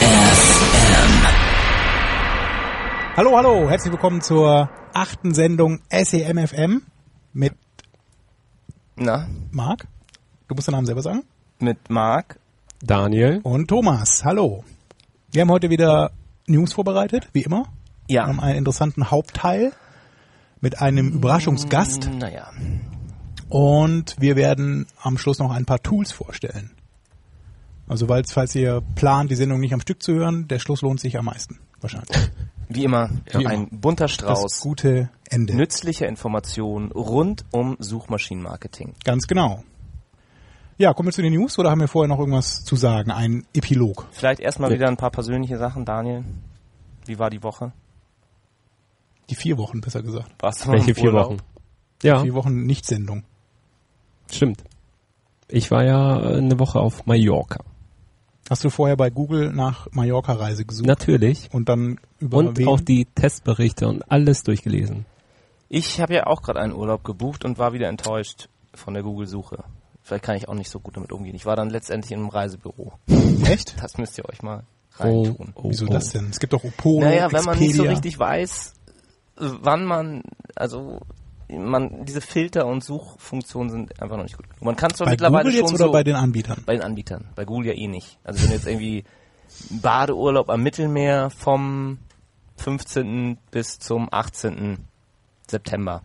FM. 0.00 1.26
Hallo, 3.16 3.36
hallo, 3.36 3.68
herzlich 3.68 3.92
willkommen 3.92 4.20
zur 4.22 4.70
achten 4.94 5.34
Sendung 5.34 5.80
SEMFM 5.90 6.82
mit 7.34 7.54
Na, 8.96 9.26
Marc. 9.50 9.86
Du 10.48 10.54
musst 10.54 10.68
den 10.68 10.72
Namen 10.72 10.86
selber 10.86 11.02
sagen. 11.02 11.24
mit 11.58 11.90
Marc. 11.90 12.38
Daniel. 12.82 13.40
Und 13.42 13.68
Thomas. 13.68 14.24
Hallo. 14.24 14.64
Wir 15.30 15.42
haben 15.42 15.50
heute 15.50 15.68
wieder 15.70 16.10
News 16.46 16.72
vorbereitet, 16.72 17.28
wie 17.34 17.42
immer. 17.42 17.64
Wir 18.08 18.16
Ja. 18.16 18.26
haben 18.26 18.40
einen 18.40 18.58
interessanten 18.58 19.10
Hauptteil 19.10 19.72
mit 20.60 20.80
einem 20.80 21.08
Überraschungsgast 21.12 22.08
Naja. 22.18 22.50
und 23.50 24.16
wir 24.18 24.36
werden 24.36 24.86
am 25.02 25.18
Schluss 25.18 25.38
noch 25.38 25.50
ein 25.52 25.66
paar 25.66 25.82
Tools 25.82 26.12
vorstellen. 26.12 26.70
Also 27.92 28.08
weil, 28.08 28.24
falls 28.24 28.54
ihr 28.54 28.82
plant, 28.94 29.30
die 29.30 29.34
Sendung 29.36 29.60
nicht 29.60 29.72
am 29.74 29.80
Stück 29.80 30.02
zu 30.02 30.12
hören, 30.14 30.48
der 30.48 30.58
Schluss 30.58 30.82
lohnt 30.82 31.00
sich 31.00 31.16
am 31.18 31.26
meisten. 31.26 31.58
Wahrscheinlich. 31.80 32.16
Wie 32.68 32.84
immer, 32.84 33.10
Wie 33.32 33.46
ein 33.46 33.68
bunter 33.70 34.04
Das 34.04 34.12
Strauß 34.12 34.60
gute 34.60 35.10
Ende. 35.28 35.54
nützlicher 35.54 36.06
Informationen 36.08 36.90
rund 36.92 37.44
um 37.50 37.76
Suchmaschinenmarketing. 37.78 38.94
Ganz 39.04 39.26
genau. 39.26 39.62
Ja, 40.78 40.94
kommen 40.94 41.08
wir 41.08 41.12
zu 41.12 41.22
den 41.22 41.34
News 41.34 41.58
oder 41.58 41.70
haben 41.70 41.80
wir 41.80 41.88
vorher 41.88 42.08
noch 42.08 42.18
irgendwas 42.18 42.64
zu 42.64 42.76
sagen? 42.76 43.10
Ein 43.10 43.44
Epilog. 43.54 44.06
Vielleicht 44.12 44.40
erstmal 44.40 44.70
Nee. 44.70 44.76
wieder 44.76 44.88
ein 44.88 44.96
paar 44.96 45.10
persönliche 45.10 45.58
Sachen, 45.58 45.84
Daniel. 45.84 46.24
Wie 47.04 47.18
war 47.18 47.28
die 47.30 47.42
Woche? 47.42 47.72
Die 49.28 49.34
vier 49.34 49.58
Wochen, 49.58 49.80
besser 49.80 50.02
gesagt. 50.02 50.30
Warst 50.40 50.64
du 50.64 50.68
mal 50.70 50.78
Welche 50.78 50.94
vier? 50.94 51.12
Wochen? 51.12 51.36
Ja, 52.02 52.22
Vier 52.22 52.34
Wochen 52.34 52.64
Nicht-Sendung. 52.64 53.22
stimmt. 54.30 54.64
Ich 55.48 55.70
war 55.70 55.84
ja 55.84 56.16
eine 56.18 56.58
Woche 56.58 56.80
auf 56.80 57.04
Mallorca. 57.06 57.60
Hast 58.50 58.64
du 58.64 58.70
vorher 58.70 58.96
bei 58.96 59.10
Google 59.10 59.52
nach 59.52 59.86
Mallorca-Reise 59.92 60.64
gesucht? 60.64 60.86
Natürlich. 60.86 61.48
Und 61.52 61.68
dann 61.68 61.98
über 62.18 62.38
Und 62.38 62.58
wen? 62.58 62.68
auch 62.68 62.80
die 62.80 63.06
Testberichte 63.06 63.86
und 63.88 64.02
alles 64.10 64.42
durchgelesen. 64.42 65.06
Ich 65.68 66.00
habe 66.00 66.14
ja 66.14 66.26
auch 66.26 66.42
gerade 66.42 66.60
einen 66.60 66.74
Urlaub 66.74 67.04
gebucht 67.04 67.44
und 67.44 67.58
war 67.58 67.72
wieder 67.72 67.88
enttäuscht 67.88 68.48
von 68.74 68.94
der 68.94 69.02
Google-Suche. 69.02 69.64
Vielleicht 70.02 70.24
kann 70.24 70.36
ich 70.36 70.48
auch 70.48 70.54
nicht 70.54 70.68
so 70.70 70.80
gut 70.80 70.96
damit 70.96 71.12
umgehen. 71.12 71.34
Ich 71.34 71.46
war 71.46 71.56
dann 71.56 71.70
letztendlich 71.70 72.12
in 72.12 72.18
einem 72.18 72.28
Reisebüro. 72.28 72.92
Echt? 73.44 73.76
Das 73.80 73.96
müsst 73.98 74.18
ihr 74.18 74.28
euch 74.28 74.42
mal 74.42 74.64
Oh, 74.98 75.22
reintun. 75.22 75.52
oh, 75.54 75.70
Wieso 75.70 75.86
oh. 75.86 75.88
das 75.88 76.10
denn? 76.10 76.28
Es 76.30 76.38
gibt 76.40 76.52
doch 76.52 76.64
Opolo, 76.64 77.06
Naja, 77.06 77.32
wenn 77.32 77.44
man 77.44 77.58
nicht 77.58 77.74
so 77.76 77.84
richtig 77.84 78.18
weiß, 78.18 78.74
wann 79.36 79.86
man, 79.86 80.22
also 80.54 81.00
man 81.58 82.04
diese 82.04 82.20
Filter 82.20 82.66
und 82.66 82.82
Suchfunktionen 82.84 83.70
sind 83.70 84.02
einfach 84.02 84.16
noch 84.16 84.24
nicht 84.24 84.36
gut. 84.36 84.46
Man 84.60 84.76
kann 84.76 84.92
zwar 84.94 85.06
Bei 85.06 85.12
mittlerweile 85.12 85.44
Google 85.44 85.54
jetzt 85.54 85.68
schon 85.70 85.74
oder 85.76 85.86
so 85.86 85.92
bei 85.92 86.04
den 86.04 86.16
Anbietern? 86.16 86.62
bei 86.66 86.74
den 86.74 86.82
Anbietern, 86.82 87.28
bei 87.34 87.44
Google 87.44 87.68
ja 87.68 87.74
eh 87.74 87.88
nicht. 87.88 88.18
Also 88.24 88.40
wenn 88.42 88.48
du 88.48 88.54
jetzt 88.54 88.66
irgendwie 88.66 89.04
Badeurlaub 89.70 90.50
am 90.50 90.62
Mittelmeer 90.62 91.30
vom 91.30 91.98
15. 92.56 93.38
bis 93.50 93.78
zum 93.78 94.08
18. 94.10 94.78
September. 95.50 96.02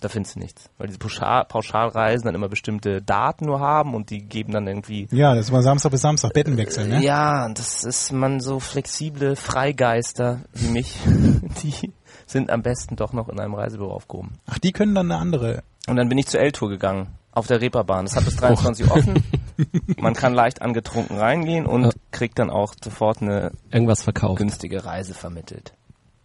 Da 0.00 0.08
findest 0.08 0.34
du 0.34 0.40
nichts. 0.40 0.68
Weil 0.78 0.88
diese 0.88 0.98
Pauschal 0.98 1.44
Pauschalreisen 1.44 2.24
dann 2.26 2.34
immer 2.34 2.48
bestimmte 2.48 3.00
Daten 3.02 3.46
nur 3.46 3.60
haben 3.60 3.94
und 3.94 4.10
die 4.10 4.18
geben 4.24 4.52
dann 4.52 4.66
irgendwie 4.66 5.06
Ja, 5.12 5.36
das 5.36 5.52
war 5.52 5.62
Samstag 5.62 5.92
bis 5.92 6.00
Samstag, 6.00 6.32
Bettenwechsel, 6.32 6.88
ne? 6.88 7.00
ja, 7.04 7.48
das 7.50 7.84
ist 7.84 8.10
man 8.10 8.40
so 8.40 8.58
flexible 8.58 9.36
Freigeister 9.36 10.40
wie 10.54 10.70
mich, 10.70 10.96
die 11.62 11.92
sind 12.32 12.50
am 12.50 12.62
besten 12.62 12.96
doch 12.96 13.12
noch 13.12 13.28
in 13.28 13.38
einem 13.38 13.54
Reisebüro 13.54 13.92
aufgehoben. 13.92 14.32
Ach, 14.46 14.58
die 14.58 14.72
können 14.72 14.94
dann 14.94 15.10
eine 15.10 15.20
andere. 15.20 15.62
Und 15.86 15.96
dann 15.96 16.08
bin 16.08 16.18
ich 16.18 16.26
zur 16.26 16.40
L-Tour 16.40 16.68
gegangen, 16.70 17.08
auf 17.32 17.46
der 17.46 17.60
Reeperbahn. 17.60 18.04
Das 18.06 18.16
hat 18.16 18.24
bis 18.24 18.36
23 18.36 18.86
Uhr 18.86 18.92
offen. 18.96 19.22
Man 19.98 20.14
kann 20.14 20.34
leicht 20.34 20.62
angetrunken 20.62 21.16
reingehen 21.18 21.66
und 21.66 21.84
Ja. 21.84 21.90
kriegt 22.10 22.38
dann 22.38 22.50
auch 22.50 22.74
sofort 22.82 23.22
eine 23.22 23.52
Irgendwas 23.70 24.02
verkauft. 24.02 24.38
günstige 24.38 24.84
Reise 24.84 25.14
vermittelt. 25.14 25.72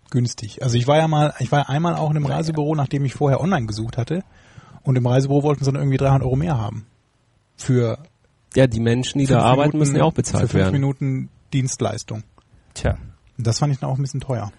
günstig. 0.09 0.63
Also 0.63 0.78
ich 0.78 0.88
war 0.88 0.97
ja 0.97 1.07
mal, 1.07 1.34
ich 1.40 1.51
war 1.51 1.69
einmal 1.69 1.95
auch 1.95 2.09
in 2.12 2.18
einem 2.18 2.25
Reisebüro, 2.25 2.75
nachdem 2.75 3.03
ich 3.06 3.13
vorher 3.13 3.41
online 3.41 3.66
gesucht 3.68 3.97
hatte. 3.97 4.24
Und 4.84 4.95
im 4.95 5.06
Reisebüro 5.06 5.44
wollten 5.44 5.63
sie 5.66 5.72
dann 5.72 5.81
irgendwie 5.81 5.97
300 5.97 6.24
Euro 6.24 6.35
mehr 6.38 6.57
haben. 6.57 6.85
Für 7.57 7.97
Ja, 8.56 8.68
die 8.68 8.79
Menschen, 8.79 9.19
die 9.19 9.25
da 9.25 9.39
arbeiten, 9.41 9.72
Minuten- 9.72 9.78
müssen 9.79 9.95
ja 9.97 10.03
auch 10.03 10.12
Für 10.12 10.16
bezahlt 10.22 10.41
fünf 10.50 10.53
werden. 10.53 10.72
Minuten 10.74 11.29
Dienstleistung. 11.53 12.24
Tja, 12.74 12.97
das 13.38 13.59
fand 13.59 13.74
ich 13.74 13.79
dann 13.79 13.89
auch 13.89 13.97
ein 13.97 14.01
bisschen 14.01 14.22
teuer. 14.22 14.51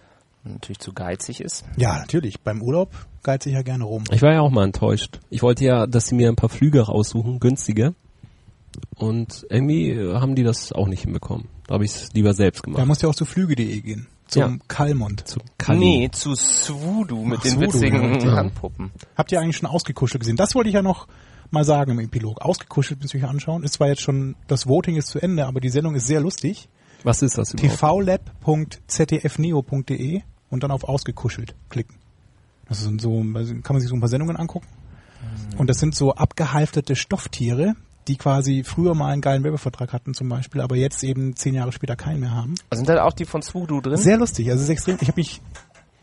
Natürlich 0.55 0.79
zu 0.79 0.93
geizig 0.93 1.41
ist. 1.41 1.65
Ja, 1.77 1.99
natürlich. 1.99 2.41
Beim 2.41 2.63
Urlaub 2.63 2.91
geizt 3.23 3.47
ich 3.47 3.55
ja 3.55 3.63
gerne 3.63 3.85
rum. 3.85 4.05
Ich 4.13 4.23
war 4.23 4.33
ja 4.33 4.41
auch 4.41 4.51
mal 4.51 4.65
enttäuscht. 4.65 5.21
Ich 5.31 5.43
wollte 5.43 5.65
ja, 5.65 5.87
dass 5.87 6.07
sie 6.07 6.15
mir 6.15 6.29
ein 6.29 6.37
paar 6.37 6.49
Flüge 6.49 6.83
raussuchen, 6.83 7.41
günstige. 7.41 7.95
Und 8.97 9.47
irgendwie 9.51 9.91
äh, 9.91 10.15
haben 10.15 10.35
die 10.35 10.45
das 10.45 10.73
auch 10.73 10.87
nicht 10.89 11.03
hinbekommen. 11.03 11.49
Da 11.67 11.75
habe 11.75 11.85
ich 11.85 11.91
es 11.93 12.13
lieber 12.13 12.33
selbst 12.35 12.61
Da 12.63 12.71
gemacht. 12.71 12.87
musst 12.87 13.03
du 13.03 13.07
ja 13.07 13.11
auch 13.11 13.15
zu 13.17 13.25
flüge.de 13.25 13.81
gehen. 13.81 14.07
Zum 14.29 14.43
Ja. 14.43 14.57
Kalmont. 14.69 15.27
Zum 15.27 15.43
Kali. 15.57 15.79
Nee, 15.79 16.09
zu 16.13 16.35
Swoodoo 16.35 17.25
mit 17.25 17.39
Ach, 17.39 17.43
den 17.43 17.53
Swoodoo, 17.53 17.73
witzigen 17.75 18.21
ja. 18.21 18.37
Handpuppen. 18.37 18.91
Habt 19.17 19.33
ihr 19.33 19.41
eigentlich 19.41 19.57
schon 19.57 19.69
ausgekuschelt 19.69 20.21
gesehen? 20.21 20.37
Das 20.37 20.55
wollte 20.55 20.69
ich 20.69 20.75
ja 20.75 20.83
noch 20.83 21.09
mal 21.51 21.65
sagen 21.65 21.93
im 21.93 21.99
Epilog. 22.01 22.43
Ausgekuschelt 22.43 23.01
müsst 23.01 23.15
ihr 23.15 23.23
euch 23.23 23.29
anschauen. 23.29 23.63
Ist 23.63 23.75
zwar 23.75 23.89
jetzt 23.89 24.03
schon, 24.03 24.37
das 24.49 24.67
Voting 24.69 24.97
ist 24.97 25.09
zu 25.09 25.19
Ende, 25.19 25.47
aber 25.47 25.61
die 25.61 25.71
Sendung 25.71 25.95
ist 25.95 26.07
sehr 26.07 26.21
lustig. 26.21 26.69
Was 27.05 27.23
ist 27.23 27.39
das 27.39 27.55
überhaupt? 27.55 27.79
tvlab.ztfneo.de 27.79 30.21
und 30.51 30.63
dann 30.63 30.71
auf 30.71 30.85
ausgekuschelt 30.85 31.55
klicken. 31.69 31.97
Das 32.69 32.83
sind 32.83 33.01
so, 33.01 33.25
also 33.35 33.55
kann 33.63 33.75
man 33.75 33.81
sich 33.81 33.89
so 33.89 33.97
ein 33.97 34.01
paar 34.01 34.09
Sendungen 34.09 34.37
angucken. 34.37 34.67
Und 35.57 35.69
das 35.69 35.79
sind 35.79 35.95
so 35.95 36.15
abgehalfterte 36.15 36.95
Stofftiere, 36.95 37.75
die 38.07 38.17
quasi 38.17 38.63
früher 38.65 38.95
mal 38.95 39.13
einen 39.13 39.21
geilen 39.21 39.43
Werbevertrag 39.45 39.93
hatten 39.93 40.15
zum 40.15 40.29
Beispiel, 40.29 40.61
aber 40.61 40.77
jetzt 40.77 41.03
eben 41.03 41.35
zehn 41.37 41.55
Jahre 41.55 41.73
später 41.73 41.97
keinen 41.97 42.21
mehr 42.21 42.35
haben. 42.35 42.55
Sind 42.73 42.89
da 42.89 43.03
auch 43.05 43.13
die 43.13 43.25
von 43.25 43.43
Swoodoo 43.43 43.81
drin? 43.81 43.97
Sehr 43.97 44.17
lustig, 44.19 44.51
also 44.51 44.59
es 44.63 44.65
ist 44.65 44.71
extrem. 44.71 44.99
Ich 45.01 45.09
habe 45.09 45.21
mich, 45.21 45.41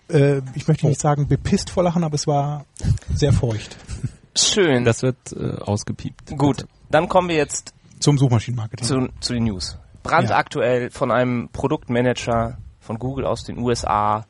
äh, 0.10 0.42
ich 0.54 0.68
möchte 0.68 0.88
nicht 0.88 1.00
sagen 1.00 1.28
bepisst 1.28 1.70
vor 1.70 1.84
Lachen, 1.84 2.04
aber 2.04 2.16
es 2.16 2.28
war 2.28 2.66
sehr 3.14 3.34
feucht. 3.34 3.78
Schön. 4.36 4.84
Das 4.84 5.02
wird 5.02 5.18
äh, 5.34 5.56
ausgepiept. 5.62 6.36
Gut, 6.38 6.66
dann 6.92 7.08
kommen 7.08 7.30
wir 7.30 7.38
jetzt 7.38 7.74
Zum 8.00 8.18
Suchmaschinenmarketing. 8.18 8.86
zu, 8.86 9.10
zu 9.22 9.34
den 9.34 9.46
News. 9.46 9.78
Brandaktuell 10.04 10.92
von 10.92 11.12
einem 11.12 11.50
Produktmanager 11.52 12.58
von 12.80 13.00
Google 13.00 13.26
aus 13.26 13.44
den 13.46 13.58
USA, 13.58 14.26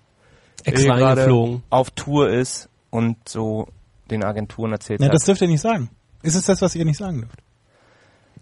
Extra 0.65 0.95
eingeflogen. 0.95 1.63
auf 1.69 1.91
Tour 1.91 2.29
ist 2.29 2.69
und 2.89 3.17
so 3.27 3.67
den 4.11 4.23
Agenturen 4.23 4.71
erzählt 4.71 4.99
Ja, 5.01 5.07
hat. 5.07 5.13
das 5.13 5.23
dürft 5.25 5.41
ihr 5.41 5.47
nicht 5.47 5.61
sagen. 5.61 5.89
Ist 6.21 6.35
es 6.35 6.45
das, 6.45 6.61
was 6.61 6.75
ihr 6.75 6.85
nicht 6.85 6.97
sagen 6.97 7.21
dürft? 7.21 7.39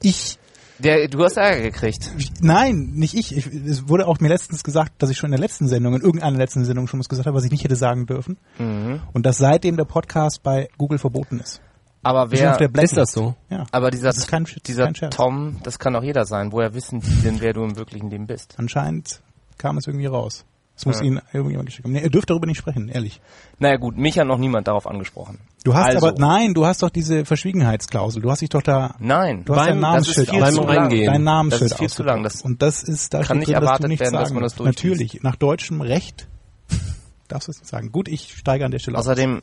Ich, 0.01 0.37
Der, 0.79 1.07
du 1.07 1.23
hast 1.23 1.37
Ärger 1.37 1.61
gekriegt. 1.61 2.11
nein, 2.41 2.91
nicht 2.93 3.13
ich. 3.13 3.35
ich. 3.35 3.45
Es 3.47 3.87
wurde 3.87 4.07
auch 4.07 4.19
mir 4.19 4.27
letztens 4.29 4.63
gesagt, 4.63 4.93
dass 5.01 5.09
ich 5.09 5.17
schon 5.17 5.27
in 5.29 5.31
der 5.33 5.39
letzten 5.39 5.67
Sendung, 5.67 5.95
in 5.95 6.01
irgendeiner 6.01 6.37
letzten 6.37 6.65
Sendung 6.65 6.87
schon 6.87 6.99
was 6.99 7.07
gesagt 7.09 7.25
habe, 7.27 7.37
was 7.37 7.43
ich 7.45 7.51
nicht 7.51 7.63
hätte 7.63 7.75
sagen 7.75 8.05
dürfen. 8.05 8.37
Mhm. 8.57 9.01
Und 9.13 9.25
dass 9.25 9.37
seitdem 9.37 9.77
der 9.77 9.85
Podcast 9.85 10.43
bei 10.43 10.67
Google 10.77 10.97
verboten 10.99 11.39
ist. 11.39 11.61
Aber 12.05 12.31
wer. 12.31 12.59
Ist 12.83 12.97
das 12.97 13.11
so? 13.13 13.33
Ja. 13.49 13.65
aber 13.71 13.89
dieser, 13.89 14.07
Das 14.07 14.17
ist 14.17 14.27
kein 14.27 14.45
dieser. 14.65 14.91
Tom, 15.09 15.59
das 15.63 15.79
kann 15.79 15.95
auch 15.95 16.03
jeder 16.03 16.25
sein. 16.25 16.51
Woher 16.51 16.73
wissen 16.73 16.99
die 16.99 17.21
denn, 17.21 17.39
wer 17.39 17.53
du 17.53 17.63
im 17.63 17.77
wirklichen 17.77 18.09
Leben 18.09 18.27
bist? 18.27 18.55
Anscheinend 18.57 19.21
kam 19.57 19.77
es 19.77 19.87
irgendwie 19.87 20.07
raus. 20.07 20.43
Es 20.83 20.85
muss 20.87 20.99
Ja. 20.99 21.05
Ihnen 21.05 21.21
irgendjemand 21.31 21.67
geschickt 21.69 21.85
haben. 21.85 21.93
Nee, 21.93 22.01
ihr 22.01 22.09
dürft 22.09 22.29
darüber 22.29 22.45
nicht 22.45 22.57
sprechen, 22.57 22.89
ehrlich. 22.89 23.21
Naja 23.59 23.77
gut, 23.77 23.97
mich 23.97 24.19
hat 24.19 24.27
noch 24.27 24.37
niemand 24.37 24.67
darauf 24.67 24.85
angesprochen. 24.85 25.39
Du 25.63 25.73
hast 25.73 25.95
Also. 25.95 26.07
aber, 26.07 26.19
nein, 26.19 26.53
du 26.53 26.65
hast 26.65 26.83
doch 26.83 26.89
diese 26.89 27.23
Verschwiegenheitsklausel. 27.23 28.21
Du 28.21 28.29
hast 28.29 28.41
dich 28.41 28.49
doch 28.49 28.61
da, 28.61 28.95
Nein, 28.99 29.45
du 29.45 29.55
hast 29.55 29.65
dein 29.67 29.79
Namensschild 29.79 30.17
das 30.17 30.23
ist 30.25 30.29
viel 30.31 30.39
Beim 30.41 30.53
zu 30.53 30.59
ausgedruckt. 30.59 30.75
lang. 30.75 30.83
Reingehen. 30.91 31.13
Dein 31.13 31.23
Namensschild 31.23 31.61
Das 31.63 31.71
ist 31.71 31.77
viel 31.79 31.89
zu 31.89 32.03
lang. 32.03 32.23
Das 32.23 32.41
Und 32.41 32.61
das 32.61 32.83
ist, 32.83 33.13
da 33.13 33.21
kann 33.23 33.37
nicht 33.37 33.47
drin, 33.47 33.53
dass 33.55 33.61
du 33.61 33.65
erwartet 33.65 33.87
nichts 33.87 34.01
werden, 34.01 34.13
dass 34.13 34.23
sagen 34.27 34.35
man 34.35 34.43
das 34.43 34.55
durchliest. 34.55 34.83
Natürlich, 34.83 35.23
nach 35.23 35.35
deutschem 35.37 35.79
Recht 35.81 36.27
darfst 37.29 37.47
du 37.47 37.51
es 37.51 37.59
nicht 37.59 37.69
sagen. 37.69 37.91
Gut, 37.91 38.07
ich 38.09 38.35
steige 38.35 38.65
an 38.65 38.71
der 38.71 38.79
Stelle 38.79 38.97
aus. 38.97 39.05
Außerdem 39.07 39.41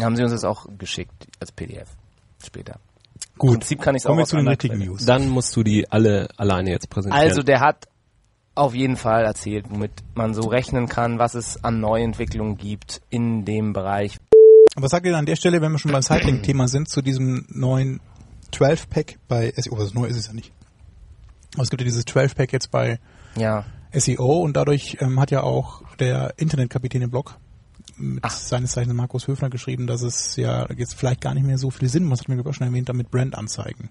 haben 0.00 0.16
sie 0.16 0.22
uns 0.22 0.32
das 0.32 0.44
auch 0.44 0.66
geschickt 0.78 1.26
als 1.40 1.50
PDF 1.52 1.88
später. 2.44 2.74
Im 3.34 3.38
Gut, 3.38 3.50
Prinzip 3.58 3.80
kann 3.80 3.94
ich 3.96 4.02
es 4.02 4.06
auch 4.06 4.10
kommen 4.10 4.20
wir 4.20 4.26
zu 4.26 4.36
den 4.36 4.46
richtigen. 4.48 4.78
News. 4.78 5.04
Dann 5.04 5.28
musst 5.28 5.56
du 5.56 5.62
die 5.62 5.90
alle 5.90 6.28
alleine 6.36 6.70
jetzt 6.70 6.88
präsentieren. 6.90 7.26
Also 7.28 7.42
der 7.42 7.60
hat 7.60 7.88
auf 8.54 8.74
jeden 8.74 8.96
Fall 8.96 9.24
erzählt, 9.24 9.66
womit 9.70 9.92
man 10.14 10.34
so 10.34 10.42
rechnen 10.42 10.88
kann, 10.88 11.18
was 11.18 11.34
es 11.34 11.62
an 11.64 11.80
Neuentwicklungen 11.80 12.56
gibt 12.56 13.00
in 13.10 13.44
dem 13.44 13.72
Bereich. 13.72 14.18
Aber 14.74 14.84
was 14.84 14.90
sagt 14.90 15.06
ihr 15.06 15.16
an 15.16 15.26
der 15.26 15.36
Stelle, 15.36 15.60
wenn 15.60 15.72
wir 15.72 15.78
schon 15.78 15.92
beim 15.92 16.02
Cycling-Thema 16.02 16.68
sind, 16.68 16.88
zu 16.88 17.02
diesem 17.02 17.46
neuen 17.48 18.00
12-Pack 18.52 19.18
bei 19.28 19.52
SEO? 19.56 19.78
Was 19.78 19.94
neu 19.94 20.06
ist 20.06 20.16
es 20.16 20.26
ja 20.28 20.32
nicht. 20.32 20.52
Aber 21.54 21.62
es 21.62 21.70
gibt 21.70 21.80
ja 21.82 21.84
dieses 21.84 22.06
12-Pack 22.06 22.52
jetzt 22.52 22.70
bei 22.70 22.98
Ja. 23.36 23.64
SEO 23.92 24.40
und 24.40 24.56
dadurch 24.56 24.96
ähm, 25.00 25.20
hat 25.20 25.30
ja 25.30 25.42
auch 25.42 25.82
der 25.98 26.34
Internetkapitän 26.38 27.02
im 27.02 27.10
Blog 27.10 27.36
mit 27.96 28.24
Ach. 28.24 28.30
seines 28.30 28.72
Zeichens 28.72 28.94
Markus 28.94 29.28
Höfner 29.28 29.50
geschrieben, 29.50 29.86
dass 29.86 30.02
es 30.02 30.36
ja 30.36 30.66
jetzt 30.76 30.94
vielleicht 30.94 31.20
gar 31.20 31.34
nicht 31.34 31.46
mehr 31.46 31.58
so 31.58 31.70
viel 31.70 31.88
Sinn 31.88 32.04
macht, 32.04 32.20
hat 32.20 32.28
mir 32.28 32.36
glaube 32.36 32.50
ich 32.50 32.56
schon 32.56 32.66
erwähnt, 32.66 32.88
damit 32.88 33.10
Brandanzeigen. 33.10 33.90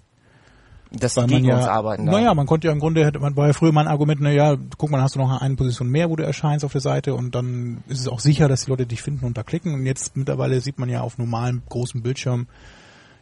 Dass 0.93 1.15
Weil 1.15 1.27
gegen 1.27 1.45
ja, 1.45 1.55
uns 1.57 1.67
arbeiten. 1.67 2.05
da. 2.05 2.11
naja, 2.11 2.33
man 2.33 2.45
konnte 2.45 2.67
ja 2.67 2.73
im 2.73 2.79
Grunde, 2.79 3.05
hätte 3.05 3.19
man 3.19 3.35
war 3.37 3.47
ja 3.47 3.53
früher 3.53 3.71
mal 3.71 3.81
ein 3.81 3.87
Argument, 3.87 4.19
naja, 4.19 4.57
guck 4.77 4.89
mal, 4.89 5.01
hast 5.01 5.15
du 5.15 5.19
noch 5.19 5.41
eine 5.41 5.55
Position 5.55 5.87
mehr, 5.87 6.09
wo 6.09 6.17
du 6.17 6.23
erscheinst 6.23 6.65
auf 6.65 6.73
der 6.73 6.81
Seite 6.81 7.15
und 7.15 7.33
dann 7.33 7.81
ist 7.87 8.01
es 8.01 8.07
auch 8.09 8.19
sicher, 8.19 8.49
dass 8.49 8.65
die 8.65 8.71
Leute 8.71 8.85
dich 8.85 9.01
finden 9.01 9.25
und 9.25 9.37
da 9.37 9.43
klicken 9.43 9.73
und 9.73 9.85
jetzt 9.85 10.17
mittlerweile 10.17 10.59
sieht 10.59 10.79
man 10.79 10.89
ja 10.89 10.99
auf 10.99 11.17
normalem 11.17 11.61
großen 11.69 12.01
Bildschirm 12.01 12.47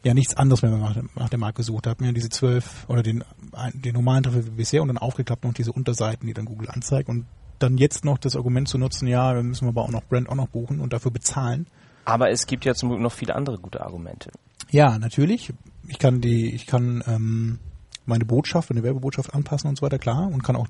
ja 0.03 0.13
nichts 0.13 0.35
anderes 0.35 0.61
mehr, 0.63 0.71
wenn 0.71 0.79
man 0.79 0.93
nach, 0.93 1.03
nach 1.15 1.29
der 1.29 1.39
Marke 1.39 1.61
sucht. 1.61 1.85
Da 1.85 1.91
hat 1.91 1.99
man 1.99 2.07
ja 2.09 2.13
diese 2.13 2.29
zwölf 2.29 2.85
oder 2.87 3.03
den, 3.03 3.23
den 3.73 3.93
normalen 3.93 4.23
Treffer 4.23 4.45
wie 4.45 4.51
bisher 4.51 4.81
und 4.81 4.87
dann 4.87 4.97
aufgeklappt 4.97 5.43
noch 5.43 5.53
diese 5.53 5.71
Unterseiten, 5.71 6.25
die 6.25 6.33
dann 6.33 6.45
Google 6.45 6.69
anzeigt 6.69 7.09
und 7.09 7.25
dann 7.59 7.77
jetzt 7.77 8.05
noch 8.05 8.17
das 8.17 8.35
Argument 8.35 8.67
zu 8.67 8.77
nutzen, 8.77 9.07
ja, 9.07 9.35
wir 9.35 9.43
müssen 9.43 9.67
aber 9.67 9.83
auch 9.83 9.91
noch 9.91 10.03
Brand 10.05 10.29
auch 10.29 10.35
noch 10.35 10.47
buchen 10.47 10.79
und 10.79 10.93
dafür 10.93 11.11
bezahlen. 11.11 11.67
Aber 12.05 12.31
es 12.31 12.47
gibt 12.47 12.65
ja 12.65 12.73
zum 12.73 12.89
Glück 12.89 13.01
noch 13.01 13.11
viele 13.11 13.35
andere 13.35 13.57
gute 13.57 13.81
Argumente. 13.81 14.31
Ja, 14.71 14.97
natürlich. 14.97 15.53
Ich 15.89 15.99
kann 15.99 16.21
die, 16.21 16.53
ich 16.53 16.67
kann 16.67 17.03
ähm, 17.07 17.59
meine 18.05 18.25
Botschaft, 18.25 18.71
eine 18.71 18.83
Werbebotschaft 18.83 19.33
anpassen 19.33 19.69
und 19.69 19.77
so 19.77 19.85
weiter, 19.85 19.97
klar, 19.97 20.29
und 20.31 20.43
kann 20.43 20.55
auch 20.55 20.67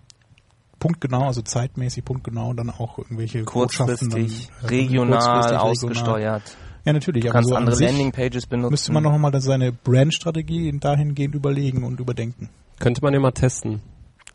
punktgenau, 0.79 1.27
also 1.27 1.41
zeitmäßig 1.41 2.05
punktgenau, 2.05 2.53
dann 2.53 2.69
auch 2.69 2.97
irgendwelche 2.97 3.43
Botschaften 3.43 4.09
Kurzfristig, 4.09 4.49
dann, 4.61 4.65
äh, 4.65 4.67
regional, 4.67 5.19
kurzfristig, 5.19 5.51
regional. 5.51 5.71
ausgesteuert. 5.71 6.57
Ja, 6.85 6.93
natürlich. 6.93 7.23
Du 7.23 7.29
aber 7.29 7.33
kannst 7.33 7.49
so 7.49 7.55
an 7.55 7.63
andere 7.63 7.75
sich 7.75 7.87
Landingpages 7.87 8.47
benutzen. 8.47 8.71
Müsste 8.71 8.91
man 8.93 9.03
noch 9.03 9.17
mal 9.17 9.31
dann 9.31 9.41
seine 9.41 9.71
Brandstrategie 9.71 10.71
dahingehend 10.79 11.35
überlegen 11.35 11.83
und 11.83 11.99
überdenken. 11.99 12.49
Könnte 12.79 13.01
man 13.01 13.13
ja 13.13 13.19
mal 13.19 13.31
testen. 13.31 13.81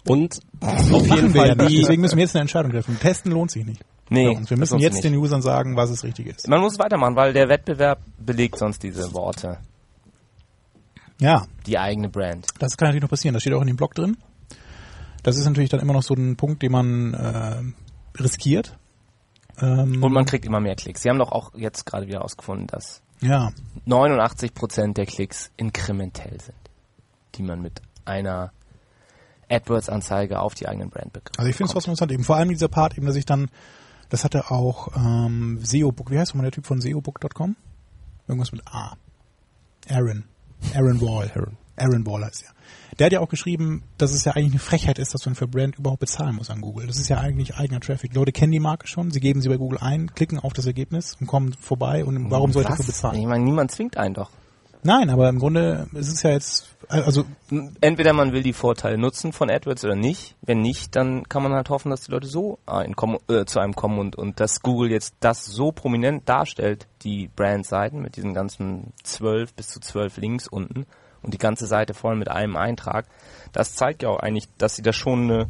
Und 0.06 0.40
auf 0.60 1.08
jeden 1.08 1.30
Fall 1.30 1.48
ja 1.48 1.54
nicht. 1.54 1.70
die, 1.70 1.80
Deswegen 1.80 2.02
müssen 2.02 2.16
wir 2.16 2.25
jetzt 2.25 2.37
eine 2.37 2.42
Entscheidung 2.42 2.72
treffen. 2.72 2.98
Testen 3.00 3.32
lohnt 3.32 3.50
sich 3.50 3.64
nicht. 3.64 3.82
Nee. 4.10 4.38
Wir 4.46 4.58
müssen 4.58 4.78
jetzt 4.78 4.94
sich 4.94 5.02
den 5.02 5.12
nicht. 5.12 5.22
Usern 5.22 5.40
sagen, 5.40 5.76
was 5.76 5.88
es 5.88 6.04
richtig 6.04 6.26
ist. 6.26 6.46
Man 6.46 6.60
muss 6.60 6.78
weitermachen, 6.78 7.16
weil 7.16 7.32
der 7.32 7.48
Wettbewerb 7.48 8.00
belegt 8.19 8.58
sonst 8.58 8.82
diese 8.82 9.14
Worte. 9.14 9.58
Ja, 11.25 11.47
Die 11.67 11.79
eigene 11.79 12.09
Brand. 12.09 12.47
das 12.59 12.76
kann 12.76 12.88
natürlich 12.88 13.03
noch 13.03 13.11
passieren. 13.11 13.32
Das 13.35 13.43
steht 13.43 13.55
auch 13.55 13.61
in 13.62 13.67
dem 13.67 13.76
Blog 13.76 13.94
drin. 13.94 14.17
Das 15.23 15.37
ist 15.38 15.47
natürlich 15.47 15.71
dann 15.71 15.81
immer 15.81 15.94
noch 15.94 16.03
so 16.03 16.15
ein 16.15 16.37
Punkt, 16.37 16.62
den 16.62 16.73
man 16.73 17.15
äh, 17.15 18.21
riskiert. 18.21 18.76
Ähm, 19.59 20.03
Und 20.03 20.12
man 20.12 20.26
kriegt 20.26 20.44
immer 20.44 20.61
mehr 20.61 20.75
Klicks. 20.76 21.03
Sie 21.03 21.09
haben 21.09 21.19
doch 21.19 21.32
auch 21.32 21.55
jetzt 21.55 21.87
gerade 21.87 22.06
wieder 22.06 22.19
herausgefunden, 22.19 22.67
dass 22.67 23.00
ja, 23.21 23.50
89% 23.87 24.93
der 24.94 25.06
Klicks 25.06 25.50
inkrementell 25.56 26.41
sind, 26.41 26.59
die 27.37 27.43
man 27.43 27.62
mit 27.62 27.81
einer 28.05 28.53
AdWords-Anzeige 29.49 30.41
auf 30.41 30.55
die 30.55 30.69
eigenen 30.69 30.91
Brand 30.91 31.12
bekommt. 31.12 31.38
Also 31.38 31.49
ich 31.49 31.56
finde 31.56 31.69
es 31.69 31.73
trotzdem 31.73 31.93
interessant, 31.93 32.12
eben 32.12 32.25
vor 32.25 32.37
allem 32.37 32.49
dieser 32.50 32.69
Part, 32.69 32.97
eben, 32.99 33.06
dass 33.06 33.17
ich 33.17 33.25
dann, 33.25 33.49
das 34.11 34.25
hatte 34.25 34.50
auch 34.50 34.88
ähm, 34.97 35.59
SEObook, 35.62 36.11
wie 36.11 36.19
heißt 36.19 36.32
nochmal 36.35 36.50
der 36.50 36.53
Typ 36.53 36.67
von 36.67 36.81
SEObook.com? 36.81 37.56
Irgendwas 38.29 38.53
mit 38.53 38.62
A. 38.67 38.97
Aaron. 39.88 40.25
Aaron 40.75 41.00
Wall. 41.00 41.31
Aaron. 41.34 41.56
Aaron 41.76 42.06
Wall 42.06 42.25
heißt 42.25 42.44
er. 42.44 42.55
Der 42.99 43.06
hat 43.06 43.12
ja 43.12 43.20
auch 43.20 43.28
geschrieben, 43.28 43.82
dass 43.99 44.12
es 44.12 44.25
ja 44.25 44.32
eigentlich 44.32 44.52
eine 44.52 44.61
Frechheit 44.61 44.99
ist, 45.00 45.14
dass 45.14 45.26
man 45.26 45.34
für 45.34 45.49
Brand 45.49 45.76
überhaupt 45.78 46.00
bezahlen 46.00 46.37
muss 46.37 46.50
an 46.50 46.61
Google. 46.61 46.87
Das 46.87 46.99
ist 46.99 47.08
ja 47.08 47.19
eigentlich 47.19 47.56
eigener 47.56 47.81
Traffic. 47.81 48.12
Die 48.12 48.16
Leute 48.16 48.31
kennen 48.31 48.52
die 48.52 48.61
Marke 48.61 48.87
schon, 48.87 49.11
sie 49.11 49.19
geben 49.19 49.40
sie 49.40 49.49
bei 49.49 49.56
Google 49.56 49.78
ein, 49.81 50.14
klicken 50.14 50.38
auf 50.38 50.52
das 50.52 50.66
Ergebnis 50.66 51.16
und 51.20 51.26
kommen 51.26 51.52
vorbei 51.55 52.05
und 52.05 52.31
warum 52.31 52.52
soll 52.52 52.62
ich 52.62 52.87
bezahlen? 52.87 53.19
Ich 53.19 53.26
meine, 53.26 53.43
niemand 53.43 53.72
zwingt 53.72 53.96
einen 53.96 54.14
doch. 54.14 54.31
Nein, 54.86 55.08
aber 55.08 55.31
im 55.31 55.38
Grunde 55.38 55.88
ist 55.94 56.12
es 56.12 56.22
ja 56.22 56.31
jetzt, 56.31 56.69
also 56.88 57.25
Entweder 57.81 58.12
man 58.12 58.32
will 58.32 58.42
die 58.42 58.52
Vorteile 58.52 58.98
nutzen 58.98 59.32
von 59.32 59.50
AdWords 59.50 59.84
oder 59.84 59.96
nicht. 59.96 60.36
Wenn 60.42 60.60
nicht, 60.60 60.94
dann 60.94 61.26
kann 61.26 61.42
man 61.42 61.54
halt 61.54 61.70
hoffen, 61.70 61.90
dass 61.90 62.02
die 62.02 62.12
Leute 62.12 62.26
so 62.26 62.58
ein, 62.66 62.94
äh, 63.28 63.46
zu 63.46 63.60
einem 63.60 63.75
kommen 63.75 63.98
und, 63.98 64.16
und 64.16 64.40
dass 64.40 64.60
Google 64.60 64.90
jetzt 64.90 65.14
das 65.20 65.46
so 65.46 65.72
prominent 65.72 66.28
darstellt, 66.28 66.86
die 67.02 67.28
Brandseiten 67.34 68.02
mit 68.02 68.16
diesen 68.16 68.34
ganzen 68.34 68.92
zwölf 69.02 69.54
bis 69.54 69.69
zu 69.69 69.81
zwölf 69.81 70.19
Links 70.19 70.48
unten 70.48 70.84
und 71.22 71.32
die 71.32 71.38
ganze 71.38 71.66
Seite 71.66 71.94
voll 71.94 72.16
mit 72.16 72.30
einem 72.30 72.56
Eintrag. 72.56 73.06
Das 73.52 73.75
zeigt 73.75 74.02
ja 74.02 74.10
auch 74.10 74.20
eigentlich, 74.20 74.48
dass 74.58 74.76
sie 74.76 74.82
da 74.82 74.92
schon 74.92 75.30
eine 75.30 75.46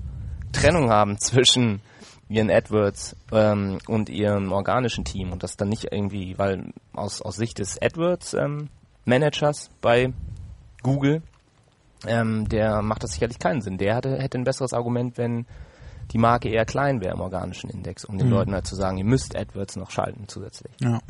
Trennung 0.53 0.91
haben 0.91 1.19
zwischen 1.19 1.81
ihren 2.29 2.51
AdWords 2.51 3.17
ähm, 3.33 3.79
und 3.89 4.09
ihrem 4.11 4.53
organischen 4.53 5.05
Team 5.05 5.33
und 5.33 5.43
das 5.43 5.57
dann 5.57 5.69
nicht 5.69 5.93
irgendwie, 5.93 6.39
weil 6.39 6.73
aus, 6.93 7.21
aus 7.21 7.37
Sicht 7.37 7.59
des 7.59 7.83
AdWords 7.83 8.35
ähm, 8.35 8.69
Managers 9.05 9.71
bei 9.81 10.13
Google 10.83 11.23
ähm, 12.07 12.49
der 12.49 12.83
macht 12.83 13.03
das 13.03 13.13
sicherlich 13.13 13.39
keinen 13.39 13.61
Sinn. 13.61 13.79
Der 13.79 13.95
hatte, 13.97 14.19
hätte 14.19 14.39
ein 14.39 14.45
besseres 14.45 14.73
Argument, 14.73 15.17
wenn 15.19 15.47
die 16.13 16.19
Marke 16.19 16.49
eher 16.49 16.65
klein 16.65 17.01
wäre 17.01 17.15
im 17.15 17.21
organischen 17.21 17.71
Index, 17.71 18.05
um 18.05 18.19
den 18.19 18.27
Mhm. 18.27 18.33
Leuten 18.33 18.53
halt 18.53 18.67
zu 18.67 18.77
sagen, 18.77 18.99
ihr 18.99 19.05
müsst 19.05 19.37
AdWords 19.37 19.77
noch 19.77 19.91
schalten 19.91 20.25
zusätzlich. 20.29 20.73
Ja. 20.81 21.01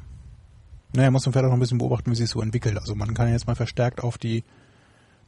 Naja, 0.93 1.11
muss 1.11 1.27
man 1.27 1.33
vielleicht 1.33 1.47
auch 1.47 1.51
noch 1.51 1.57
ein 1.57 1.61
bisschen 1.61 1.79
beobachten, 1.79 2.11
wie 2.13 2.15
sich 2.15 2.31
so 2.31 2.41
entwickelt. 2.41 2.79
Also 2.79 2.95
man 2.95 3.15
kann 3.15 3.29
jetzt 3.29 3.49
mal 3.49 3.57
verstärkt 3.57 4.05
auf 4.05 4.19
die 4.19 4.45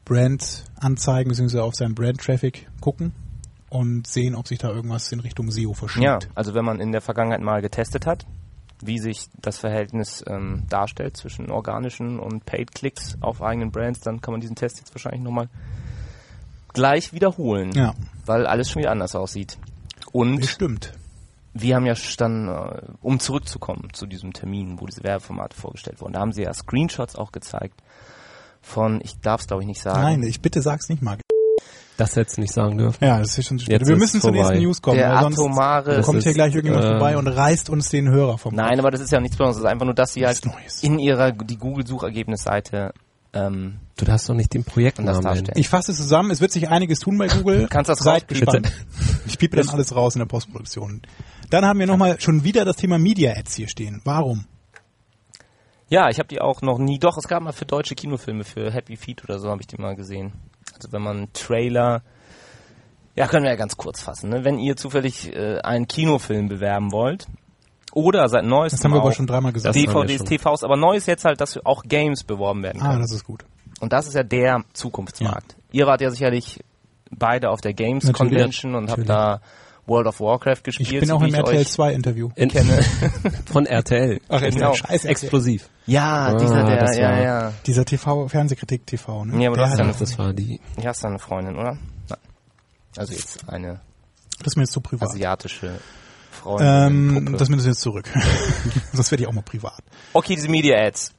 Brand-Anzeigen 0.04 1.28
bzw. 1.30 1.58
auf 1.58 1.74
seinen 1.74 1.96
Brand-Traffic 1.96 2.68
gucken 2.80 3.12
und 3.68 4.06
sehen, 4.06 4.36
ob 4.36 4.46
sich 4.46 4.60
da 4.60 4.70
irgendwas 4.70 5.10
in 5.10 5.18
Richtung 5.18 5.50
SEO 5.50 5.74
verschiebt. 5.74 6.04
Ja, 6.04 6.18
also 6.36 6.54
wenn 6.54 6.64
man 6.64 6.78
in 6.78 6.92
der 6.92 7.00
Vergangenheit 7.00 7.40
mal 7.40 7.60
getestet 7.60 8.06
hat, 8.06 8.24
wie 8.82 8.98
sich 8.98 9.28
das 9.40 9.58
Verhältnis 9.58 10.24
ähm, 10.26 10.64
darstellt 10.68 11.16
zwischen 11.16 11.50
organischen 11.50 12.18
und 12.18 12.44
Paid-Klicks 12.44 13.16
auf 13.20 13.42
eigenen 13.42 13.70
Brands, 13.70 14.00
dann 14.00 14.20
kann 14.20 14.32
man 14.32 14.40
diesen 14.40 14.56
Test 14.56 14.78
jetzt 14.78 14.94
wahrscheinlich 14.94 15.22
nochmal 15.22 15.48
gleich 16.72 17.12
wiederholen, 17.12 17.72
Ja, 17.72 17.94
weil 18.26 18.46
alles 18.46 18.70
schon 18.70 18.80
wieder 18.80 18.92
anders 18.92 19.14
aussieht. 19.14 19.58
Und 20.12 20.40
bestimmt. 20.40 20.92
wir 21.54 21.76
haben 21.76 21.86
ja 21.86 21.94
dann, 22.18 22.48
äh, 22.48 22.82
um 23.00 23.18
zurückzukommen 23.18 23.88
zu 23.92 24.06
diesem 24.06 24.32
Termin, 24.32 24.78
wo 24.80 24.86
diese 24.86 25.02
Werbeformate 25.02 25.56
vorgestellt 25.56 26.00
wurden, 26.00 26.12
da 26.12 26.20
haben 26.20 26.32
sie 26.32 26.42
ja 26.42 26.52
Screenshots 26.52 27.16
auch 27.16 27.32
gezeigt 27.32 27.82
von, 28.60 29.00
ich 29.02 29.18
darf 29.20 29.40
es 29.40 29.46
glaube 29.46 29.62
ich 29.62 29.66
nicht 29.68 29.80
sagen, 29.80 30.02
Nein, 30.02 30.22
ich 30.22 30.40
bitte 30.40 30.60
sag's 30.60 30.88
nicht 30.88 31.02
mal. 31.02 31.18
Das 31.96 32.14
jetzt 32.14 32.38
nicht 32.38 32.52
sagen 32.52 32.78
dürfen. 32.78 33.04
Ja, 33.04 33.18
das 33.18 33.36
ist 33.38 33.46
schon 33.46 33.58
zu 33.58 33.64
spät. 33.64 33.80
Jetzt 33.80 33.88
Wir 33.88 33.96
müssen 33.96 34.20
zur 34.20 34.30
nächsten 34.30 34.58
News 34.58 34.82
kommen, 34.82 34.98
der 34.98 35.14
weil 35.14 35.22
sonst 35.22 35.38
atomare, 35.38 36.02
kommt 36.02 36.18
ist, 36.18 36.24
hier 36.24 36.34
gleich 36.34 36.54
irgendjemand 36.54 36.84
äh, 36.84 36.90
vorbei 36.90 37.16
und 37.16 37.26
reißt 37.26 37.70
uns 37.70 37.88
den 37.88 38.08
Hörer 38.08 38.38
vom 38.38 38.54
nein, 38.54 38.78
aber 38.78 38.90
das 38.90 39.00
ist 39.00 39.12
ja 39.12 39.20
nichts 39.20 39.36
Besonderes, 39.36 39.56
das 39.56 39.64
ist 39.64 39.70
einfach 39.70 39.86
nur, 39.86 39.94
dass 39.94 40.12
sie 40.12 40.26
halt 40.26 40.40
in 40.82 40.98
ihrer, 40.98 41.32
die 41.32 41.56
Google-Suchergebnisseite, 41.56 42.92
ähm, 43.32 43.80
Du 43.96 44.04
darfst 44.04 44.28
doch 44.28 44.34
nicht 44.34 44.52
den 44.52 44.64
Projektnamen 44.64 45.22
darstellen. 45.22 45.58
Ich 45.58 45.70
fasse 45.70 45.92
es 45.92 45.96
zusammen, 45.98 46.30
es 46.30 46.42
wird 46.42 46.52
sich 46.52 46.68
einiges 46.68 47.00
tun 47.00 47.16
bei 47.16 47.28
Google. 47.28 47.66
Kannst 47.70 47.88
das 47.88 48.00
Seid 48.00 48.28
gespannt. 48.28 48.70
Ich 49.26 49.38
piepe 49.38 49.56
dann 49.56 49.70
alles 49.70 49.96
raus 49.96 50.14
in 50.14 50.18
der 50.18 50.26
Postproduktion. 50.26 51.00
Dann 51.48 51.64
haben 51.64 51.78
wir 51.78 51.86
nochmal 51.86 52.20
schon 52.20 52.44
wieder 52.44 52.66
das 52.66 52.76
Thema 52.76 52.98
Media 52.98 53.32
Ads 53.32 53.54
hier 53.54 53.68
stehen. 53.68 54.02
Warum? 54.04 54.44
ja, 55.88 56.08
ich 56.10 56.18
habe 56.18 56.28
die 56.28 56.40
auch 56.40 56.62
noch 56.62 56.78
nie, 56.78 56.98
doch, 56.98 57.16
es 57.16 57.28
gab 57.28 57.42
mal 57.42 57.52
für 57.52 57.64
deutsche 57.64 57.94
Kinofilme, 57.94 58.44
für 58.44 58.72
Happy 58.72 58.96
Feet 58.96 59.24
oder 59.24 59.38
so 59.38 59.50
habe 59.50 59.60
ich 59.60 59.66
die 59.66 59.80
mal 59.80 59.94
gesehen. 59.94 60.32
Also 60.74 60.92
wenn 60.92 61.02
man 61.02 61.32
Trailer, 61.32 62.02
ja, 63.14 63.26
können 63.26 63.44
wir 63.44 63.50
ja 63.50 63.56
ganz 63.56 63.76
kurz 63.76 64.02
fassen, 64.02 64.30
ne? 64.30 64.44
wenn 64.44 64.58
ihr 64.58 64.76
zufällig 64.76 65.34
äh, 65.34 65.60
einen 65.60 65.88
Kinofilm 65.88 66.48
bewerben 66.48 66.92
wollt, 66.92 67.26
oder 67.92 68.28
seit 68.28 68.44
neuestem 68.44 68.76
Das 68.76 68.84
haben 68.84 68.92
wir 68.92 69.00
aber 69.00 69.12
schon 69.12 69.26
dreimal 69.26 69.54
gesagt. 69.54 69.74
DVDs. 69.74 70.22
TVs, 70.22 70.64
aber 70.64 70.76
neu 70.76 70.96
ist 70.96 71.06
jetzt 71.06 71.24
halt, 71.24 71.40
dass 71.40 71.58
auch 71.64 71.82
Games 71.82 72.24
beworben 72.24 72.62
werden 72.62 72.80
können. 72.80 72.96
Ah, 72.96 72.98
das 72.98 73.10
ist 73.10 73.24
gut. 73.24 73.46
Und 73.80 73.94
das 73.94 74.06
ist 74.06 74.14
ja 74.14 74.22
der 74.22 74.64
Zukunftsmarkt. 74.74 75.56
Ihr 75.72 75.86
wart 75.86 76.02
ja 76.02 76.10
sicherlich 76.10 76.62
beide 77.10 77.48
auf 77.48 77.62
der 77.62 77.72
Games 77.72 78.04
Natürlich. 78.04 78.32
Convention 78.32 78.74
und 78.74 78.90
habt 78.90 79.08
da 79.08 79.40
World 79.86 80.06
of 80.08 80.20
Warcraft 80.20 80.62
gespielt. 80.64 80.92
Ich 80.92 80.98
bin 81.00 81.08
so 81.08 81.16
auch 81.16 81.22
im 81.22 81.32
RTL 81.34 81.58
euch 81.58 81.68
2 81.68 81.92
Interview. 81.92 82.30
In, 82.34 82.48
kenne. 82.50 82.82
von 83.52 83.66
RTL. 83.66 84.20
Ach, 84.28 84.40
genau. 84.40 84.74
Scheiße. 84.74 85.08
Explosiv. 85.08 85.68
Ja, 85.86 86.26
Ah, 86.26 86.34
dieser, 86.34 86.64
der, 86.64 86.76
das 86.80 86.96
ja, 86.96 87.10
war- 87.10 87.22
ja. 87.22 87.52
Dieser 87.66 87.84
TV, 87.84 88.26
Fernsehkritik 88.28 88.86
TV, 88.86 89.24
ne? 89.24 89.42
Ja, 89.42 89.48
aber 89.50 89.56
Der 89.58 89.64
das 89.66 89.74
ist 89.74 89.78
hat- 89.80 89.86
ja 89.86 89.92
Das 89.98 90.18
war 90.18 90.32
die. 90.32 90.60
Du 90.76 90.84
hast 90.84 91.04
eine 91.04 91.18
Freundin, 91.18 91.56
oder? 91.56 91.78
Nein. 92.08 92.18
Also 92.96 93.12
jetzt 93.12 93.48
eine 93.48 93.80
das 94.38 94.48
ist 94.48 94.56
mir 94.56 94.62
jetzt 94.64 94.72
zu 94.72 94.80
privat. 94.80 95.08
asiatische 95.08 95.78
Freundin. 96.30 96.66
Ähm, 96.68 97.14
Puppe. 97.24 97.32
das 97.38 97.42
ist 97.42 97.48
mir 97.48 97.62
jetzt 97.62 97.80
zurück. 97.80 98.10
Sonst 98.92 99.10
werde 99.10 99.22
ich 99.22 99.28
auch 99.28 99.32
mal 99.32 99.42
privat. 99.42 99.78
okay, 100.12 100.34
diese 100.34 100.48
Media 100.48 100.76
Ads. 100.78 101.12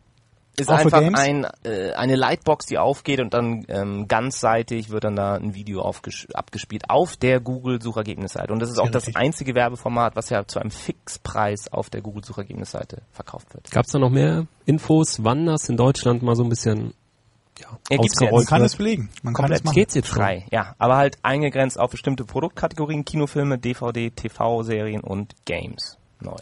Ist 0.60 0.70
Auch 0.72 0.80
für 0.80 0.92
einfach 0.92 1.20
ein, 1.20 1.46
äh, 1.64 1.92
eine 1.92 2.16
Lightbox, 2.16 2.66
die 2.66 2.80
aufgeht 2.80 3.20
und 3.20 3.32
dann 3.32 3.64
ähm, 3.68 4.08
ganzseitig 4.08 4.90
wird 4.90 5.04
dann 5.04 5.16
da 5.16 5.36
ein 5.36 5.54
Video 5.54 5.84
abgespielt 5.84 6.90
auf 6.90 7.16
der 7.16 7.40
Google-Suchergebnisseite. 7.40 8.52
Und 8.52 8.60
das 8.60 8.72
ist 8.72 8.80
auch 8.80 8.86
Ja, 8.86 8.92
das 8.92 9.16
einzige 9.16 9.54
Werbeformat, 9.54 10.16
was 10.16 10.32
ja 10.32 10.48
zu 10.48 10.60
einem 10.60 10.72
Fixpreis 10.72 11.72
auf 11.72 11.92
der 11.92 12.02
Google-Suchergebnisseite 12.02 13.04
verkauft 13.12 13.54
wird. 13.54 13.70
Gab 13.70 13.86
es 13.86 13.92
da 13.92 14.00
noch 14.00 14.10
mehr 14.10 14.48
Infos, 14.66 15.24
wann 15.24 15.46
das 15.46 15.70
in 15.70 15.78
Deutschland 15.78 16.24
mal 16.24 16.36
so 16.36 16.44
ein 16.44 16.50
bisschen 16.50 16.96
ja, 17.60 17.68
Ja, 17.92 17.98
gibt's 17.98 18.20
Man 18.20 18.30
ausgerollt 18.30 18.48
kann 18.48 18.62
es 18.64 18.76
belegen. 18.76 19.10
Man 19.22 19.36
kann 19.36 19.44
Komplett 19.44 19.64
machen. 19.64 19.76
Geht's 19.76 19.94
jetzt? 19.94 20.10
Frei, 20.10 20.48
ja. 20.52 20.74
Aber 20.80 20.98
halt 20.98 21.18
eingegrenzt 21.22 21.80
auf 21.80 21.92
bestimmte 21.92 22.26
Produktkategorien, 22.26 23.06
Kinofilme, 23.06 23.60
DVD, 23.60 24.10
TV-Serien 24.10 25.02
und 25.02 25.36
Games. 25.46 26.00
Neu. 26.20 26.36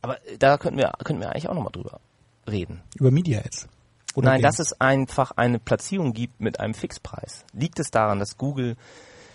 Aber 0.00 0.14
äh, 0.28 0.38
da 0.38 0.58
könnten 0.58 0.78
wir, 0.78 0.92
könnten 1.02 1.20
wir 1.20 1.30
eigentlich 1.30 1.48
auch 1.48 1.54
nochmal 1.54 1.72
drüber 1.72 1.98
reden. 2.50 2.82
Über 2.98 3.10
Media 3.10 3.40
Ads. 3.40 3.68
Oder 4.14 4.30
Nein, 4.30 4.40
Games. 4.40 4.56
dass 4.56 4.66
es 4.66 4.80
einfach 4.80 5.32
eine 5.36 5.58
Platzierung 5.58 6.12
gibt 6.12 6.40
mit 6.40 6.60
einem 6.60 6.74
Fixpreis. 6.74 7.44
Liegt 7.52 7.78
es 7.78 7.90
daran, 7.90 8.18
dass 8.18 8.36
Google 8.36 8.76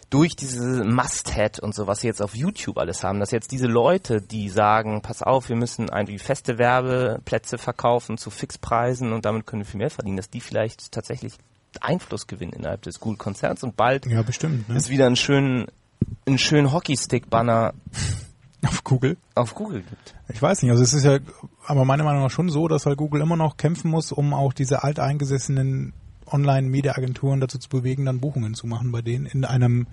durch 0.10 0.36
diese 0.36 0.84
Must-Head 0.84 1.60
und 1.60 1.74
so, 1.74 1.88
was 1.88 2.01
sie 2.01 2.08
jetzt 2.08 2.22
auf 2.22 2.36
YouTube 2.36 2.77
alles 2.77 3.03
haben, 3.03 3.20
dass 3.20 3.32
jetzt 3.32 3.51
diese 3.51 3.65
Leute, 3.65 4.22
die 4.22 4.48
sagen, 4.50 5.01
pass 5.01 5.24
auf, 5.24 5.50
wir 5.50 5.55
müssen 5.55 5.88
irgendwie 5.88 6.20
feste 6.20 6.60
Werbeplätze 6.60 7.58
verkaufen 7.58 8.20
zu 8.20 8.29
Fixpreisen 8.29 9.12
und 9.12 9.25
damit 9.25 9.48
können 9.48 9.63
wir 9.63 9.65
viel 9.65 9.79
mehr 9.79 9.89
verdienen, 9.89 10.17
dass 10.17 10.29
die 10.29 10.41
vielleicht 10.41 10.91
tatsächlich 10.91 11.34
Einfluss 11.82 12.27
gewinnen 12.27 12.53
innerhalb 12.53 12.84
des 12.84 13.00
Google-Konzerns 13.00 13.63
und 13.63 13.75
bald 13.75 14.05
Ja, 14.05 14.22
bestimmt. 14.22 14.70
Ne? 14.70 14.75
es 14.75 14.89
wieder 14.89 15.08
einen 15.08 15.15
schönen, 15.15 15.65
einen 16.27 16.38
schönen 16.38 16.72
Hockeystick-Banner 16.72 17.74
Auf 18.65 18.84
Google. 18.84 19.17
auf 19.36 19.55
Google 19.55 19.82
gibt. 19.82 20.15
Ich 20.29 20.41
weiß 20.41 20.62
nicht, 20.62 20.72
also 20.72 20.84
es 20.84 20.93
ist 20.93 21.03
ja, 21.03 21.20
aber 21.65 21.86
meiner 21.86 22.03
Meinung 22.03 22.24
nach 22.24 22.32
schon 22.32 22.50
so, 22.50 22.67
dass 22.67 22.86
halt 22.86 22.98
Google 22.98 23.22
immer 23.22 23.36
noch 23.36 23.58
kämpfen 23.58 23.91
muss, 23.91 24.12
um 24.12 24.34
auch 24.34 24.53
diese 24.53 24.84
alteingesessenen 24.84 25.93
Online-Media-Agenturen 26.25 27.39
dazu 27.39 27.58
zu 27.58 27.70
bewegen, 27.70 28.05
dann 28.05 28.20
Buchungen 28.20 28.53
zu 28.53 28.67
machen 28.67 28.91
bei 28.91 29.01
denen 29.01 29.25
in 29.25 29.46
einem, 29.46 29.88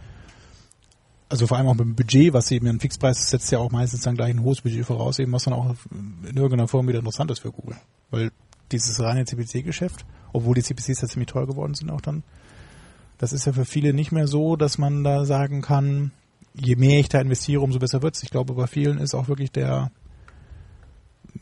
also 1.28 1.46
vor 1.46 1.58
allem 1.58 1.66
auch 1.66 1.76
beim 1.76 1.94
Budget, 1.94 2.32
was 2.32 2.50
eben 2.50 2.66
ein 2.68 2.80
Fixpreis 2.80 3.30
setzt 3.30 3.50
ja 3.50 3.58
auch 3.58 3.70
meistens 3.70 4.02
dann 4.02 4.16
gleich 4.16 4.30
ein 4.30 4.42
hohes 4.42 4.60
Budget 4.60 4.84
voraus, 4.86 5.18
eben 5.18 5.32
was 5.32 5.44
dann 5.44 5.54
auch 5.54 5.74
in 5.90 6.36
irgendeiner 6.36 6.68
Form 6.68 6.86
wieder 6.88 7.00
interessant 7.00 7.30
ist 7.30 7.40
für 7.40 7.52
Google. 7.52 7.76
Weil 8.10 8.30
dieses 8.72 9.00
reine 9.00 9.24
CPC-Geschäft, 9.24 10.06
obwohl 10.32 10.54
die 10.54 10.62
CPCs 10.62 11.00
ja 11.00 11.08
ziemlich 11.08 11.28
teuer 11.28 11.46
geworden 11.46 11.74
sind 11.74 11.90
auch 11.90 12.00
dann, 12.00 12.22
das 13.18 13.32
ist 13.32 13.44
ja 13.44 13.52
für 13.52 13.64
viele 13.64 13.92
nicht 13.92 14.12
mehr 14.12 14.26
so, 14.26 14.56
dass 14.56 14.78
man 14.78 15.04
da 15.04 15.24
sagen 15.24 15.60
kann, 15.60 16.12
je 16.54 16.76
mehr 16.76 17.00
ich 17.00 17.08
da 17.08 17.20
investiere, 17.20 17.60
umso 17.60 17.78
besser 17.78 18.02
wird's. 18.02 18.22
Ich 18.22 18.30
glaube, 18.30 18.54
bei 18.54 18.66
vielen 18.66 18.98
ist 18.98 19.14
auch 19.14 19.28
wirklich 19.28 19.52
der, 19.52 19.90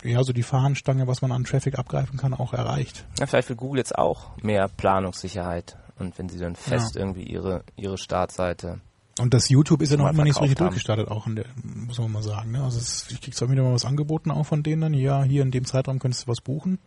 ja, 0.02 0.22
so 0.22 0.32
die 0.32 0.42
Fahnenstange, 0.42 1.06
was 1.06 1.22
man 1.22 1.32
an 1.32 1.44
Traffic 1.44 1.78
abgreifen 1.78 2.18
kann, 2.18 2.34
auch 2.34 2.52
erreicht. 2.52 3.06
Ja, 3.18 3.26
vielleicht 3.26 3.48
will 3.48 3.56
Google 3.56 3.78
jetzt 3.78 3.96
auch 3.96 4.36
mehr 4.42 4.68
Planungssicherheit. 4.68 5.76
Und 5.98 6.16
wenn 6.18 6.28
sie 6.28 6.38
dann 6.38 6.54
fest 6.54 6.96
irgendwie 6.96 7.24
ihre, 7.24 7.64
ihre 7.74 7.98
Startseite. 7.98 8.80
Und 9.18 9.34
das 9.34 9.48
YouTube 9.48 9.82
ist 9.82 9.90
ja 9.90 9.96
noch 9.96 10.08
immer 10.08 10.22
nicht 10.22 10.36
so 10.36 10.42
richtig 10.42 10.60
haben. 10.60 10.66
durchgestartet, 10.66 11.08
auch 11.08 11.26
in 11.26 11.34
der, 11.34 11.46
muss 11.64 11.98
man 11.98 12.12
mal 12.12 12.22
sagen. 12.22 12.52
Ne? 12.52 12.62
Also 12.62 12.78
es, 12.78 13.10
ich 13.10 13.20
krieg 13.20 13.34
zwar 13.34 13.50
wieder 13.50 13.64
mal 13.64 13.72
was 13.72 13.84
angeboten 13.84 14.30
auch 14.30 14.46
von 14.46 14.62
denen 14.62 14.80
dann, 14.82 14.94
ja, 14.94 15.24
hier 15.24 15.42
in 15.42 15.50
dem 15.50 15.64
Zeitraum 15.64 15.98
könntest 15.98 16.26
du 16.26 16.30
was 16.30 16.40
buchen. 16.40 16.78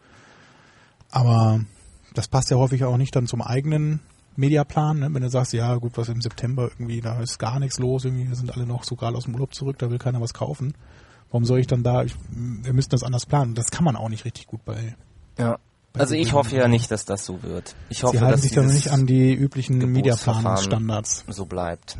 Aber 1.10 1.60
das 2.13 2.30
passt 2.30 2.50
ja 2.51 2.58
häufig 2.58 2.86
auch 2.86 2.96
nicht 2.96 3.13
dann 3.16 3.28
zum 3.28 3.42
eigenen 3.42 4.00
Mediaplan, 4.35 5.00
ne? 5.00 5.13
wenn 5.13 5.21
du 5.21 5.29
sagst, 5.29 5.53
ja 5.53 5.75
gut, 5.75 5.97
was 5.97 6.09
im 6.09 6.21
September 6.21 6.69
irgendwie, 6.71 7.01
da 7.01 7.19
ist 7.19 7.38
gar 7.38 7.59
nichts 7.59 7.79
los, 7.79 8.05
irgendwie 8.05 8.33
sind 8.33 8.51
alle 8.51 8.65
noch 8.65 8.83
so 8.83 8.95
gerade 8.95 9.17
aus 9.17 9.25
dem 9.25 9.33
Urlaub 9.33 9.53
zurück, 9.53 9.77
da 9.79 9.89
will 9.89 10.00
keiner 10.00 10.21
was 10.21 10.33
kaufen. 10.33 10.73
Warum 11.29 11.45
soll 11.45 11.59
ich 11.59 11.67
dann 11.67 11.83
da, 11.83 12.03
ich, 12.03 12.15
wir 12.29 12.73
müssten 12.73 12.91
das 12.91 13.03
anders 13.03 13.25
planen. 13.25 13.55
Das 13.55 13.71
kann 13.71 13.85
man 13.85 13.95
auch 13.95 14.09
nicht 14.09 14.25
richtig 14.25 14.47
gut 14.47 14.63
bei. 14.65 14.95
Ja. 15.38 15.59
Bei 15.93 16.01
Also 16.01 16.15
ich 16.15 16.33
hoffe 16.33 16.55
ja 16.55 16.67
nicht, 16.67 16.91
dass 16.91 17.05
das 17.05 17.25
so 17.25 17.43
wird. 17.43 17.75
Ich 17.89 18.03
hoffe, 18.03 18.17
Sie 18.17 18.21
halten 18.21 18.33
dass 18.33 18.41
sich 18.41 18.53
dann 18.53 18.67
nicht 18.67 18.91
an 18.91 19.05
die 19.05 19.33
üblichen 19.33 19.77
Mediaplanungsstandards. 19.77 21.25
so 21.27 21.45
bleibt. 21.45 21.97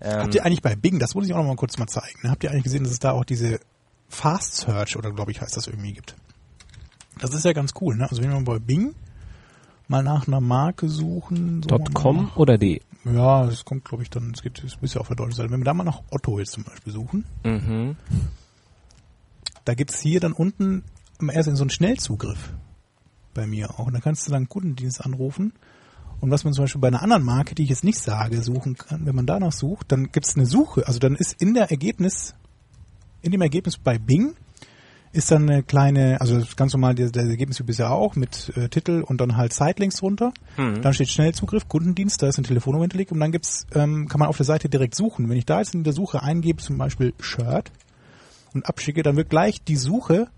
Ähm, 0.00 0.20
Habt 0.22 0.34
ihr 0.34 0.44
eigentlich 0.44 0.62
bei 0.62 0.76
Bing, 0.76 0.98
das 0.98 1.14
muss 1.14 1.26
ich 1.26 1.32
auch 1.32 1.38
noch 1.38 1.46
mal 1.46 1.56
kurz 1.56 1.76
mal 1.78 1.88
zeigen, 1.88 2.20
ne? 2.22 2.30
habt 2.30 2.44
ihr 2.44 2.50
eigentlich 2.50 2.64
gesehen, 2.64 2.84
dass 2.84 2.92
es 2.92 3.00
da 3.00 3.12
auch 3.12 3.24
diese 3.24 3.58
Fast 4.08 4.54
Search 4.56 4.96
oder 4.96 5.12
glaube 5.12 5.32
ich 5.32 5.40
heißt 5.40 5.56
das 5.56 5.66
irgendwie 5.66 5.92
gibt? 5.92 6.14
Das 7.20 7.34
ist 7.34 7.44
ja 7.44 7.52
ganz 7.52 7.72
cool, 7.80 7.96
ne? 7.96 8.08
Also 8.08 8.22
wenn 8.22 8.30
wir 8.30 8.40
bei 8.42 8.60
Bing 8.60 8.94
mal 9.88 10.02
nach 10.02 10.28
einer 10.28 10.40
Marke 10.40 10.88
suchen, 10.88 11.62
so 11.62 11.78
.com 11.94 12.30
oder 12.36 12.58
D? 12.58 12.82
Ja, 13.04 13.46
das 13.46 13.64
kommt 13.64 13.84
glaube 13.84 14.02
ich 14.02 14.10
dann, 14.10 14.32
es 14.34 14.42
geht 14.42 14.62
es 14.62 14.94
ja 14.94 15.00
auf 15.00 15.08
der 15.08 15.16
deutschen 15.16 15.34
Seite. 15.34 15.50
Wenn 15.50 15.60
wir 15.60 15.64
da 15.64 15.74
mal 15.74 15.84
nach 15.84 16.02
Otto 16.10 16.38
jetzt 16.38 16.52
zum 16.52 16.64
Beispiel 16.64 16.92
suchen, 16.92 17.24
mhm. 17.44 17.96
da 19.64 19.74
gibt's 19.74 20.00
hier 20.00 20.20
dann 20.20 20.32
unten 20.32 20.84
erst 21.32 21.54
so 21.56 21.62
einen 21.62 21.70
Schnellzugriff 21.70 22.52
bei 23.34 23.46
mir 23.46 23.70
auch. 23.70 23.86
Und 23.86 23.94
da 23.94 24.00
kannst 24.00 24.26
du 24.26 24.32
dann 24.32 24.48
Kundendienst 24.48 25.04
anrufen. 25.04 25.52
Und 26.20 26.30
was 26.30 26.44
man 26.44 26.52
zum 26.52 26.64
Beispiel 26.64 26.80
bei 26.80 26.88
einer 26.88 27.02
anderen 27.02 27.22
Marke, 27.22 27.54
die 27.54 27.62
ich 27.62 27.68
jetzt 27.68 27.84
nicht 27.84 27.98
sage, 27.98 28.42
suchen 28.42 28.76
kann, 28.76 29.06
wenn 29.06 29.14
man 29.14 29.26
danach 29.26 29.52
sucht, 29.52 29.92
dann 29.92 30.10
gibt's 30.10 30.34
eine 30.34 30.46
Suche. 30.46 30.86
Also 30.86 30.98
dann 30.98 31.14
ist 31.14 31.40
in 31.40 31.54
der 31.54 31.70
Ergebnis, 31.70 32.34
in 33.22 33.30
dem 33.30 33.40
Ergebnis 33.40 33.78
bei 33.78 33.98
Bing 33.98 34.34
ist 35.18 35.32
dann 35.32 35.50
eine 35.50 35.64
kleine, 35.64 36.20
also 36.20 36.40
ganz 36.54 36.72
normal 36.72 36.94
der, 36.94 37.10
der 37.10 37.24
Ergebnis 37.24 37.58
wie 37.58 37.64
bisher 37.64 37.90
auch, 37.90 38.14
mit 38.14 38.52
äh, 38.56 38.68
Titel 38.68 39.02
und 39.04 39.20
dann 39.20 39.36
halt 39.36 39.52
Sidelinks 39.52 39.96
drunter. 39.96 40.32
Hm. 40.54 40.80
Dann 40.80 40.94
steht 40.94 41.08
Schnellzugriff, 41.08 41.66
Kundendienst, 41.66 42.22
da 42.22 42.28
ist 42.28 42.38
eine 42.38 42.46
Telefonnummer 42.46 42.84
hinterlegt 42.84 43.10
und 43.10 43.18
dann 43.18 43.32
gibt's, 43.32 43.66
ähm, 43.74 44.06
kann 44.06 44.20
man 44.20 44.28
auf 44.28 44.36
der 44.36 44.46
Seite 44.46 44.68
direkt 44.68 44.94
suchen. 44.94 45.28
Wenn 45.28 45.36
ich 45.36 45.44
da 45.44 45.58
jetzt 45.58 45.74
in 45.74 45.82
der 45.82 45.92
Suche 45.92 46.22
eingebe, 46.22 46.62
zum 46.62 46.78
Beispiel 46.78 47.14
Shirt 47.18 47.72
und 48.54 48.64
abschicke, 48.66 49.02
dann 49.02 49.16
wird 49.16 49.28
gleich 49.28 49.64
die 49.64 49.74
Suche 49.74 50.28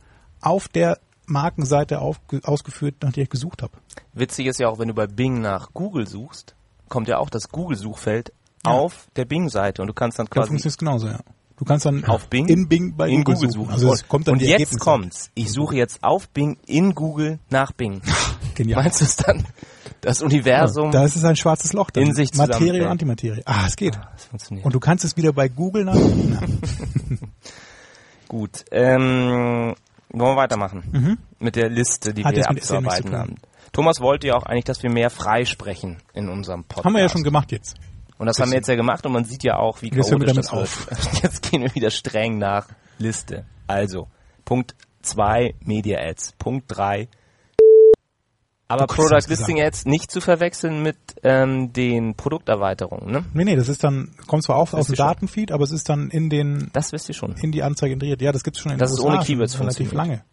auf 0.40 0.66
der 0.68 0.99
Markenseite 1.26 2.00
aufge 2.00 2.40
ausgeführt, 2.44 2.94
nach 3.02 3.12
der 3.12 3.25
ich 3.25 3.30
gesucht 3.30 3.60
habe. 3.62 3.75
Witzig 4.14 4.46
ist 4.46 4.58
ja 4.60 4.68
auch, 4.68 4.78
wenn 4.78 4.88
du 4.88 4.94
bei 4.94 5.06
Bing 5.06 5.42
nach 5.42 5.75
Google 5.75 6.06
suchst, 6.06 6.54
kommt 6.88 7.06
ja 7.06 7.18
auch 7.18 7.28
das 7.28 7.50
Google-Suchfeld 7.50 8.32
Ja. 8.64 8.72
auf 8.72 9.08
der 9.16 9.26
Bing-Seite 9.26 9.82
und 9.82 9.88
du 9.88 9.94
kannst 9.94 10.18
dann 10.18 10.26
Da 10.26 10.30
quasi 10.30 10.49
funktioniert 10.49 10.72
es 10.72 10.78
genauso, 10.78 11.06
ja. 11.08 11.20
Du 11.61 11.67
kannst 11.67 11.85
dann 11.85 12.05
auf 12.07 12.29
Bing 12.29 12.49
in 12.49 12.69
Bing 12.69 12.97
bei 12.97 13.09
in 13.09 13.23
Google, 13.23 13.35
Google 13.35 13.50
suchen. 13.52 13.71
Also 13.71 13.93
es 13.93 14.09
kommt 14.09 14.26
dann 14.26 14.33
und 14.33 14.38
die 14.40 14.47
jetzt 14.47 14.52
Ergebnisse. 14.61 14.79
kommt's. 14.81 15.31
Ich 15.35 15.52
suche 15.52 15.76
jetzt 15.76 16.02
auf 16.02 16.29
Bing 16.31 16.57
in 16.67 16.95
Google 16.95 17.38
nach 17.50 17.73
Bing. 17.73 18.00
Genial. 18.55 18.83
Meinst 18.83 19.02
du 19.02 19.05
es 19.05 19.17
dann? 19.17 19.47
Das 20.00 20.23
Universum. 20.23 20.90
Da 20.90 21.05
ist 21.05 21.17
es 21.17 21.25
ein 21.25 21.37
schwarzes 21.37 21.75
Loch. 21.75 21.90
Dann. 21.90 22.05
In 22.05 22.14
sich 22.14 22.33
Materie 22.35 22.83
und 22.83 22.88
Antimaterie. 22.88 23.43
Ah, 23.45 23.64
es 23.67 23.76
geht. 23.76 23.95
das 24.14 24.25
funktioniert. 24.25 24.64
Und 24.64 24.75
du 24.75 24.81
kannst 24.81 25.05
es 25.05 25.19
wieder 25.19 25.35
bei 25.35 25.49
Google. 25.49 25.87
Ja. 25.87 25.93
Gut. 28.29 28.64
Ähm, 28.71 29.75
wollen 30.09 30.33
wir 30.33 30.37
weitermachen 30.37 30.83
Mhm. 30.93 31.19
mit 31.40 31.57
der 31.57 31.69
Liste, 31.69 32.14
die 32.14 32.25
Hat 32.25 32.35
wir 32.37 32.49
abzuarbeiten 32.49 33.11
zu 33.11 33.17
haben. 33.19 33.35
Thomas 33.73 34.00
wollte 34.00 34.29
ja 34.29 34.35
auch 34.35 34.45
eigentlich, 34.45 34.64
dass 34.64 34.83
wir 34.83 34.90
mehr 34.90 35.11
freisprechen 35.11 35.99
in 36.14 36.29
unserem 36.29 36.64
Podcast. 36.64 36.87
Haben 36.87 36.95
wir 36.95 37.02
ja 37.02 37.09
schon 37.09 37.23
gemacht 37.23 37.52
jetzt. 37.52 37.76
Und 38.20 38.26
das 38.26 38.38
haben 38.38 38.50
wir 38.50 38.58
jetzt 38.58 38.68
ja 38.68 38.74
gemacht 38.74 39.06
und 39.06 39.12
man 39.12 39.24
sieht 39.24 39.42
ja 39.44 39.56
auch, 39.56 39.80
wie 39.80 39.90
hören 39.90 39.96
wir 39.96 40.26
chaotisch 40.26 40.46
damit 40.46 40.68
das 40.68 40.86
wird. 40.90 41.22
Jetzt 41.22 41.50
gehen 41.50 41.62
wir 41.62 41.74
wieder 41.74 41.90
streng 41.90 42.36
nach 42.36 42.68
Liste. 42.98 43.46
Also, 43.66 44.08
Punkt 44.44 44.74
2 45.00 45.54
Media 45.64 45.98
Ads. 45.98 46.32
Punkt 46.32 46.66
3 46.68 47.08
aber 48.68 48.86
Product 48.86 49.12
was 49.16 49.26
gesagt. 49.26 49.48
Listing 49.48 49.62
Ads 49.62 49.86
nicht 49.86 50.10
zu 50.10 50.20
verwechseln 50.20 50.82
mit 50.82 50.98
ähm, 51.22 51.72
den 51.72 52.14
Produkterweiterungen, 52.14 53.10
ne? 53.10 53.24
Nee, 53.32 53.44
nee, 53.44 53.56
das 53.56 53.70
ist 53.70 53.82
dann, 53.82 54.10
kommt 54.26 54.44
zwar 54.44 54.56
auch 54.56 54.74
aus 54.74 54.88
dem. 54.88 54.96
Datenfeed, 54.96 55.50
aber 55.50 55.64
es 55.64 55.72
ist 55.72 55.88
dann 55.88 56.10
in 56.10 56.28
den, 56.28 56.68
Das 56.74 56.92
wisst 56.92 57.08
ihr 57.08 57.14
schon. 57.14 57.34
in 57.36 57.52
die 57.52 57.62
Anzeige 57.62 57.94
integriert. 57.94 58.20
Ja, 58.20 58.32
das 58.32 58.44
gibt's 58.44 58.60
schon 58.60 58.72
in 58.72 58.78
Das 58.78 58.92
ist 58.92 59.00
USA 59.00 59.14
ohne 59.14 59.24
Keywords 59.24 59.54
schon 59.54 59.62
relativ 59.62 59.92
lange. 59.92 60.24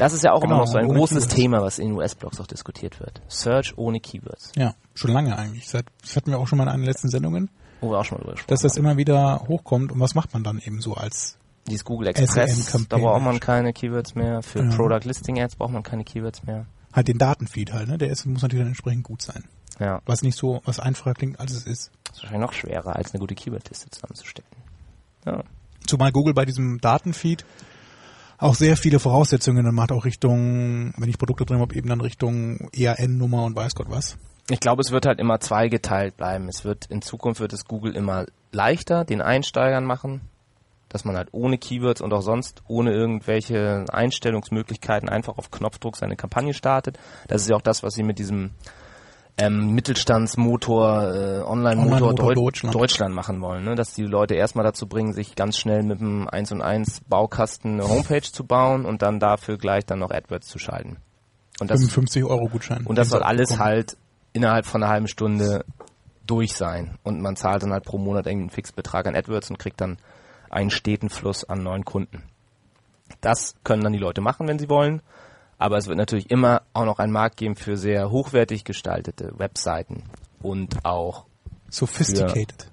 Das 0.00 0.12
ist 0.12 0.24
ja 0.24 0.32
auch 0.32 0.40
Genau, 0.40 0.54
immer 0.56 0.64
noch 0.64 0.70
so 0.70 0.78
ein 0.78 0.88
großes 0.88 1.24
Keywords. 1.28 1.34
Thema, 1.34 1.62
was 1.62 1.78
in 1.78 1.92
US-Blogs 1.92 2.40
auch 2.40 2.46
diskutiert 2.46 2.98
wird. 3.00 3.20
Search 3.28 3.76
ohne 3.78 4.00
Keywords. 4.00 4.52
Ja, 4.56 4.74
schon 4.94 5.12
lange 5.12 5.36
eigentlich. 5.38 5.68
Seit, 5.68 5.86
das 6.02 6.16
hatten 6.16 6.30
wir 6.30 6.38
auch 6.38 6.48
schon 6.48 6.58
mal 6.58 6.64
in 6.64 6.70
einer 6.70 6.84
letzten 6.84 7.08
Sendungen, 7.08 7.50
Wo 7.80 7.90
wir 7.90 7.98
auch 7.98 8.04
schon 8.04 8.16
mal 8.18 8.22
drüber 8.22 8.32
gesprochen 8.32 8.50
dass 8.50 8.62
das 8.62 8.72
haben. 8.76 8.84
immer 8.84 8.96
wieder 8.96 9.44
hochkommt. 9.48 9.92
Und 9.92 10.00
was 10.00 10.14
macht 10.14 10.32
man 10.32 10.42
dann 10.42 10.58
eben 10.58 10.80
so 10.80 10.94
als, 10.94 11.36
Dieses 11.68 11.84
Google 11.84 12.08
Express, 12.08 12.32
SEM-Campaign. 12.56 12.86
da 12.88 12.96
braucht 12.98 13.22
man 13.22 13.40
keine 13.40 13.72
Keywords 13.72 14.14
mehr. 14.14 14.42
Für 14.42 14.64
Ja. 14.64 14.74
Product 14.74 15.04
Listing 15.06 15.40
Ads 15.40 15.56
braucht 15.56 15.72
man 15.72 15.82
keine 15.82 16.04
Keywords 16.04 16.42
mehr. 16.44 16.66
halt 16.92 17.06
den 17.08 17.18
Datenfeed 17.18 17.72
halt, 17.72 17.88
ne? 17.88 17.98
Der 17.98 18.08
ist, 18.10 18.24
muss 18.26 18.42
natürlich 18.42 18.62
dann 18.62 18.68
entsprechend 18.68 19.04
gut 19.04 19.22
sein. 19.22 19.44
Ja. 19.78 20.00
Was 20.06 20.22
nicht 20.22 20.36
so, 20.36 20.60
was 20.64 20.80
einfacher 20.80 21.14
klingt, 21.14 21.38
als 21.40 21.52
es 21.52 21.64
ist. 21.66 21.90
Das 22.04 22.16
ist 22.16 22.22
wahrscheinlich 22.24 22.46
noch 22.46 22.52
schwerer, 22.52 22.96
als 22.96 23.12
eine 23.12 23.20
gute 23.20 23.34
Keywordliste 23.34 23.88
zusammenzustecken. 23.90 24.50
Ja. 25.24 25.42
Zumal 25.86 26.10
Google 26.12 26.34
bei 26.34 26.44
diesem 26.44 26.80
Datenfeed 26.80 27.44
auch 28.40 28.54
sehr 28.54 28.76
viele 28.76 28.98
Voraussetzungen 28.98 29.64
dann 29.64 29.74
macht, 29.74 29.92
auch 29.92 30.04
Richtung, 30.04 30.92
wenn 30.96 31.08
ich 31.08 31.18
Produkte 31.18 31.44
drin 31.44 31.60
habe, 31.60 31.74
eben 31.74 31.88
dann 31.88 32.00
Richtung 32.00 32.70
EAN-Nummer 32.72 33.44
und 33.44 33.54
weiß 33.54 33.74
Gott 33.74 33.90
was. 33.90 34.16
Ich 34.48 34.60
glaube, 34.60 34.80
es 34.80 34.90
wird 34.90 35.06
halt 35.06 35.20
immer 35.20 35.38
zweigeteilt 35.38 36.16
bleiben. 36.16 36.48
Es 36.48 36.64
wird 36.64 36.86
in 36.86 37.02
Zukunft 37.02 37.40
wird 37.40 37.52
es 37.52 37.66
Google 37.66 37.94
immer 37.94 38.26
leichter 38.50 39.04
den 39.04 39.20
Einsteigern 39.20 39.84
machen, 39.84 40.22
dass 40.88 41.04
man 41.04 41.16
halt 41.16 41.28
ohne 41.32 41.58
Keywords 41.58 42.00
und 42.00 42.12
auch 42.12 42.22
sonst 42.22 42.62
ohne 42.66 42.92
irgendwelche 42.92 43.84
Einstellungsmöglichkeiten 43.92 45.08
einfach 45.08 45.38
auf 45.38 45.50
Knopfdruck 45.50 45.96
seine 45.96 46.16
Kampagne 46.16 46.54
startet. 46.54 46.98
Das 47.28 47.42
ist 47.42 47.48
ja 47.48 47.56
auch 47.56 47.62
das, 47.62 47.82
was 47.82 47.94
sie 47.94 48.02
mit 48.02 48.18
diesem 48.18 48.50
ähm, 49.40 49.72
Mittelstandsmotor, 49.72 51.02
äh, 51.02 51.42
Online-Motor 51.42 51.48
Online-Motor 51.50 52.14
Deu 52.14 52.34
Deutschland. 52.34 52.74
Deutschland. 52.74 53.14
machen 53.14 53.40
wollen, 53.40 53.64
ne? 53.64 53.74
dass 53.74 53.94
die 53.94 54.02
Leute 54.02 54.34
erstmal 54.34 54.64
dazu 54.64 54.86
bringen, 54.86 55.12
sich 55.12 55.34
ganz 55.34 55.56
schnell 55.56 55.82
mit 55.82 56.00
dem 56.00 56.28
1 56.28 56.52
und 56.52 56.62
1 56.62 57.02
Baukasten 57.08 57.80
eine 57.80 57.88
Homepage 57.88 58.22
zu 58.22 58.44
bauen 58.44 58.84
und 58.84 59.02
dann 59.02 59.18
dafür 59.18 59.56
gleich 59.56 59.86
dann 59.86 60.00
noch 60.00 60.10
AdWords 60.10 60.48
zu 60.48 60.58
schalten. 60.58 60.98
Und 61.58 61.70
das 61.70 61.80
55 61.80 62.24
Euro 62.24 62.48
Gutschein. 62.48 62.86
und 62.86 62.96
das 62.96 63.08
soll 63.08 63.22
alles 63.22 63.58
halt 63.58 63.96
innerhalb 64.32 64.66
von 64.66 64.82
einer 64.82 64.92
halben 64.92 65.08
Stunde 65.08 65.64
durch 66.26 66.54
sein. 66.54 66.98
Und 67.02 67.20
man 67.20 67.36
zahlt 67.36 67.62
dann 67.62 67.72
halt 67.72 67.84
pro 67.84 67.98
Monat 67.98 68.26
irgendeinen 68.26 68.50
Fixbetrag 68.50 69.06
an 69.06 69.16
AdWords 69.16 69.50
und 69.50 69.58
kriegt 69.58 69.80
dann 69.80 69.98
einen 70.48 70.70
steten 70.70 71.08
Fluss 71.08 71.44
an 71.44 71.62
neuen 71.62 71.84
Kunden. 71.84 72.24
Das 73.20 73.54
können 73.64 73.82
dann 73.82 73.92
die 73.92 73.98
Leute 73.98 74.20
machen, 74.20 74.46
wenn 74.48 74.58
sie 74.58 74.68
wollen. 74.68 75.02
Aber 75.60 75.76
es 75.76 75.86
wird 75.86 75.98
natürlich 75.98 76.30
immer 76.30 76.62
auch 76.72 76.86
noch 76.86 76.98
einen 76.98 77.12
Markt 77.12 77.36
geben 77.36 77.54
für 77.54 77.76
sehr 77.76 78.10
hochwertig 78.10 78.64
gestaltete 78.64 79.32
Webseiten 79.38 80.02
und 80.42 80.84
auch 80.86 81.26
Sophisticated. 81.68 82.68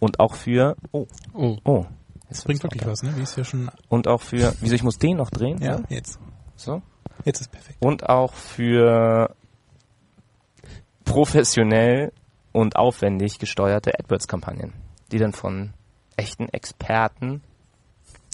und 0.00 0.18
auch 0.20 0.34
für 0.34 0.76
oh 0.90 1.06
Oh. 1.32 1.56
oh 1.64 1.86
jetzt 2.28 2.44
Bringt 2.44 2.62
wird's 2.64 2.74
wirklich 2.74 2.86
was, 2.86 3.02
ne? 3.04 3.16
Wie 3.16 3.22
ist 3.22 3.36
ja 3.36 3.44
schon, 3.44 3.70
und 3.88 4.08
auch 4.08 4.20
für 4.20 4.54
wieso 4.60 4.74
ich 4.74 4.82
muss 4.82 4.98
den 4.98 5.16
noch 5.18 5.30
drehen 5.30 5.62
ja, 5.62 5.78
so, 5.78 5.84
jetzt. 5.88 6.18
so 6.56 6.82
Jetzt 7.24 7.40
ist 7.42 7.52
perfekt. 7.52 7.78
und 7.80 8.08
auch 8.08 8.32
für 8.34 9.34
professionell 11.04 12.12
und 12.52 12.76
aufwendig 12.76 13.38
gesteuerte 13.38 13.92
AdWords-Kampagnen, 13.98 14.72
die 15.10 15.18
dann 15.18 15.32
von 15.32 15.72
echten 16.16 16.48
Experten 16.48 17.42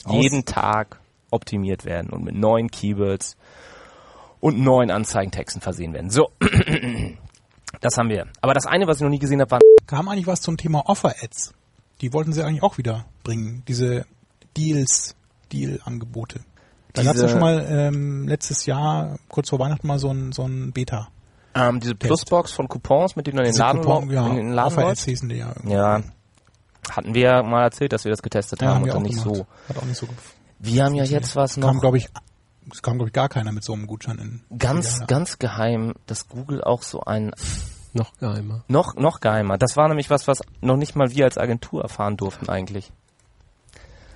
Aus- 0.05 0.15
jeden 0.23 0.45
Tag 0.45 1.01
optimiert 1.31 1.85
werden 1.85 2.11
und 2.11 2.25
mit 2.25 2.35
neuen 2.35 2.71
Keywords 2.71 3.37
und 4.41 4.59
neuen 4.61 4.91
Anzeigentexten 4.91 5.61
versehen 5.61 5.93
werden. 5.93 6.11
So, 6.11 6.31
das 7.81 7.97
haben 7.97 8.09
wir. 8.09 8.27
Aber 8.41 8.55
das 8.55 8.67
eine, 8.67 8.87
was 8.87 8.99
ich 8.99 9.03
noch 9.03 9.11
nie 9.11 9.19
gesehen 9.19 9.41
habe, 9.41 9.51
war 9.53 9.61
Kam 9.87 10.09
eigentlich 10.09 10.27
was 10.27 10.41
zum 10.43 10.57
Thema 10.59 10.87
Offer-Ads? 10.87 11.55
Die 12.03 12.13
wollten 12.13 12.33
sie 12.33 12.43
eigentlich 12.45 12.63
auch 12.63 12.77
wieder 12.79 13.07
bringen. 13.25 13.63
Diese 13.69 14.05
Deals, 14.57 15.15
Deal-Angebote. 15.51 16.41
Da 16.93 17.03
gab 17.05 17.15
es 17.17 17.23
ja 17.23 17.29
schon 17.29 17.41
mal 17.41 17.67
ähm, 17.71 18.29
letztes 18.29 18.67
Jahr, 18.67 19.19
kurz 19.29 19.49
vor 19.51 19.59
Weihnachten 19.59 19.87
mal 19.87 19.99
so 19.99 20.11
ein, 20.11 20.33
so 20.33 20.45
ein 20.47 20.73
Beta. 20.73 21.09
ähm, 21.55 21.81
diese 21.81 21.95
Plusbox 21.95 22.53
von 22.53 22.69
Coupons, 22.69 23.17
mit 23.17 23.27
denen 23.27 23.37
du 23.37 23.43
in 23.43 23.47
den 23.47 23.53
Diese 23.53 23.63
Laden, 23.63 23.81
Coupon- 23.83 24.11
ja, 24.13 24.27
in 24.29 24.37
den 24.37 24.53
Laden 24.53 24.73
Offer-Ads 24.79 25.05
hießen 25.05 25.29
die 25.29 25.37
ja. 25.37 25.49
irgendwie. 25.49 25.73
Ja, 25.75 26.03
hatten 26.91 27.15
wir 27.15 27.23
ja 27.23 27.43
mal 27.43 27.63
erzählt, 27.65 27.93
dass 27.93 28.05
wir 28.05 28.11
das 28.11 28.23
getestet 28.23 28.61
Ja, 28.63 28.69
haben 28.69 28.75
haben 28.75 28.83
und 28.83 28.87
wir 28.87 28.93
dann 28.95 29.03
auch 29.03 29.07
nicht 29.07 29.23
gemacht. 29.23 29.37
so. 29.37 29.75
Hat 29.75 29.83
auch 29.83 29.87
nicht 29.87 29.97
so 29.99 30.09
Wir 30.59 30.85
haben 30.85 30.95
ja 30.95 31.05
jetzt 31.05 31.37
was 31.37 31.57
noch 31.57 31.69
kam, 31.69 31.81
glaube 31.81 31.99
ich, 31.99 32.09
es 32.73 32.83
kam, 32.83 32.95
glaube 32.99 33.09
ich, 33.09 33.13
gar 33.13 33.29
keiner 33.29 33.53
mit 33.53 33.65
so 33.65 33.73
einem 33.73 33.87
Gutschein 33.87 34.19
in. 34.19 34.59
ganz, 34.59 35.01
Ja, 35.01 35.07
ganz 35.07 35.39
geheim, 35.39 35.95
dass 36.07 36.29
Google 36.29 36.63
auch 36.63 36.83
so 36.83 37.01
ein 37.03 37.33
Noch 37.93 38.13
geheimer. 38.19 38.65
noch 38.69 38.95
noch 38.97 39.21
geheimer. 39.21 39.59
Das 39.59 39.77
war 39.77 39.89
nämlich 39.89 40.11
was, 40.11 40.29
was 40.29 40.41
noch 40.61 40.77
nicht 40.77 40.95
mal 40.97 41.11
wir 41.11 41.25
als 41.25 41.39
Agentur 41.39 41.83
erfahren 41.83 42.17
durften 42.17 42.49
eigentlich. 42.49 42.91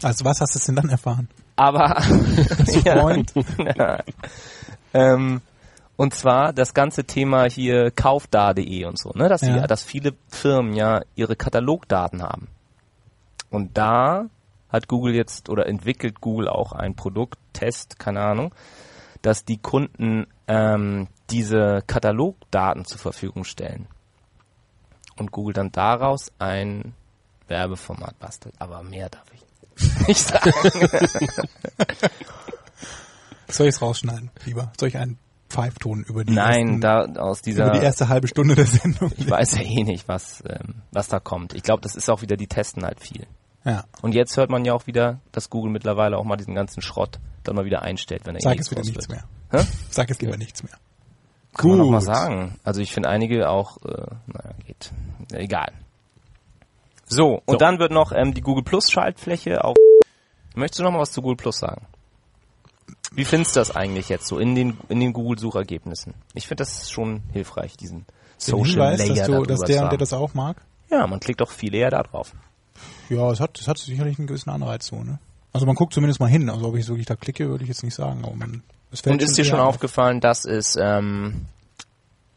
Also 0.03 0.25
was 0.25 0.41
hast 0.41 0.55
du 0.55 0.61
denn 0.67 0.77
dann 0.77 0.89
erfahren? 0.91 1.29
Aber 1.57 2.01
Freund? 2.83 3.33
ja. 3.77 3.99
ähm, 4.95 5.41
und 5.97 6.15
zwar 6.15 6.53
das 6.53 6.75
ganze 6.75 7.05
Thema 7.05 7.45
hier 7.49 7.91
kaufda.de 7.91 8.85
und 8.87 8.99
so, 8.99 9.11
ne, 9.15 9.29
dass 9.29 9.43
Ja. 9.43 9.61
die, 9.61 9.67
dass 9.69 9.83
viele 9.83 10.15
Firmen 10.29 10.75
ja 10.75 11.03
ihre 11.15 11.37
Katalogdaten 11.37 12.23
haben. 12.23 12.49
Und 13.51 13.77
da 13.79 14.27
hat 14.73 14.89
Google 14.89 15.15
jetzt 15.15 15.49
oder 15.51 15.67
entwickelt 15.67 16.21
Google 16.21 16.49
auch 16.49 16.73
ein 16.73 16.97
Produkt, 16.97 17.39
Test, 17.53 17.99
keine 17.99 18.21
Ahnung, 18.21 18.55
dass 19.21 19.45
die 19.45 19.59
Kunden 19.59 20.27
ähm, 20.49 21.09
diese 21.31 21.83
Katalogdaten 21.87 22.85
zur 22.85 22.99
Verfügung 22.99 23.45
stellen. 23.45 23.87
Und 25.17 25.31
Google 25.31 25.53
dann 25.53 25.71
daraus 25.71 26.33
ein 26.39 26.95
Werbeformat 27.47 28.19
bastelt. 28.19 28.55
Aber 28.59 28.83
mehr 28.83 29.11
darf 29.11 29.27
ich 29.33 29.43
nicht 30.09 30.21
sagen. 30.21 30.53
Soll 33.49 33.69
ich 33.69 33.75
es 33.75 33.83
rausschneiden, 33.83 34.31
lieber? 34.45 34.73
Soll 34.79 34.89
ich 34.89 34.97
einen 34.97 35.19
Pfeifton 35.49 36.03
über 36.05 36.25
die, 36.25 36.33
Nein, 36.33 36.83
ersten, 36.83 37.15
da 37.15 37.21
aus 37.21 37.43
dieser 37.43 37.67
über 37.67 37.79
die 37.79 37.85
erste 37.85 38.09
halbe 38.09 38.27
Stunde 38.27 38.55
der 38.55 38.67
Sendung? 38.67 39.13
ich 39.17 39.29
weiß 39.29 39.57
ja 39.57 39.63
eh 39.63 39.85
nicht, 39.85 40.09
was 40.09 40.43
ähm, 40.49 40.83
was 40.91 41.09
da 41.09 41.21
kommt. 41.21 41.53
Ich 41.55 41.63
glaube, 41.63 41.83
das 41.83 41.95
ist 41.95 42.09
auch 42.09 42.23
wieder 42.23 42.37
die 42.37 42.47
testen 42.47 42.85
halt 42.85 43.01
viel. 43.01 43.27
Ja, 43.65 43.85
Und 44.03 44.15
jetzt 44.15 44.37
hört 44.37 44.51
man 44.51 44.65
ja 44.65 44.73
auch 44.75 44.87
wieder, 44.87 45.21
dass 45.31 45.49
Google 45.51 45.71
mittlerweile 45.71 46.19
auch 46.19 46.25
mal 46.25 46.37
diesen 46.37 46.55
ganzen 46.55 46.83
Schrott 46.83 47.21
dann 47.45 47.55
mal 47.57 47.65
wieder 47.65 47.83
einstellt, 47.83 48.23
wenn 48.27 48.35
er 48.35 48.41
eh 48.41 48.43
sag 48.43 48.51
nichts 48.53 48.67
es 48.67 48.71
wieder 48.73 48.83
nichts 48.83 49.09
mehr. 49.09 49.25
Hä? 49.51 49.65
Sag 49.91 50.11
es 50.11 50.21
lieber 50.21 50.37
nichts 50.37 50.63
mehr. 50.63 50.73
Kann 51.57 51.71
man 51.71 51.81
auch 51.83 51.91
mal 51.91 51.99
Gut. 51.99 52.07
sagen. 52.07 52.59
Also 52.65 52.81
ich 52.81 52.93
finde 52.93 53.09
einige 53.11 53.49
auch, 53.51 53.77
äh, 53.85 54.07
naja, 54.27 54.55
geht. 54.67 54.91
Egal. 55.33 55.73
So, 57.07 57.43
und 57.45 57.53
So. 57.53 57.57
dann 57.57 57.79
wird 57.79 57.93
noch 57.93 58.13
ähm, 58.13 58.33
die 58.35 58.41
Google 58.41 58.65
Plus 58.65 58.91
Schaltfläche 58.91 59.63
auch. 59.65 59.75
Möchtest 60.55 60.81
du 60.81 60.85
noch 60.85 60.93
mal 60.93 61.01
was 61.01 61.13
zu 61.13 61.21
Google 61.23 61.37
Plus 61.37 61.59
sagen? 61.59 61.87
Wie 63.15 63.25
findest 63.27 63.55
du 63.55 63.61
das 63.61 63.75
eigentlich 63.77 64.09
jetzt 64.09 64.27
so 64.27 64.39
in 64.39 64.55
den 64.55 64.79
in 64.89 64.99
den 64.99 65.13
Google 65.13 65.39
Suchergebnissen? 65.39 66.15
Ich 66.35 66.47
finde 66.49 66.63
das 66.63 66.91
schon 66.91 67.23
hilfreich, 67.33 67.77
diesen 67.77 67.99
Den 67.99 68.07
Social 68.39 68.91
Hinweis, 68.91 68.99
Layer 69.01 69.15
dass, 69.15 69.27
du, 69.27 69.43
dass 69.45 69.61
der 69.61 69.89
der 69.89 69.99
das 69.99 70.13
auch 70.15 70.33
mag. 70.35 70.57
Ja, 70.91 71.07
man 71.07 71.21
klickt 71.21 71.41
doch 71.43 71.51
viel 71.51 71.75
eher 71.75 71.91
da 71.91 72.03
drauf. 72.03 72.33
Ja, 73.09 73.31
es 73.31 73.41
hat, 73.41 73.59
es 73.61 73.69
hat 73.69 73.79
sicherlich 73.79 74.19
einen 74.19 74.27
gewissen 74.27 74.51
Anreiz 74.51 74.87
so, 74.87 75.03
ne? 75.03 75.19
Also 75.53 75.67
man 75.67 75.75
guckt 75.75 75.93
zumindest 75.93 76.19
mal 76.21 76.29
hin. 76.29 76.49
Also 76.49 76.67
ob 76.69 76.77
ich 76.77 76.89
wirklich 76.89 77.07
da 77.07 77.15
klicke, 77.17 77.49
würde 77.49 77.65
ich 77.65 77.69
jetzt 77.69 77.83
nicht 77.83 77.95
sagen. 77.95 78.25
Aber 78.25 78.35
man, 78.35 78.63
es 78.91 79.03
Und 79.03 79.21
ist 79.21 79.37
dir 79.37 79.45
schon 79.45 79.61
aufgefallen, 79.61 80.21
dass 80.21 80.45
es 80.47 80.77
ähm, 80.77 81.47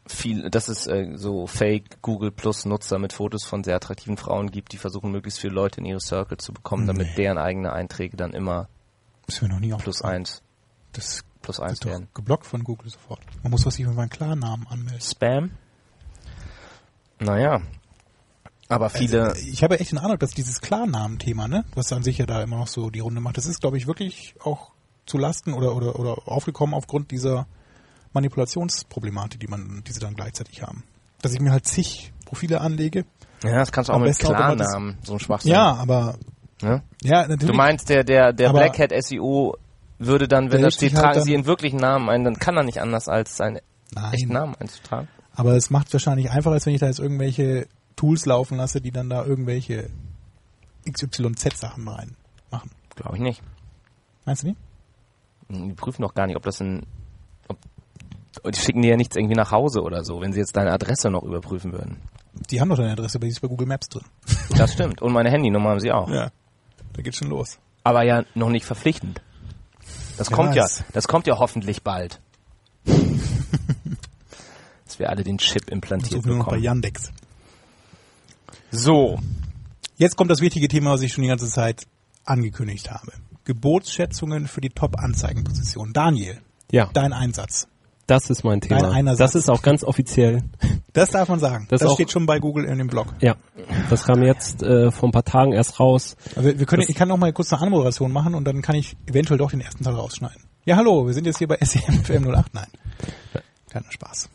viel, 0.06 0.50
dass 0.50 0.68
es 0.68 0.86
äh, 0.86 1.12
so 1.14 1.46
Fake 1.46 2.02
Google 2.02 2.30
Plus 2.30 2.66
Nutzer 2.66 2.98
mit 2.98 3.12
Fotos 3.14 3.44
von 3.44 3.64
sehr 3.64 3.76
attraktiven 3.76 4.16
Frauen 4.16 4.50
gibt, 4.50 4.72
die 4.72 4.76
versuchen 4.78 5.10
möglichst 5.12 5.40
viele 5.40 5.54
Leute 5.54 5.80
in 5.80 5.86
ihre 5.86 6.00
Circle 6.00 6.36
zu 6.38 6.52
bekommen, 6.52 6.86
damit 6.86 7.16
deren 7.16 7.38
eigene 7.38 7.72
Einträge 7.72 8.16
dann 8.16 8.32
immer 8.32 8.68
Ist 9.26 9.40
mir 9.42 9.48
noch 9.48 9.60
nie 9.60 9.72
plus 9.72 10.02
eins, 10.02 10.42
Das 10.92 11.24
plus 11.42 11.58
wird 11.58 11.68
eins 11.70 11.80
doch 11.80 11.90
werden. 11.90 12.08
geblockt 12.14 12.46
von 12.46 12.62
Google 12.64 12.90
sofort. 12.90 13.20
Man 13.42 13.50
muss 13.50 13.62
doch 13.64 13.72
sich 13.72 13.86
mit 13.86 13.96
meinem 13.96 14.10
Klarnamen 14.10 14.66
anmelden. 14.66 15.00
Spam? 15.00 15.50
Naja. 17.18 17.62
Aber 18.68 18.90
viele, 18.90 19.30
Also, 19.30 19.46
ich 19.46 19.62
habe 19.62 19.78
echt 19.78 19.92
den 19.92 19.98
Eindruck, 19.98 20.20
dass 20.20 20.30
dieses 20.30 20.60
Klarnamen-Thema, 20.60 21.46
ne, 21.48 21.64
was 21.74 21.92
an 21.92 22.02
sich 22.02 22.18
ja 22.18 22.26
da 22.26 22.42
immer 22.42 22.56
noch 22.58 22.66
so 22.66 22.90
die 22.90 23.00
Runde 23.00 23.20
macht, 23.20 23.36
das 23.36 23.46
ist, 23.46 23.60
glaube 23.60 23.76
ich, 23.76 23.86
wirklich 23.86 24.34
auch 24.42 24.72
zu 25.06 25.18
Lasten 25.18 25.52
oder, 25.52 25.76
oder, 25.76 25.98
oder 25.98 26.16
aufgekommen 26.26 26.74
aufgrund 26.74 27.10
dieser 27.12 27.46
Manipulationsproblematik, 28.12 29.40
die 29.40 29.46
man, 29.46 29.82
die 29.86 29.92
sie 29.92 30.00
dann 30.00 30.14
gleichzeitig 30.14 30.62
haben. 30.62 30.82
Dass 31.22 31.32
ich 31.32 31.40
mir 31.40 31.52
halt 31.52 31.66
zig 31.66 32.12
Profile 32.24 32.60
anlege. 32.60 33.04
ja, 33.44 33.58
das 33.58 33.70
kannst 33.70 33.88
du 33.88 33.92
auch 33.92 34.00
mit 34.00 34.18
Klarnamen, 34.18 34.98
so 35.04 35.12
ein 35.14 35.20
Schwachsinn. 35.20 35.52
Ja, 35.52 35.74
aber, 35.74 36.18
Ne? 36.62 36.82
ja, 37.02 37.22
natürlich. 37.22 37.46
Du 37.50 37.52
meinst, 37.52 37.88
der, 37.90 38.02
der, 38.02 38.32
der 38.32 38.50
Black 38.50 38.78
Hat 38.78 38.90
SEO 39.04 39.56
würde 39.98 40.26
dann, 40.26 40.50
wenn 40.50 40.62
da 40.62 40.70
steht, 40.70 40.94
halt 40.94 41.04
tragen 41.14 41.22
Sie 41.22 41.32
Ihren 41.32 41.44
wirklichen 41.46 41.76
Namen 41.78 42.08
ein, 42.08 42.24
dann 42.24 42.38
kann 42.38 42.56
er 42.56 42.62
nicht 42.62 42.80
anders 42.80 43.08
als 43.08 43.36
seinen 43.36 43.58
Nein. 43.94 44.14
echten 44.14 44.32
Namen 44.32 44.54
einzutragen. 44.58 45.08
Aber 45.34 45.54
es 45.54 45.68
macht 45.68 45.92
wahrscheinlich 45.92 46.30
einfacher, 46.30 46.54
als 46.54 46.64
wenn 46.64 46.72
ich 46.74 46.80
da 46.80 46.86
jetzt 46.86 46.98
irgendwelche 46.98 47.66
Tools 47.96 48.26
laufen 48.26 48.58
lasse, 48.58 48.80
die 48.80 48.92
dann 48.92 49.08
da 49.08 49.24
irgendwelche 49.24 49.90
XYZ-Sachen 50.90 51.88
rein 51.88 52.16
machen. 52.50 52.70
Glaube 52.94 53.16
ich 53.16 53.22
nicht. 53.22 53.42
Meinst 54.24 54.42
du 54.42 54.48
nicht? 54.48 54.58
Die 55.48 55.74
prüfen 55.74 56.02
doch 56.02 56.14
gar 56.14 56.26
nicht, 56.26 56.36
ob 56.36 56.42
das 56.42 56.60
ein. 56.60 56.84
Ob, 57.48 57.58
die 58.52 58.58
schicken 58.58 58.82
dir 58.82 58.90
ja 58.90 58.96
nichts 58.96 59.16
irgendwie 59.16 59.34
nach 59.36 59.50
Hause 59.50 59.82
oder 59.82 60.04
so, 60.04 60.20
wenn 60.20 60.32
sie 60.32 60.40
jetzt 60.40 60.56
deine 60.56 60.72
Adresse 60.72 61.10
noch 61.10 61.22
überprüfen 61.22 61.72
würden. 61.72 61.96
Die 62.50 62.60
haben 62.60 62.68
doch 62.68 62.76
deine 62.76 62.92
Adresse, 62.92 63.18
aber 63.18 63.26
die 63.26 63.32
ist 63.32 63.40
bei 63.40 63.48
Google 63.48 63.66
Maps 63.66 63.88
drin. 63.88 64.04
Das 64.56 64.72
stimmt. 64.72 65.02
Und 65.02 65.12
meine 65.12 65.30
Handynummer 65.30 65.70
haben 65.70 65.80
sie 65.80 65.92
auch. 65.92 66.08
Ja. 66.08 66.30
Da 66.92 67.02
geht's 67.02 67.18
schon 67.18 67.28
los. 67.28 67.58
Aber 67.84 68.02
ja 68.04 68.24
noch 68.34 68.48
nicht 68.48 68.64
verpflichtend. 68.64 69.20
Das 70.16 70.30
Ja, 70.30 70.36
kommt 70.36 70.54
ja, 70.54 70.66
das 70.92 71.08
kommt 71.08 71.26
ja 71.26 71.38
hoffentlich 71.38 71.82
bald. 71.82 72.20
Dass 72.86 74.98
wir 74.98 75.10
alle 75.10 75.24
den 75.24 75.38
Chip 75.38 75.68
implantiert 75.70 76.22
Suchen 76.22 76.30
wir 76.30 76.36
noch 76.36 76.44
bei 76.46 76.52
bekommen. 76.52 76.64
Yandex. 76.64 77.12
So. 78.70 79.18
Jetzt 79.96 80.16
kommt 80.16 80.30
das 80.30 80.40
wichtige 80.40 80.68
Thema, 80.68 80.90
was 80.92 81.00
ich 81.02 81.12
schon 81.12 81.22
die 81.22 81.28
ganze 81.28 81.48
Zeit 81.48 81.84
angekündigt 82.24 82.90
habe. 82.90 83.12
Gebotsschätzungen 83.44 84.46
für 84.46 84.60
die 84.60 84.70
Top-Anzeigenposition. 84.70 85.92
Daniel, 85.92 86.38
Ja, 86.70 86.90
dein 86.92 87.12
Einsatz. 87.12 87.68
das 88.06 88.28
ist 88.28 88.44
mein 88.44 88.60
Thema. 88.60 88.80
Dein 88.82 88.90
einer 88.92 89.16
das 89.16 89.34
ist 89.34 89.48
auch 89.48 89.62
ganz 89.62 89.84
offiziell. 89.84 90.42
Das 90.92 91.10
darf 91.10 91.28
man 91.28 91.38
sagen. 91.38 91.66
Das 91.70 91.80
Das, 91.80 91.92
steht 91.94 92.10
schon 92.10 92.26
bei 92.26 92.38
Google 92.40 92.64
in 92.64 92.78
dem 92.78 92.88
Blog. 92.88 93.14
Ja, 93.20 93.36
das 93.88 94.04
kam 94.04 94.22
jetzt 94.22 94.62
äh, 94.62 94.90
vor 94.90 95.08
ein 95.08 95.12
paar 95.12 95.24
Tagen 95.24 95.52
erst 95.52 95.78
raus. 95.80 96.16
Also 96.34 96.58
wir 96.58 96.66
können, 96.66 96.80
Das- 96.82 96.88
ich 96.90 96.96
kann 96.96 97.08
noch 97.08 97.16
mal 97.16 97.32
kurz 97.32 97.52
eine 97.52 97.62
Anmoderation 97.62 98.12
machen 98.12 98.34
und 98.34 98.44
dann 98.44 98.60
kann 98.62 98.74
ich 98.76 98.96
eventuell 99.06 99.38
doch 99.38 99.50
den 99.50 99.60
ersten 99.60 99.84
Teil 99.84 99.94
rausschneiden. 99.94 100.42
Ja, 100.64 100.76
hallo, 100.76 101.06
wir 101.06 101.14
sind 101.14 101.24
jetzt 101.26 101.38
hier 101.38 101.48
bei 101.48 101.58
SEM 101.64 102.02
08. 102.34 102.52
Nein. 102.52 102.66
Kleiner 103.70 103.90
Spaß. 103.92 104.28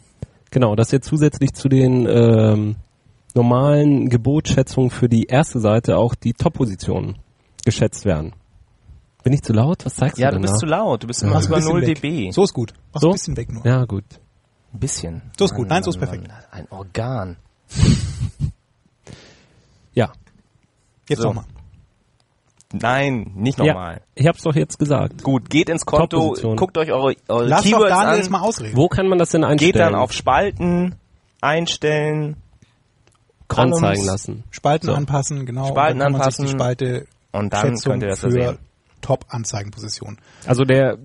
Genau, 0.49 0.75
dass 0.75 0.91
jetzt 0.91 1.07
zusätzlich 1.07 1.53
zu 1.53 1.67
den 1.69 2.05
ähm, 2.07 2.75
normalen 3.35 4.09
Gebotsschätzungen 4.09 4.89
für 4.89 5.09
die 5.09 5.25
erste 5.25 5.59
Seite 5.59 5.97
auch 5.97 6.15
die 6.15 6.33
Top-Positionen 6.33 7.17
geschätzt 7.65 8.05
werden. 8.05 8.33
Bin 9.23 9.33
ich 9.33 9.43
zu 9.43 9.53
laut? 9.53 9.85
Was 9.85 9.95
zeigst 9.95 10.17
Ja, 10.17 10.29
du 10.29 10.37
du 10.37 10.37
denn 10.37 10.41
bist 10.43 10.53
da? 10.55 10.57
zu 10.59 10.65
laut. 10.65 11.03
Du 11.03 11.07
bist 11.07 11.21
immer 11.21 11.37
ein 11.37 11.43
über 11.45 11.55
bisschen 11.57 11.71
0 11.73 11.81
weg. 11.83 12.01
dB. 12.01 12.31
So 12.31 12.43
ist 12.43 12.53
gut. 12.53 12.73
Mach 12.93 13.01
So? 13.01 13.09
ein 13.09 13.13
bisschen 13.13 13.37
weg 13.37 13.51
nur. 13.53 13.65
Ja, 13.65 13.85
gut. 13.85 14.03
Ein 14.73 14.79
bisschen. 14.79 15.21
So 15.37 15.45
ist 15.45 15.53
gut. 15.53 15.67
Nein, 15.69 15.83
so 15.83 15.91
ist 15.91 15.97
perfekt. 15.97 16.27
Mann, 16.27 16.37
ein 16.51 16.67
Organ. 16.71 17.37
Ja, 19.93 20.11
Jetzt 21.09 21.21
So. 21.21 21.27
nochmal. 21.27 21.43
Nein, 22.73 23.31
nicht 23.35 23.57
Ja. 23.59 23.65
nochmal. 23.65 24.01
ich 24.15 24.25
hab's 24.27 24.43
doch 24.43 24.55
jetzt 24.55 24.79
gesagt. 24.79 25.23
Gut, 25.23 25.49
geht 25.49 25.67
ins 25.67 25.85
Konto, 25.85 26.33
guckt 26.55 26.77
euch 26.77 26.89
eure, 26.93 27.15
eure 27.27 27.45
Lass 27.47 27.63
doch 27.63 27.69
Keywords 27.69 27.89
Daniel 27.89 28.09
an, 28.13 28.17
jetzt 28.17 28.29
mal 28.29 28.39
ausreden. 28.39 28.77
Wo 28.77 28.87
kann 28.87 29.07
man 29.09 29.19
das 29.19 29.31
denn 29.31 29.43
einstellen? 29.43 29.73
geht 29.73 29.81
dann 29.81 29.93
auf 29.95 30.13
Spalten, 30.13 30.95
einstellen, 31.41 32.37
anzeigen 33.57 34.05
lassen. 34.05 34.43
Spalten 34.51 34.87
So. 34.87 34.93
anpassen, 34.93 35.45
genau. 35.45 35.67
Spalten 35.67 35.93
und 35.93 35.99
dann 35.99 36.11
kann 36.13 36.21
man 36.21 36.31
sich 36.31 36.39
anpassen 36.39 36.45
die 36.45 36.51
Spalte 36.51 37.07
und 37.31 37.53
dann 37.53 37.61
Schätzung 37.61 37.91
könnt 37.91 38.03
ihr 38.03 38.09
das 38.09 38.19
für 38.19 38.31
sehen. 38.31 38.57
Top-Anzeigenposition. 39.01 40.17
Also 40.45 40.63
der, 40.63 40.97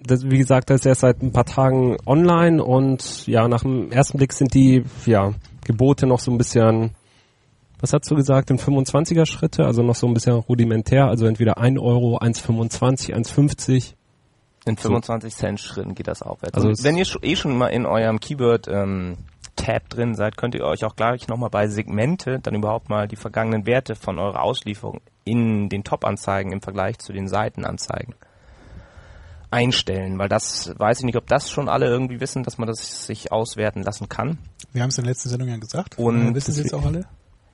das, 0.00 0.24
wie 0.24 0.38
gesagt, 0.38 0.70
das 0.70 0.80
ist 0.80 0.86
erst 0.86 1.00
seit 1.02 1.22
ein 1.22 1.32
paar 1.32 1.44
Tagen 1.44 1.96
online 2.06 2.62
und 2.62 3.26
ja, 3.26 3.46
nach 3.48 3.62
dem 3.62 3.92
ersten 3.92 4.18
Blick 4.18 4.32
sind 4.32 4.54
die 4.54 4.84
ja, 5.06 5.32
Gebote 5.64 6.06
noch 6.06 6.18
so 6.18 6.30
ein 6.30 6.38
bisschen, 6.38 6.90
was 7.80 7.92
hast 7.92 8.10
du 8.10 8.16
gesagt, 8.16 8.50
in 8.50 8.58
25er 8.58 9.26
Schritte, 9.26 9.64
also 9.64 9.82
noch 9.82 9.94
so 9.94 10.06
ein 10.06 10.14
bisschen 10.14 10.34
rudimentär, 10.34 11.06
also 11.06 11.26
entweder 11.26 11.58
1 11.58 11.78
Euro, 11.78 12.18
1,25, 12.18 13.14
1,50. 13.14 13.94
In 14.64 14.76
25 14.76 15.34
Cent 15.34 15.60
Schritten 15.60 15.94
geht 15.94 16.06
das 16.06 16.22
aufwärts. 16.22 16.54
Also 16.54 16.68
Also 16.68 16.84
wenn 16.84 16.96
ihr 16.96 17.06
eh 17.22 17.36
schon 17.36 17.56
mal 17.56 17.68
in 17.68 17.84
eurem 17.84 18.20
Keyword 18.20 18.68
ähm, 18.68 19.18
Tab 19.56 19.88
drin 19.88 20.14
seid, 20.14 20.36
könnt 20.36 20.54
ihr 20.54 20.64
euch 20.64 20.84
auch 20.84 20.96
gleich 20.96 21.28
nochmal 21.28 21.50
bei 21.50 21.68
Segmente 21.68 22.38
dann 22.40 22.54
überhaupt 22.54 22.88
mal 22.88 23.06
die 23.06 23.16
vergangenen 23.16 23.66
Werte 23.66 23.94
von 23.94 24.18
eurer 24.18 24.42
Auslieferung 24.42 25.00
in 25.24 25.68
den 25.68 25.84
Top-Anzeigen 25.84 26.52
im 26.52 26.62
Vergleich 26.62 26.98
zu 26.98 27.12
den 27.12 27.28
Seitenanzeigen 27.28 28.14
einstellen, 29.52 30.18
weil 30.18 30.28
das 30.28 30.72
weiß 30.78 31.00
ich 31.00 31.04
nicht, 31.04 31.16
ob 31.16 31.26
das 31.26 31.50
schon 31.50 31.68
alle 31.68 31.86
irgendwie 31.86 32.20
wissen, 32.20 32.42
dass 32.42 32.58
man 32.58 32.66
das 32.66 33.06
sich 33.06 33.30
auswerten 33.30 33.82
lassen 33.82 34.08
kann. 34.08 34.38
Wir 34.72 34.82
haben 34.82 34.88
es 34.88 34.98
in 34.98 35.04
der 35.04 35.10
letzten 35.10 35.28
Sendung 35.28 35.48
ja 35.48 35.58
gesagt. 35.58 35.98
Und 35.98 36.30
Äh, 36.30 36.34
wissen 36.34 36.52
Sie 36.52 36.62
jetzt 36.62 36.74
auch 36.74 36.84
alle? 36.84 37.04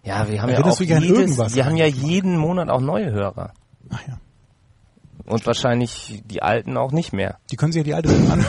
Ja, 0.04 0.28
wir 0.28 0.40
haben 0.40 0.48
ja 0.48 0.56
Erinnerst 0.56 0.80
auch 0.80 0.84
jedes, 0.84 1.08
irgendwas 1.08 1.54
wir 1.56 1.66
haben 1.66 1.76
ja 1.76 1.86
jeden 1.86 2.38
Monat 2.38 2.70
auch 2.70 2.80
neue 2.80 3.10
Hörer 3.10 3.52
Ach 3.90 4.00
ja. 4.06 4.20
und 5.26 5.44
wahrscheinlich 5.44 6.22
die 6.24 6.40
alten 6.40 6.76
auch 6.76 6.92
nicht 6.92 7.12
mehr. 7.12 7.38
Die 7.50 7.56
können 7.56 7.72
sich 7.72 7.80
ja 7.80 7.84
die 7.84 7.94
alte 7.94 8.08
Sendung 8.10 8.30
an. 8.30 8.46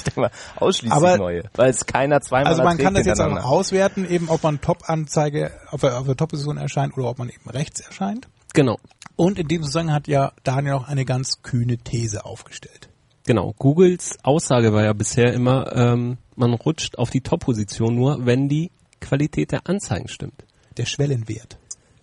Ich 0.00 0.04
denke 0.04 0.20
mal 0.20 0.30
ausschließlich 0.56 0.92
Aber- 0.92 1.18
neue, 1.18 1.42
weil 1.54 1.70
es 1.70 1.86
keiner 1.86 2.20
zweimal 2.20 2.52
Also 2.52 2.62
man 2.62 2.78
kann 2.78 2.94
das 2.94 3.06
jetzt 3.06 3.20
auch 3.20 3.44
auswerten, 3.44 4.08
eben 4.08 4.28
ob 4.28 4.42
man 4.42 4.60
Top-Anzeige 4.60 5.52
auf 5.70 5.80
der, 5.80 5.98
auf 5.98 6.06
der 6.06 6.16
Top-Position 6.16 6.56
erscheint 6.56 6.96
oder 6.96 7.08
ob 7.08 7.18
man 7.18 7.28
eben 7.28 7.48
rechts 7.50 7.80
erscheint. 7.80 8.28
Genau. 8.52 8.78
Und 9.16 9.38
in 9.38 9.48
diesem 9.48 9.64
Zusammenhang 9.64 9.96
hat 9.96 10.08
ja 10.08 10.32
Daniel 10.44 10.74
auch 10.74 10.88
eine 10.88 11.04
ganz 11.04 11.42
kühne 11.42 11.78
These 11.78 12.24
aufgestellt. 12.24 12.88
Genau. 13.26 13.54
Googles 13.58 14.18
Aussage 14.22 14.72
war 14.72 14.82
ja 14.82 14.92
bisher 14.92 15.32
immer, 15.34 15.76
ähm, 15.76 16.16
man 16.36 16.54
rutscht 16.54 16.98
auf 16.98 17.10
die 17.10 17.20
Top-Position 17.20 17.94
nur, 17.94 18.24
wenn 18.24 18.48
die 18.48 18.70
Qualität 19.00 19.52
der 19.52 19.66
Anzeigen 19.68 20.08
stimmt. 20.08 20.44
Der 20.76 20.86
Schwellenwert. 20.86 21.58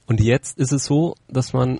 Und 0.05 0.21
jetzt 0.21 0.57
ist 0.57 0.71
es 0.71 0.85
so, 0.85 1.15
dass 1.27 1.53
man, 1.53 1.79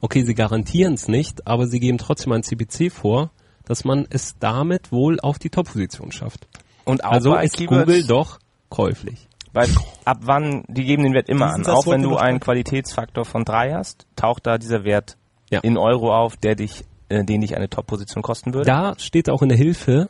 okay, 0.00 0.22
sie 0.24 0.34
garantieren 0.34 0.94
es 0.94 1.08
nicht, 1.08 1.46
aber 1.46 1.66
sie 1.66 1.80
geben 1.80 1.98
trotzdem 1.98 2.32
ein 2.32 2.42
CPC 2.42 2.90
vor, 2.92 3.30
dass 3.68 3.84
man 3.84 4.06
es 4.10 4.36
damit 4.38 4.90
wohl 4.90 5.20
auf 5.20 5.38
die 5.38 5.50
Top-Position 5.50 6.10
schafft. 6.10 6.48
Und 6.84 7.04
auch 7.04 7.12
Also 7.12 7.32
bei 7.32 7.44
ist 7.44 7.56
Keywords, 7.56 7.84
Google 7.86 8.04
doch 8.04 8.38
käuflich. 8.70 9.28
Weil 9.52 9.68
ab 10.04 10.18
wann, 10.22 10.64
die 10.68 10.84
geben 10.84 11.04
den 11.04 11.14
Wert 11.14 11.28
immer 11.28 11.52
an. 11.52 11.66
Auch 11.66 11.86
wenn 11.86 12.02
du 12.02 12.16
einen 12.16 12.40
Qualitätsfaktor 12.40 13.24
von 13.24 13.44
drei 13.44 13.72
hast, 13.72 14.06
taucht 14.16 14.46
da 14.46 14.58
dieser 14.58 14.84
Wert 14.84 15.16
Ja. 15.50 15.60
in 15.60 15.76
Euro 15.78 16.14
auf, 16.14 16.36
der 16.36 16.54
dich, 16.54 16.84
äh, 17.08 17.24
den 17.24 17.40
dich 17.42 17.56
eine 17.56 17.68
Top-Position 17.68 18.22
kosten 18.22 18.54
würde. 18.54 18.66
Da 18.66 18.94
steht 18.98 19.30
auch 19.30 19.42
in 19.42 19.48
der 19.48 19.58
Hilfe, 19.58 20.08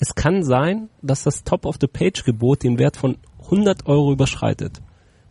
es 0.00 0.14
kann 0.14 0.42
sein, 0.42 0.88
dass 1.02 1.24
das 1.24 1.44
Top-of-the-Page-Gebot 1.44 2.62
den 2.62 2.78
Wert 2.78 2.96
von 2.96 3.16
100 3.44 3.86
Euro 3.86 4.12
überschreitet. 4.12 4.80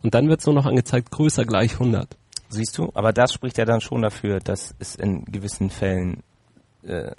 Und 0.02 0.14
dann 0.14 0.28
wird 0.28 0.40
es 0.40 0.46
nur 0.46 0.54
noch 0.54 0.66
angezeigt, 0.66 1.10
größer 1.10 1.44
gleich 1.44 1.74
100. 1.74 2.16
Siehst 2.50 2.76
du? 2.78 2.90
Aber 2.94 3.12
das 3.12 3.32
spricht 3.32 3.58
ja 3.58 3.64
dann 3.64 3.80
schon 3.80 4.02
dafür, 4.02 4.40
dass 4.40 4.74
es 4.78 4.94
in 4.94 5.24
gewissen 5.26 5.70
Fällen 5.70 6.22
äh, 6.82 7.10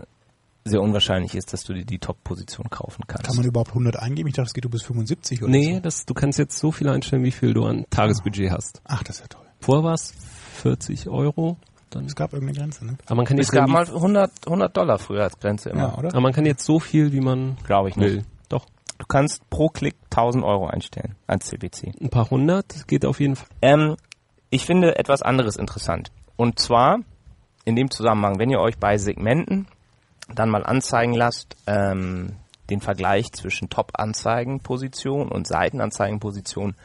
sehr 0.70 0.82
unwahrscheinlich 0.82 1.36
ist, 1.36 1.52
dass 1.54 1.64
du 1.64 1.74
dir 1.74 1.86
die 1.86 2.00
Top-Position 2.00 2.70
kaufen 2.70 3.04
kannst. 3.08 3.26
Kann 3.28 3.36
man 3.36 3.46
überhaupt 3.46 3.70
100 3.72 3.98
eingeben? 3.98 4.30
Ich 4.30 4.36
dachte, 4.36 4.48
es 4.48 4.54
geht 4.54 4.64
nur 4.64 4.72
bis 4.72 4.84
75 4.84 5.44
oder 5.44 5.52
Nee, 5.52 5.76
so. 5.76 5.80
das, 5.82 6.06
du 6.06 6.14
kannst 6.14 6.40
jetzt 6.40 6.58
so 6.58 6.72
viel 6.72 6.88
einstellen, 6.90 7.24
wie 7.24 7.32
viel 7.32 7.54
du 7.54 7.66
an 7.66 7.86
Tagesbudget 7.90 8.52
hast. 8.52 8.82
Ach, 8.86 9.04
das 9.04 9.18
ist 9.18 9.22
ja 9.24 9.28
toll. 9.28 9.46
Vorher 9.60 9.84
war 9.84 9.94
es 9.94 10.14
40 10.62 11.10
Euro. 11.10 11.58
Dann, 11.90 12.06
Es 12.06 12.16
gab 12.16 12.34
irgendeine 12.34 12.60
Grenze, 12.60 12.86
ne? 12.86 12.98
aber 13.08 13.16
man 13.16 13.26
kann 13.26 13.40
es 13.40 13.48
jetzt 13.48 13.52
gab 13.56 13.68
mal 13.68 13.84
100, 13.86 14.32
100 14.46 14.78
Dollar 14.78 15.00
früher 15.00 15.24
als 15.24 15.40
Grenze 15.40 15.72
immer. 15.72 15.82
Ja, 15.90 15.98
oder? 15.98 16.10
aber 16.10 16.22
man 16.22 16.34
kann 16.34 16.46
jetzt 16.46 16.64
so 16.64 16.80
viel, 16.80 17.12
wie 17.14 17.20
man 17.22 17.58
Glaube 17.66 17.90
ich 17.90 17.96
nicht. 17.96 18.08
will. 18.14 18.26
Doch. 18.48 18.68
Du 19.00 19.08
kannst 19.08 19.50
pro 19.50 19.70
Klick 19.70 19.96
1000 20.12 20.44
Euro 20.44 20.68
einstellen 20.68 21.16
als 21.26 21.48
CPC. 21.48 22.00
Ein 22.00 22.10
paar 22.10 22.30
hundert 22.30 22.88
geht 22.88 23.06
auf 23.06 23.20
jeden 23.20 23.36
Fall. 23.36 23.48
Ähm, 23.64 23.96
ich 24.52 24.66
finde 24.66 25.00
etwas 25.00 25.24
anderes 25.24 25.56
interessant. 25.56 26.12
Und 26.36 26.60
zwar 26.60 27.00
in 27.66 27.76
dem 27.76 27.90
Zusammenhang, 27.90 28.38
wenn 28.38 28.50
ihr 28.52 28.60
euch 28.60 28.78
bei 28.78 28.98
Segmenten 29.00 29.68
dann 30.34 30.50
mal 30.50 30.64
anzeigen 30.66 31.14
lasst, 31.14 31.56
ähm, 31.68 32.38
den 32.70 32.82
Vergleich 32.82 33.32
zwischen 33.32 33.70
Top-Anzeigenposition 33.70 35.30
und 35.30 35.48
Seitenanzeigenposition, 35.48 36.76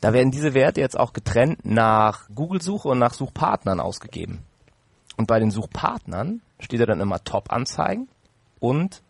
da 0.00 0.12
werden 0.12 0.30
diese 0.30 0.54
Werte 0.54 0.80
jetzt 0.80 0.98
auch 0.98 1.12
getrennt 1.12 1.64
nach 1.64 2.28
Google-Suche 2.34 2.88
und 2.88 2.98
nach 2.98 3.14
Suchpartnern 3.14 3.80
ausgegeben. 3.80 4.40
Und 5.16 5.26
bei 5.26 5.38
den 5.38 5.50
Suchpartnern 5.50 6.40
steht 6.58 6.80
da 6.80 6.86
dann 6.86 7.00
immer 7.00 7.22
Top-Anzeigen 7.22 8.08
und 8.58 9.02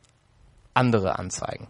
andere 0.74 1.18
Anzeigen. 1.18 1.68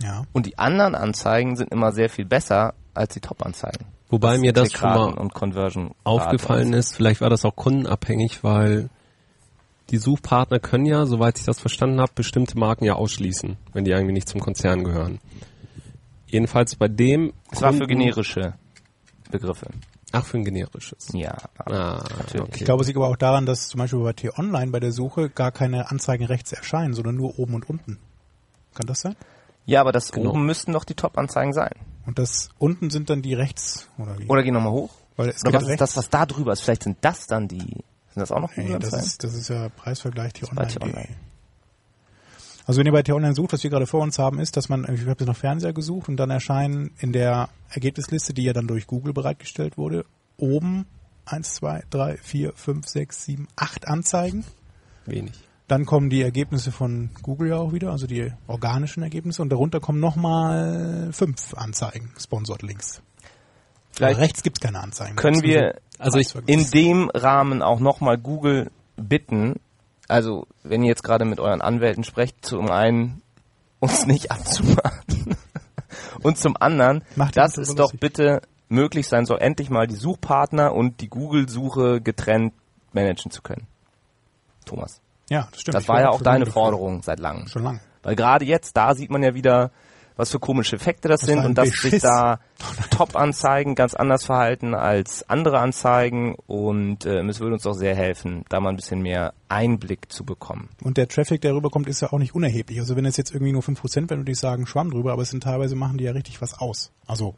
Ja. 0.00 0.24
Und 0.32 0.46
die 0.46 0.58
anderen 0.58 0.94
Anzeigen 0.94 1.56
sind 1.56 1.72
immer 1.72 1.92
sehr 1.92 2.08
viel 2.08 2.24
besser 2.24 2.74
als 2.94 3.14
die 3.14 3.20
Top-Anzeigen. 3.20 3.86
Wobei 4.10 4.38
mir 4.38 4.52
das 4.52 4.72
schon 4.72 4.90
mal 4.90 5.14
und 5.14 5.32
Conversion 5.32 5.94
aufgefallen 6.04 6.74
ist, 6.74 6.94
vielleicht 6.94 7.20
war 7.20 7.30
das 7.30 7.44
auch 7.44 7.56
kundenabhängig, 7.56 8.44
weil 8.44 8.90
die 9.92 9.98
Suchpartner 9.98 10.58
können 10.58 10.86
ja, 10.86 11.06
soweit 11.06 11.38
ich 11.38 11.44
das 11.44 11.60
verstanden 11.60 12.00
habe, 12.00 12.10
bestimmte 12.14 12.58
Marken 12.58 12.84
ja 12.84 12.94
ausschließen, 12.94 13.56
wenn 13.72 13.84
die 13.84 13.90
irgendwie 13.92 14.12
nicht 14.14 14.28
zum 14.28 14.40
Konzern 14.40 14.82
gehören. 14.84 15.20
Jedenfalls 16.26 16.74
bei 16.76 16.88
dem. 16.88 17.32
Es 17.50 17.60
war 17.62 17.72
für 17.72 17.86
generische 17.86 18.54
Begriffe. 19.30 19.68
Ach, 20.12 20.24
für 20.26 20.38
ein 20.38 20.44
generisches. 20.44 21.08
Ja. 21.14 21.36
Ah, 21.58 22.02
Natürlich. 22.18 22.34
Ich 22.34 22.40
okay. 22.54 22.64
glaube, 22.64 22.82
es 22.82 22.86
liegt 22.88 22.98
aber 22.98 23.08
auch 23.08 23.16
daran, 23.16 23.46
dass 23.46 23.68
zum 23.68 23.78
Beispiel 23.78 24.00
bei 24.00 24.12
T-Online 24.12 24.70
bei 24.70 24.80
der 24.80 24.92
Suche 24.92 25.30
gar 25.30 25.52
keine 25.52 25.90
Anzeigen 25.90 26.24
rechts 26.26 26.52
erscheinen, 26.52 26.92
sondern 26.92 27.14
nur 27.16 27.38
oben 27.38 27.54
und 27.54 27.68
unten. 27.68 27.98
Kann 28.74 28.86
das 28.86 29.00
sein? 29.00 29.16
Ja, 29.64 29.80
aber 29.80 29.92
das 29.92 30.10
Genau. 30.12 30.30
oben 30.30 30.44
müssten 30.44 30.72
doch 30.72 30.84
die 30.84 30.94
Top-Anzeigen 30.94 31.52
sein. 31.52 31.72
Und 32.04 32.18
das 32.18 32.50
unten 32.58 32.90
sind 32.90 33.08
dann 33.10 33.22
die 33.22 33.32
rechts, 33.34 33.88
oder 33.96 34.18
wie? 34.18 34.26
Oder 34.26 34.42
geh 34.42 34.50
nochmal 34.50 34.72
hoch. 34.72 34.90
Weil 35.16 35.28
es 35.30 35.42
Oder 35.42 35.52
geht 35.52 35.54
was 35.54 35.62
ist 35.62 35.68
rechts. 35.68 35.78
das, 35.80 35.96
was 35.96 36.10
da 36.10 36.26
drüber 36.26 36.52
ist? 36.52 36.62
Vielleicht 36.62 36.82
sind 36.82 36.98
das 37.02 37.26
dann 37.26 37.48
die. 37.48 37.76
Sind 38.14 38.20
das 38.20 38.30
auch 38.30 38.40
noch 38.40 38.56
Nee, 38.56 38.76
das 38.78 38.92
ist, 38.92 39.24
das 39.24 39.34
ist 39.34 39.48
ja 39.48 39.68
Preisvergleich 39.70 40.32
bei 40.32 40.40
T-Online. 40.40 40.68
T-Online. 40.68 41.08
Also 42.66 42.78
wenn 42.78 42.86
ihr 42.86 42.92
bei 42.92 43.02
T-Online 43.02 43.34
sucht, 43.34 43.52
was 43.52 43.62
wir 43.62 43.70
gerade 43.70 43.86
vor 43.86 44.02
uns 44.02 44.18
haben, 44.18 44.38
ist, 44.38 44.56
dass 44.56 44.68
man, 44.68 44.84
ich 44.84 45.00
habe 45.00 45.10
jetzt 45.10 45.26
noch 45.26 45.36
Fernseher 45.36 45.72
gesucht 45.72 46.08
und 46.08 46.16
dann 46.16 46.30
erscheinen 46.30 46.92
in 46.98 47.12
der 47.12 47.48
Ergebnisliste, 47.70 48.34
die 48.34 48.44
ja 48.44 48.52
dann 48.52 48.66
durch 48.66 48.86
Google 48.86 49.12
bereitgestellt 49.12 49.76
wurde, 49.76 50.04
oben 50.36 50.86
eins, 51.24 51.54
zwei, 51.54 51.82
drei, 51.90 52.16
vier, 52.18 52.52
fünf, 52.54 52.86
sechs, 52.86 53.24
sieben, 53.24 53.48
acht 53.56 53.88
Anzeigen. 53.88 54.44
Wenig. 55.06 55.32
Dann 55.68 55.86
kommen 55.86 56.10
die 56.10 56.22
Ergebnisse 56.22 56.70
von 56.70 57.10
Google 57.22 57.48
ja 57.48 57.56
auch 57.56 57.72
wieder, 57.72 57.92
also 57.92 58.06
die 58.06 58.32
organischen 58.46 59.02
Ergebnisse 59.02 59.42
und 59.42 59.48
darunter 59.48 59.80
kommen 59.80 60.00
nochmal 60.00 61.10
fünf 61.12 61.54
Anzeigen, 61.54 62.12
Sponsored 62.18 62.62
Links. 62.62 63.00
Vielleicht 63.92 64.16
Aber 64.16 64.24
rechts 64.24 64.42
gibt's 64.42 64.60
keine 64.60 64.80
Anzeigen. 64.80 65.16
können 65.16 65.42
wir 65.42 65.74
so 65.98 66.02
also 66.04 66.18
ich- 66.18 66.34
in 66.46 66.70
dem 66.70 67.10
Rahmen 67.10 67.62
auch 67.62 67.78
nochmal 67.80 68.18
Google 68.18 68.70
bitten, 68.96 69.56
also 70.08 70.46
wenn 70.62 70.82
ihr 70.82 70.88
jetzt 70.88 71.02
gerade 71.04 71.24
mit 71.24 71.38
euren 71.40 71.60
Anwälten 71.60 72.04
sprecht, 72.04 72.44
zum 72.44 72.70
einen 72.70 73.22
uns 73.80 74.06
nicht 74.06 74.30
abzumahnen 74.30 75.36
und 76.22 76.38
zum 76.38 76.56
anderen, 76.58 77.04
Macht 77.16 77.36
dass 77.36 77.56
es 77.58 77.74
doch 77.74 77.92
bitte 77.92 78.42
möglich 78.68 79.06
sein 79.08 79.26
soll, 79.26 79.38
endlich 79.40 79.68
mal 79.70 79.86
die 79.86 79.94
Suchpartner 79.96 80.72
und 80.74 81.00
die 81.00 81.08
Google-Suche 81.08 82.00
getrennt 82.00 82.54
managen 82.92 83.30
zu 83.30 83.42
können. 83.42 83.66
Thomas, 84.64 85.00
ja, 85.28 85.48
das 85.50 85.60
stimmt. 85.60 85.74
das 85.74 85.82
Ich 85.84 85.88
war 85.88 86.00
ja 86.00 86.08
auch 86.10 86.22
deine 86.22 86.46
Forderung 86.46 87.02
seit 87.02 87.18
langem. 87.20 87.46
Schon 87.48 87.62
lange. 87.64 87.80
Weil 88.02 88.16
gerade 88.16 88.44
jetzt, 88.44 88.76
da 88.76 88.94
sieht 88.94 89.10
man 89.10 89.22
ja 89.22 89.34
wieder, 89.34 89.70
was 90.16 90.30
für 90.30 90.38
komische 90.38 90.76
Effekte 90.76 91.08
das, 91.08 91.20
Das 91.20 91.28
sind 91.28 91.44
und 91.44 91.56
dass 91.56 91.70
sich 91.70 92.00
da 92.00 92.40
Top-Anzeigen 92.90 93.74
ganz 93.74 93.94
anders 93.94 94.24
verhalten 94.24 94.74
als 94.74 95.28
andere 95.28 95.58
Anzeigen 95.58 96.36
und 96.46 97.06
ähm, 97.06 97.28
es 97.28 97.40
würde 97.40 97.54
uns 97.54 97.66
auch 97.66 97.74
sehr 97.74 97.94
helfen, 97.94 98.44
da 98.48 98.60
mal 98.60 98.70
ein 98.70 98.76
bisschen 98.76 99.02
mehr 99.02 99.34
Einblick 99.48 100.12
zu 100.12 100.24
bekommen. 100.24 100.68
Und 100.82 100.96
der 100.96 101.08
Traffic, 101.08 101.40
der 101.40 101.54
rüberkommt, 101.54 101.88
ist 101.88 102.00
ja 102.00 102.12
auch 102.12 102.18
nicht 102.18 102.34
unerheblich. 102.34 102.78
Also 102.80 102.96
wenn 102.96 103.04
es 103.04 103.16
jetzt 103.16 103.32
irgendwie 103.32 103.52
nur 103.52 103.62
5% 103.62 104.10
wären, 104.10 104.20
würde 104.20 104.32
ich 104.32 104.38
sagen, 104.38 104.66
Schwamm 104.66 104.90
drüber, 104.90 105.12
aber 105.12 105.22
es 105.22 105.30
sind 105.30 105.42
teilweise 105.42 105.76
machen 105.76 105.98
die 105.98 106.04
ja 106.04 106.12
richtig 106.12 106.40
was 106.40 106.58
aus. 106.58 106.92
Also 107.06 107.34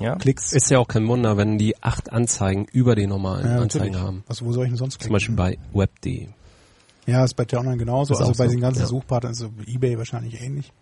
Ja? 0.00 0.16
Klicks. 0.16 0.52
Ist 0.52 0.70
ja 0.70 0.78
auch 0.78 0.88
kein 0.88 1.06
Wunder, 1.08 1.36
wenn 1.36 1.58
die 1.58 1.80
acht 1.82 2.12
Anzeigen 2.12 2.66
über 2.72 2.94
den 2.94 3.08
normalen 3.08 3.46
ja, 3.46 3.58
Anzeigen 3.58 3.92
natürlich. 3.92 4.06
haben. 4.06 4.24
Was, 4.26 4.44
wo 4.44 4.52
soll 4.52 4.64
ich 4.64 4.70
denn 4.70 4.76
sonst 4.76 4.94
Zum 4.94 5.00
klicken? 5.00 5.12
Beispiel 5.14 5.34
bei 5.36 5.58
web.de. 5.72 6.28
Ja, 7.06 7.24
ist 7.24 7.34
bei 7.34 7.46
T-Online 7.46 7.78
genauso. 7.78 8.12
Ist 8.12 8.20
also 8.20 8.32
bei 8.36 8.46
so, 8.46 8.50
den 8.50 8.60
ganzen 8.60 8.80
ja. 8.80 8.86
Suchpartnern, 8.86 9.30
also 9.30 9.50
Ebay 9.66 9.96
wahrscheinlich 9.96 10.40
ähnlich. 10.42 10.72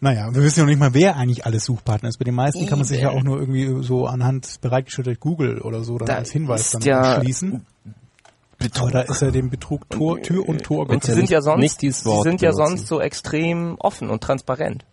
Naja, 0.00 0.34
wir 0.34 0.42
wissen 0.42 0.58
ja 0.60 0.64
noch 0.64 0.70
nicht 0.70 0.78
mal, 0.78 0.92
wer 0.92 1.16
eigentlich 1.16 1.46
alles 1.46 1.64
Suchpartner 1.64 2.08
ist. 2.08 2.18
Bei 2.18 2.24
den 2.24 2.34
meisten 2.34 2.66
kann 2.66 2.78
man 2.78 2.86
sich 2.86 3.00
ja 3.00 3.10
auch 3.10 3.22
nur 3.22 3.38
irgendwie 3.38 3.82
so 3.82 4.06
anhand 4.06 4.60
bereitgestellt 4.60 5.06
durch 5.06 5.20
Google 5.20 5.60
oder 5.62 5.82
so 5.84 5.96
dann 5.96 6.06
Da 6.06 6.16
als 6.16 6.30
Hinweis 6.32 6.60
ist 6.60 6.74
dann 6.74 6.82
ja 6.82 7.20
schließen. 7.20 7.66
Aber 8.78 8.90
da 8.90 9.00
ist 9.02 9.22
ja 9.22 9.30
dem 9.30 9.50
Betrug 9.50 9.88
Tor, 9.90 10.20
Tür 10.20 10.48
und 10.48 10.62
Tor 10.62 10.88
Und 10.88 11.02
sie 11.02 11.10
ja 11.10 11.14
sind 11.14 11.30
ja 11.30 11.40
sonst, 11.40 11.60
nicht 11.60 11.82
dieses 11.82 12.00
sie 12.00 12.06
Wort 12.06 12.24
sind 12.24 12.42
ja 12.42 12.50
benutzen. 12.50 12.76
sonst 12.76 12.88
so 12.88 13.00
extrem 13.00 13.76
offen 13.78 14.10
und 14.10 14.22
transparent. 14.22 14.84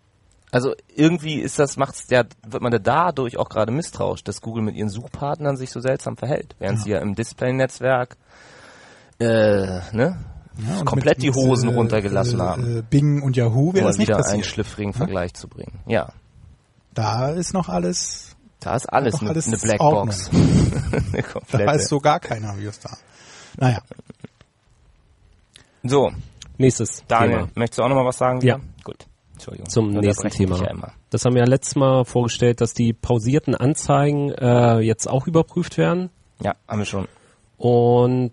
Also 0.50 0.74
irgendwie 0.94 1.40
ist 1.40 1.58
das, 1.58 1.76
macht's 1.76 2.06
ja, 2.10 2.24
wird 2.46 2.62
man 2.62 2.70
da 2.70 2.78
dadurch 2.78 3.36
auch 3.38 3.48
gerade 3.48 3.72
misstrauisch, 3.72 4.22
dass 4.22 4.40
Google 4.40 4.62
mit 4.62 4.76
ihren 4.76 4.88
Suchpartnern 4.88 5.56
sich 5.56 5.70
so 5.70 5.80
seltsam 5.80 6.16
verhält, 6.16 6.54
während 6.58 6.80
sie 6.80 6.90
ja 6.90 6.98
im 7.00 7.14
Display-Netzwerk 7.14 8.16
äh, 9.18 9.80
ne, 9.92 10.24
Ja, 10.58 10.84
komplett 10.84 11.18
mit- 11.18 11.24
die 11.24 11.28
mit, 11.30 11.36
Hosen 11.36 11.68
äh, 11.70 11.74
runtergelassen 11.74 12.38
äh, 12.38 12.42
haben. 12.42 12.86
Bing 12.90 13.22
und 13.22 13.36
Yahoo 13.36 13.68
um 13.70 13.74
wäre 13.74 13.86
das 13.86 13.98
nicht 13.98 14.08
wieder 14.08 14.16
einen 14.16 14.24
passiert. 14.24 14.46
schlüpfrigen 14.46 14.92
Vergleich 14.92 15.34
zu 15.34 15.48
bringen. 15.48 15.80
Ja, 15.86 16.12
Da 16.94 17.30
ist 17.30 17.52
noch 17.54 17.68
alles, 17.68 18.36
da 18.60 18.76
ist 18.76 18.86
alles 18.92 19.20
eine, 19.20 19.30
alles 19.30 19.46
eine 19.48 19.56
in 19.56 19.62
Blackbox. 19.62 20.30
eine 20.32 21.24
da 21.50 21.58
weiß 21.66 21.88
so 21.88 21.98
gar 21.98 22.20
keiner, 22.20 22.56
wie 22.58 22.66
es 22.66 22.78
da. 22.78 22.96
Naja, 23.58 23.80
So, 25.82 26.10
nächstes 26.56 27.04
Daniel, 27.08 27.38
Thema. 27.40 27.50
möchtest 27.56 27.78
du 27.78 27.82
auch 27.82 27.88
noch 27.88 27.96
mal 27.96 28.06
was 28.06 28.16
sagen? 28.18 28.40
Ja. 28.42 28.58
Gut. 28.84 29.06
Entschuldigung. 29.32 29.68
Zum 29.68 29.90
nächsten 29.90 30.30
Thema. 30.30 30.56
Ja. 30.62 30.92
Das 31.10 31.24
haben 31.24 31.34
wir 31.34 31.42
ja 31.42 31.48
letztes 31.48 31.74
Mal 31.76 32.04
vorgestellt, 32.04 32.60
dass 32.60 32.72
die 32.72 32.92
pausierten 32.92 33.54
Anzeigen 33.54 34.30
äh, 34.30 34.78
jetzt 34.78 35.08
auch 35.08 35.26
überprüft 35.26 35.76
werden. 35.76 36.10
ja, 36.40 36.54
haben 36.68 36.78
wir 36.78 36.86
schon. 36.86 37.08
Und 37.58 38.32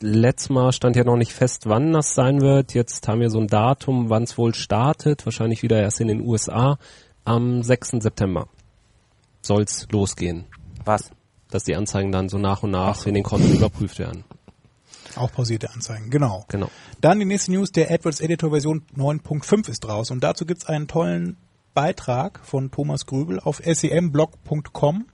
letztes 0.00 0.50
Mal 0.50 0.72
stand 0.72 0.96
ja 0.96 1.04
noch 1.04 1.16
nicht 1.16 1.32
fest, 1.32 1.66
wann 1.66 1.92
das 1.92 2.14
sein 2.14 2.40
wird. 2.40 2.74
Jetzt 2.74 3.06
haben 3.08 3.20
wir 3.20 3.30
so 3.30 3.40
ein 3.40 3.48
Datum, 3.48 4.10
wann 4.10 4.24
es 4.24 4.38
wohl 4.38 4.54
startet. 4.54 5.24
Wahrscheinlich 5.26 5.62
wieder 5.62 5.80
erst 5.80 6.00
in 6.00 6.08
den 6.08 6.20
USA. 6.20 6.78
Am 7.24 7.62
6. 7.62 7.90
September 8.00 8.48
soll's 9.42 9.86
losgehen, 9.90 10.46
Was? 10.84 11.10
dass 11.50 11.64
die 11.64 11.76
Anzeigen 11.76 12.12
dann 12.12 12.28
so 12.28 12.38
nach 12.38 12.62
und 12.62 12.70
nach 12.70 13.06
in 13.06 13.14
den 13.14 13.22
Konten 13.22 13.52
überprüft 13.54 13.98
werden. 13.98 14.24
Auch 15.16 15.32
pausierte 15.32 15.70
Anzeigen, 15.70 16.10
genau. 16.10 16.44
Genau. 16.48 16.70
Dann 17.00 17.18
die 17.18 17.24
nächste 17.24 17.52
News, 17.52 17.72
der 17.72 17.90
AdWords 17.90 18.20
Editor 18.20 18.50
Version 18.50 18.82
9.5 18.96 19.68
ist 19.68 19.88
raus 19.88 20.10
und 20.10 20.22
dazu 20.22 20.46
gibt's 20.46 20.66
einen 20.66 20.86
tollen 20.86 21.36
Beitrag 21.74 22.40
von 22.44 22.70
Thomas 22.70 23.06
Grübel 23.06 23.40
auf 23.40 23.60
semblog.com. 23.64 25.06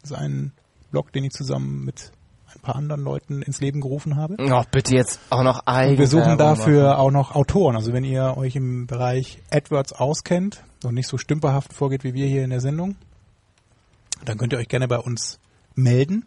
Das 0.00 0.10
ist 0.10 0.16
ein 0.16 0.52
Blog, 0.90 1.12
den 1.12 1.24
ich 1.24 1.32
zusammen 1.32 1.84
mit 1.84 2.12
ein 2.54 2.60
paar 2.60 2.76
anderen 2.76 3.02
Leuten 3.02 3.42
ins 3.42 3.60
Leben 3.60 3.80
gerufen 3.80 4.16
habe. 4.16 4.36
Oh, 4.38 4.62
bitte 4.70 4.94
jetzt 4.94 5.20
auch 5.30 5.42
noch 5.42 5.66
ein. 5.66 5.90
Und 5.90 5.98
wir 5.98 6.06
suchen 6.06 6.38
dafür 6.38 6.98
auch 6.98 7.10
noch 7.10 7.34
Autoren. 7.34 7.76
Also 7.76 7.92
wenn 7.92 8.04
ihr 8.04 8.36
euch 8.36 8.56
im 8.56 8.86
Bereich 8.86 9.38
AdWords 9.50 9.92
auskennt 9.92 10.64
und 10.84 10.94
nicht 10.94 11.08
so 11.08 11.18
stümperhaft 11.18 11.72
vorgeht 11.72 12.04
wie 12.04 12.14
wir 12.14 12.26
hier 12.26 12.44
in 12.44 12.50
der 12.50 12.60
Sendung, 12.60 12.96
dann 14.24 14.38
könnt 14.38 14.52
ihr 14.52 14.58
euch 14.58 14.68
gerne 14.68 14.88
bei 14.88 14.98
uns 14.98 15.38
melden. 15.74 16.26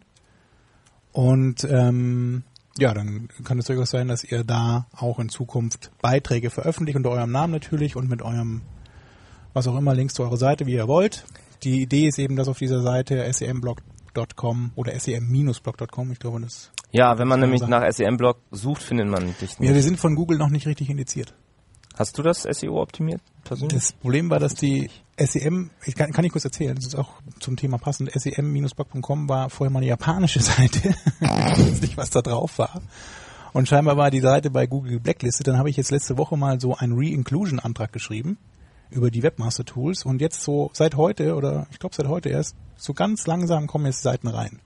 Und 1.12 1.63
ähm, 1.65 2.43
ja, 2.77 2.93
dann 2.93 3.27
kann 3.43 3.60
es 3.60 3.65
durchaus 3.65 3.89
sein, 3.89 4.07
dass 4.07 4.23
ihr 4.23 4.43
da 4.43 4.88
auch 4.95 5.19
in 5.19 5.29
Zukunft 5.29 5.91
Beiträge 6.01 6.49
veröffentlicht 6.49 6.95
unter 6.95 7.10
eurem 7.10 7.31
Namen 7.31 7.51
natürlich 7.51 7.95
und 7.95 8.10
mit 8.10 8.21
eurem, 8.21 8.62
was 9.53 9.67
auch 9.67 9.77
immer, 9.77 9.93
Links 9.93 10.13
zu 10.13 10.23
eurer 10.23 10.38
Seite, 10.38 10.65
wie 10.65 10.73
ihr 10.73 10.88
wollt. 10.88 11.25
Die 11.63 11.81
Idee 11.81 12.07
ist 12.07 12.17
eben, 12.17 12.38
dass 12.38 12.47
auf 12.47 12.57
dieser 12.57 12.81
Seite 12.81 13.23
semblog.com 14.13 14.71
oder 14.76 14.97
sem-blog.com, 15.00 16.12
ich 16.12 16.19
glaube, 16.19 16.41
das 16.41 16.71
Ja, 16.91 17.17
wenn 17.17 17.28
man 17.28 17.39
nämlich 17.39 17.62
nach 17.62 17.89
SEM-Blog 17.91 18.38
sucht, 18.52 18.84
findet 18.84 19.08
man 19.08 19.28
dich 19.39 19.60
nicht. 19.60 19.69
Ja, 19.69 19.74
wir 19.74 19.84
sind 19.84 20.00
von 20.00 20.15
Google 20.15 20.38
noch 20.38 20.50
nicht 20.50 20.67
richtig 20.67 20.89
indiziert. 20.89 21.34
Hast 21.95 22.17
du 22.17 22.24
das 22.24 22.43
SEO 22.43 22.82
optimiert 22.82 23.21
persönlich? 23.43 23.74
Das 23.74 23.91
Problem 23.91 24.30
war, 24.30 24.39
dass 24.39 24.56
die 24.56 24.89
SEM, 25.17 25.71
ich 25.86 25.95
kann, 25.95 26.12
kann 26.12 26.24
ich 26.24 26.32
kurz 26.32 26.45
erzählen, 26.45 26.76
das 26.76 26.86
ist 26.88 26.95
auch 26.95 27.10
zum 27.39 27.58
Thema 27.58 27.78
passend, 27.78 28.12
sem-blog.com 28.13 29.30
war 29.30 29.50
vorher 29.50 29.71
mal 29.71 29.80
eine 29.80 29.88
japanische 29.88 30.39
Seite. 30.41 30.95
ich 31.19 31.28
weiß 31.28 31.82
nicht, 31.82 31.97
was 31.97 32.10
da 32.10 32.21
drauf 32.21 32.58
war. 32.58 32.82
Und 33.54 33.67
scheinbar 33.67 33.97
war 33.97 34.10
die 34.12 34.21
Seite 34.21 34.50
bei 34.50 34.65
Google 34.65 35.02
blacklisted. 35.02 35.45
Dann 35.47 35.58
habe 35.58 35.69
ich 35.69 35.76
jetzt 35.76 35.91
letzte 35.91 36.17
Woche 36.17 36.38
mal 36.38 36.62
so 36.62 36.76
einen 36.76 36.93
Re-Inclusion-Antrag 36.93 37.91
geschrieben 37.91 38.38
über 38.89 39.12
die 39.12 39.24
Webmaster 39.24 39.65
Tools 39.65 40.06
und 40.06 40.21
jetzt 40.21 40.41
so 40.41 40.69
seit 40.74 40.95
heute 40.95 41.36
oder 41.36 41.67
ich 41.71 41.80
glaube 41.80 41.95
seit 41.95 42.08
heute 42.08 42.30
erst 42.30 42.56
so 42.82 42.94
ganz 42.94 43.28
langsam 43.28 43.67
kommen 43.67 43.86
jetzt 43.86 44.02
Seiten 44.02 44.28
rein. 44.28 44.60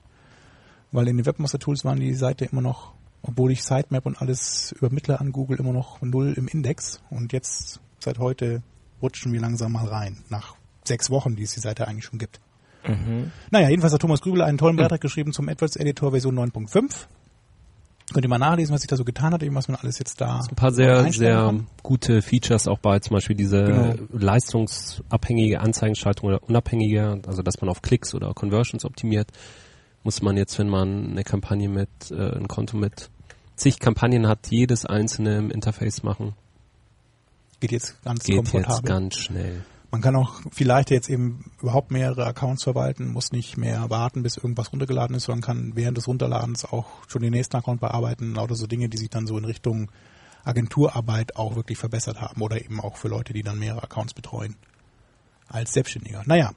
Weil 0.92 1.08
in 1.10 1.18
den 1.18 1.26
Webmaster 1.26 1.60
Tools 1.60 1.84
waren 1.84 2.00
die 2.00 2.14
Seite 2.14 2.46
immer 2.46 2.62
noch, 2.62 2.94
obwohl 3.22 3.52
ich 3.52 3.64
Sitemap 3.64 4.06
und 4.06 4.22
alles 4.22 4.72
übermittle 4.72 5.20
an 5.20 5.32
Google 5.32 5.60
immer 5.60 5.74
noch 5.74 6.02
null 6.02 6.34
im 6.38 6.48
Index 6.48 7.02
und 7.10 7.34
jetzt 7.34 7.82
seit 8.00 8.20
heute 8.20 8.64
rutschen 9.02 9.34
wir 9.34 9.42
langsam 9.42 9.74
mal 9.74 9.86
rein. 9.86 10.24
Nach 10.30 10.56
sechs 10.86 11.10
Wochen, 11.10 11.36
die 11.36 11.44
es 11.44 11.54
die 11.54 11.60
Seite 11.60 11.88
eigentlich 11.88 12.06
schon 12.06 12.20
gibt. 12.20 12.40
Naja, 13.50 13.70
jedenfalls 13.70 13.94
hat 13.94 14.02
Thomas 14.02 14.22
Grübel 14.22 14.44
einen 14.44 14.60
tollen 14.60 14.76
Beitrag 14.76 15.02
geschrieben 15.02 15.34
zum 15.34 15.50
AdWords 15.50 15.76
Editor 15.76 16.12
Version 16.12 16.38
9.5. 16.38 17.08
Könnt 18.14 18.24
ihr 18.24 18.30
mal 18.30 18.38
nachlesen, 18.38 18.74
was 18.74 18.82
sich 18.82 18.88
da 18.88 18.98
so 18.98 19.04
getan 19.04 19.34
hat, 19.34 19.42
eben 19.42 19.56
was 19.56 19.68
man 19.68 19.78
alles 19.78 19.98
jetzt 19.98 20.22
da 20.22 20.40
Ein 20.48 20.56
paar 20.56 20.72
sehr, 20.72 21.12
sehr 21.12 21.38
kann. 21.38 21.68
gute 21.82 22.22
Features 22.22 22.68
auch 22.68 22.78
bei 22.78 23.00
zum 23.00 23.16
Beispiel 23.16 23.36
diese 23.36 23.64
Genau. 23.64 23.96
leistungsabhängige 24.14 25.60
Anzeigenschaltung 25.60 26.30
oder 26.30 26.44
unabhängige, 26.44 27.20
also 27.26 27.42
dass 27.42 27.60
man 27.62 27.70
auf 27.70 27.82
Klicks 27.82 28.14
oder 28.14 28.34
Conversions 28.34 28.86
optimiert, 28.86 29.32
muss 30.04 30.22
man 30.22 30.38
jetzt, 30.38 30.60
wenn 30.60 30.70
man 30.70 31.12
eine 31.12 31.24
Kampagne 31.24 31.68
mit, 31.68 31.90
äh, 32.12 32.36
ein 32.38 32.48
Konto 32.48 32.78
mit 32.78 33.10
zig 33.56 33.80
Kampagnen 33.80 34.28
hat, 34.28 34.48
jedes 34.52 34.86
einzelne 34.86 35.38
im 35.38 35.50
Interface 35.50 36.04
machen. 36.04 36.34
Geht 37.60 37.72
jetzt 37.72 38.04
ganz 38.04 38.24
Geht 38.24 38.36
jetzt 38.36 38.52
komfortabel. 38.52 38.88
ganz 38.88 39.16
schnell. 39.16 39.64
Man 39.96 40.02
kann 40.02 40.18
auch 40.18 40.42
vielleicht 40.52 40.92
jetzt 40.92 41.10
eben 41.10 41.52
überhaupt 41.62 41.90
mehrere 41.90 42.26
Accounts 42.26 42.64
verwalten, 42.64 43.14
muss 43.14 43.32
nicht 43.32 43.56
mehr 43.56 43.90
warten, 43.90 44.24
bis 44.24 44.36
irgendwas 44.36 44.74
runtergeladen 44.74 45.16
ist, 45.16 45.24
sondern 45.24 45.42
kann 45.42 45.72
während 45.78 45.98
des 45.98 46.10
Runterladens 46.10 46.66
auch 46.66 46.86
schon 47.08 47.22
den 47.22 47.32
nächsten 47.32 47.56
Account 47.56 47.80
bearbeiten 47.80 48.38
oder 48.38 48.56
so 48.56 48.68
Dinge, 48.68 48.90
die 48.90 48.98
sich 48.98 49.10
dann 49.10 49.26
so 49.26 49.38
in 49.38 49.46
Richtung 49.46 49.90
Agenturarbeit 50.44 51.38
auch 51.38 51.56
wirklich 51.56 51.78
verbessert 51.78 52.20
haben 52.20 52.42
oder 52.42 52.62
eben 52.62 52.82
auch 52.82 52.98
für 52.98 53.08
Leute, 53.08 53.32
die 53.32 53.42
dann 53.42 53.58
mehrere 53.58 53.84
Accounts 53.84 54.14
betreuen 54.14 54.58
als 55.48 55.72
Selbstständiger. 55.72 56.24
Naja, 56.26 56.52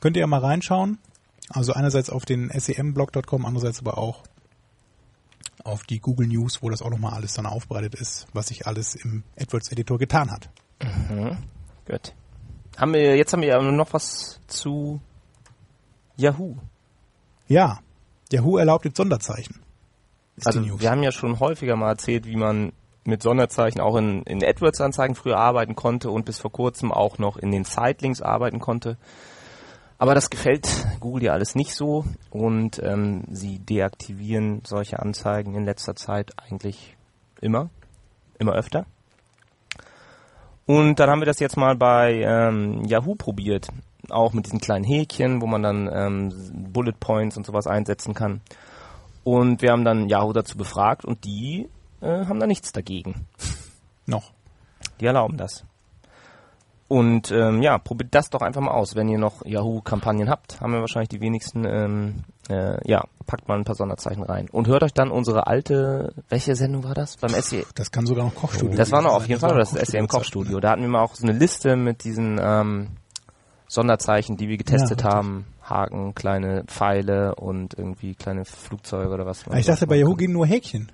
könnt 0.00 0.18
ihr 0.18 0.20
ja 0.20 0.26
mal 0.26 0.40
reinschauen. 0.40 0.98
Also 1.48 1.72
einerseits 1.72 2.10
auf 2.10 2.26
den 2.26 2.50
semblog.com, 2.50 3.46
andererseits 3.46 3.80
aber 3.80 3.96
auch 3.96 4.24
auf 5.64 5.84
die 5.84 6.00
Google 6.00 6.26
News, 6.26 6.60
wo 6.60 6.68
das 6.68 6.82
auch 6.82 6.90
nochmal 6.90 7.14
alles 7.14 7.32
dann 7.32 7.46
aufbereitet 7.46 7.94
ist, 7.94 8.26
was 8.34 8.48
sich 8.48 8.66
alles 8.66 8.94
im 8.94 9.22
AdWords 9.40 9.72
Editor 9.72 9.96
getan 9.96 10.30
hat. 10.30 10.50
Gut. 11.86 12.12
Haben 12.76 12.94
wir, 12.94 13.16
jetzt 13.16 13.32
haben 13.32 13.42
wir 13.42 13.48
ja 13.48 13.60
noch 13.60 13.92
was 13.92 14.40
zu 14.46 15.00
Yahoo. 16.16 16.56
Ja, 17.46 17.78
Yahoo 18.32 18.56
erlaubt 18.56 18.84
jetzt 18.84 18.96
Sonderzeichen. 18.96 19.60
Ist 20.36 20.46
Also 20.46 20.60
die 20.60 20.68
News. 20.70 20.80
wir 20.80 20.90
haben 20.90 21.02
ja 21.02 21.12
schon 21.12 21.38
häufiger 21.38 21.76
mal 21.76 21.90
erzählt, 21.90 22.26
wie 22.26 22.36
man 22.36 22.72
mit 23.04 23.22
Sonderzeichen 23.22 23.80
auch 23.80 23.96
in, 23.96 24.22
in 24.22 24.42
AdWords-Anzeigen 24.42 25.14
früher 25.14 25.36
arbeiten 25.36 25.76
konnte 25.76 26.10
und 26.10 26.24
bis 26.24 26.38
vor 26.38 26.50
kurzem 26.50 26.90
auch 26.90 27.18
noch 27.18 27.36
in 27.36 27.52
den 27.52 27.64
Sitelinks 27.64 28.22
arbeiten 28.22 28.60
konnte. 28.60 28.96
Aber 29.98 30.14
das 30.14 30.30
gefällt 30.30 30.68
Google 31.00 31.24
ja 31.24 31.32
alles 31.32 31.54
nicht 31.54 31.74
so 31.74 32.04
und 32.30 32.82
ähm, 32.82 33.24
sie 33.30 33.58
deaktivieren 33.58 34.62
solche 34.64 34.98
Anzeigen 34.98 35.54
in 35.54 35.64
letzter 35.64 35.94
Zeit 35.94 36.32
eigentlich 36.38 36.96
immer, 37.40 37.70
immer 38.38 38.54
öfter. 38.54 38.86
Und 40.66 40.98
dann 40.98 41.10
haben 41.10 41.20
wir 41.20 41.26
das 41.26 41.40
jetzt 41.40 41.56
mal 41.56 41.76
bei 41.76 42.22
ähm, 42.22 42.84
Yahoo 42.84 43.14
probiert, 43.14 43.68
auch 44.08 44.32
mit 44.32 44.46
diesen 44.46 44.60
kleinen 44.60 44.84
Häkchen, 44.84 45.42
wo 45.42 45.46
man 45.46 45.62
dann 45.62 45.90
ähm, 45.92 46.70
Bullet 46.72 46.94
Points 46.98 47.36
und 47.36 47.44
sowas 47.44 47.66
einsetzen 47.66 48.14
kann. 48.14 48.40
Und 49.24 49.62
wir 49.62 49.72
haben 49.72 49.84
dann 49.84 50.08
Yahoo 50.08 50.32
dazu 50.32 50.56
befragt 50.56 51.04
und 51.04 51.24
die 51.24 51.68
äh, 52.00 52.26
haben 52.26 52.40
da 52.40 52.46
nichts 52.46 52.72
dagegen. 52.72 53.26
Noch. 54.06 54.32
Die 55.00 55.06
erlauben 55.06 55.36
das. 55.36 55.64
Und 56.86 57.30
ähm, 57.30 57.62
ja, 57.62 57.78
probiert 57.78 58.14
das 58.14 58.28
doch 58.30 58.42
einfach 58.42 58.60
mal 58.60 58.72
aus. 58.72 58.94
Wenn 58.94 59.08
ihr 59.08 59.18
noch 59.18 59.44
Yahoo-Kampagnen 59.44 60.28
habt, 60.28 60.60
haben 60.60 60.72
wir 60.72 60.80
wahrscheinlich 60.80 61.08
die 61.08 61.20
wenigsten. 61.20 61.64
Ähm, 61.64 62.24
äh, 62.50 62.76
ja, 62.88 63.04
packt 63.26 63.48
mal 63.48 63.56
ein 63.56 63.64
paar 63.64 63.74
Sonderzeichen 63.74 64.22
rein. 64.22 64.48
Und 64.50 64.68
hört 64.68 64.82
euch 64.82 64.92
dann 64.92 65.10
unsere 65.10 65.46
alte, 65.46 66.12
welche 66.28 66.54
Sendung 66.56 66.84
war 66.84 66.94
das? 66.94 67.16
Beim 67.16 67.30
SE. 67.30 67.64
Das 67.74 67.90
kann 67.90 68.06
sogar 68.06 68.26
noch 68.26 68.34
Kochstudio 68.34 68.76
Das 68.76 68.92
war 68.92 69.00
noch 69.00 69.14
auf 69.14 69.26
jeden 69.26 69.40
Fall 69.40 69.56
das 69.56 69.72
noch 69.72 69.82
SEM 69.82 70.08
Kochstudio. 70.08 70.60
Da 70.60 70.70
hatten 70.70 70.82
wir 70.82 70.88
mal 70.88 71.02
auch 71.02 71.14
so 71.14 71.26
eine 71.26 71.36
Liste 71.36 71.76
mit 71.76 72.04
diesen 72.04 72.38
ähm, 72.42 72.88
Sonderzeichen, 73.66 74.36
die 74.36 74.48
wir 74.48 74.58
getestet 74.58 75.02
Ja, 75.02 75.10
haben. 75.14 75.46
Haken, 75.62 76.14
kleine 76.14 76.64
Pfeile 76.66 77.34
und 77.36 77.72
irgendwie 77.78 78.14
kleine 78.14 78.44
Flugzeuge 78.44 79.08
oder 79.14 79.24
was. 79.24 79.44
Ich 79.56 79.64
dachte, 79.64 79.86
bei 79.86 79.96
Yahoo 79.96 80.14
gehen 80.14 80.32
nur 80.32 80.46
Häkchen. 80.46 80.92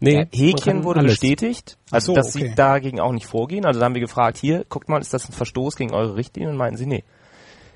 Nee, 0.00 0.26
Häkchen 0.32 0.84
wurde 0.84 1.00
alles. 1.00 1.12
bestätigt, 1.12 1.76
also 1.90 2.12
so, 2.12 2.14
dass 2.14 2.34
okay. 2.34 2.48
sie 2.48 2.54
dagegen 2.54 3.00
auch 3.00 3.12
nicht 3.12 3.26
vorgehen. 3.26 3.66
Also 3.66 3.80
da 3.80 3.86
haben 3.86 3.94
wir 3.94 4.00
gefragt, 4.00 4.38
hier, 4.38 4.64
guckt 4.68 4.88
mal, 4.88 5.00
ist 5.00 5.12
das 5.12 5.28
ein 5.28 5.32
Verstoß 5.32 5.76
gegen 5.76 5.92
eure 5.92 6.14
Richtlinien? 6.14 6.52
Und 6.52 6.56
meinten 6.56 6.76
sie, 6.76 6.86
nee, 6.86 7.02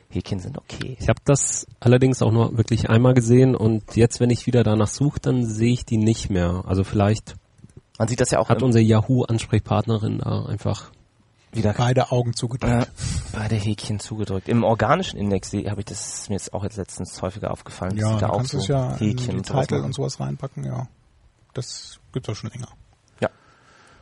Häkchen 0.09 0.39
sind 0.39 0.57
okay. 0.59 0.97
Ich 1.01 1.09
habe 1.09 1.21
das 1.25 1.67
allerdings 1.81 2.23
auch 2.23 2.31
nur 2.31 2.57
wirklich 2.57 2.89
einmal 2.89 3.15
gesehen 3.15 3.57
und 3.57 3.97
jetzt, 3.97 4.21
wenn 4.21 4.31
ich 4.31 4.47
wieder 4.47 4.63
danach 4.63 4.87
suche, 4.87 5.19
dann 5.21 5.45
sehe 5.45 5.73
ich 5.73 5.85
die 5.85 5.97
nicht 5.97 6.31
mehr. 6.31 6.65
Also 6.67 6.85
vielleicht 6.85 7.35
Man 7.99 8.09
sieht 8.09 8.21
das 8.21 8.31
ja 8.31 8.39
auch 8.39 8.49
hat 8.49 8.63
unsere 8.63 8.85
Yahoo-Ansprechpartnerin 8.85 10.19
da 10.19 10.45
einfach 10.45 10.93
wieder 11.53 11.75
Beide 11.75 12.11
Augen 12.13 12.35
zugedrückt. 12.35 12.87
äh, 12.87 12.87
beide 13.33 13.57
Häkchen 13.57 14.01
zugedrückt. 14.01 14.49
Im 14.49 14.65
organischen 14.65 15.19
Index 15.19 15.53
habe 15.53 15.81
ich 15.81 15.85
das 15.85 16.21
ist 16.21 16.29
mir 16.31 16.37
jetzt 16.37 16.55
auch 16.55 16.65
jetzt 16.65 16.77
letztens 16.77 17.21
häufiger 17.21 17.51
aufgefallen. 17.51 17.97
dass 17.97 18.01
ja, 18.01 18.15
sie 18.15 18.21
da 18.21 18.27
du 18.29 18.33
auch 18.33 18.37
kannst 18.39 18.53
so 18.53 18.59
es 18.59 18.69
ja 18.69 18.93
in 18.93 18.99
Häkchen 18.99 19.31
die 19.31 19.37
und 19.37 19.47
sowas 19.47 19.67
Titel 19.67 19.81
und 19.83 19.95
sowas 19.95 20.21
reinpacken, 20.21 20.65
ja. 20.65 20.89
Das 21.53 22.01
gibt's 22.13 22.29
auch 22.29 22.37
schon 22.37 22.51
länger. 22.51 22.69
Ja. 23.21 23.31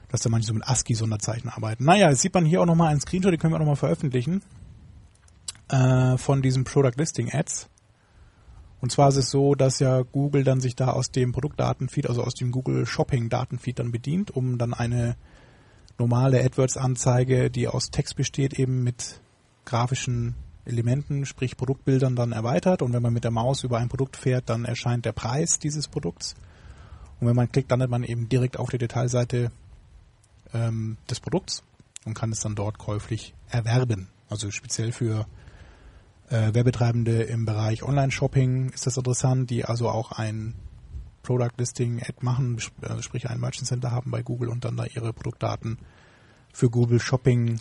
Dass 0.09 0.21
da 0.21 0.29
manche 0.29 0.47
so 0.47 0.55
mit 0.55 0.67
ASCII-Sonderzeichen 0.67 1.49
arbeiten. 1.49 1.85
Naja, 1.85 2.11
jetzt 2.11 2.21
sieht 2.21 2.35
man 2.35 2.45
hier 2.45 2.63
auch 2.63 2.67
nochmal 2.67 2.89
einen 2.89 3.01
Screenshot, 3.01 3.33
den 3.33 3.39
können 3.39 3.53
wir 3.53 3.57
auch 3.57 3.61
nochmal 3.61 3.77
veröffentlichen. 3.77 4.43
Äh, 5.69 6.19
von 6.19 6.43
diesen 6.43 6.65
Product 6.65 6.97
Listing 6.97 7.31
Ads. 7.33 7.69
Und 8.81 8.91
zwar 8.91 9.11
ist 9.11 9.17
es 9.17 9.31
so, 9.31 9.55
dass 9.55 9.79
ja 9.79 10.03
Google 10.03 10.43
dann 10.43 10.61
sich 10.61 10.75
da 10.75 10.89
aus 10.89 11.11
dem 11.11 11.33
Produktdatenfeed, 11.33 12.09
also 12.09 12.23
aus 12.25 12.35
dem 12.35 12.51
Google 12.51 12.87
Shopping 12.87 13.29
Datenfeed 13.29 13.79
dann 13.79 13.93
bedient, 13.93 14.31
um 14.31 14.59
dann 14.59 14.73
eine 14.73 15.17
normale 15.99 16.43
AdWords-Anzeige, 16.43 17.51
die 17.51 17.69
aus 17.69 17.91
Text 17.91 18.17
besteht, 18.17 18.59
eben 18.59 18.83
mit 18.83 19.21
grafischen 19.67 20.35
Elementen, 20.65 21.27
sprich 21.27 21.57
Produktbildern 21.57 22.17
dann 22.17 22.33
erweitert. 22.33 22.83
Und 22.83 22.93
wenn 22.93 23.03
man 23.03 23.13
mit 23.13 23.25
der 23.25 23.31
Maus 23.31 23.65
über 23.65 23.79
ein 23.79 23.89
Produkt 23.89 24.17
fährt, 24.17 24.49
dann 24.49 24.65
erscheint 24.65 25.05
der 25.05 25.13
Preis 25.13 25.59
dieses 25.59 25.87
Produkts. 25.87 26.35
Und 27.21 27.27
wenn 27.27 27.37
man 27.37 27.51
klickt, 27.53 27.71
landet 27.71 27.91
man 27.91 28.05
eben 28.05 28.29
direkt 28.29 28.59
auf 28.59 28.71
der 28.71 28.79
Detailseite 28.79 29.51
ähm, 30.55 30.97
des 31.09 31.21
Produkts 31.21 31.63
und 32.05 32.15
kann 32.15 32.33
es 32.33 32.41
dann 32.41 32.55
dort 32.55 32.79
käuflich 32.79 33.35
erwerben. 33.49 34.09
Also 34.29 34.51
speziell 34.51 34.93
für 34.93 35.27
äh, 36.31 36.55
Werbetreibende 36.55 37.23
im 37.23 37.45
Bereich 37.45 37.83
Online-Shopping 37.83 38.71
ist 38.71 38.87
das 38.87 38.97
interessant, 38.97 39.51
die 39.51 39.65
also 39.65 39.89
auch 39.89 40.13
ein 40.13 40.55
Product 41.23 41.53
Listing 41.59 42.01
Ad 42.01 42.15
machen, 42.21 42.59
äh, 42.83 43.03
sprich 43.03 43.29
ein 43.29 43.41
Merchant 43.41 43.67
Center 43.67 43.91
haben 43.91 44.11
bei 44.11 44.23
Google 44.23 44.49
und 44.49 44.65
dann 44.65 44.77
da 44.77 44.85
ihre 44.87 45.13
Produktdaten 45.13 45.79
für 46.53 46.71
Google 46.71 47.01
Shopping 47.01 47.61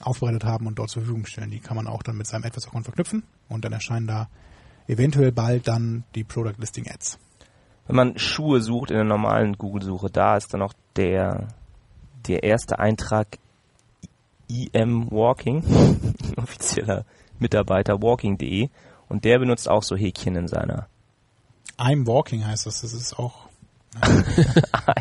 aufbereitet 0.00 0.44
haben 0.44 0.66
und 0.66 0.78
dort 0.78 0.90
zur 0.90 1.02
Verfügung 1.02 1.26
stellen. 1.26 1.50
Die 1.50 1.60
kann 1.60 1.76
man 1.76 1.86
auch 1.86 2.02
dann 2.02 2.16
mit 2.16 2.26
seinem 2.26 2.44
AdWords-Account 2.44 2.84
verknüpfen 2.84 3.22
und 3.48 3.64
dann 3.64 3.72
erscheinen 3.72 4.06
da 4.06 4.28
eventuell 4.88 5.32
bald 5.32 5.68
dann 5.68 6.04
die 6.14 6.24
Product 6.24 6.54
Listing 6.58 6.88
Ads. 6.88 7.18
Wenn 7.86 7.96
man 7.96 8.18
Schuhe 8.18 8.60
sucht 8.60 8.90
in 8.90 8.96
der 8.96 9.04
normalen 9.04 9.56
Google-Suche, 9.56 10.10
da 10.10 10.36
ist 10.36 10.52
dann 10.52 10.62
auch 10.62 10.74
der, 10.96 11.48
der 12.26 12.42
erste 12.42 12.78
Eintrag 12.78 13.38
IM 14.48 15.10
Walking, 15.10 15.62
offizieller 16.36 17.04
Mitarbeiter 17.38 18.00
walking.de 18.00 18.68
und 19.08 19.24
der 19.24 19.38
benutzt 19.38 19.68
auch 19.68 19.82
so 19.82 19.96
Häkchen 19.96 20.36
in 20.36 20.48
seiner 20.48 20.88
I'm 21.78 22.06
Walking 22.06 22.46
heißt 22.46 22.66
das. 22.66 22.80
Das 22.80 22.92
ist 22.92 23.18
auch 23.18 23.48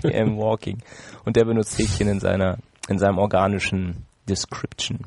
I 0.03 0.15
am 0.17 0.37
walking 0.37 0.81
und 1.25 1.35
der 1.35 1.45
benutzt 1.45 1.77
Häkchen 1.77 2.07
in 2.07 2.19
seiner 2.19 2.57
in 2.87 2.99
seinem 2.99 3.17
organischen 3.17 4.05
Description. 4.27 4.99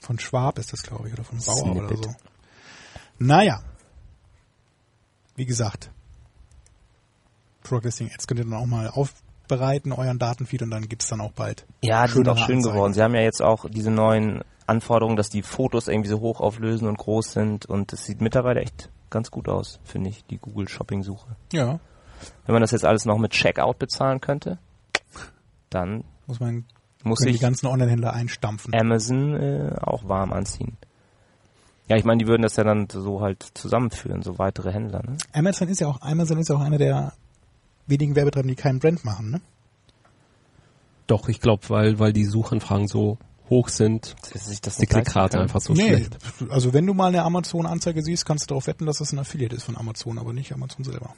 von 0.00 0.18
Schwab 0.18 0.58
ist 0.58 0.72
das, 0.72 0.82
glaube 0.82 1.08
ich, 1.08 1.14
oder 1.14 1.24
von 1.24 1.38
Bauer 1.38 1.76
oder 1.76 1.88
Snippet. 1.88 2.04
so. 2.04 2.14
Naja. 3.18 3.62
Wie 5.36 5.46
gesagt. 5.46 5.90
Product 7.64 7.84
Listing 7.86 8.10
Ads 8.14 8.26
könnt 8.28 8.38
ihr 8.40 8.44
dann 8.44 8.54
auch 8.54 8.66
mal 8.66 8.88
aufbereiten, 8.88 9.92
euren 9.92 10.18
Datenfeed 10.20 10.62
und 10.62 10.70
dann 10.70 10.88
gibt's 10.88 11.08
dann 11.08 11.20
auch 11.20 11.32
bald. 11.32 11.66
Ja, 11.82 12.06
die 12.06 12.12
sind 12.12 12.28
auch 12.28 12.38
schön 12.38 12.56
Anzeigen. 12.58 12.74
geworden. 12.76 12.92
Sie 12.94 13.02
haben 13.02 13.14
ja 13.14 13.22
jetzt 13.22 13.42
auch 13.42 13.64
diese 13.68 13.90
neuen 13.90 14.42
Anforderungen, 14.66 15.16
dass 15.16 15.28
die 15.28 15.42
Fotos 15.42 15.88
irgendwie 15.88 16.08
so 16.10 16.20
hoch 16.20 16.40
auflösen 16.40 16.86
und 16.88 16.96
groß 16.96 17.32
sind 17.32 17.66
und 17.66 17.92
es 17.92 18.04
sieht 18.06 18.20
mittlerweile 18.20 18.60
echt 18.60 18.88
ganz 19.10 19.30
gut 19.30 19.48
aus, 19.48 19.80
finde 19.84 20.10
ich, 20.10 20.24
die 20.26 20.38
Google 20.38 20.68
Shopping 20.68 21.02
Suche. 21.02 21.36
Ja, 21.52 21.78
Wenn 22.46 22.52
man 22.52 22.62
das 22.62 22.70
jetzt 22.70 22.84
alles 22.84 23.04
noch 23.04 23.18
mit 23.18 23.32
Checkout 23.32 23.78
bezahlen 23.78 24.20
könnte, 24.20 24.58
dann 25.70 26.04
muss 26.26 26.40
man 26.40 26.64
muss 27.02 27.18
können 27.18 27.32
die 27.32 27.38
ganzen 27.38 27.66
Online-Händler 27.66 28.12
einstampfen. 28.14 28.74
Amazon 28.74 29.34
äh, 29.36 29.74
auch 29.82 30.08
warm 30.08 30.32
anziehen. 30.32 30.76
Ja, 31.88 31.96
ich 31.96 32.04
meine, 32.04 32.18
die 32.18 32.26
würden 32.26 32.40
das 32.40 32.56
ja 32.56 32.64
dann 32.64 32.88
so 32.88 33.20
halt 33.20 33.46
zusammenführen, 33.52 34.22
so 34.22 34.38
weitere 34.38 34.72
Händler, 34.72 35.02
ne? 35.02 35.18
Amazon 35.34 35.68
ist 35.68 35.80
ja 35.80 35.88
auch 35.88 36.00
Amazon 36.00 36.38
ist 36.38 36.48
ja 36.48 36.56
auch 36.56 36.60
einer 36.62 36.78
der 36.78 37.12
wenigen 37.86 38.16
Werbetreibenden, 38.16 38.56
die 38.56 38.62
keinen 38.62 38.78
Brand 38.78 39.04
machen, 39.04 39.30
ne? 39.30 39.40
Doch, 41.06 41.28
ich 41.28 41.40
glaube, 41.40 41.68
weil, 41.68 41.98
weil 41.98 42.12
die 42.12 42.24
Suchanfragen 42.24 42.88
so 42.88 43.18
hoch 43.50 43.68
sind, 43.68 44.16
Dass 44.32 44.46
sich 44.46 44.60
das 44.62 44.74
ist 44.74 44.78
die 44.78 44.82
nicht 44.82 44.92
leisten 44.94 45.04
Klickrate 45.04 45.38
einfach 45.40 45.60
so 45.60 45.74
nee, 45.74 45.88
schlecht. 45.88 46.16
also 46.48 46.72
wenn 46.72 46.86
du 46.86 46.94
mal 46.94 47.08
eine 47.08 47.22
Amazon-Anzeige 47.24 48.02
siehst, 48.02 48.24
kannst 48.24 48.44
du 48.44 48.48
darauf 48.48 48.66
wetten, 48.66 48.86
dass 48.86 48.98
das 48.98 49.12
ein 49.12 49.18
Affiliate 49.18 49.54
ist 49.54 49.64
von 49.64 49.76
Amazon, 49.76 50.18
aber 50.18 50.32
nicht 50.32 50.52
Amazon 50.52 50.82
selber. 50.84 51.14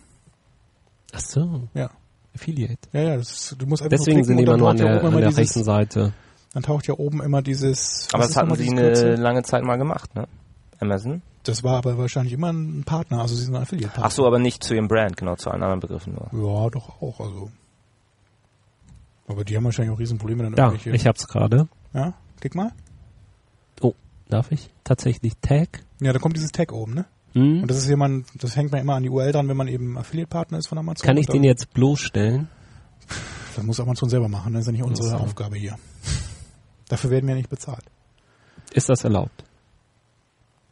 Ach 1.12 1.20
so, 1.20 1.68
Ja. 1.74 1.90
Affiliate. 2.34 2.76
Ja, 2.92 3.00
ja, 3.00 3.16
das 3.16 3.30
ist, 3.30 3.56
du 3.58 3.66
musst 3.66 3.82
einfach 3.82 3.96
Deswegen 3.96 4.18
nur 4.18 4.24
sind 4.26 4.36
die 4.38 4.42
immer 4.42 4.56
nur 4.58 4.68
an 4.70 4.76
der, 4.76 5.02
an 5.02 5.16
der 5.16 5.36
rechten 5.36 5.64
Seite. 5.64 6.12
dann 6.52 6.62
taucht 6.64 6.86
ja 6.86 6.94
oben 6.98 7.22
immer 7.22 7.40
dieses, 7.40 8.08
Aber 8.12 8.24
das 8.24 8.36
hatten 8.36 8.54
sie 8.56 8.68
eine 8.68 9.16
lange 9.16 9.42
Zeit 9.42 9.62
mal 9.62 9.76
gemacht, 9.76 10.14
ne? 10.14 10.26
Amazon. 10.80 11.22
Das 11.44 11.62
war 11.62 11.76
aber 11.78 11.96
wahrscheinlich 11.98 12.32
immer 12.32 12.52
ein 12.52 12.82
Partner, 12.84 13.20
also 13.20 13.34
sie 13.34 13.44
sind 13.44 13.54
ein 13.54 13.62
Affiliate-Partner. 13.62 14.04
Ach 14.06 14.10
so, 14.10 14.26
aber 14.26 14.38
nicht 14.38 14.64
zu 14.64 14.74
ihrem 14.74 14.88
Brand, 14.88 15.16
genau, 15.16 15.36
zu 15.36 15.50
allen 15.50 15.62
anderen 15.62 15.80
Begriffen 15.80 16.14
nur. 16.14 16.28
Ja, 16.32 16.70
doch 16.70 17.00
auch, 17.00 17.20
also. 17.20 17.50
Aber 19.28 19.44
die 19.44 19.56
haben 19.56 19.64
wahrscheinlich 19.64 19.94
auch 19.94 19.98
Riesenprobleme 19.98 20.42
dann 20.44 20.54
Ja, 20.54 20.66
irgendwelche. 20.66 20.90
ich 20.96 21.06
hab's 21.06 21.26
gerade. 21.28 21.68
ja, 21.94 22.14
klick 22.40 22.54
mal. 22.54 22.72
Oh, 23.80 23.94
darf 24.28 24.50
ich? 24.52 24.70
Tatsächlich 24.84 25.34
Tag. 25.40 25.82
Ja, 26.00 26.12
da 26.12 26.18
kommt 26.18 26.36
dieses 26.36 26.52
Tag 26.52 26.72
oben, 26.72 26.94
ne? 26.94 27.04
Hm? 27.32 27.62
Und 27.62 27.70
das 27.70 27.78
ist 27.78 27.88
jemand, 27.88 28.26
das 28.42 28.56
hängt 28.56 28.72
man 28.72 28.80
immer 28.80 28.94
an 28.94 29.02
die 29.02 29.10
URL 29.10 29.32
dran, 29.32 29.48
wenn 29.48 29.56
man 29.56 29.68
eben 29.68 29.98
Affiliate-Partner 29.98 30.58
ist 30.58 30.68
von 30.68 30.78
Amazon. 30.78 31.04
Kann 31.06 31.16
ich 31.16 31.26
den 31.26 31.44
jetzt 31.44 31.72
bloßstellen? 31.74 32.48
Das 33.54 33.64
muss 33.64 33.78
Amazon 33.80 34.08
selber 34.08 34.28
machen, 34.28 34.52
das 34.52 34.62
ist 34.62 34.66
ja 34.66 34.72
nicht 34.72 34.82
unsere. 34.82 35.18
Aufgabe 35.18 35.56
hier. 35.56 35.76
Dafür 36.88 37.10
werden 37.10 37.26
wir 37.28 37.34
nicht 37.34 37.48
bezahlt. 37.50 37.84
Ist 38.72 38.88
das 38.88 39.04
erlaubt? 39.04 39.44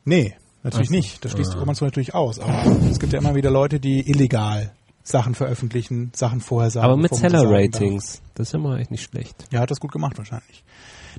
Nee, 0.04 0.34
natürlich 0.62 0.88
Ach 0.88 0.92
so. 0.92 0.96
nicht. 0.96 1.24
Das 1.24 1.32
schließt 1.32 1.54
Ah. 1.56 1.62
Amazon 1.62 1.88
natürlich 1.88 2.14
aus. 2.14 2.38
Aber 2.38 2.76
es 2.90 2.98
gibt 2.98 3.12
ja 3.12 3.18
immer 3.18 3.34
wieder 3.34 3.50
Leute, 3.50 3.80
die 3.80 4.08
illegal 4.08 4.72
Sachen 5.02 5.34
veröffentlichen, 5.34 6.12
Sachen 6.14 6.40
vorher 6.40 6.70
sagen. 6.70 6.84
Aber 6.86 6.96
mit. 6.96 7.14
Seller-Ratings. 7.14 8.22
Das 8.34 8.48
ist 8.48 8.52
ja 8.52 8.58
mal 8.58 8.80
echt 8.80 8.90
nicht 8.90 9.04
schlecht. 9.04 9.44
Ja, 9.50 9.60
hat 9.60 9.70
das 9.70 9.80
gut 9.80 9.92
gemacht 9.92 10.16
wahrscheinlich. 10.18 10.64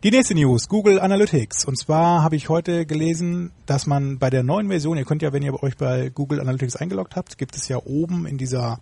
Die 0.03 0.11
nächste 0.11 0.35
News, 0.35 0.67
Google 0.67 0.99
Analytics. 0.99 1.65
Und 1.65 1.77
zwar 1.79 2.21
habe 2.21 2.35
ich 2.35 2.49
heute 2.49 2.85
gelesen, 2.85 3.51
dass 3.65 3.85
man 3.87 4.19
bei 4.19 4.29
der 4.29 4.43
neuen 4.43 4.67
Version, 4.67 4.97
ihr 4.97 5.05
könnt 5.05 5.21
ja, 5.21 5.31
wenn 5.31 5.41
ihr 5.43 5.61
euch 5.63 5.77
bei 5.77 6.09
Google 6.09 6.41
Analytics 6.41 6.75
eingeloggt 6.75 7.15
habt, 7.15 7.37
gibt 7.37 7.55
es 7.55 7.67
ja 7.69 7.77
oben 7.77 8.25
in 8.25 8.37
dieser 8.37 8.79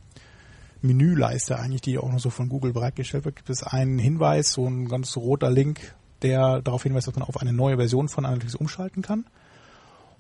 Menüleiste 0.82 1.58
eigentlich, 1.60 1.82
die 1.82 1.98
auch 1.98 2.12
noch 2.12 2.20
so 2.20 2.30
von 2.30 2.50
Google 2.50 2.74
bereitgestellt 2.74 3.26
wird, 3.26 3.36
gibt 3.38 3.50
es 3.50 3.64
einen 3.64 4.00
Hinweis, 4.00 4.52
so 4.52 4.66
ein 4.68 4.88
ganz 4.88 5.16
roter 5.16 5.50
Link, 5.52 5.94
der 6.24 6.62
darauf 6.62 6.84
hinweist, 6.84 7.08
dass 7.08 7.16
man 7.16 7.24
auf 7.24 7.38
eine 7.38 7.54
neue 7.54 7.78
Version 7.78 8.10
von 8.10 8.26
Analytics 8.26 8.56
umschalten 8.56 9.02
kann. 9.04 9.26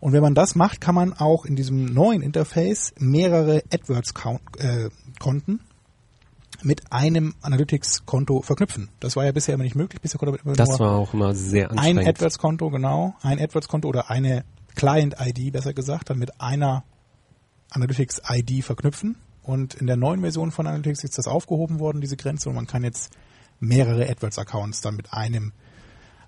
Und 0.03 0.11
wenn 0.11 0.21
man 0.21 0.35
das 0.35 0.55
macht, 0.55 0.81
kann 0.81 0.95
man 0.95 1.13
auch 1.13 1.45
in 1.45 1.55
diesem 1.55 1.85
neuen 1.85 2.21
Interface 2.21 2.93
mehrere 2.99 3.63
AdWords-Konten 3.71 5.61
mit 6.61 6.91
einem 6.91 7.35
Analytics-Konto 7.41 8.41
verknüpfen. 8.41 8.89
Das 8.99 9.15
war 9.15 9.23
ja 9.23 9.31
bisher 9.31 9.53
immer 9.53 9.63
nicht 9.63 9.77
möglich. 9.77 10.01
Bisher 10.01 10.19
konnte 10.19 10.33
man 10.33 10.41
immer 10.43 10.55
Das 10.57 10.67
nur 10.71 10.79
war 10.79 10.97
auch 10.97 11.13
immer 11.13 11.33
sehr 11.33 11.71
ein 11.71 11.77
anstrengend. 11.77 12.09
AdWords-Konto, 12.09 12.69
genau, 12.69 13.15
ein 13.21 13.39
AdWords-Konto 13.39 13.87
oder 13.87 14.09
eine 14.09 14.43
Client-ID, 14.75 15.53
besser 15.53 15.73
gesagt, 15.73 16.09
dann 16.09 16.19
mit 16.19 16.41
einer 16.41 16.83
Analytics-ID 17.69 18.61
verknüpfen. 18.61 19.15
Und 19.41 19.73
in 19.75 19.87
der 19.87 19.95
neuen 19.95 20.19
Version 20.19 20.51
von 20.51 20.67
Analytics 20.67 21.05
ist 21.05 21.17
das 21.17 21.27
aufgehoben 21.27 21.79
worden, 21.79 22.01
diese 22.01 22.17
Grenze, 22.17 22.49
und 22.49 22.55
man 22.55 22.67
kann 22.67 22.83
jetzt 22.83 23.13
mehrere 23.61 24.09
AdWords-Accounts 24.09 24.81
dann 24.81 24.97
mit 24.97 25.13
einem 25.13 25.53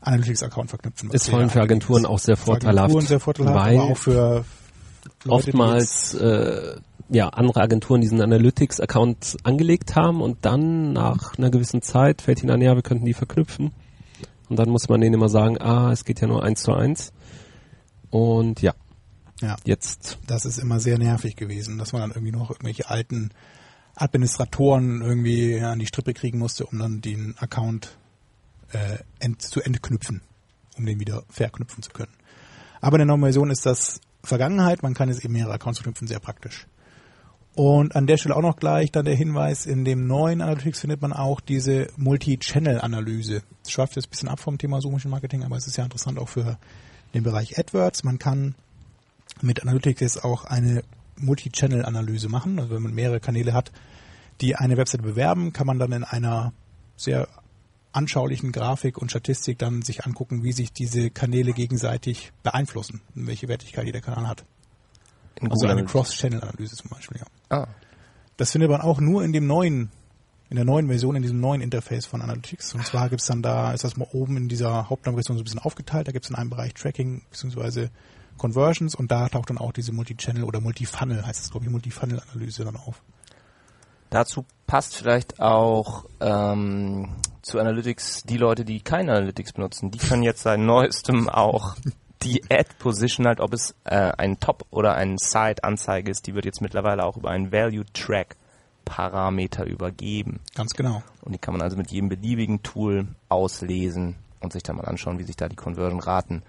Analytics-Account 0.05 0.69
verknüpfen. 0.69 1.11
ist 1.11 1.29
vor 1.29 1.39
allem 1.39 1.49
für 1.49 1.61
Agenturen 1.61 2.05
auch 2.05 2.19
sehr 2.19 2.37
vorteilhaft. 2.37 2.79
Agenturen 2.85 3.05
sehr 3.05 3.19
vorteilhaft, 3.19 3.55
weil 3.65 3.77
aber 3.79 3.91
auch 3.91 3.97
für 3.97 4.45
Leute, 5.23 5.47
oftmals 5.47 6.13
äh, 6.15 6.75
ja 7.09 7.29
andere 7.29 7.61
Agenturen 7.61 8.01
diesen 8.01 8.21
Analytics-Account 8.21 9.37
angelegt 9.43 9.95
haben 9.95 10.21
und 10.21 10.45
dann 10.45 10.93
nach 10.93 11.37
einer 11.37 11.49
gewissen 11.49 11.81
Zeit 11.81 12.21
fällt 12.21 12.41
ihnen 12.41 12.51
an, 12.51 12.61
ja, 12.61 12.75
wir 12.75 12.81
könnten 12.81 13.05
die 13.05 13.13
verknüpfen. 13.13 13.71
Und 14.49 14.57
dann 14.57 14.69
muss 14.69 14.89
man 14.89 15.01
denen 15.01 15.15
immer 15.15 15.29
sagen, 15.29 15.59
ah, 15.59 15.91
es 15.91 16.05
geht 16.05 16.21
ja 16.21 16.27
nur 16.27 16.43
eins 16.43 16.61
zu 16.63 16.73
eins. 16.73 17.11
Und 18.11 18.61
ja, 18.61 18.73
Ja. 19.41 19.55
jetzt 19.65 20.19
das 20.27 20.45
ist 20.45 20.59
immer 20.59 20.79
sehr 20.79 20.97
nervig 20.99 21.35
gewesen, 21.35 21.77
dass 21.77 21.93
man 21.93 22.01
dann 22.01 22.11
irgendwie 22.11 22.31
noch 22.31 22.51
irgendwelche 22.51 22.89
alten 22.89 23.31
Administratoren 23.95 25.01
irgendwie 25.01 25.59
an 25.59 25.79
die 25.79 25.87
Strippe 25.87 26.13
kriegen 26.13 26.37
musste, 26.37 26.65
um 26.65 26.79
dann 26.79 27.01
den 27.01 27.35
Account 27.39 27.97
äh, 28.75 28.97
ent, 29.19 29.41
zu 29.41 29.61
entknüpfen, 29.61 30.21
um 30.77 30.85
den 30.85 30.99
wieder 30.99 31.23
verknüpfen 31.29 31.81
zu 31.81 31.91
können. 31.91 32.11
Aber 32.81 32.95
in 32.97 32.99
der 32.99 33.07
neuen 33.07 33.21
Version 33.21 33.49
ist 33.49 33.65
das 33.65 34.01
Vergangenheit, 34.23 34.83
man 34.83 34.93
kann 34.93 35.09
jetzt 35.09 35.23
eben 35.23 35.33
mehrere 35.33 35.53
Accounts 35.53 35.79
verknüpfen, 35.79 36.07
sehr 36.07 36.19
praktisch. 36.19 36.67
Und 37.55 37.95
an 37.95 38.05
der 38.05 38.17
Stelle 38.17 38.35
auch 38.35 38.41
noch 38.41 38.57
gleich 38.57 38.91
dann 38.91 39.05
der 39.05 39.15
Hinweis, 39.15 39.65
in 39.65 39.85
dem 39.85 40.07
neuen 40.07 40.41
Analytics 40.41 40.81
findet 40.81 41.01
man 41.01 41.13
auch 41.13 41.39
diese 41.39 41.87
Multi-Channel-Analyse. 41.95 43.43
Das 43.63 43.71
schweift 43.71 43.95
jetzt 43.95 44.07
ein 44.07 44.09
bisschen 44.09 44.29
ab 44.29 44.41
vom 44.41 44.57
Thema 44.57 44.81
Suchmaschinen 44.81 45.11
Marketing, 45.11 45.43
aber 45.43 45.55
es 45.55 45.65
ist 45.65 45.77
ja 45.77 45.85
interessant 45.85 46.19
auch 46.19 46.27
für 46.27 46.57
den 47.13 47.23
Bereich 47.23 47.57
AdWords. 47.57 48.03
Man 48.03 48.19
kann 48.19 48.55
mit 49.41 49.61
Analytics 49.61 50.01
jetzt 50.01 50.23
auch 50.25 50.43
eine 50.43 50.83
Multi-Channel-Analyse 51.17 52.27
machen. 52.27 52.59
Also 52.59 52.75
wenn 52.75 52.83
man 52.83 52.93
mehrere 52.93 53.21
Kanäle 53.21 53.53
hat, 53.53 53.71
die 54.41 54.57
eine 54.57 54.75
Webseite 54.75 55.03
bewerben, 55.03 55.53
kann 55.53 55.65
man 55.65 55.79
dann 55.79 55.93
in 55.93 56.03
einer 56.03 56.51
sehr 56.97 57.29
anschaulichen 57.95 58.51
Grafik 58.51 58.97
und 58.97 59.09
Statistik 59.09 59.57
dann 59.57 59.81
sich 59.81 60.05
angucken, 60.05 60.43
wie 60.43 60.51
sich 60.51 60.71
diese 60.73 61.09
Kanäle 61.09 61.53
gegenseitig 61.53 62.31
beeinflussen 62.43 63.01
welche 63.13 63.47
Wertigkeit 63.47 63.85
jeder 63.85 64.01
Kanal 64.01 64.27
hat. 64.27 64.45
In 65.35 65.51
Also 65.51 65.67
eine. 65.67 65.83
Cross-Channel-Analyse 65.83 66.75
zum 66.75 66.89
Beispiel, 66.89 67.19
ja. 67.19 67.57
Ah. 67.57 67.67
Das 68.37 68.51
findet 68.51 68.69
man 68.69 68.81
auch 68.81 68.99
nur 68.99 69.23
in 69.23 69.33
dem 69.33 69.47
neuen, 69.47 69.89
in 70.49 70.55
der 70.55 70.65
neuen 70.65 70.87
Version, 70.87 71.15
in 71.15 71.21
diesem 71.21 71.39
neuen 71.39 71.61
Interface 71.61 72.05
von 72.05 72.21
Analytics. 72.21 72.73
Und 72.73 72.85
zwar 72.85 73.09
gibt's 73.09 73.25
dann 73.25 73.41
da, 73.41 73.73
ist 73.73 73.83
das 73.83 73.97
mal 73.97 74.07
oben 74.11 74.37
in 74.37 74.47
dieser 74.47 74.89
Hauptnavigation 74.89 75.37
so 75.37 75.41
ein 75.41 75.45
bisschen 75.45 75.59
aufgeteilt. 75.59 76.07
Da 76.07 76.11
gibt's 76.11 76.29
in 76.29 76.35
einem 76.35 76.49
Bereich 76.49 76.73
Tracking 76.73 77.23
bzw. 77.31 77.89
Conversions 78.37 78.95
und 78.95 79.11
da 79.11 79.29
taucht 79.29 79.49
dann 79.49 79.57
auch 79.57 79.71
diese 79.71 79.93
Multi-Channel 79.93 80.43
oder 80.43 80.59
Multi-Funnel, 80.59 81.25
heißt 81.25 81.41
es 81.43 81.51
glaube 81.51 81.65
ich, 81.65 81.71
Multi-Funnel-Analyse 81.71 82.65
dann 82.65 82.75
auf. 82.75 83.01
Dazu 84.09 84.45
passt 84.67 84.95
vielleicht 84.95 85.39
auch 85.39 86.05
ähm, 86.19 87.09
zu 87.41 87.59
Analytics 87.59 88.23
die 88.23 88.37
Leute, 88.37 88.65
die 88.65 88.79
kein 88.81 89.09
Analytics 89.09 89.53
benutzen. 89.53 89.91
Die 89.91 89.97
können 89.99 90.23
jetzt 90.23 90.41
seit 90.43 90.59
neuestem 90.59 91.29
auch 91.29 91.75
die 92.23 92.43
Ad-Position 92.49 93.27
halt, 93.27 93.39
ob 93.39 93.53
es 93.53 93.75
äh, 93.83 94.11
ein 94.17 94.39
Top- 94.39 94.65
oder 94.71 94.95
ein 94.95 95.17
Side-Anzeige 95.17 96.09
ist, 96.09 96.25
die 96.25 96.33
wird 96.33 96.45
jetzt 96.45 96.61
mittlerweile 96.61 97.03
auch 97.05 97.17
über 97.17 97.29
einen 97.29 97.51
Value-Track 97.51 98.35
Parameter 98.83 99.65
übergeben. 99.65 100.39
Ganz 100.55 100.73
genau. 100.73 101.03
Und 101.21 101.33
die 101.33 101.39
kann 101.39 101.53
man 101.53 101.61
also 101.61 101.75
mit 101.75 101.91
jedem 101.91 102.09
beliebigen 102.09 102.61
Tool 102.63 103.07
auslesen 103.29 104.15
und 104.39 104.53
sich 104.53 104.63
dann 104.63 104.75
mal 104.75 104.85
anschauen, 104.85 105.17
wie 105.19 105.23
sich 105.23 105.35
da 105.35 105.47
die 105.49 105.55
Conversion-Raten 105.55 106.43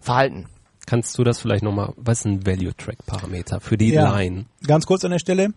verhalten. 0.00 0.46
Kannst 0.86 1.16
du 1.18 1.24
das 1.24 1.40
vielleicht 1.40 1.62
nochmal, 1.62 1.92
was 1.96 2.20
ist 2.20 2.24
ein 2.24 2.46
Value 2.46 2.74
Track 2.76 3.04
Parameter 3.06 3.60
für 3.60 3.76
die 3.76 3.92
Ja. 3.92 4.16
Line? 4.16 4.46
Ganz 4.66 4.86
kurz 4.86 5.04
an 5.04 5.10
der 5.12 5.18
Stelle. 5.18 5.50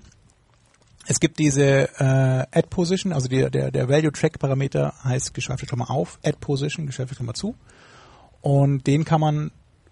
Es 1.07 1.19
gibt 1.19 1.39
diese 1.39 1.89
äh, 1.99 2.45
Add 2.51 2.67
Position, 2.69 3.11
also 3.11 3.27
der, 3.27 3.49
der, 3.49 3.71
der 3.71 3.89
Value 3.89 4.11
Track 4.11 4.39
Parameter 4.39 4.93
heißt 5.03 5.33
geschweifte 5.33 5.65
Klammer 5.65 5.89
auf, 5.89 6.19
Add 6.23 6.37
Position, 6.39 6.85
geschweifte 6.85 7.15
Klammer 7.15 7.33
zu. 7.33 7.55
Und 8.41 8.85
den 8.87 9.05
kann 9.05 9.21
man 9.21 9.51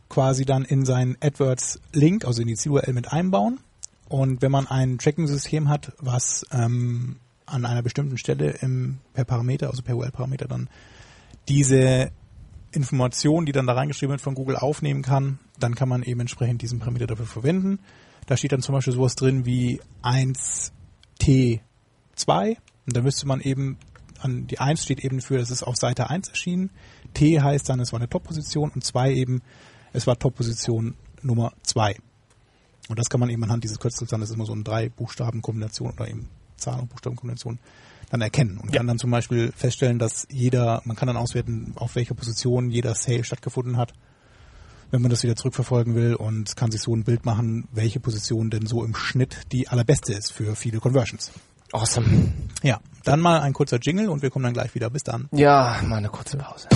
quasi 0.10 0.44
dann 0.44 0.66
in 0.66 0.86
seinen 0.86 1.18
AdWords 1.22 1.80
Link, 1.94 2.26
also 2.26 2.42
in 2.42 2.48
die 2.48 2.56
CURL 2.56 2.94
mit 2.94 3.12
einbauen. 3.12 3.60
Und 4.08 4.42
wenn 4.42 4.52
man 4.52 4.68
ein 4.68 4.98
Tracking-System 4.98 5.70
hat, 5.70 5.94
was 6.00 6.46
ähm, 6.52 7.18
an 7.46 7.66
einer 7.66 7.84
bestimmten 7.84 8.18
Stelle 8.18 8.50
im, 8.62 8.98
per 9.14 9.24
Parameter, 9.24 9.70
also 9.70 9.84
per 9.84 9.96
URL-Parameter 9.96 10.48
dann 10.48 10.68
diese 11.48 12.12
Information, 12.72 13.46
die 13.46 13.52
dann 13.52 13.68
da 13.68 13.74
reingeschrieben 13.74 14.12
wird 14.12 14.22
von 14.22 14.36
Google 14.36 14.56
aufnehmen 14.56 15.04
kann, 15.04 15.40
dann 15.60 15.76
kann 15.76 15.90
man 15.90 16.04
eben 16.04 16.20
entsprechend 16.20 16.62
diesen 16.62 16.80
Parameter 16.80 17.08
dafür 17.08 17.26
verwenden. 17.26 17.80
Da 18.26 18.36
steht 18.36 18.52
dann 18.52 18.62
zum 18.62 18.74
Beispiel 18.74 18.94
sowas 18.94 19.16
drin 19.16 19.46
wie 19.46 19.80
1T2 21.30 22.58
und 22.86 22.96
da 22.96 23.02
müsste 23.02 23.28
man 23.28 23.42
eben 23.42 23.78
an 24.20 24.48
die 24.48 24.60
1 24.60 24.84
steht 24.84 25.04
eben 25.04 25.22
für, 25.22 25.38
das 25.38 25.52
ist 25.52 25.64
auf 25.64 25.76
Seite 25.78 26.10
1 26.10 26.28
erschienen. 26.30 26.72
T 27.14 27.40
heißt 27.40 27.70
dann, 27.70 27.80
es 27.80 27.94
war 27.94 28.00
eine 28.00 28.10
Top-Position 28.10 28.72
und 28.72 28.84
2 28.84 29.14
eben, 29.14 29.42
es 29.94 30.08
war 30.08 30.18
Top-Position 30.18 30.96
Nummer 31.22 31.54
2. 31.64 31.96
Und 32.90 33.00
das 33.00 33.10
kann 33.10 33.20
man 33.20 33.30
eben 33.30 33.44
anhand 33.44 33.64
dieses 33.64 33.80
Kürzels 33.80 34.10
dann, 34.10 34.20
das 34.20 34.30
ist 34.30 34.36
immer 34.36 34.46
so 34.46 34.54
eine 34.54 34.64
drei 34.64 34.90
Buchstaben-Kombination 34.90 35.92
oder 35.92 36.08
eben 36.08 36.28
Zahlen- 36.58 36.82
und 36.82 36.90
Buchstaben-Kombination 36.90 37.60
dann 38.10 38.22
erkennen 38.22 38.58
und 38.58 38.72
kann 38.72 38.88
dann 38.88 38.98
zum 38.98 39.12
Beispiel 39.12 39.52
feststellen, 39.56 40.00
dass 40.00 40.28
jeder, 40.32 40.82
man 40.84 40.96
kann 40.96 41.08
dann 41.08 41.18
auswerten, 41.18 41.74
auf 41.76 41.96
welcher 41.96 42.16
Position 42.16 42.72
jeder 42.72 42.96
Sale 42.96 43.24
stattgefunden 43.24 43.78
hat, 43.78 43.94
wenn 44.92 45.02
man 45.02 45.12
das 45.12 45.24
wieder 45.24 45.36
zurückverfolgen 45.36 45.96
will 45.96 46.16
und 46.16 46.56
kann 46.56 46.72
sich 46.72 46.82
so 46.82 46.96
ein 46.96 47.04
Bild 47.04 47.26
machen, 47.26 47.68
welche 47.72 48.00
Position 48.00 48.50
denn 48.50 48.66
so 48.66 48.84
im 48.84 48.96
Schnitt 48.96 49.38
die 49.52 49.68
allerbeste 49.68 50.14
ist 50.14 50.32
für 50.32 50.56
viele 50.56 50.80
Conversions. 50.80 51.32
Awesome. 51.72 52.34
Ja, 52.64 52.80
dann 53.04 53.20
mal 53.20 53.42
ein 53.42 53.54
kurzer 53.54 53.78
Jingle 53.80 54.10
und 54.10 54.22
wir 54.22 54.32
kommen 54.32 54.44
dann 54.44 54.54
gleich 54.54 54.74
wieder. 54.74 54.90
Bis 54.90 55.04
dann. 55.04 55.30
Ja, 55.32 55.80
mal 55.86 55.98
eine 55.98 56.10
kurze 56.10 56.38
Pause. 56.38 56.68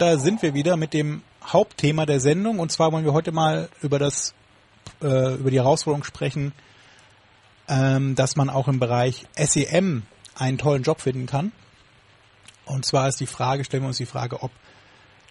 Und 0.00 0.06
da 0.06 0.16
sind 0.16 0.40
wir 0.40 0.54
wieder 0.54 0.78
mit 0.78 0.94
dem 0.94 1.20
Hauptthema 1.44 2.06
der 2.06 2.20
Sendung. 2.20 2.58
Und 2.58 2.72
zwar 2.72 2.90
wollen 2.90 3.04
wir 3.04 3.12
heute 3.12 3.32
mal 3.32 3.68
über 3.82 3.98
das, 3.98 4.32
äh, 5.02 5.34
über 5.34 5.50
die 5.50 5.58
Herausforderung 5.58 6.04
sprechen, 6.04 6.52
ähm, 7.68 8.14
dass 8.14 8.34
man 8.34 8.48
auch 8.48 8.66
im 8.66 8.80
Bereich 8.80 9.26
SEM 9.36 10.04
einen 10.34 10.56
tollen 10.56 10.84
Job 10.84 11.02
finden 11.02 11.26
kann. 11.26 11.52
Und 12.64 12.86
zwar 12.86 13.08
ist 13.08 13.20
die 13.20 13.26
Frage, 13.26 13.62
stellen 13.62 13.82
wir 13.82 13.88
uns 13.88 13.98
die 13.98 14.06
Frage, 14.06 14.42
ob 14.42 14.50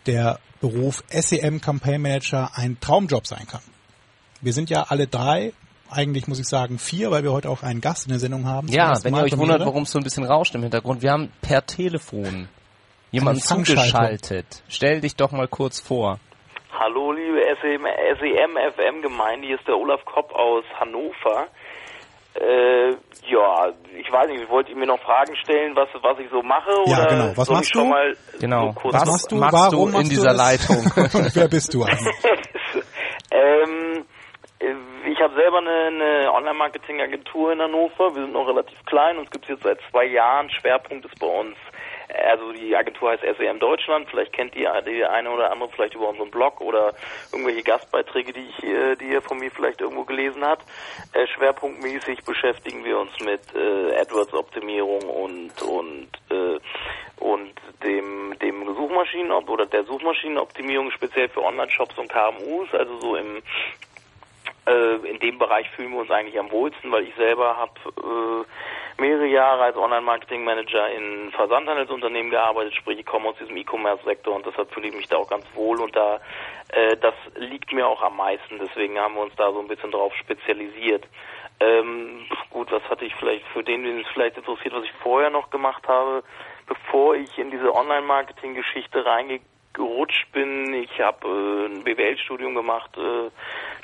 der 0.06 0.40
Beruf 0.62 1.04
SEM 1.10 1.62
Campaign 1.62 2.04
Manager 2.04 2.52
ein 2.54 2.80
Traumjob 2.80 3.26
sein 3.26 3.48
kann. 3.48 3.64
Wir 4.40 4.54
sind 4.54 4.70
ja 4.70 4.84
alle 4.90 5.08
drei, 5.08 5.52
eigentlich 5.90 6.28
muss 6.28 6.38
ich 6.38 6.48
sagen 6.48 6.78
vier, 6.78 7.10
weil 7.10 7.24
wir 7.24 7.32
heute 7.32 7.50
auch 7.50 7.64
einen 7.64 7.82
Gast 7.82 8.06
in 8.06 8.12
der 8.12 8.20
Sendung 8.20 8.46
haben. 8.46 8.68
Ja, 8.68 8.94
wenn 9.04 9.16
ihr 9.16 9.24
euch 9.24 9.36
wundert, 9.36 9.62
warum 9.62 9.84
es 9.84 9.92
so 9.92 9.98
ein 9.98 10.04
bisschen 10.04 10.26
rauscht 10.26 10.54
im 10.54 10.62
Hintergrund, 10.62 11.02
wir 11.02 11.12
haben 11.12 11.32
per 11.42 11.66
Telefon 11.66 12.50
Fangschaltung. 13.12 13.66
zugeschaltet. 13.66 14.64
Stell 14.68 15.02
dich 15.02 15.16
doch 15.16 15.32
mal 15.32 15.48
kurz 15.48 15.80
vor. 15.82 16.20
Hallo 16.72 17.12
liebe 17.12 17.40
E 17.42 17.56
SEM, 17.62 17.86
SEM 18.20 18.58
FM 18.74 19.02
Gemeinde, 19.02 19.48
hier 19.48 19.58
ist 19.58 19.68
der 19.68 19.76
Olaf 19.78 20.04
Kopp 20.06 20.32
aus 20.34 20.64
Hannover. 20.80 21.48
Äh, 22.36 22.92
ja, 23.28 23.70
ich 23.98 24.10
weiß 24.12 24.30
nicht, 24.30 24.48
wollt 24.50 24.70
ihr 24.70 24.76
mir 24.78 24.86
noch 24.86 25.00
Fragen 25.02 25.36
stellen, 25.44 25.76
was, 25.76 25.90
was 26.02 26.20
ich 26.20 26.30
so 26.30 26.42
mache? 26.42 26.72
Ja, 26.86 27.00
oder 27.02 27.08
genau. 27.08 27.32
Was 27.38 27.48
soll 27.48 27.56
machst 27.58 27.70
ich 27.70 27.74
schon 27.74 27.84
du? 27.84 27.90
Mal 27.90 28.14
Genau. 28.40 28.68
So 28.68 28.74
kurz 28.74 28.94
Was 28.94 29.02
Was 29.02 29.10
machst 29.10 29.32
du? 29.32 29.36
machst 29.36 29.54
Warum 29.54 29.72
du 29.72 29.86
in 29.88 29.92
machst 29.92 30.06
du 30.06 30.10
dieser 30.16 30.34
das? 30.34 30.38
Leitung? 30.38 30.78
Und 31.26 31.36
wer 31.36 31.48
bist 31.50 31.74
du 31.74 31.84
eigentlich? 31.84 32.16
ähm, 33.32 34.06
ich 35.12 35.20
habe 35.20 35.34
selber 35.36 35.58
eine, 35.58 35.88
eine 35.88 36.32
Online-Marketing-Agentur 36.34 37.52
in 37.54 37.60
Hannover. 37.62 38.14
Wir 38.16 38.22
sind 38.24 38.34
noch 38.34 38.48
relativ 38.48 38.78
klein. 38.86 39.18
Uns 39.18 39.30
gibt 39.32 39.46
es 39.46 39.50
jetzt 39.50 39.64
seit 39.64 39.80
zwei 39.92 40.06
Jahren. 40.06 40.50
Schwerpunkt 40.52 41.06
ist 41.06 41.20
bei 41.20 41.28
uns, 41.28 41.56
also 42.10 42.52
die 42.52 42.76
Agentur 42.76 43.12
heißt 43.12 43.24
SEM 43.38 43.60
Deutschland. 43.60 44.08
Vielleicht 44.10 44.34
kennt 44.34 44.56
ihr 44.56 44.82
die 44.82 45.06
eine 45.06 45.30
oder 45.30 45.52
andere 45.52 45.70
vielleicht 45.70 45.96
über 45.96 46.10
unseren 46.10 46.32
Blog 46.32 46.60
oder 46.62 46.94
irgendwelche 47.32 47.64
Gastbeiträge, 47.64 48.34
die 48.34 48.48
ich, 48.48 48.64
äh, 48.64 48.96
die 48.96 49.06
ihr 49.06 49.22
von 49.22 49.38
mir 49.38 49.52
vielleicht 49.52 49.82
irgendwo 49.82 50.04
gelesen 50.04 50.44
habt. 50.44 50.64
Äh, 51.14 51.28
schwerpunktmäßig 51.28 52.24
beschäftigen 52.24 52.84
wir 52.84 53.00
uns 53.00 53.12
mit 53.20 53.42
äh, 53.56 54.00
AdWords-Optimierung 54.00 55.02
und 55.04 55.62
und 55.62 56.10
und 57.18 57.54
dem 57.84 58.38
dem 58.40 58.76
Suchmaschinen 58.76 59.32
oder 59.32 59.66
der 59.66 59.84
Suchmaschinenoptimierung 59.84 60.92
speziell 60.92 61.30
für 61.30 61.44
Online-Shops 61.44 61.98
und 61.98 62.10
KMUs, 62.10 62.74
also 62.74 63.00
so 63.00 63.16
im 63.16 63.42
in 65.04 65.18
dem 65.18 65.40
Bereich 65.40 65.68
fühlen 65.72 65.94
wir 65.94 66.02
uns 66.02 66.12
eigentlich 66.12 66.38
am 66.38 66.52
wohlsten, 66.52 66.92
weil 66.92 67.04
ich 67.04 67.16
selber 67.16 67.58
habe 67.58 68.46
mehrere 69.00 69.28
Jahre 69.28 69.64
als 69.64 69.78
Online-Marketing-Manager 69.78 70.90
in 70.90 71.32
Versandhandelsunternehmen 71.32 72.32
gearbeitet, 72.32 72.76
sprich 72.76 73.00
ich 73.00 73.06
komme 73.06 73.30
aus 73.30 73.38
diesem 73.38 73.58
E-Commerce-Sektor 73.58 74.36
und 74.36 74.46
deshalb 74.46 74.72
fühle 74.74 74.90
ich 74.90 74.96
mich 74.96 75.08
da 75.08 75.18
auch 75.18 75.30
ganz 75.30 75.46
wohl 75.54 75.82
und 75.82 75.96
da 75.96 76.20
äh, 76.70 76.98
das 76.98 77.14
liegt 77.36 77.72
mir 77.74 77.88
auch 77.88 78.02
am 78.02 78.18
meisten, 78.18 78.60
deswegen 78.60 79.00
haben 79.00 79.16
wir 79.16 79.22
uns 79.22 79.36
da 79.36 79.52
so 79.52 79.60
ein 79.60 79.68
bisschen 79.68 79.92
drauf 79.92 80.14
spezialisiert. 80.16 81.08
Ähm, 81.60 82.26
gut, 82.52 82.72
was 82.72 82.84
hatte 82.90 83.06
ich 83.06 83.16
vielleicht 83.16 83.46
für 83.48 83.64
den, 83.64 83.84
den 83.84 84.02
es 84.02 84.08
vielleicht 84.14 84.38
interessiert, 84.38 84.74
was 84.74 84.86
ich 84.86 84.94
vorher 85.04 85.30
noch 85.30 85.50
gemacht 85.50 85.88
habe, 85.88 86.24
bevor 86.68 87.16
ich 87.16 87.38
in 87.38 87.52
diese 87.52 87.74
Online-Marketing-Geschichte 87.74 89.06
reingerutscht 89.80 90.32
bin. 90.32 90.74
Ich 90.74 91.00
habe 91.00 91.28
äh, 91.28 91.74
ein 91.74 91.84
BWL-Studium 91.84 92.56
gemacht, 92.56 92.92
äh, 92.98 93.30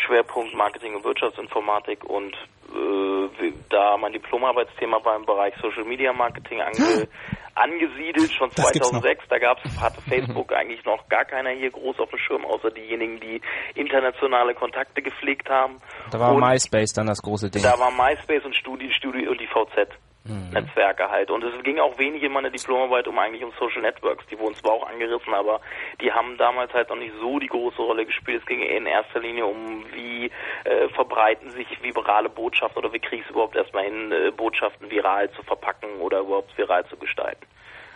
Schwerpunkt 0.02 0.56
Marketing 0.56 0.96
und 0.96 1.04
Wirtschaftsinformatik 1.04 2.04
und 2.04 2.34
äh, 2.74 3.52
da 3.70 3.98
mein 3.98 4.14
Diplomarbeitsthema 4.14 5.04
war 5.04 5.16
im 5.16 5.26
Bereich 5.26 5.54
Social 5.62 5.84
Media 5.84 6.14
Marketing 6.14 6.62
ange 6.62 7.08
angesiedelt, 7.56 8.32
schon 8.34 8.50
Das 8.54 8.72
gibt's 8.74 8.90
2006. 8.90 9.30
Da 9.30 9.40
gab's, 9.40 9.62
hatte 9.82 10.02
Facebook 10.02 10.52
eigentlich 10.54 10.84
noch 10.84 11.08
gar 11.08 11.24
keiner 11.24 11.52
hier 11.52 11.72
groß 11.72 12.00
auf 12.00 12.10
dem 12.10 12.20
Schirm, 12.20 12.46
außer 12.46 12.70
diejenigen, 12.72 13.20
die 13.22 13.42
internationale 13.76 14.54
Kontakte 14.54 15.02
gepflegt 15.02 15.50
haben. 15.50 15.82
Da 16.12 16.20
war 16.20 16.34
Und 16.34 16.42
MySpace 16.42 16.92
dann 16.94 17.08
das 17.08 17.22
große 17.22 17.50
Ding. 17.50 17.64
da 17.64 17.80
war 17.80 17.92
MySpace 17.92 18.44
und 18.44 18.56
Studi, 18.56 18.92
Studi 18.92 19.28
und 19.28 19.40
die 19.40 19.48
VZ. 19.48 19.90
Netzwerke 20.26 21.10
halt. 21.10 21.30
Und 21.30 21.44
es 21.44 21.64
ging 21.64 21.80
auch 21.80 21.98
wenig 21.98 22.24
in 22.24 22.32
meiner 22.32 22.50
Diplomarbeit 22.50 23.08
um 23.08 23.18
eigentlich 23.20 23.44
um 23.44 23.52
Social 23.60 23.82
Networks. 23.82 24.26
Die 24.28 24.40
wurden 24.40 24.56
zwar 24.56 24.74
auch 24.74 24.90
angerissen, 24.90 25.34
aber 25.34 25.62
die 26.02 26.12
haben 26.12 26.38
damals 26.38 26.74
halt 26.74 26.90
noch 26.90 26.96
nicht 26.96 27.14
so 27.20 27.40
die 27.40 27.48
große 27.48 27.82
Rolle 27.82 28.06
gespielt. 28.06 28.42
Es 28.42 28.48
ging 28.48 28.62
in 28.62 28.86
erster 28.86 29.20
Linie 29.20 29.46
um, 29.46 29.86
wie 29.94 30.32
äh, 30.64 30.90
verbreiten 30.90 31.52
sich 31.52 31.68
virale 31.82 32.30
Botschaften 32.30 32.80
oder 32.80 32.94
wie 32.94 33.00
kriegst 33.00 33.30
du 33.30 33.34
überhaupt 33.34 33.56
erstmal 33.56 33.84
hin, 33.84 34.12
äh, 34.12 34.32
Botschaften 34.32 34.90
viral 34.90 35.30
zu 35.32 35.44
verpacken 35.44 36.00
oder 36.00 36.22
überhaupt 36.22 36.58
viral 36.58 36.86
zu 36.88 36.98
gestalten. 36.98 37.46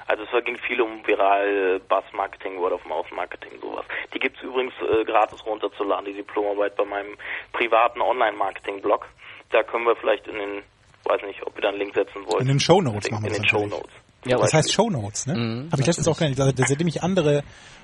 Also 0.09 0.23
es 0.23 0.43
ging 0.43 0.57
viel 0.57 0.81
um 0.81 1.05
viral 1.05 1.79
Buzz-Marketing, 1.87 2.57
Word-of-Mouth-Marketing, 2.59 3.59
sowas. 3.61 3.85
Die 4.11 4.19
gibt's 4.19 4.41
übrigens 4.41 4.73
äh, 4.81 5.05
gratis 5.05 5.45
runterzuladen, 5.45 6.05
die 6.05 6.13
Diplomarbeit 6.13 6.75
bei 6.75 6.83
meinem 6.85 7.15
privaten 7.53 8.01
Online-Marketing-Blog. 8.01 9.05
Da 9.51 9.61
können 9.61 9.85
wir 9.85 9.95
vielleicht 9.95 10.27
in 10.27 10.39
den, 10.39 10.63
weiß 11.05 11.21
nicht, 11.27 11.41
ob 11.45 11.55
wir 11.55 11.61
da 11.61 11.69
einen 11.69 11.79
Link 11.79 11.93
setzen 11.95 12.25
wollen. 12.27 12.41
In 12.41 12.47
den 12.47 12.59
Shownotes 12.59 13.07
in, 13.07 13.13
machen 13.13 13.23
wir 13.25 13.31
in 13.35 13.41
das 13.41 13.51
den 13.51 13.59
natürlich. 13.59 13.71
Shownotes. 13.73 13.93
Ja, 14.25 14.37
Das 14.37 14.53
heißt 14.53 14.73
Shownotes, 14.73 15.25
ne? 15.27 15.35
Mhm, 15.35 15.71
Habe 15.71 15.81
ich 15.81 15.87
letztens 15.87 16.07
auch 16.09 16.17
gelernt. 16.17 16.59
Das 16.59 16.67
sind 16.67 16.79
nämlich 16.79 17.01
andere 17.03 17.41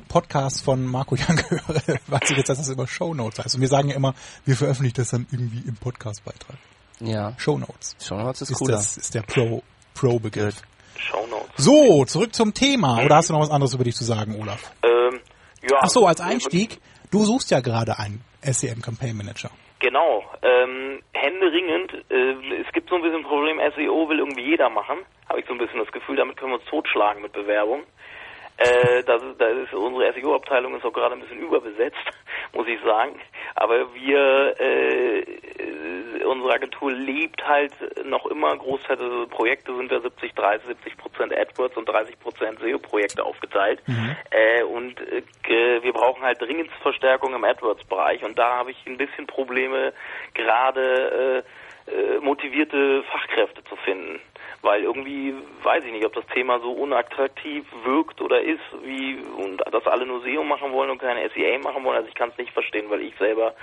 Podcasts 0.10 0.60
von 0.62 0.86
Marco 0.86 1.16
Jan 1.16 1.36
gehört, 1.50 1.88
weiß 2.08 2.32
ich 2.32 2.38
jetzt, 2.38 2.50
dass 2.50 2.58
das 2.58 2.68
immer 2.70 2.88
Shownotes 2.88 3.40
heißt. 3.46 3.56
Und 3.56 3.62
wir 3.62 3.70
sagen 3.70 3.88
ja 3.90 3.96
immer, 3.96 4.14
wir 4.44 4.58
veröffentlichen 4.58 4.96
das 4.98 5.10
dann 5.12 5.28
irgendwie 5.32 5.64
im 5.68 5.76
Podcastbeitrag. 5.78 6.58
Ja. 7.00 7.34
Shownotes. 7.38 7.96
Shownotes 8.06 8.42
ist, 8.42 8.52
Ist, 8.52 8.58
cooler. 8.58 8.76
das, 8.76 8.98
ist 8.98 9.14
der 9.16 9.22
Pro, 9.22 9.64
Pro-Begriff. 9.94 10.62
Shownotes. 10.98 11.52
So, 11.58 12.04
zurück 12.06 12.36
zum 12.36 12.54
Thema. 12.54 13.04
Oder 13.04 13.16
hast 13.16 13.30
du 13.30 13.34
noch 13.34 13.42
was 13.42 13.50
anderes 13.50 13.74
über 13.74 13.84
dich 13.86 13.96
zu 13.96 14.04
sagen, 14.04 14.36
Olaf? 14.42 14.72
Ähm, 14.84 15.20
ja, 15.70 15.78
Ach 15.82 15.90
so, 15.90 16.06
als 16.06 16.20
Einstieg, 16.22 16.80
du 17.12 17.24
suchst 17.26 17.50
ja 17.52 17.62
gerade 17.62 17.98
einen 17.98 18.22
SEM 18.42 18.82
Campaign 18.82 19.16
Manager. 19.18 19.52
Genau, 19.80 20.24
ähm, 20.42 21.02
händeringend. 21.14 21.94
Äh, 22.10 22.62
es 22.66 22.72
gibt 22.72 22.90
so 22.90 22.96
ein 22.96 23.02
bisschen 23.02 23.20
ein 23.20 23.24
Problem, 23.24 23.60
SEO 23.76 24.08
will 24.08 24.20
irgendwie 24.20 24.44
jeder 24.44 24.70
machen, 24.70 25.00
habe 25.30 25.40
ich 25.40 25.46
so 25.48 25.54
ein 25.54 25.58
bisschen 25.58 25.80
das 25.80 25.92
Gefühl, 25.92 26.16
damit 26.16 26.38
können 26.38 26.52
wir 26.52 26.60
uns 26.60 26.70
totschlagen 26.70 27.22
mit 27.22 27.34
Bewerbung. 27.34 27.84
Äh, 28.58 29.04
das 29.04 29.22
ist, 29.22 29.40
das 29.40 29.58
ist, 29.58 29.74
unsere 29.74 30.14
SEO-Abteilung 30.14 30.76
ist 30.78 30.86
auch 30.86 30.94
gerade 30.94 31.16
ein 31.16 31.22
bisschen 31.22 31.40
überbesetzt, 31.40 31.98
muss 32.54 32.68
ich 32.68 32.80
sagen. 32.82 33.20
Aber 33.56 33.94
wir, 33.94 34.56
äh, 34.60 36.24
unsere 36.24 36.54
Agentur 36.54 36.92
lebt 36.92 37.46
halt 37.46 37.74
noch 38.06 38.26
immer, 38.28 38.56
Großteil 38.56 38.98
der 38.98 39.28
Projekte 39.28 39.76
sind 39.76 39.92
wir 39.92 40.02
70, 40.02 40.34
30, 40.34 40.68
70 40.68 40.98
Prozent 40.98 41.34
AdWords 41.38 41.76
und 41.76 41.90
30 41.90 42.20
Prozent 42.20 42.60
SEO-Projekte 42.60 43.24
aufgeteilt. 43.24 43.82
Äh, 44.32 44.64
und 44.64 45.00
äh, 45.02 45.84
wir 45.84 45.94
brauchen 45.94 46.24
halt 46.24 46.42
dringend 46.42 46.72
Verstärkung 46.82 47.34
im 47.34 47.44
AdWords-Bereich. 47.44 48.24
Und 48.24 48.40
da 48.40 48.58
habe 48.58 48.72
ich 48.72 48.86
ein 48.88 48.98
bisschen 48.98 49.28
Probleme, 49.28 49.94
gerade 50.34 51.44
äh, 51.44 51.92
äh, 51.92 52.20
motivierte 52.20 53.04
Fachkräfte 53.04 53.64
zu 53.66 53.76
finden. 53.76 54.20
Weil 54.66 54.82
irgendwie 54.82 55.36
weiß 55.62 55.84
ich 55.86 55.92
nicht, 55.92 56.06
ob 56.06 56.14
das 56.14 56.26
Thema 56.34 56.60
so 56.60 56.72
unattraktiv 56.72 57.64
wirkt 57.84 58.20
oder 58.20 58.42
ist, 58.42 58.66
wie 58.84 59.22
und 59.38 59.62
dass 59.72 59.86
alle 59.86 60.08
nur 60.08 60.22
SEO 60.22 60.44
machen 60.44 60.74
wollen 60.74 60.90
und 60.90 61.00
keine 61.00 61.30
SEA 61.30 61.60
machen 61.60 61.84
wollen. 61.84 61.98
Also 61.98 62.10
ich 62.10 62.16
kann 62.16 62.30
es 62.30 62.38
nicht 62.40 62.52
verstehen, 62.52 62.90
weil 62.90 63.02
ich 63.02 63.16
selber 63.20 63.54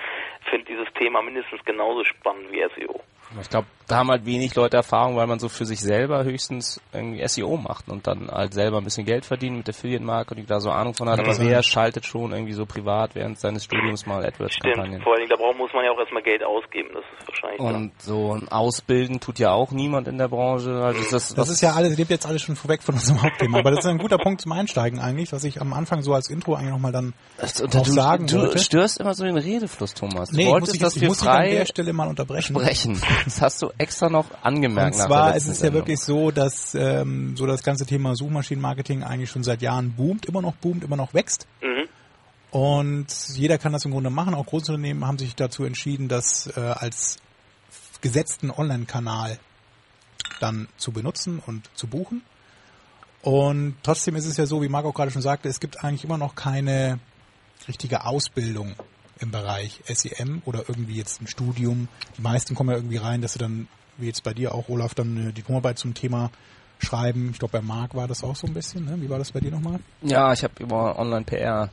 finde 0.49 0.67
dieses 0.67 0.87
Thema 0.95 1.21
mindestens 1.21 1.65
genauso 1.65 2.05
spannend 2.05 2.53
wie 2.53 2.63
SEO. 2.77 3.01
Ich 3.41 3.49
glaube, 3.49 3.67
da 3.89 3.97
haben 3.97 4.11
halt 4.11 4.27
wenig 4.27 4.55
Leute 4.55 4.77
Erfahrung, 4.77 5.17
weil 5.17 5.27
man 5.27 5.39
so 5.39 5.49
für 5.49 5.65
sich 5.65 5.81
selber 5.81 6.25
höchstens 6.25 6.83
irgendwie 6.93 7.27
SEO 7.27 7.57
macht 7.57 7.89
und 7.89 8.07
dann 8.07 8.29
halt 8.31 8.53
selber 8.53 8.79
ein 8.79 8.85
bisschen 8.85 9.07
Geld 9.07 9.25
verdient 9.25 9.57
mit 9.57 9.69
Affiliate-Marketing, 9.69 10.47
da 10.47 10.61
so 10.61 10.71
Ahnung 10.71 10.95
von 10.95 11.09
hat. 11.09 11.19
Aber 11.19 11.39
wer 11.39 11.63
schaltet 11.63 12.05
schon 12.05 12.33
irgendwie 12.33 12.53
so 12.53 12.67
privat 12.67 13.15
während 13.15 13.39
seines 13.39 13.65
Studiums 13.65 14.07
mal 14.07 14.25
AdWords-Kampagnen? 14.25 15.01
Stimmt. 15.01 15.05
Vor 15.05 15.13
allen 15.15 15.21
Dingen, 15.21 15.31
da 15.31 15.37
braucht, 15.37 15.57
muss 15.57 15.62
man 15.83 15.91
ja 15.91 15.95
auch 15.95 15.99
erstmal 16.01 16.23
Geld 16.23 16.43
ausgeben. 16.45 16.91
Das 16.95 17.05
ist 17.19 17.29
wahrscheinlich 17.29 17.59
klar. 17.59 17.75
Und 17.75 17.93
so 18.01 18.35
ein 18.35 18.49
Ausbilden 18.49 19.21
tut 19.21 19.39
ja 19.39 19.53
auch 19.53 19.71
niemand 19.73 20.09
in 20.09 20.19
der 20.19 20.29
Branche. 20.29 20.71
Also 20.83 21.01
ist 21.01 21.13
das, 21.13 21.35
Das 21.35 21.49
ist 21.49 21.61
ja 21.61 21.73
alles, 21.73 21.97
lebt 21.99 22.11
jetzt 22.11 22.27
alles 22.27 22.43
schon 22.43 22.57
vorweg 22.57 22.83
von 22.83 22.95
unserem 22.95 23.23
Hauptthema. 23.23 23.59
Aber 23.59 23.71
das 23.71 23.81
ist 23.85 23.91
ein 23.91 23.99
guter 23.99 24.19
Punkt 24.19 24.41
zum 24.41 24.53
Einsteigen 24.53 25.01
eigentlich, 25.01 25.33
was 25.33 25.45
ich 25.45 25.61
am 25.61 25.73
Anfang 25.73 26.03
so 26.03 26.15
als 26.15 26.31
Intro 26.31 26.55
eigentlich 26.55 26.71
nochmal 26.71 26.93
dann 26.93 27.15
das, 27.39 27.63
auch 27.63 27.69
du, 27.69 27.83
sagen 27.85 28.27
du 28.27 28.39
wollte. 28.39 28.59
störst 28.59 29.01
immer 29.01 29.15
so 29.15 29.25
den 29.25 29.37
Redefluss, 29.37 29.95
Thomas. 29.95 30.31
Du 30.31 30.37
Nee, 30.37 30.43
ich 30.43 30.49
muss, 30.49 30.53
wolltest, 30.55 30.75
ich, 30.77 30.81
dass 30.81 30.97
ich 30.97 31.03
wir 31.03 31.09
muss 31.09 31.19
dich 31.19 31.29
an 31.29 31.35
frei 31.37 31.51
der 31.51 31.67
Stelle 31.67 31.93
mal 31.93 32.09
unterbrechen. 32.09 32.55
sprechen. 32.59 33.01
Das 33.25 33.41
hast 33.41 33.63
du 33.63 33.71
extra 33.79 34.09
noch 34.09 34.27
angemerkt 34.43 34.95
Und 34.95 34.99
nach 35.01 35.07
zwar 35.07 35.37
ist 35.37 35.49
es 35.49 35.63
ja 35.63 35.73
wirklich 35.73 36.01
so, 36.01 36.31
dass 36.31 36.75
ähm, 36.75 37.37
so 37.37 37.47
das 37.47 37.63
ganze 37.63 37.87
Thema 37.87 38.15
Suchmaschinenmarketing 38.15 39.03
eigentlich 39.03 39.31
schon 39.31 39.43
seit 39.43 39.63
Jahren 39.63 39.93
boomt, 39.97 40.27
immer 40.27 40.43
noch 40.43 40.55
boomt, 40.55 40.85
immer 40.85 40.97
noch 40.97 41.15
wächst. 41.15 41.47
Mhm. 41.61 41.89
Und 42.53 43.07
jeder 43.35 43.57
kann 43.57 43.73
das 43.73 43.87
im 43.87 43.93
Grunde 43.93 44.11
machen. 44.11 44.35
Auch 44.35 44.45
Großunternehmen 44.45 45.07
haben 45.07 45.19
sich 45.19 45.35
dazu 45.35 45.65
entschieden, 45.65 46.09
das 46.09 46.53
äh, 46.55 46.61
als 46.61 47.17
gesetzten 48.03 48.51
Online-Kanal 48.51 49.39
dann 50.39 50.69
zu 50.77 50.93
benutzen 50.93 51.43
und 51.45 51.71
zu 51.75 51.87
buchen. 51.87 52.23
Und 53.23 53.77
trotzdem 53.83 54.17
ist 54.17 54.27
es 54.27 54.37
ja 54.37 54.45
so, 54.45 54.61
wie 54.61 54.69
Marc 54.69 54.85
auch 54.85 54.93
gerade 54.93 55.11
schon 55.11 55.23
sagte, 55.23 55.49
es 55.49 55.61
gibt 55.61 55.83
eigentlich 55.83 56.05
immer 56.05 56.19
noch 56.19 56.35
keine 56.35 56.99
richtige 57.67 58.05
Ausbildung 58.05 58.75
im 59.19 59.31
Bereich 59.31 59.81
SEM 59.87 60.43
oder 60.45 60.65
irgendwie 60.69 60.97
jetzt 60.97 61.23
ein 61.23 61.29
Studium. 61.29 61.89
Die 62.19 62.23
meisten 62.23 62.55
kommen 62.55 62.71
ja 62.71 62.77
irgendwie 62.77 62.99
rein, 62.99 63.23
dass 63.23 63.33
sie 63.33 63.39
dann, 63.39 63.67
wie 63.97 64.09
jetzt 64.09 64.25
bei 64.25 64.35
dir 64.35 64.55
auch, 64.55 64.69
Olaf, 64.69 64.95
dann 64.95 65.17
eine 65.17 65.33
Diplomarbeit 65.33 65.79
zum 65.79 65.95
Thema 65.95 66.31
schreiben. 66.81 67.31
Ich 67.31 67.39
glaube, 67.39 67.53
bei 67.53 67.63
Marc 67.63 67.95
war 67.95 68.09
das 68.09 68.23
auch 68.25 68.37
so 68.37 68.47
ein 68.47 68.53
bisschen. 68.53 68.85
Ne? 68.85 69.01
Wie 69.01 69.09
war 69.09 69.19
das 69.19 69.33
bei 69.33 69.41
dir 69.41 69.53
nochmal? 69.53 69.79
Ja, 70.03 70.35
ich 70.35 70.45
habe 70.45 70.63
über 70.63 70.99
Online-PR 70.99 71.71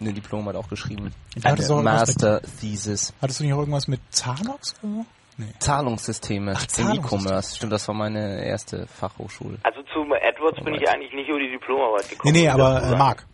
eine 0.00 0.12
Diplomarbeit 0.12 0.56
auch 0.56 0.68
geschrieben. 0.68 1.12
Auch 1.44 1.44
Eine 1.44 1.82
Master 1.82 2.40
Thesis. 2.60 3.14
Hattest 3.20 3.40
du 3.40 3.44
nicht 3.44 3.52
auch 3.52 3.58
irgendwas 3.58 3.88
mit 3.88 4.00
so? 4.10 5.04
Nee. 5.40 5.46
Zahlungssysteme 5.60 6.54
Ach, 6.56 6.66
im. 6.78 6.94
E-Commerce. 6.94 7.56
Stimmt, 7.56 7.72
das 7.72 7.86
war 7.86 7.94
meine 7.94 8.44
erste 8.44 8.88
Fachhochschule. 8.88 9.58
Also 9.62 9.82
zu 9.92 10.00
AdWords 10.38 10.64
bin 10.64 10.74
ich 10.74 10.88
eigentlich 10.88 11.12
nicht 11.12 11.28
über 11.28 11.38
die 11.38 11.50
Diplomarbeit 11.50 12.08
gekommen. 12.10 12.34
Nee, 12.34 12.42
nee, 12.42 12.48
aber 12.48 12.82
äh. 12.82 12.96
Marc. 12.96 13.24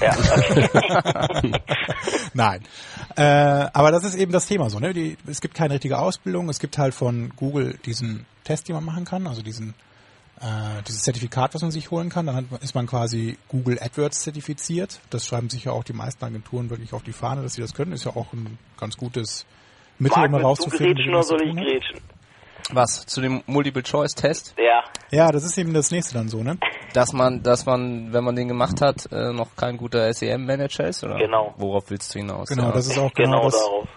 Ja, 0.00 0.14
okay. 1.30 1.52
Nein. 2.34 2.62
Äh, 3.16 3.22
aber 3.72 3.92
das 3.92 4.04
ist 4.04 4.14
eben 4.14 4.32
das 4.32 4.46
Thema 4.46 4.68
so. 4.68 4.78
Ne? 4.78 4.92
Die, 4.92 5.16
es 5.26 5.40
gibt 5.40 5.54
keine 5.54 5.74
richtige 5.74 5.98
Ausbildung. 5.98 6.50
Es 6.50 6.58
gibt 6.58 6.76
halt 6.76 6.94
von 6.94 7.32
Google 7.36 7.78
diesen 7.84 8.26
Test, 8.44 8.68
den 8.68 8.74
man 8.74 8.84
machen 8.84 9.04
kann, 9.04 9.26
also 9.26 9.42
diesen 9.42 9.74
äh, 10.44 10.82
dieses 10.86 11.02
Zertifikat, 11.02 11.54
was 11.54 11.62
man 11.62 11.70
sich 11.70 11.90
holen 11.90 12.10
kann. 12.10 12.26
Dann 12.26 12.36
hat, 12.36 12.44
ist 12.62 12.74
man 12.74 12.86
quasi 12.86 13.38
Google 13.48 13.78
AdWords 13.80 14.20
zertifiziert. 14.22 15.00
Das 15.10 15.26
schreiben 15.26 15.48
sich 15.48 15.64
ja 15.64 15.72
auch 15.72 15.84
die 15.84 15.92
meisten 15.94 16.24
Agenturen 16.24 16.68
wirklich 16.70 16.92
auf 16.92 17.02
die 17.02 17.12
Fahne, 17.12 17.42
dass 17.42 17.54
sie 17.54 17.62
das 17.62 17.72
können. 17.74 17.92
Ist 17.92 18.04
ja 18.04 18.14
auch 18.14 18.32
ein 18.32 18.58
ganz 18.78 18.96
gutes 18.96 19.46
Mittel, 19.98 20.18
Marc, 20.18 20.26
um 20.26 20.32
mal 20.32 20.38
willst 20.38 20.60
du 20.60 20.64
rauszufinden, 20.64 20.94
grätschen 20.96 21.14
oder 21.14 21.22
soll 21.22 21.42
ich 21.42 21.54
grätschen? 21.56 22.00
Was? 22.72 23.04
Zu 23.06 23.20
dem 23.20 23.42
Multiple-Choice-Test? 23.46 24.54
Ja, 24.58 24.82
Ja, 25.10 25.30
das 25.30 25.44
ist 25.44 25.58
eben 25.58 25.74
das 25.74 25.90
nächste 25.90 26.14
dann 26.14 26.28
so, 26.30 26.42
ne? 26.42 26.56
Dass 26.94 27.12
man, 27.12 27.42
dass 27.42 27.66
man, 27.66 28.12
wenn 28.12 28.24
man 28.24 28.36
den 28.36 28.48
gemacht 28.48 28.80
hat, 28.80 29.10
äh, 29.12 29.32
noch 29.32 29.54
kein 29.56 29.76
guter 29.76 30.12
SEM-Manager 30.12 30.86
ist, 30.88 31.04
oder? 31.04 31.16
Genau. 31.18 31.54
Worauf 31.58 31.90
willst 31.90 32.14
du 32.14 32.20
hinaus? 32.20 32.48
Genau, 32.48 32.64
Ja. 32.68 32.72
das 32.72 32.86
ist 32.86 32.98
auch 32.98 33.12
genau, 33.12 33.32
genau 33.40 33.44
das. 33.44 33.60
darauf. 33.60 33.88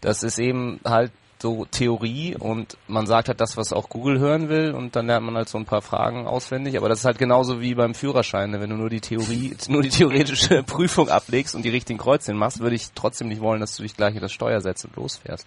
Das 0.00 0.22
ist 0.22 0.38
eben 0.38 0.80
halt 0.84 1.10
so 1.44 1.66
Theorie 1.66 2.34
und 2.40 2.78
man 2.88 3.06
sagt 3.06 3.28
halt 3.28 3.38
das, 3.38 3.58
was 3.58 3.74
auch 3.74 3.90
Google 3.90 4.18
hören 4.18 4.48
will 4.48 4.72
und 4.72 4.96
dann 4.96 5.06
lernt 5.06 5.26
man 5.26 5.36
halt 5.36 5.50
so 5.50 5.58
ein 5.58 5.66
paar 5.66 5.82
Fragen 5.82 6.26
auswendig, 6.26 6.78
aber 6.78 6.88
das 6.88 7.00
ist 7.00 7.04
halt 7.04 7.18
genauso 7.18 7.60
wie 7.60 7.74
beim 7.74 7.94
Führerschein, 7.94 8.50
ne? 8.50 8.62
wenn 8.62 8.70
du 8.70 8.76
nur 8.76 8.88
die 8.88 9.02
Theorie, 9.02 9.54
nur 9.68 9.82
die 9.82 9.90
theoretische 9.90 10.62
Prüfung 10.66 11.10
ablegst 11.10 11.54
und 11.54 11.62
die 11.62 11.68
richtigen 11.68 11.98
Kreuzchen 11.98 12.38
machst, 12.38 12.60
würde 12.60 12.76
ich 12.76 12.94
trotzdem 12.94 13.28
nicht 13.28 13.42
wollen, 13.42 13.60
dass 13.60 13.76
du 13.76 13.82
dich 13.82 13.94
gleich 13.94 14.14
in 14.14 14.22
das 14.22 14.32
Steuer 14.32 14.62
setzt 14.62 14.86
und 14.86 14.96
losfährst. 14.96 15.46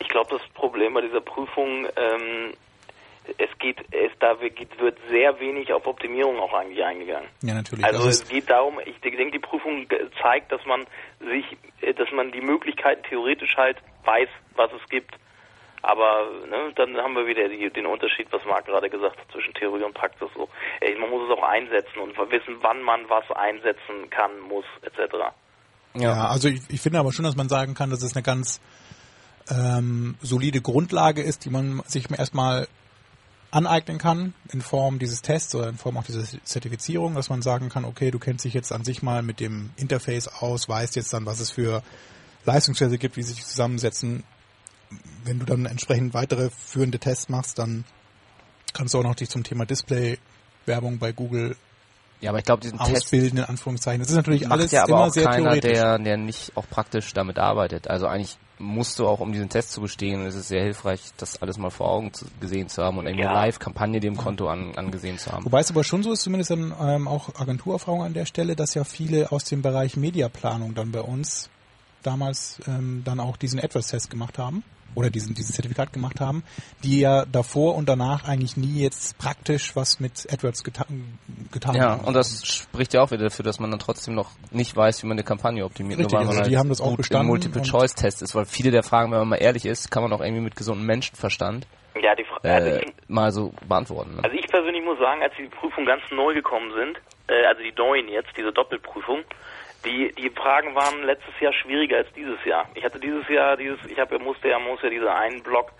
Ich 0.00 0.08
glaube, 0.08 0.28
das 0.30 0.46
Problem 0.52 0.92
bei 0.92 1.00
dieser 1.00 1.22
Prüfung, 1.22 1.86
ähm, 1.96 2.52
es 3.38 3.48
geht, 3.58 3.78
es 3.90 4.12
da 4.20 4.38
wird 4.38 4.98
sehr 5.08 5.40
wenig 5.40 5.72
auf 5.72 5.86
Optimierung 5.86 6.38
auch 6.38 6.52
eigentlich 6.52 6.84
eingegangen. 6.84 7.28
Ja, 7.42 7.54
natürlich. 7.54 7.84
Also 7.86 8.00
Also 8.00 8.10
es 8.10 8.28
geht 8.28 8.50
darum, 8.50 8.80
ich 8.84 9.00
denke, 9.00 9.30
die 9.30 9.38
Prüfung 9.38 9.86
zeigt, 10.20 10.52
dass 10.52 10.64
man 10.66 10.86
sich, 11.20 11.56
äh, 11.80 11.94
dass 11.94 12.10
man 12.12 12.32
die 12.32 12.42
Möglichkeiten 12.42 13.02
theoretisch 13.08 13.56
halt 13.56 13.78
weiß, 14.04 14.28
was 14.56 14.70
es 14.72 14.88
gibt. 14.90 15.14
Aber 15.82 16.30
ne, 16.48 16.72
dann 16.74 16.96
haben 16.96 17.14
wir 17.14 17.26
wieder 17.26 17.48
die, 17.48 17.70
den 17.70 17.86
Unterschied, 17.86 18.26
was 18.30 18.44
Marc 18.44 18.66
gerade 18.66 18.90
gesagt 18.90 19.18
hat, 19.18 19.30
zwischen 19.32 19.54
Theorie 19.54 19.84
und 19.84 19.94
Praxis. 19.94 20.28
So, 20.34 20.48
ey, 20.80 20.96
man 20.98 21.10
muss 21.10 21.28
es 21.28 21.36
auch 21.36 21.42
einsetzen 21.42 21.98
und 22.00 22.16
wissen, 22.30 22.56
wann 22.60 22.82
man 22.82 23.08
was 23.08 23.24
einsetzen 23.32 24.10
kann, 24.10 24.38
muss, 24.40 24.64
etc. 24.82 25.14
Ja, 25.94 26.28
also 26.28 26.48
ich, 26.48 26.60
ich 26.68 26.80
finde 26.80 26.98
aber 26.98 27.12
schon, 27.12 27.24
dass 27.24 27.36
man 27.36 27.48
sagen 27.48 27.74
kann, 27.74 27.90
dass 27.90 28.02
es 28.02 28.14
eine 28.14 28.22
ganz 28.22 28.60
ähm, 29.50 30.16
solide 30.20 30.60
Grundlage 30.60 31.22
ist, 31.22 31.44
die 31.44 31.50
man 31.50 31.82
sich 31.86 32.10
erstmal 32.10 32.68
aneignen 33.50 33.98
kann 33.98 34.34
in 34.52 34.60
Form 34.60 34.98
dieses 34.98 35.22
Tests 35.22 35.54
oder 35.54 35.68
in 35.68 35.78
Form 35.78 35.96
auch 35.96 36.04
dieser 36.04 36.24
Zertifizierung, 36.44 37.14
dass 37.14 37.30
man 37.30 37.40
sagen 37.40 37.70
kann, 37.70 37.84
okay, 37.84 38.10
du 38.10 38.18
kennst 38.18 38.44
dich 38.44 38.52
jetzt 38.52 38.72
an 38.72 38.84
sich 38.84 39.02
mal 39.02 39.22
mit 39.22 39.40
dem 39.40 39.70
Interface 39.76 40.28
aus, 40.28 40.68
weißt 40.68 40.96
jetzt 40.96 41.12
dann, 41.12 41.24
was 41.24 41.40
es 41.40 41.50
für 41.50 41.82
Leistungswerte 42.44 42.98
gibt, 42.98 43.16
wie 43.16 43.22
sie 43.22 43.32
sich 43.32 43.46
zusammensetzen. 43.46 44.24
Wenn 45.28 45.38
du 45.38 45.44
dann 45.44 45.66
entsprechend 45.66 46.14
weitere 46.14 46.48
führende 46.50 46.98
Tests 46.98 47.28
machst, 47.28 47.58
dann 47.58 47.84
kannst 48.72 48.94
du 48.94 48.98
auch 48.98 49.02
noch 49.02 49.14
dich 49.14 49.28
zum 49.28 49.44
Thema 49.44 49.66
Display-Werbung 49.66 50.98
bei 50.98 51.12
Google 51.12 51.56
Ja, 52.20 52.30
aber 52.30 52.38
ich 52.38 52.44
glaube, 52.44 52.62
diesen 52.62 52.78
Test 52.78 53.04
ausbilden, 53.04 53.38
in 53.38 53.44
Anführungszeichen. 53.44 54.00
Das 54.00 54.08
ist 54.08 54.16
natürlich 54.16 54.42
macht 54.44 54.52
alles 54.52 54.72
ja 54.72 54.84
aber 54.84 54.92
immer 54.92 55.04
auch 55.04 55.10
sehr 55.10 55.24
keiner, 55.24 55.52
theoretisch. 55.52 55.72
der, 55.72 55.98
der 55.98 56.16
nicht 56.16 56.52
auch 56.56 56.66
praktisch 56.68 57.12
damit 57.12 57.38
arbeitet. 57.38 57.88
Also 57.88 58.06
eigentlich 58.06 58.38
musst 58.58 58.98
du 58.98 59.06
auch, 59.06 59.20
um 59.20 59.32
diesen 59.32 59.50
Test 59.50 59.72
zu 59.72 59.82
bestehen, 59.82 60.24
ist 60.26 60.34
es 60.34 60.48
sehr 60.48 60.62
hilfreich, 60.62 61.00
das 61.18 61.40
alles 61.42 61.58
mal 61.58 61.70
vor 61.70 61.88
Augen 61.90 62.12
zu, 62.14 62.24
gesehen 62.40 62.68
zu 62.68 62.82
haben 62.82 62.96
und 62.98 63.06
irgendwie 63.06 63.24
Ja. 63.24 63.30
eine 63.30 63.38
Live-Kampagne 63.46 64.00
dem 64.00 64.16
Konto 64.16 64.48
an, 64.48 64.74
angesehen 64.76 65.18
zu 65.18 65.30
haben. 65.30 65.44
Wobei 65.44 65.60
es 65.60 65.70
aber 65.70 65.84
schon 65.84 66.02
so 66.02 66.10
ist, 66.12 66.22
zumindest 66.22 66.50
dann 66.50 66.74
ähm, 66.80 67.06
auch 67.06 67.38
Agenturerfahrung 67.38 68.02
an 68.02 68.14
der 68.14 68.24
Stelle, 68.24 68.56
dass 68.56 68.72
ja 68.74 68.84
viele 68.84 69.30
aus 69.30 69.44
dem 69.44 69.60
Bereich 69.60 69.96
Mediaplanung 69.96 70.74
dann 70.74 70.90
bei 70.90 71.02
uns 71.02 71.50
damals 72.02 72.60
ähm, 72.66 73.02
dann 73.04 73.20
auch 73.20 73.36
diesen 73.36 73.60
AdWords-Test 73.60 74.08
gemacht 74.10 74.38
haben 74.38 74.64
oder 74.98 75.10
diesen, 75.10 75.34
dieses 75.34 75.54
Zertifikat 75.54 75.92
gemacht 75.92 76.20
haben, 76.20 76.42
die 76.82 77.00
ja 77.00 77.24
davor 77.24 77.76
und 77.76 77.88
danach 77.88 78.28
eigentlich 78.28 78.56
nie 78.56 78.82
jetzt 78.82 79.16
praktisch 79.18 79.76
was 79.76 80.00
mit 80.00 80.26
AdWords 80.30 80.64
geta 80.64 80.86
getan 81.52 81.76
Ja, 81.76 81.90
haben. 81.90 82.04
und 82.04 82.14
das 82.14 82.44
spricht 82.44 82.94
ja 82.94 83.02
auch 83.02 83.10
wieder 83.12 83.24
dafür, 83.24 83.44
dass 83.44 83.60
man 83.60 83.70
dann 83.70 83.78
trotzdem 83.78 84.14
noch 84.14 84.30
nicht 84.50 84.76
weiß, 84.76 85.02
wie 85.02 85.06
man 85.06 85.16
eine 85.16 85.24
Kampagne 85.24 85.64
optimiert, 85.64 86.00
Richtig, 86.00 86.12
nur 86.12 86.20
weil 86.20 86.26
man 86.26 86.30
also 86.30 86.42
halt 86.42 86.52
die 86.52 86.58
haben 86.58 86.68
das 86.68 86.80
auch 86.80 86.96
bestanden 86.96 87.28
Multiple-Choice-Test 87.28 88.22
ist, 88.22 88.34
weil 88.34 88.44
viele 88.44 88.72
der 88.72 88.82
Fragen, 88.82 89.12
wenn 89.12 89.18
man 89.20 89.28
mal 89.28 89.36
ehrlich 89.36 89.64
ist, 89.64 89.90
kann 89.90 90.02
man 90.02 90.12
auch 90.12 90.20
irgendwie 90.20 90.42
mit 90.42 90.56
gesundem 90.56 90.86
Menschenverstand 90.86 91.66
Ja, 92.02 92.14
die 92.16 92.24
Fra 92.24 92.38
also 92.42 92.68
äh, 92.68 92.84
ich, 92.84 93.08
mal 93.08 93.30
so 93.30 93.52
beantworten. 93.68 94.16
Ne? 94.16 94.24
Also 94.24 94.36
ich 94.36 94.46
persönlich 94.48 94.82
muss 94.84 94.98
sagen, 94.98 95.22
als 95.22 95.34
die 95.38 95.46
Prüfungen 95.46 95.86
ganz 95.86 96.02
neu 96.10 96.34
gekommen 96.34 96.72
sind, 96.74 96.98
äh, 97.28 97.46
also 97.46 97.62
die 97.62 97.72
neuen 97.76 98.08
jetzt, 98.08 98.30
diese 98.36 98.52
Doppelprüfung, 98.52 99.22
die 99.88 100.12
die 100.12 100.30
Fragen 100.30 100.74
waren 100.74 101.02
letztes 101.04 101.38
Jahr 101.40 101.52
schwieriger 101.52 101.98
als 101.98 102.12
dieses 102.12 102.44
Jahr. 102.44 102.68
Ich 102.74 102.84
hatte 102.84 103.00
dieses 103.00 103.28
Jahr 103.28 103.56
dieses, 103.56 103.84
ich 103.86 103.98
habe 103.98 104.18
musste 104.18 104.48
ja 104.48 104.58
muss 104.58 104.82
ja 104.82 104.90
diese 104.90 105.12
einen 105.12 105.42
Block 105.42 105.72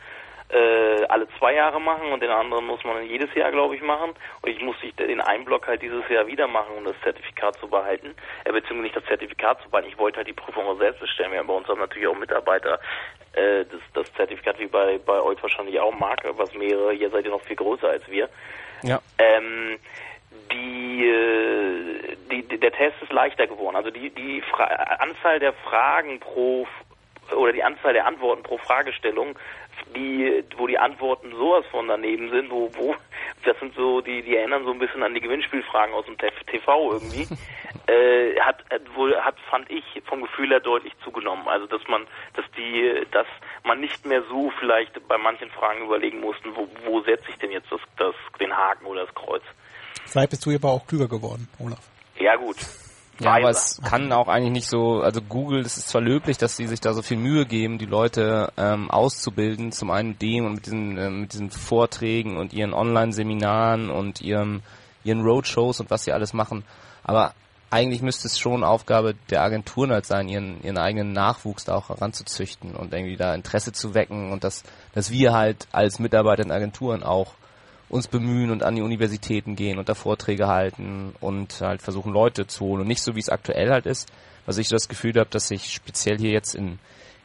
äh, 0.50 1.04
alle 1.08 1.28
zwei 1.38 1.54
Jahre 1.54 1.80
machen 1.80 2.10
und 2.10 2.22
den 2.22 2.30
anderen 2.30 2.66
muss 2.66 2.82
man 2.82 3.04
jedes 3.06 3.34
Jahr, 3.34 3.50
glaube 3.50 3.76
ich, 3.76 3.82
machen. 3.82 4.12
Und 4.40 4.48
ich 4.50 4.60
musste 4.62 4.90
den 4.92 5.20
einen 5.20 5.44
Block 5.44 5.66
halt 5.66 5.82
dieses 5.82 6.08
Jahr 6.08 6.26
wieder 6.26 6.46
machen, 6.48 6.74
um 6.76 6.84
das 6.84 6.94
Zertifikat 7.02 7.56
zu 7.56 7.68
behalten. 7.68 8.14
Äh, 8.44 8.52
beziehungsweise 8.52 8.82
nicht 8.82 8.96
das 8.96 9.04
Zertifikat 9.04 9.60
zu 9.62 9.68
behalten. 9.68 9.90
Ich 9.90 9.98
wollte 9.98 10.18
halt 10.18 10.28
die 10.28 10.32
Prüfung 10.32 10.66
auch 10.66 10.78
selbst 10.78 11.00
bestellen. 11.00 11.32
Wir 11.32 11.40
haben 11.40 11.48
bei 11.48 11.54
uns 11.54 11.68
haben 11.68 11.80
natürlich 11.80 12.08
auch 12.08 12.18
Mitarbeiter 12.18 12.80
äh, 13.34 13.64
das, 13.64 13.80
das 13.92 14.12
Zertifikat 14.14 14.58
wie 14.58 14.66
bei, 14.66 14.98
bei 14.98 15.20
euch 15.20 15.42
wahrscheinlich 15.42 15.78
auch 15.80 15.96
mag, 15.98 16.22
was 16.36 16.52
mehrere, 16.54 16.94
ihr 16.94 17.10
seid 17.10 17.24
ja 17.24 17.30
noch 17.30 17.42
viel 17.42 17.56
größer 17.56 17.88
als 17.88 18.08
wir. 18.08 18.28
Ja. 18.82 19.00
Ähm, 19.18 19.78
die, 20.52 21.08
äh, 21.08 22.16
die, 22.30 22.42
die, 22.42 22.58
der 22.58 22.72
Test 22.72 23.00
ist 23.02 23.12
leichter 23.12 23.46
geworden. 23.46 23.76
Also 23.76 23.90
die, 23.90 24.10
die 24.10 24.40
Fra 24.42 24.64
Anzahl 24.64 25.38
der 25.38 25.52
Fragen 25.52 26.20
pro 26.20 26.66
oder 27.36 27.52
die 27.52 27.62
Anzahl 27.62 27.92
der 27.92 28.06
Antworten 28.06 28.42
pro 28.42 28.56
Fragestellung, 28.58 29.38
die, 29.94 30.44
wo 30.56 30.66
die 30.66 30.78
Antworten 30.78 31.30
sowas 31.32 31.64
von 31.70 31.88
daneben 31.88 32.30
sind, 32.30 32.50
wo, 32.50 32.70
wo, 32.74 32.94
das 33.44 33.58
sind 33.58 33.74
so, 33.74 34.00
die, 34.00 34.22
die 34.22 34.36
erinnern 34.36 34.64
so 34.64 34.72
ein 34.72 34.78
bisschen 34.78 35.02
an 35.02 35.14
die 35.14 35.20
Gewinnspielfragen 35.20 35.94
aus 35.94 36.06
dem 36.06 36.16
TV 36.18 36.92
irgendwie, 36.92 37.28
äh, 37.86 38.38
hat, 38.40 38.64
hat 38.70 38.96
wohl, 38.96 39.16
hat, 39.16 39.36
fand 39.50 39.70
ich 39.70 39.84
vom 40.06 40.22
Gefühl 40.22 40.50
her 40.50 40.60
deutlich 40.60 40.92
zugenommen. 41.04 41.46
Also, 41.48 41.66
dass 41.66 41.86
man, 41.88 42.06
dass 42.34 42.44
die, 42.56 43.06
dass 43.10 43.26
man 43.64 43.80
nicht 43.80 44.04
mehr 44.06 44.22
so 44.28 44.50
vielleicht 44.58 45.06
bei 45.08 45.18
manchen 45.18 45.50
Fragen 45.50 45.84
überlegen 45.84 46.20
mussten, 46.20 46.54
wo, 46.56 46.68
wo 46.84 47.00
setze 47.02 47.30
ich 47.30 47.38
denn 47.38 47.50
jetzt 47.50 47.70
das, 47.70 47.80
das, 47.96 48.14
den 48.40 48.56
Haken 48.56 48.86
oder 48.86 49.06
das 49.06 49.14
Kreuz. 49.14 49.42
Vielleicht 50.08 50.30
bist 50.30 50.46
du 50.46 50.54
aber 50.54 50.70
auch 50.70 50.86
klüger 50.86 51.08
geworden, 51.08 51.48
Olaf. 51.58 51.80
Ja, 52.18 52.36
gut. 52.36 52.56
Ja, 53.20 53.34
aber 53.34 53.50
es 53.50 53.80
kann 53.82 54.12
auch 54.12 54.28
eigentlich 54.28 54.52
nicht 54.52 54.68
so, 54.68 55.00
also 55.00 55.20
Google, 55.20 55.60
es 55.60 55.76
ist 55.76 55.88
zwar 55.88 56.00
löblich, 56.00 56.38
dass 56.38 56.56
sie 56.56 56.68
sich 56.68 56.80
da 56.80 56.94
so 56.94 57.02
viel 57.02 57.16
Mühe 57.16 57.46
geben, 57.46 57.78
die 57.78 57.86
Leute 57.86 58.52
ähm, 58.56 58.90
auszubilden, 58.90 59.72
zum 59.72 59.90
einen 59.90 60.10
mit 60.10 60.22
dem 60.22 60.46
und 60.46 60.54
mit 60.54 60.66
diesen, 60.66 60.96
ähm, 60.96 61.20
mit 61.22 61.32
diesen 61.32 61.50
Vorträgen 61.50 62.36
und 62.36 62.52
ihren 62.52 62.72
Online-Seminaren 62.72 63.90
und 63.90 64.20
ihrem, 64.20 64.62
ihren 65.02 65.22
Roadshows 65.22 65.80
und 65.80 65.90
was 65.90 66.04
sie 66.04 66.12
alles 66.12 66.32
machen, 66.32 66.64
aber 67.02 67.34
eigentlich 67.70 68.02
müsste 68.02 68.28
es 68.28 68.38
schon 68.38 68.64
Aufgabe 68.64 69.14
der 69.30 69.42
Agenturen 69.42 69.90
halt 69.90 70.06
sein, 70.06 70.28
ihren, 70.28 70.62
ihren 70.62 70.78
eigenen 70.78 71.12
Nachwuchs 71.12 71.64
da 71.64 71.74
auch 71.74 71.88
heranzuzüchten 71.90 72.74
und 72.74 72.94
irgendwie 72.94 73.16
da 73.16 73.34
Interesse 73.34 73.72
zu 73.72 73.94
wecken 73.94 74.32
und 74.32 74.44
dass, 74.44 74.62
dass 74.94 75.10
wir 75.10 75.34
halt 75.34 75.66
als 75.72 75.98
Mitarbeiter 75.98 76.44
in 76.44 76.52
Agenturen 76.52 77.02
auch 77.02 77.34
uns 77.88 78.08
bemühen 78.08 78.50
und 78.50 78.62
an 78.62 78.76
die 78.76 78.82
Universitäten 78.82 79.56
gehen 79.56 79.78
und 79.78 79.88
da 79.88 79.94
Vorträge 79.94 80.46
halten 80.46 81.14
und 81.20 81.60
halt 81.60 81.82
versuchen 81.82 82.12
Leute 82.12 82.46
zu 82.46 82.64
holen. 82.64 82.82
Und 82.82 82.88
nicht 82.88 83.02
so 83.02 83.14
wie 83.14 83.20
es 83.20 83.28
aktuell 83.28 83.70
halt 83.70 83.86
ist, 83.86 84.10
was 84.46 84.58
ich 84.58 84.68
so 84.68 84.76
das 84.76 84.88
Gefühl 84.88 85.14
habe, 85.14 85.30
dass 85.30 85.48
sich 85.48 85.72
speziell 85.72 86.18
hier 86.18 86.30
jetzt 86.30 86.54
in 86.54 86.78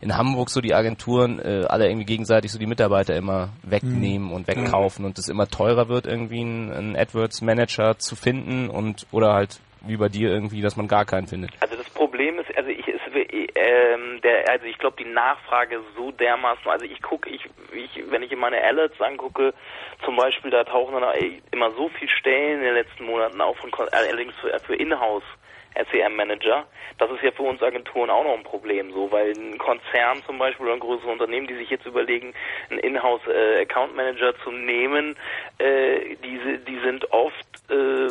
in 0.03 0.18
Hamburg 0.18 0.49
so 0.49 0.59
die 0.59 0.74
Agenturen 0.76 1.39
äh, 1.39 1.64
alle 1.68 1.88
irgendwie 1.88 2.05
gegenseitig 2.05 2.51
so 2.51 2.59
die 2.59 2.66
Mitarbeiter 2.66 3.16
immer 3.16 3.53
wegnehmen 3.64 4.34
und 4.34 4.47
wegkaufen 4.49 5.05
und 5.05 5.18
es 5.18 5.30
immer 5.30 5.47
teurer 5.47 5.88
wird 5.88 6.05
irgendwie 6.05 6.41
einen, 6.41 6.72
einen 6.74 6.95
AdWords 6.97 7.41
Manager 7.41 7.97
zu 7.97 8.18
finden 8.18 8.70
und 8.70 9.07
oder 9.11 9.34
halt 9.34 9.61
wie 9.86 9.95
bei 9.95 10.09
dir 10.09 10.30
irgendwie, 10.30 10.61
dass 10.61 10.76
man 10.76 10.89
gar 10.89 11.05
keinen 11.05 11.28
findet. 11.28 11.51
Also 11.61 11.76
das 11.76 11.89
Problem 11.89 12.38
ist, 12.39 12.55
also 12.57 12.70
ich 12.70 12.83
ähm, 13.56 14.22
der, 14.22 14.50
also 14.50 14.66
ich 14.66 14.78
glaube 14.78 14.98
die 14.98 15.10
Nachfrage 15.10 15.82
so 15.96 16.12
dermaßen, 16.12 16.70
also 16.70 16.86
ich 16.86 17.02
gucke, 17.02 17.30
ich, 17.30 17.46
ich, 17.74 18.12
wenn 18.12 18.24
ich 18.24 18.32
in 18.32 18.40
meine 18.40 18.64
Alerts 18.64 19.00
angucke, 19.02 19.54
zum 20.04 20.16
Beispiel, 20.16 20.52
da 20.52 20.64
tauchen 20.64 21.00
dann 21.00 21.14
immer 21.52 21.72
so 21.72 21.90
viel 21.90 22.10
Stellen 22.10 22.60
in 22.60 22.66
den 22.66 22.74
letzten 22.76 23.06
Monaten 23.06 23.42
auf, 23.42 23.58
von, 23.58 23.72
allerdings 23.92 24.34
für, 24.42 24.60
für 24.60 24.76
Inhouse 24.76 25.24
SEM-Manager. 25.92 26.66
Das 26.98 27.10
ist 27.12 27.24
ja 27.24 27.32
für 27.32 27.44
uns 27.44 27.62
Agenturen 27.62 28.10
auch 28.10 28.24
noch 28.24 28.38
ein 28.38 28.44
Problem, 28.44 28.92
so, 28.94 29.12
weil 29.12 29.32
ein 29.32 29.58
Konzern 29.58 30.22
zum 30.26 30.38
Beispiel 30.38 30.66
oder 30.66 30.76
ein 30.76 30.80
größeres 30.80 31.12
Unternehmen, 31.12 31.48
die 31.48 31.56
sich 31.56 31.70
jetzt 31.70 31.86
überlegen, 31.86 32.34
einen 32.70 32.80
Inhouse-Account-Manager 32.80 34.38
zu 34.44 34.52
nehmen, 34.52 35.16
äh, 35.58 36.16
diese, 36.24 36.60
die 36.60 36.80
sind 36.80 37.12
oft 37.12 37.48
äh, 37.70 38.08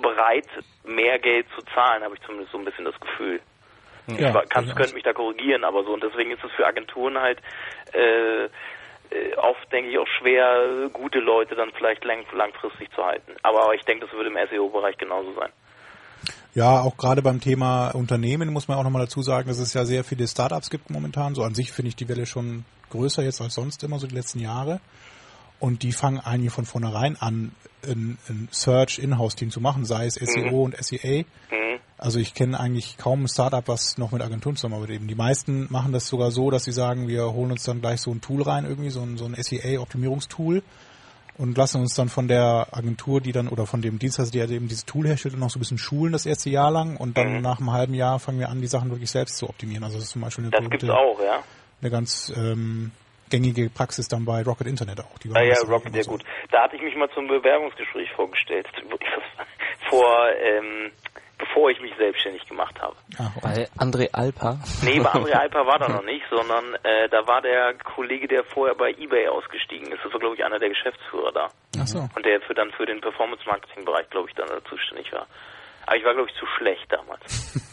bereit, 0.00 0.48
mehr 0.84 1.18
Geld 1.18 1.46
zu 1.54 1.62
zahlen, 1.74 2.02
habe 2.02 2.14
ich 2.14 2.22
zumindest 2.22 2.52
so 2.52 2.58
ein 2.58 2.64
bisschen 2.64 2.84
das 2.84 2.98
Gefühl. 3.00 3.40
Ja, 4.06 4.28
ich 4.28 4.34
war- 4.34 4.46
kannst, 4.46 4.70
durchaus. 4.70 4.76
könnt 4.76 4.94
mich 4.94 5.02
da 5.04 5.12
korrigieren, 5.12 5.64
aber 5.64 5.84
so 5.84 5.92
und 5.92 6.02
deswegen 6.02 6.30
ist 6.30 6.44
es 6.44 6.52
für 6.52 6.66
Agenturen 6.66 7.18
halt 7.18 7.38
äh, 7.92 8.44
äh, 8.44 8.48
oft, 9.36 9.70
denke 9.72 9.90
ich, 9.90 9.98
auch 9.98 10.06
schwer, 10.18 10.88
gute 10.92 11.20
Leute 11.20 11.54
dann 11.54 11.70
vielleicht 11.76 12.04
lang, 12.04 12.24
langfristig 12.32 12.90
zu 12.94 13.04
halten. 13.04 13.32
Aber 13.42 13.74
ich 13.74 13.82
denke, 13.82 14.06
das 14.06 14.14
würde 14.14 14.30
im 14.30 14.36
SEO-Bereich 14.50 14.96
genauso 14.98 15.32
sein. 15.34 15.50
Ja, 16.54 16.80
auch 16.80 16.96
gerade 16.96 17.20
beim 17.20 17.40
Thema 17.40 17.90
Unternehmen 17.90 18.52
muss 18.52 18.68
man 18.68 18.78
auch 18.78 18.84
nochmal 18.84 19.02
dazu 19.02 19.22
sagen, 19.22 19.48
dass 19.48 19.58
es 19.58 19.74
ja 19.74 19.84
sehr 19.84 20.04
viele 20.04 20.26
Startups 20.26 20.70
gibt 20.70 20.88
momentan. 20.88 21.34
So 21.34 21.42
an 21.42 21.54
sich 21.54 21.72
finde 21.72 21.88
ich 21.88 21.96
die 21.96 22.08
Welle 22.08 22.26
schon 22.26 22.64
größer 22.90 23.22
jetzt 23.22 23.40
als 23.40 23.54
sonst 23.54 23.82
immer 23.82 23.98
so 23.98 24.06
die 24.06 24.14
letzten 24.14 24.38
Jahre. 24.38 24.80
Und 25.58 25.82
die 25.82 25.92
fangen 25.92 26.20
eigentlich 26.20 26.52
von 26.52 26.64
vornherein 26.64 27.16
an, 27.18 27.52
ein, 27.84 28.18
ein 28.28 28.48
Search-Inhouse-Team 28.50 29.50
zu 29.50 29.60
machen, 29.60 29.84
sei 29.84 30.06
es 30.06 30.14
SEO 30.14 30.62
und 30.64 30.76
SEA. 30.76 31.24
Mhm. 31.50 31.80
Also 31.96 32.18
ich 32.18 32.34
kenne 32.34 32.58
eigentlich 32.58 32.96
kaum 32.98 33.24
ein 33.24 33.28
Startup, 33.28 33.66
was 33.68 33.98
noch 33.98 34.10
mit 34.10 34.20
Agenturen 34.20 34.56
zusammenarbeitet. 34.56 34.96
Eben 34.96 35.06
Die 35.08 35.14
meisten 35.14 35.68
machen 35.70 35.92
das 35.92 36.08
sogar 36.08 36.30
so, 36.32 36.50
dass 36.50 36.64
sie 36.64 36.72
sagen, 36.72 37.06
wir 37.08 37.32
holen 37.32 37.52
uns 37.52 37.62
dann 37.64 37.80
gleich 37.80 38.00
so 38.00 38.10
ein 38.10 38.20
Tool 38.20 38.42
rein, 38.42 38.64
irgendwie 38.64 38.90
so 38.90 39.00
ein, 39.00 39.16
so 39.16 39.24
ein 39.26 39.34
SEA-Optimierungstool 39.34 40.62
und 41.38 41.56
lassen 41.56 41.80
uns 41.80 41.94
dann 41.94 42.08
von 42.08 42.28
der 42.28 42.66
Agentur, 42.72 43.20
die 43.20 43.32
dann 43.32 43.48
oder 43.48 43.66
von 43.66 43.80
dem 43.80 43.98
Dienstleister, 43.98 44.32
der 44.46 44.50
eben 44.50 44.68
dieses 44.68 44.84
Tool 44.84 45.06
herstellt, 45.06 45.36
noch 45.38 45.50
so 45.50 45.58
ein 45.58 45.60
bisschen 45.60 45.78
schulen 45.78 46.12
das 46.12 46.26
erste 46.26 46.50
Jahr 46.50 46.70
lang 46.70 46.96
und 46.96 47.16
dann 47.16 47.36
Mhm. 47.36 47.40
nach 47.42 47.58
einem 47.60 47.72
halben 47.72 47.94
Jahr 47.94 48.18
fangen 48.18 48.38
wir 48.40 48.48
an, 48.48 48.60
die 48.60 48.66
Sachen 48.66 48.90
wirklich 48.90 49.10
selbst 49.10 49.36
zu 49.36 49.48
optimieren. 49.48 49.84
Also 49.84 49.96
das 49.96 50.04
ist 50.06 50.10
zum 50.12 50.22
Beispiel 50.22 50.44
eine, 50.44 50.50
Das 50.50 50.58
berühmte- 50.60 50.78
gibt's 50.86 50.94
auch, 50.94 51.20
ja. 51.24 51.42
eine 51.80 51.90
ganz 51.90 52.32
ähm, 52.36 52.90
gängige 53.30 53.70
Praxis 53.70 54.08
dann 54.08 54.24
bei 54.24 54.42
Rocket 54.42 54.66
Internet 54.66 55.00
auch. 55.00 55.18
Die 55.18 55.30
Ah 55.34 55.42
ja, 55.42 55.54
das 55.54 55.68
Rocket, 55.68 55.94
ja 55.94 56.02
so. 56.02 56.10
gut. 56.12 56.24
Da 56.50 56.64
hatte 56.64 56.76
ich 56.76 56.82
mich 56.82 56.94
mal 56.96 57.08
zum 57.14 57.26
Bewerbungsgespräch 57.28 58.10
vorgestellt. 58.16 58.66
Vor, 59.90 60.28
ähm, 60.42 60.90
bevor 61.44 61.70
ich 61.70 61.80
mich 61.80 61.92
selbstständig 61.96 62.46
gemacht 62.48 62.74
habe. 62.80 62.94
Und- 63.18 63.40
Bei 63.42 63.68
André 63.78 64.08
Alpa. 64.12 64.58
Nee, 64.82 65.00
bei 65.00 65.10
André 65.10 65.32
Alper 65.42 65.66
war 65.66 65.78
da 65.78 65.88
noch 65.88 66.04
nicht, 66.04 66.24
sondern 66.30 66.74
äh, 66.82 67.08
da 67.10 67.26
war 67.26 67.40
der 67.42 67.74
Kollege, 67.74 68.26
der 68.28 68.44
vorher 68.44 68.74
bei 68.74 68.90
eBay 68.90 69.28
ausgestiegen 69.28 69.90
ist. 69.92 70.04
Das 70.04 70.12
war, 70.12 70.20
glaube 70.20 70.36
ich, 70.36 70.44
einer 70.44 70.58
der 70.58 70.68
Geschäftsführer 70.70 71.32
da. 71.32 71.48
Ach 71.80 71.86
so. 71.86 71.98
Und 72.14 72.24
der 72.26 72.40
für 72.42 72.54
dann 72.54 72.70
für 72.72 72.86
den 72.86 73.00
Performance-Marketing-Bereich, 73.00 74.08
glaube 74.10 74.28
ich, 74.28 74.34
dann 74.34 74.48
da 74.48 74.64
zuständig 74.68 75.12
war. 75.12 75.26
Aber 75.86 75.96
ich 75.96 76.04
war, 76.04 76.14
glaube 76.14 76.28
ich, 76.30 76.36
zu 76.38 76.46
schlecht 76.58 76.90
damals. 76.92 77.60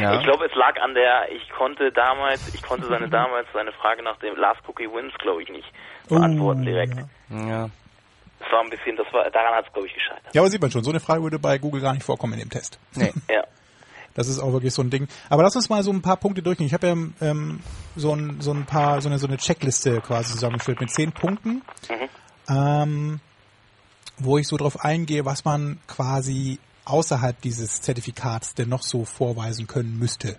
Ja. 0.00 0.16
Ich 0.18 0.24
glaube, 0.24 0.46
es 0.46 0.54
lag 0.56 0.80
an 0.80 0.94
der, 0.94 1.30
ich 1.30 1.48
konnte 1.50 1.92
damals, 1.92 2.52
ich 2.52 2.60
konnte 2.60 2.86
seine 2.88 3.08
damals 3.08 3.46
seine 3.52 3.70
Frage 3.70 4.02
nach 4.02 4.16
dem 4.16 4.34
Last 4.34 4.60
Cookie 4.66 4.90
Wins, 4.92 5.14
glaube 5.18 5.44
ich, 5.44 5.48
nicht 5.48 5.70
beantworten 6.08 6.62
Oh, 6.62 6.64
direkt. 6.64 6.94
Ja. 7.30 7.46
ja. 7.46 7.70
Das 8.46 8.52
war 8.52 8.62
ein 8.62 8.70
bisschen, 8.70 8.96
das 8.96 9.06
war, 9.12 9.28
daran 9.30 9.54
hat 9.54 9.66
es, 9.66 9.72
glaube 9.72 9.88
ich, 9.88 9.94
gescheitert. 9.94 10.32
ja, 10.34 10.40
aber 10.40 10.50
sieht 10.50 10.62
man 10.62 10.70
schon, 10.70 10.84
so 10.84 10.90
eine 10.90 11.00
Frage 11.00 11.22
würde 11.22 11.38
bei 11.38 11.58
Google 11.58 11.80
gar 11.80 11.92
nicht 11.94 12.04
vorkommen 12.04 12.34
in 12.34 12.40
dem 12.40 12.50
Test. 12.50 12.78
Nee. 12.94 13.12
Ja. 13.30 13.42
Das 14.14 14.28
ist 14.28 14.38
auch 14.40 14.50
wirklich 14.52 14.72
so 14.72 14.80
ein 14.80 14.88
Ding. 14.88 15.08
Aber 15.28 15.42
lass 15.42 15.54
uns 15.56 15.68
mal 15.68 15.82
so 15.82 15.90
ein 15.92 16.00
paar 16.00 16.16
Punkte 16.16 16.40
durchgehen. 16.42 16.66
Ich 16.66 16.72
habe 16.72 16.86
ja 16.86 16.92
ähm, 17.20 17.60
so, 17.96 18.14
ein, 18.14 18.40
so 18.40 18.50
ein 18.52 18.64
paar, 18.64 19.02
so 19.02 19.10
eine, 19.10 19.18
so 19.18 19.26
eine 19.26 19.36
Checkliste 19.36 20.00
quasi 20.00 20.32
zusammengestellt 20.32 20.80
mit 20.80 20.90
zehn 20.90 21.12
Punkten, 21.12 21.60
ähm, 22.48 23.20
wo 24.16 24.38
ich 24.38 24.46
so 24.48 24.56
drauf 24.56 24.82
eingehe, 24.82 25.26
was 25.26 25.44
man 25.44 25.80
quasi 25.86 26.58
außerhalb 26.86 27.38
dieses 27.42 27.82
Zertifikats 27.82 28.54
denn 28.54 28.70
noch 28.70 28.82
so 28.82 29.04
vorweisen 29.04 29.66
können 29.66 29.98
müsste. 29.98 30.38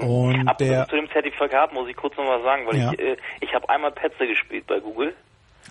Und 0.00 0.48
Ab, 0.48 0.58
der, 0.58 0.88
zu 0.88 0.96
dem 0.96 1.08
Zertifikat 1.12 1.72
muss 1.72 1.88
ich 1.88 1.94
kurz 1.96 2.16
noch 2.16 2.24
was 2.26 2.42
sagen, 2.42 2.66
weil 2.66 2.76
Ja. 2.78 2.92
ich, 2.92 2.98
äh, 2.98 3.16
ich 3.42 3.54
habe 3.54 3.68
einmal 3.68 3.92
Petze 3.92 4.26
gespielt 4.26 4.66
bei 4.66 4.80
Google. 4.80 5.14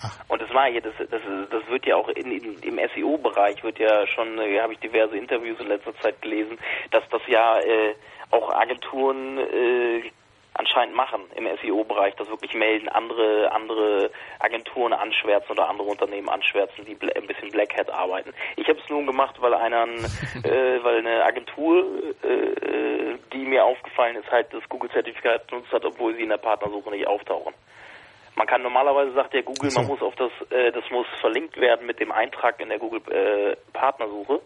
Ach. 0.03 0.19
Und 0.27 0.41
das 0.41 0.53
war 0.53 0.65
hier, 0.67 0.81
das, 0.81 0.93
das, 0.97 1.21
das 1.49 1.67
wird 1.69 1.85
ja 1.85 1.95
auch 1.95 2.09
in, 2.09 2.31
in, 2.31 2.59
im 2.61 2.79
SEO-Bereich 2.95 3.63
wird 3.63 3.79
ja 3.79 4.05
schon, 4.07 4.37
äh, 4.39 4.59
habe 4.59 4.73
ich 4.73 4.79
diverse 4.79 5.17
Interviews 5.17 5.59
in 5.59 5.67
letzter 5.67 5.95
Zeit 5.99 6.21
gelesen, 6.21 6.59
dass 6.91 7.03
das 7.09 7.21
ja 7.27 7.59
äh, 7.59 7.95
auch 8.31 8.51
Agenturen 8.51 9.37
äh, 9.37 10.11
anscheinend 10.55 10.95
machen 10.95 11.21
im 11.35 11.47
SEO-Bereich, 11.61 12.15
das 12.15 12.29
wirklich 12.29 12.53
melden, 12.53 12.89
andere 12.89 13.51
andere 13.51 14.11
Agenturen 14.39 14.93
anschwärzen 14.93 15.51
oder 15.51 15.69
andere 15.69 15.87
Unternehmen 15.87 16.29
anschwärzen, 16.29 16.85
die 16.85 16.97
ein 17.15 17.27
bisschen 17.27 17.49
Black 17.49 17.75
Hat 17.77 17.89
arbeiten. 17.89 18.33
Ich 18.55 18.67
habe 18.67 18.79
es 18.79 18.89
nun 18.89 19.07
gemacht, 19.07 19.35
weil 19.39 19.53
einer, 19.53 19.83
äh, 20.43 20.83
weil 20.83 20.99
eine 20.99 21.23
Agentur, 21.23 21.85
äh, 22.23 22.27
äh, 22.27 23.17
die 23.31 23.45
mir 23.45 23.65
aufgefallen 23.65 24.15
ist, 24.15 24.31
halt 24.31 24.53
das 24.53 24.67
Google-Zertifikat 24.69 25.47
benutzt 25.47 25.71
hat, 25.71 25.85
obwohl 25.85 26.15
sie 26.15 26.23
in 26.23 26.29
der 26.29 26.37
Partnersuche 26.37 26.91
nicht 26.91 27.07
auftauchen. 27.07 27.53
Man 28.35 28.47
kann 28.47 28.61
normalerweise 28.63 29.13
sagt 29.13 29.33
der 29.33 29.43
Google, 29.43 29.69
so. 29.69 29.79
man 29.81 29.89
muss 29.89 30.01
auf 30.01 30.15
das, 30.15 30.31
äh, 30.51 30.71
das 30.71 30.83
muss 30.91 31.05
verlinkt 31.21 31.55
werden 31.57 31.85
mit 31.85 31.99
dem 31.99 32.11
Eintrag 32.11 32.59
in 32.59 32.69
der 32.69 32.79
Google 32.79 33.01
äh, 33.11 33.55
Partnersuche. 33.73 34.41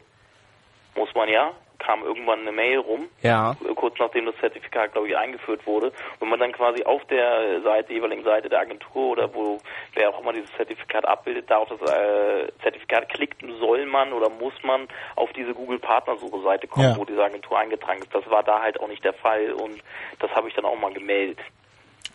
Muss 0.95 1.13
man 1.15 1.29
ja. 1.29 1.51
Kam 1.79 2.03
irgendwann 2.03 2.39
eine 2.39 2.51
Mail 2.51 2.79
rum, 2.79 3.07
Ja. 3.21 3.51
äh, 3.51 3.73
kurz 3.75 3.95
nachdem 3.99 4.25
das 4.25 4.35
Zertifikat, 4.41 4.93
glaube 4.93 5.07
ich, 5.09 5.15
eingeführt 5.15 5.65
wurde. 5.67 5.93
Und 6.19 6.27
man 6.27 6.39
dann 6.39 6.51
quasi 6.51 6.83
auf 6.83 7.05
der 7.05 7.61
Seite, 7.61 7.93
jeweiligen 7.93 8.23
Seite 8.23 8.49
der 8.49 8.61
Agentur 8.61 9.11
oder 9.11 9.31
wo 9.33 9.59
wer 9.93 10.09
auch 10.09 10.19
immer 10.19 10.33
dieses 10.33 10.51
Zertifikat 10.57 11.05
abbildet, 11.05 11.49
da 11.51 11.57
auf 11.57 11.69
das 11.69 11.79
äh, 11.81 12.51
Zertifikat 12.63 13.07
klickt, 13.09 13.41
soll 13.59 13.85
man 13.85 14.11
oder 14.11 14.27
muss 14.29 14.53
man 14.63 14.87
auf 15.15 15.31
diese 15.33 15.53
Google 15.53 15.77
Partnersuche 15.77 16.41
Seite 16.41 16.67
kommen, 16.67 16.89
Ja. 16.89 16.97
wo 16.97 17.05
diese 17.05 17.23
Agentur 17.23 17.57
eingetragen 17.59 17.99
ist. 17.99 18.13
Das 18.13 18.27
war 18.27 18.41
da 18.41 18.59
halt 18.59 18.79
auch 18.81 18.87
nicht 18.87 19.05
der 19.05 19.13
Fall 19.13 19.51
und 19.53 19.79
das 20.19 20.31
habe 20.31 20.49
ich 20.49 20.55
dann 20.55 20.65
auch 20.65 20.79
mal 20.79 20.91
gemeldet. 20.91 21.39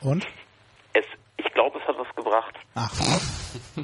Und? 0.02 0.26
Es, 0.92 1.04
ich 1.44 1.52
glaube, 1.54 1.78
es 1.78 1.88
hat 1.88 1.96
was 1.98 2.14
gebracht. 2.14 2.54
Ach, 2.74 2.92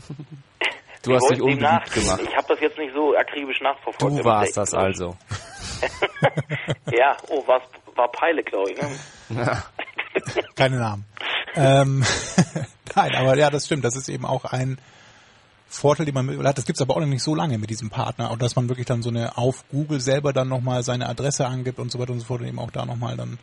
Du 1.03 1.15
hast 1.15 1.25
Ich 1.31 1.37
dich 1.37 1.43
unbeliebt 1.43 1.93
gemacht. 1.93 2.21
Ich 2.23 2.37
habe 2.37 2.47
das 2.49 2.61
jetzt 2.61 2.79
nicht 2.79 2.93
so 2.95 3.17
akribisch 3.17 3.61
nachverfolgt. 3.61 4.19
Du 4.19 4.25
warst 4.25 4.57
das 4.57 4.75
also. 4.75 5.17
ja, 6.93 7.17
oh, 7.29 7.43
was 7.47 7.63
war 7.95 8.11
Peile, 8.11 8.43
glaube 8.43 8.73
ich. 8.73 8.79
Ne? 9.31 9.63
keine 10.57 10.79
Namen. 10.79 11.05
ähm, 11.55 12.05
Nein, 12.95 13.15
aber 13.15 13.37
ja, 13.37 13.49
das 13.51 13.67
stimmt. 13.67 13.85
Das 13.85 13.97
ist 13.97 14.09
eben 14.09 14.27
auch 14.27 14.45
ein 14.45 14.79
Vorteil, 15.69 16.07
den 16.07 16.15
man 16.15 16.47
hat. 16.47 16.59
Das 16.59 16.65
gibt's 16.65 16.83
aber 16.83 16.97
auch 16.97 17.01
noch 17.01 17.07
nicht 17.07 17.23
so 17.23 17.35
lange 17.35 17.59
mit 17.59 17.71
diesem 17.71 17.91
Partner. 17.91 18.31
Und 18.31 18.43
dass 18.43 18.57
man 18.57 18.69
wirklich 18.69 18.87
dann 18.87 19.03
so 19.03 19.11
eine 19.11 19.39
auf 19.39 19.65
Google 19.71 20.01
selber 20.01 20.33
dann 20.33 20.49
nochmal 20.49 20.83
seine 20.83 21.09
Adresse 21.09 21.47
angibt 21.47 21.79
und 21.79 21.93
so 21.93 21.99
weiter 21.99 22.13
und 22.13 22.21
so 22.21 22.27
fort 22.27 22.41
und 22.41 22.49
eben 22.49 22.59
auch 22.59 22.71
da 22.71 22.85
nochmal 22.85 23.17
dann 23.17 23.39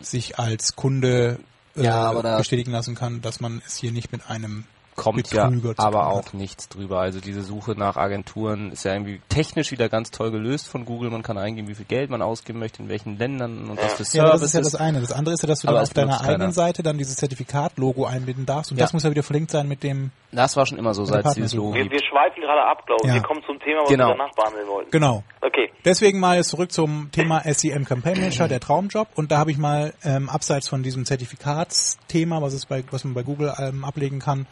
sich 0.00 0.38
als 0.38 0.74
Kunde 0.74 1.38
Ja, 1.74 2.12
da- 2.20 2.38
bestätigen 2.38 2.72
lassen 2.72 2.94
kann, 2.94 3.20
dass 3.22 3.40
man 3.40 3.62
es 3.66 3.76
hier 3.76 3.92
nicht 3.92 4.12
mit 4.12 4.28
einem 4.28 4.64
kommt 5.02 5.32
ja 5.32 5.50
aber 5.76 6.08
auch 6.08 6.32
nichts 6.32 6.68
drüber. 6.68 7.00
Also 7.00 7.20
diese 7.20 7.42
Suche 7.42 7.72
nach 7.72 7.96
Agenturen 7.96 8.70
ist 8.72 8.84
ja 8.84 8.92
irgendwie 8.92 9.20
technisch 9.28 9.70
wieder 9.72 9.88
ganz 9.88 10.10
toll 10.10 10.30
gelöst 10.30 10.68
von 10.68 10.84
Google. 10.84 11.10
Man 11.10 11.22
kann 11.22 11.38
eingeben, 11.38 11.68
wie 11.68 11.74
viel 11.74 11.86
Geld 11.86 12.10
man 12.10 12.22
ausgeben 12.22 12.58
möchte, 12.58 12.82
in 12.82 12.88
welchen 12.88 13.18
Ländern 13.18 13.68
und 13.70 13.78
was 13.82 13.94
für 13.94 14.16
Ja, 14.16 14.24
aber 14.24 14.32
das 14.32 14.40
Services. 14.40 14.44
ist 14.48 14.54
ja 14.54 14.60
das 14.60 14.74
eine. 14.76 15.00
Das 15.00 15.12
andere 15.12 15.34
ist 15.34 15.42
ja, 15.42 15.48
dass 15.48 15.60
du 15.60 15.68
Aber 15.68 15.76
dann 15.78 15.82
auf 15.86 15.92
deiner 15.94 16.20
eigenen 16.20 16.38
keiner. 16.40 16.52
Seite 16.52 16.82
dann 16.82 16.98
dieses 16.98 17.16
Zertifikat-Logo 17.16 18.04
einbinden 18.06 18.46
darfst 18.46 18.70
und 18.72 18.78
Ja. 18.78 18.84
das 18.84 18.92
muss 18.92 19.02
ja 19.02 19.10
wieder 19.10 19.22
verlinkt 19.22 19.50
sein 19.50 19.66
mit 19.68 19.82
dem 19.82 20.10
Das 20.32 20.56
war 20.56 20.66
schon 20.66 20.78
immer 20.78 20.94
so, 20.94 21.04
seit 21.04 21.24
es 21.24 21.34
dieses. 21.34 21.54
Logo 21.54 21.74
Wir, 21.74 21.82
gibt. 21.82 21.94
wir 21.94 22.00
schweifen 22.04 22.40
gerade 22.42 22.62
ab, 22.62 22.86
glaube 22.86 23.02
ich. 23.04 23.08
Ja. 23.08 23.14
Wir 23.14 23.22
kommen 23.22 23.42
zum 23.46 23.58
Thema, 23.60 23.82
was 23.82 23.88
Genau. 23.88 24.08
wir 24.08 24.16
danach 24.16 24.34
behandeln 24.34 24.68
wollten. 24.68 24.90
Genau. 24.90 25.24
Okay. 25.40 25.70
Deswegen 25.84 26.20
mal 26.20 26.36
jetzt 26.36 26.50
zurück 26.50 26.70
zum 26.72 27.10
Thema 27.12 27.42
SEM 27.52 27.84
Campaign 27.84 28.18
Manager, 28.20 28.46
der 28.48 28.60
Traumjob. 28.60 29.08
Und 29.16 29.32
da 29.32 29.38
habe 29.38 29.50
ich 29.50 29.58
mal 29.58 29.92
ähm, 30.04 30.28
abseits 30.28 30.68
von 30.68 30.82
diesem 30.82 31.04
Zertifikatsthema, 31.06 32.42
was 32.42 32.52
es 32.52 32.66
bei, 32.66 32.84
was 32.90 33.04
man 33.04 33.14
bei 33.14 33.22
Google 33.22 33.52
ähm, 33.58 33.84
ablegen 33.84 34.18
kann, 34.20 34.46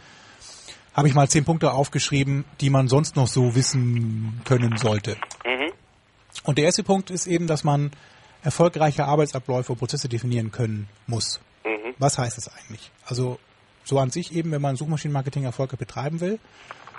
habe 0.99 1.07
ich 1.07 1.15
mal 1.15 1.29
zehn 1.29 1.45
Punkte 1.45 1.71
aufgeschrieben, 1.71 2.45
die 2.61 2.71
man 2.71 2.89
sonst 2.89 3.15
noch 3.15 3.29
so 3.29 3.55
wissen 3.55 4.41
können 4.45 4.77
sollte. 4.79 5.17
Mhm. 5.47 5.71
Und 6.43 6.59
der 6.59 6.65
erste 6.65 6.83
Punkt 6.83 7.11
ist 7.11 7.29
eben, 7.29 7.47
dass 7.47 7.63
man 7.63 7.93
erfolgreiche 8.43 9.05
Arbeitsabläufe 9.05 9.73
und 9.73 9.79
Prozesse 9.79 10.09
definieren 10.09 10.51
können 10.51 10.89
muss. 11.07 11.41
Mhm. 11.65 11.95
Was 11.99 12.19
heißt 12.19 12.37
das 12.37 12.49
eigentlich? 12.49 12.91
Also 13.07 13.39
so 13.85 14.01
an 14.01 14.11
sich 14.11 14.35
eben, 14.35 14.51
wenn 14.51 14.61
man 14.61 14.75
Suchmaschinenmarketing 14.75 15.45
erfolgreich 15.45 15.79
betreiben 15.79 16.21
will, 16.21 16.41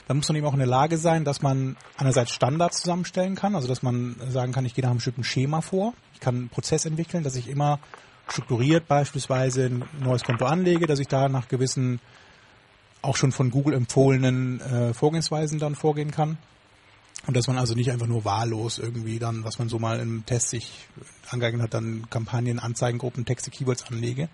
dann 0.08 0.16
muss 0.16 0.30
man 0.30 0.38
eben 0.38 0.48
auch 0.48 0.54
in 0.54 0.60
der 0.60 0.68
Lage 0.68 0.98
sein, 0.98 1.26
dass 1.26 1.42
man 1.42 1.76
einerseits 1.98 2.32
Standards 2.32 2.80
zusammenstellen 2.80 3.36
kann, 3.36 3.54
also 3.54 3.68
dass 3.68 3.84
man 3.84 4.16
sagen 4.30 4.54
kann, 4.54 4.64
ich 4.66 4.76
gehe 4.76 4.82
nach 4.82 4.92
einem 4.92 5.00
bestimmten 5.00 5.26
Schema 5.26 5.60
vor, 5.60 5.94
ich 6.14 6.22
kann 6.22 6.36
einen 6.36 6.50
Prozess 6.50 6.86
entwickeln, 6.86 7.26
dass 7.26 7.36
ich 7.36 7.50
immer 7.50 7.80
strukturiert 8.30 8.88
beispielsweise 8.88 9.66
ein 9.66 9.84
neues 10.00 10.24
Konto 10.24 10.46
anlege, 10.46 10.88
dass 10.88 11.00
ich 11.00 11.10
da 11.10 11.28
nach 11.28 11.50
gewissen 11.50 12.00
auch 13.02 13.16
schon 13.16 13.32
von 13.32 13.52
Google 13.52 13.74
empfohlenen 13.74 14.62
äh, 14.62 14.94
Vorgehensweisen 14.94 15.60
dann 15.60 15.76
vorgehen 15.76 16.12
kann. 16.12 16.38
Und 17.28 17.36
dass 17.36 17.48
man 17.48 17.58
also 17.58 17.76
nicht 17.76 17.92
einfach 17.92 18.08
nur 18.08 18.26
wahllos 18.26 18.80
irgendwie 18.80 19.20
dann, 19.20 19.44
was 19.44 19.60
man 19.60 19.70
so 19.70 19.78
mal 19.78 20.00
im 20.00 20.26
Test 20.26 20.50
sich 20.50 20.88
angeeignet 21.30 21.62
hat, 21.64 21.74
dann 21.74 22.10
Kampagnen, 22.10 22.60
Anzeigengruppen, 22.60 23.26
Texte, 23.26 23.52
Keywords 23.52 23.84
anlege, 23.84 24.30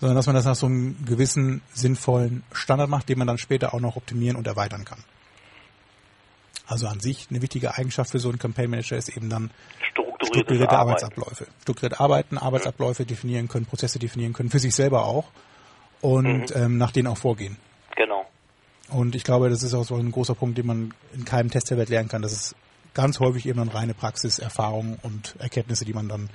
sondern 0.00 0.16
dass 0.16 0.26
man 0.26 0.34
das 0.34 0.44
nach 0.44 0.56
so 0.56 0.66
einem 0.66 1.04
gewissen 1.04 1.60
sinnvollen 1.72 2.42
Standard 2.52 2.88
macht, 2.88 3.08
den 3.08 3.18
man 3.18 3.26
dann 3.26 3.38
später 3.38 3.74
auch 3.74 3.80
noch 3.80 3.96
optimieren 3.96 4.36
und 4.36 4.46
erweitern 4.46 4.84
kann. 4.84 5.04
Also 6.66 6.86
an 6.86 7.00
sich 7.00 7.26
eine 7.30 7.42
wichtige 7.42 7.74
Eigenschaft 7.74 8.10
für 8.10 8.18
so 8.18 8.30
einen 8.30 8.38
Campaign 8.38 8.70
Manager 8.70 8.96
ist 8.96 9.14
eben 9.14 9.28
dann 9.28 9.50
strukturierte 10.22 10.70
Arbeiten. 10.70 11.04
Arbeitsabläufe. 11.04 11.46
Strukturiert 11.60 12.00
arbeiten, 12.00 12.38
Arbeitsabläufe 12.38 13.04
definieren 13.04 13.48
können, 13.48 13.66
Prozesse 13.66 13.98
definieren 13.98 14.32
können, 14.32 14.48
für 14.48 14.58
sich 14.58 14.74
selber 14.74 15.04
auch 15.04 15.26
und 16.04 16.54
ähm, 16.54 16.76
nach 16.76 16.92
denen 16.92 17.08
auch 17.08 17.16
vorgehen. 17.16 17.56
Genau. 17.96 18.26
Und 18.92 19.14
ich 19.14 19.24
glaube, 19.24 19.48
das 19.48 19.62
ist 19.62 19.72
auch 19.72 19.84
so 19.84 19.96
ein 19.96 20.12
großer 20.12 20.34
Punkt, 20.34 20.58
den 20.58 20.66
man 20.66 20.94
in 21.14 21.24
keinem 21.24 21.50
Test 21.50 21.70
der 21.70 21.78
Welt 21.78 21.88
lernen 21.88 22.10
kann. 22.10 22.20
Das 22.20 22.32
ist 22.32 22.54
ganz 22.92 23.20
häufig 23.20 23.46
eben 23.46 23.58
dann 23.58 23.68
reine 23.68 23.94
Praxiserfahrung 23.94 24.98
und 25.02 25.34
Erkenntnisse, 25.38 25.86
die 25.86 25.94
man 25.94 26.08
dann 26.08 26.28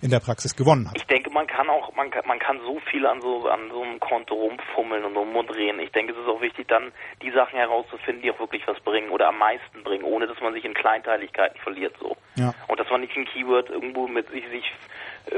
in 0.00 0.10
der 0.10 0.18
Praxis 0.18 0.56
gewonnen 0.56 0.90
hat. 0.90 0.96
Ich 0.96 1.06
denke, 1.06 1.30
man 1.30 1.46
kann 1.46 1.70
auch, 1.70 1.94
man 1.94 2.10
kann, 2.10 2.26
man 2.26 2.40
kann 2.40 2.58
so 2.66 2.80
viel 2.90 3.06
an 3.06 3.20
so 3.20 3.46
an 3.46 3.70
so 3.70 3.82
einem 3.82 4.00
Konto 4.00 4.34
rumfummeln 4.34 5.04
und 5.04 5.16
rumdrehen. 5.16 5.78
Ich 5.78 5.92
denke, 5.92 6.12
es 6.12 6.18
ist 6.18 6.26
auch 6.26 6.40
wichtig, 6.40 6.66
dann 6.66 6.90
die 7.22 7.30
Sachen 7.30 7.56
herauszufinden, 7.56 8.20
die 8.22 8.32
auch 8.32 8.40
wirklich 8.40 8.66
was 8.66 8.80
bringen 8.80 9.10
oder 9.10 9.28
am 9.28 9.38
meisten 9.38 9.84
bringen, 9.84 10.02
ohne 10.02 10.26
dass 10.26 10.40
man 10.40 10.52
sich 10.52 10.64
in 10.64 10.74
Kleinteiligkeiten 10.74 11.60
verliert. 11.60 11.94
So. 12.00 12.16
Ja. 12.34 12.52
Und 12.66 12.80
dass 12.80 12.90
man 12.90 13.02
nicht 13.02 13.16
ein 13.16 13.26
Keyword 13.26 13.70
irgendwo 13.70 14.08
mit 14.08 14.28
sich, 14.30 14.44
sich 14.48 14.64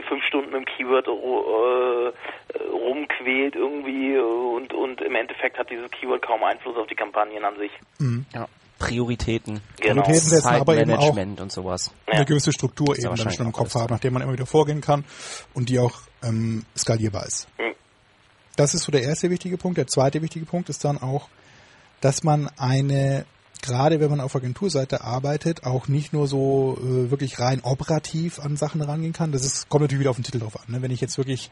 fünf 0.08 0.24
Stunden 0.24 0.54
im 0.54 0.64
Keyword 0.64 1.06
äh, 1.08 2.60
rumquält 2.70 3.54
irgendwie 3.56 4.14
äh, 4.14 4.20
und 4.20 4.72
und 4.72 5.00
im 5.00 5.14
Endeffekt 5.14 5.58
hat 5.58 5.70
dieses 5.70 5.90
Keyword 5.90 6.22
kaum 6.22 6.42
Einfluss 6.44 6.76
auf 6.76 6.86
die 6.86 6.94
Kampagnen 6.94 7.44
an 7.44 7.56
sich. 7.58 7.72
Ja. 8.32 8.46
Prioritäten, 8.78 9.60
Genau. 9.80 10.02
Prioritäten 10.02 10.28
setzen, 10.30 10.48
aber 10.48 10.76
eben 10.76 10.92
auch 10.92 11.16
und 11.16 11.52
sowas. 11.52 11.94
eine 12.06 12.18
Ja. 12.20 12.24
gewisse 12.24 12.52
Struktur 12.52 12.98
eben 12.98 13.14
dann 13.14 13.30
schon 13.30 13.46
im 13.46 13.52
Kopf 13.52 13.74
haben, 13.74 13.92
nach 13.92 14.00
der 14.00 14.10
man 14.10 14.22
immer 14.22 14.32
wieder 14.32 14.46
vorgehen 14.46 14.80
kann 14.80 15.04
und 15.54 15.68
die 15.68 15.78
auch 15.78 15.92
ähm, 16.22 16.64
skalierbar 16.76 17.24
ist. 17.26 17.46
Mhm. 17.58 17.74
Das 18.56 18.74
ist 18.74 18.82
so 18.84 18.92
der 18.92 19.02
erste 19.02 19.30
wichtige 19.30 19.56
Punkt. 19.58 19.78
Der 19.78 19.86
zweite 19.86 20.20
wichtige 20.22 20.44
Punkt 20.44 20.68
ist 20.68 20.84
dann 20.84 20.98
auch, 21.00 21.28
dass 22.00 22.22
man 22.24 22.50
eine, 22.58 23.24
gerade 23.64 23.98
wenn 23.98 24.10
man 24.10 24.20
auf 24.20 24.36
Agenturseite 24.36 25.02
arbeitet, 25.02 25.64
auch 25.64 25.88
nicht 25.88 26.12
nur 26.12 26.28
so 26.28 26.78
äh, 26.80 27.10
wirklich 27.10 27.38
rein 27.40 27.60
operativ 27.62 28.38
an 28.38 28.56
Sachen 28.56 28.82
rangehen 28.82 29.12
kann. 29.12 29.32
Das 29.32 29.44
ist, 29.44 29.68
kommt 29.68 29.82
natürlich 29.82 30.00
wieder 30.00 30.10
auf 30.10 30.16
den 30.16 30.24
Titel 30.24 30.40
drauf 30.40 30.56
an. 30.56 30.66
Ne? 30.68 30.82
Wenn 30.82 30.90
ich 30.90 31.00
jetzt 31.00 31.16
wirklich 31.16 31.50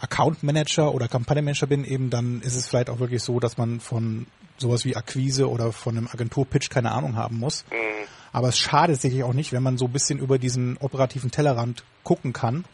Account 0.00 0.42
Manager 0.42 0.92
oder 0.92 1.06
Kampagnenmanager 1.06 1.66
bin, 1.66 1.84
eben 1.84 2.10
dann 2.10 2.42
ist 2.42 2.56
es 2.56 2.66
vielleicht 2.66 2.90
auch 2.90 2.98
wirklich 2.98 3.22
so, 3.22 3.38
dass 3.38 3.56
man 3.56 3.80
von 3.80 4.26
sowas 4.58 4.84
wie 4.84 4.96
Akquise 4.96 5.48
oder 5.48 5.72
von 5.72 5.96
einem 5.96 6.08
Agenturpitch 6.08 6.68
keine 6.70 6.92
Ahnung 6.92 7.16
haben 7.16 7.38
muss. 7.38 7.64
Mhm. 7.70 8.06
Aber 8.32 8.48
es 8.48 8.58
schadet 8.58 9.00
sicherlich 9.00 9.24
auch 9.24 9.32
nicht, 9.32 9.52
wenn 9.52 9.62
man 9.62 9.78
so 9.78 9.84
ein 9.84 9.92
bisschen 9.92 10.18
über 10.18 10.38
diesen 10.38 10.76
operativen 10.78 11.30
Tellerrand 11.30 11.84
gucken 12.02 12.32
kann 12.32 12.64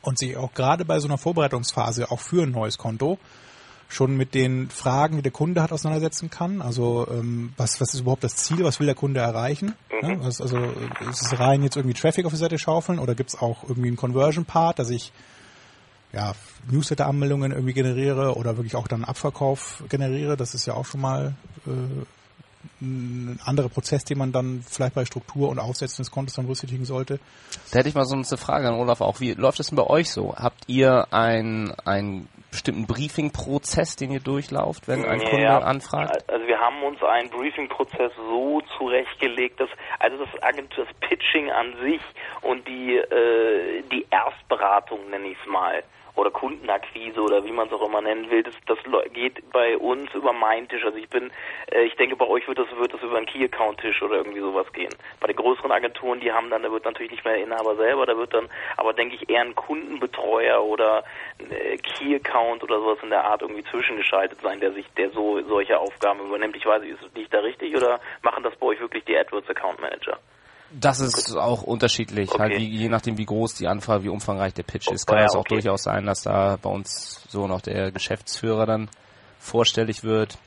und 0.00 0.18
sich 0.18 0.38
auch 0.38 0.54
gerade 0.54 0.86
bei 0.86 0.98
so 1.00 1.06
einer 1.06 1.18
Vorbereitungsphase 1.18 2.10
auch 2.10 2.20
für 2.20 2.44
ein 2.44 2.50
neues 2.50 2.78
Konto 2.78 3.18
schon 3.90 4.16
mit 4.16 4.34
den 4.34 4.70
Fragen, 4.70 5.16
die 5.16 5.22
der 5.22 5.32
Kunde 5.32 5.62
hat, 5.62 5.72
auseinandersetzen 5.72 6.30
kann. 6.30 6.62
Also 6.62 7.06
ähm, 7.10 7.52
was, 7.56 7.80
was 7.80 7.92
ist 7.92 8.00
überhaupt 8.00 8.24
das 8.24 8.36
Ziel, 8.36 8.62
was 8.62 8.78
will 8.78 8.86
der 8.86 8.94
Kunde 8.94 9.20
erreichen? 9.20 9.74
Ne? 10.00 10.18
Was, 10.22 10.40
also 10.40 10.56
äh, 10.56 11.10
ist 11.10 11.22
es 11.22 11.38
rein 11.38 11.62
jetzt 11.62 11.76
irgendwie 11.76 11.94
Traffic 11.94 12.24
auf 12.24 12.32
die 12.32 12.38
Seite 12.38 12.58
schaufeln 12.58 12.98
oder 12.98 13.14
gibt 13.14 13.30
es 13.30 13.40
auch 13.40 13.64
irgendwie 13.68 13.88
einen 13.88 13.96
Conversion-Part, 13.96 14.78
dass 14.78 14.90
ich 14.90 15.12
ja, 16.12 16.34
Newsletter-Anmeldungen 16.70 17.52
irgendwie 17.52 17.72
generiere 17.72 18.36
oder 18.36 18.56
wirklich 18.56 18.76
auch 18.76 18.88
dann 18.88 19.04
Abverkauf 19.04 19.82
generiere? 19.88 20.36
Das 20.36 20.54
ist 20.54 20.66
ja 20.66 20.74
auch 20.74 20.86
schon 20.86 21.00
mal 21.00 21.34
äh, 21.66 21.70
ein 22.80 23.38
anderer 23.44 23.68
Prozess, 23.68 24.04
den 24.04 24.18
man 24.18 24.32
dann 24.32 24.62
vielleicht 24.68 24.94
bei 24.94 25.04
Struktur 25.04 25.48
und 25.48 25.58
Aufsetzen 25.58 26.02
des 26.02 26.10
Kontos 26.10 26.34
dann 26.34 26.46
berücksichtigen 26.46 26.84
sollte. 26.84 27.18
Da 27.72 27.78
hätte 27.78 27.88
ich 27.88 27.94
mal 27.94 28.04
so 28.04 28.14
eine 28.14 28.24
Frage 28.24 28.68
an 28.68 28.74
Olaf 28.74 29.00
auch. 29.00 29.20
Wie 29.20 29.32
läuft 29.32 29.58
das 29.58 29.68
denn 29.68 29.76
bei 29.76 29.86
euch 29.86 30.10
so? 30.10 30.34
Habt 30.36 30.64
ihr 30.66 31.06
ein, 31.10 31.72
einen 31.84 32.28
bestimmten 32.50 32.86
Briefing-Prozess, 32.86 33.96
den 33.96 34.10
ihr 34.10 34.20
durchlauft, 34.20 34.88
wenn 34.88 35.04
ein 35.04 35.20
Kunde 35.20 35.44
Ja, 35.44 35.58
anfragt? 35.58 36.28
Also 36.30 36.46
wir 36.46 36.58
haben 36.58 36.82
uns 36.82 37.02
einen 37.02 37.30
Briefing-Prozess 37.30 38.12
so 38.16 38.62
zurechtgelegt, 38.76 39.60
dass 39.60 39.70
also 39.98 40.24
das 40.24 40.42
Agentur, 40.42 40.84
das 40.84 40.94
Pitching 41.08 41.50
an 41.50 41.74
sich 41.82 42.00
und 42.42 42.66
die 42.66 42.96
äh, 42.96 43.82
die 43.90 44.06
Erstberatung 44.10 45.10
nenne 45.10 45.28
ich 45.28 45.38
es 45.40 45.50
mal 45.50 45.82
oder 46.20 46.30
Kundenakquise 46.30 47.20
oder 47.20 47.44
wie 47.44 47.52
man 47.52 47.66
es 47.66 47.72
auch 47.72 47.86
immer 47.86 48.00
nennen 48.00 48.30
will, 48.30 48.42
das, 48.42 48.54
das 48.66 48.78
geht 49.12 49.50
bei 49.50 49.76
uns 49.76 50.12
über 50.14 50.32
meinen 50.32 50.68
Tisch. 50.68 50.84
Also 50.84 50.98
ich 50.98 51.08
bin, 51.08 51.30
äh, 51.72 51.82
ich 51.82 51.96
denke, 51.96 52.16
bei 52.16 52.26
euch 52.26 52.46
wird 52.46 52.58
das, 52.58 52.68
wird 52.76 52.92
das 52.92 53.02
über 53.02 53.16
einen 53.16 53.26
Key-Account-Tisch 53.26 54.02
oder 54.02 54.16
irgendwie 54.16 54.40
sowas 54.40 54.70
gehen. 54.72 54.92
Bei 55.20 55.26
den 55.26 55.36
größeren 55.36 55.72
Agenturen, 55.72 56.20
die 56.20 56.32
haben 56.32 56.50
dann, 56.50 56.62
da 56.62 56.70
wird 56.70 56.84
natürlich 56.84 57.10
nicht 57.10 57.24
mehr 57.24 57.34
der 57.34 57.44
Inhaber 57.44 57.76
selber, 57.76 58.06
da 58.06 58.16
wird 58.16 58.34
dann, 58.34 58.48
aber 58.76 58.92
denke 58.92 59.16
ich, 59.16 59.28
eher 59.28 59.42
ein 59.42 59.54
Kundenbetreuer 59.54 60.62
oder 60.62 61.04
äh, 61.38 61.76
Key-Account 61.78 62.62
oder 62.62 62.80
sowas 62.80 62.98
in 63.02 63.10
der 63.10 63.24
Art 63.24 63.42
irgendwie 63.42 63.64
zwischengeschaltet 63.64 64.40
sein, 64.42 64.60
der 64.60 64.72
sich, 64.72 64.86
der 64.96 65.10
so 65.10 65.40
solche 65.42 65.78
Aufgaben 65.78 66.20
übernimmt. 66.20 66.56
Ich 66.56 66.66
weiß 66.66 66.82
nicht, 66.82 66.92
ist 66.92 67.16
liegt 67.16 67.32
da 67.32 67.40
richtig 67.40 67.74
oder 67.74 68.00
machen 68.22 68.42
das 68.42 68.54
bei 68.56 68.66
euch 68.66 68.80
wirklich 68.80 69.04
die 69.04 69.16
AdWords 69.16 69.48
Account 69.48 69.80
Manager? 69.80 70.18
Das 70.72 71.00
ist 71.00 71.36
auch 71.36 71.62
unterschiedlich, 71.62 72.30
Okay. 72.30 72.38
halt 72.40 72.58
wie, 72.58 72.64
je 72.68 72.88
nachdem 72.88 73.18
wie 73.18 73.24
groß 73.26 73.54
die 73.54 73.66
Anfrage, 73.66 74.04
wie 74.04 74.08
umfangreich 74.08 74.54
der 74.54 74.62
Pitch 74.62 74.88
ist, 74.90 75.08
Oh, 75.08 75.12
kann 75.12 75.20
ja, 75.20 75.26
es 75.26 75.34
auch 75.34 75.40
okay. 75.40 75.54
durchaus 75.54 75.82
sein, 75.82 76.06
dass 76.06 76.22
da 76.22 76.56
bei 76.62 76.70
uns 76.70 77.24
so 77.28 77.46
noch 77.48 77.60
der 77.60 77.90
Geschäftsführer 77.90 78.66
dann 78.66 78.88
vorstellig 79.40 80.04
wird 80.04 80.38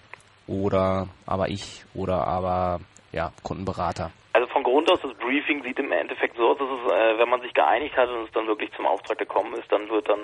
oder 0.47 1.07
aber 1.25 1.49
ich 1.49 1.83
oder 1.93 2.25
aber 2.27 2.79
ja 3.11 3.31
Kundenberater. 3.43 4.11
Also 4.35 4.47
von 4.47 4.63
Grund 4.63 4.91
aus, 4.91 4.99
das 5.01 5.13
Briefing 5.19 5.61
sieht 5.61 5.77
im 5.77 5.91
Endeffekt 5.91 6.35
so 6.37 6.49
aus, 6.49 6.57
dass 6.57 6.67
es, 6.67 6.91
äh, 6.91 7.19
wenn 7.19 7.29
man 7.29 7.41
sich 7.41 7.53
geeinigt 7.53 7.95
hat 7.95 8.09
und 8.09 8.23
es 8.25 8.31
dann 8.31 8.47
wirklich 8.47 8.71
zum 8.75 8.87
Auftrag 8.87 9.19
gekommen 9.19 9.53
ist, 9.53 9.71
dann 9.71 9.87
wird 9.89 10.09
dann 10.09 10.19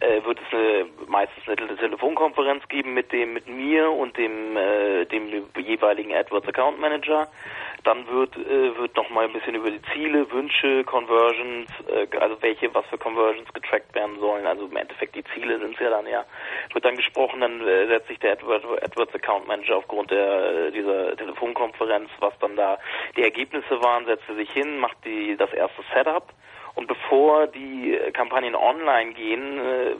äh, 0.00 0.24
wird 0.24 0.40
es 0.40 0.52
eine, 0.52 0.86
meistens 1.06 1.46
eine 1.46 1.56
Tele- 1.56 1.76
Telefonkonferenz 1.76 2.66
geben 2.68 2.92
mit 2.94 3.12
dem 3.12 3.34
mit 3.34 3.46
mir 3.46 3.88
und 3.90 4.16
dem 4.16 4.56
äh, 4.56 5.04
dem 5.06 5.28
jeweiligen 5.56 6.12
AdWords 6.12 6.48
Account 6.48 6.80
Manager. 6.80 7.28
Dann 7.84 8.06
wird 8.08 8.36
äh, 8.36 8.76
wird 8.76 8.96
noch 8.96 9.10
mal 9.10 9.24
ein 9.24 9.32
bisschen 9.32 9.54
über 9.54 9.70
die 9.70 9.82
Ziele, 9.92 10.30
Wünsche, 10.30 10.84
Conversions, 10.84 11.68
äh, 11.88 12.16
also 12.18 12.40
welche 12.40 12.72
was 12.74 12.86
für 12.86 12.98
Conversions 12.98 13.52
getrackt 13.52 13.94
werden 13.94 14.18
sollen. 14.20 14.46
Also 14.46 14.66
im 14.66 14.76
Endeffekt 14.76 15.16
die 15.16 15.24
Ziele 15.34 15.58
sind 15.58 15.78
ja 15.80 15.90
dann 15.90 16.06
ja. 16.06 16.24
Wird 16.72 16.84
dann 16.84 16.96
gesprochen, 16.96 17.40
dann 17.40 17.66
äh, 17.66 17.86
setzt 17.88 18.08
sich 18.08 18.18
der 18.20 18.32
AdWords, 18.32 18.64
AdWords 18.82 19.14
Account 19.14 19.48
Manager 19.48 19.76
aufgrund 19.78 20.10
der 20.10 20.66
äh, 20.68 20.70
dieser 20.72 21.16
Telefonkonferenz, 21.16 22.10
was 22.20 22.38
dann 22.38 22.56
da 22.56 22.78
die 23.16 23.22
Ergebnisse 23.22 23.82
waren, 23.82 24.06
setzt 24.06 24.28
er 24.28 24.36
sich 24.36 24.50
hin, 24.52 24.78
macht 24.78 24.98
die 25.04 25.36
das 25.36 25.52
erste 25.52 25.82
Setup 25.92 26.32
und 26.74 26.86
bevor 26.86 27.46
die 27.48 27.98
Kampagnen 28.12 28.54
online 28.54 29.12
gehen, 29.12 29.58
äh, 29.58 29.94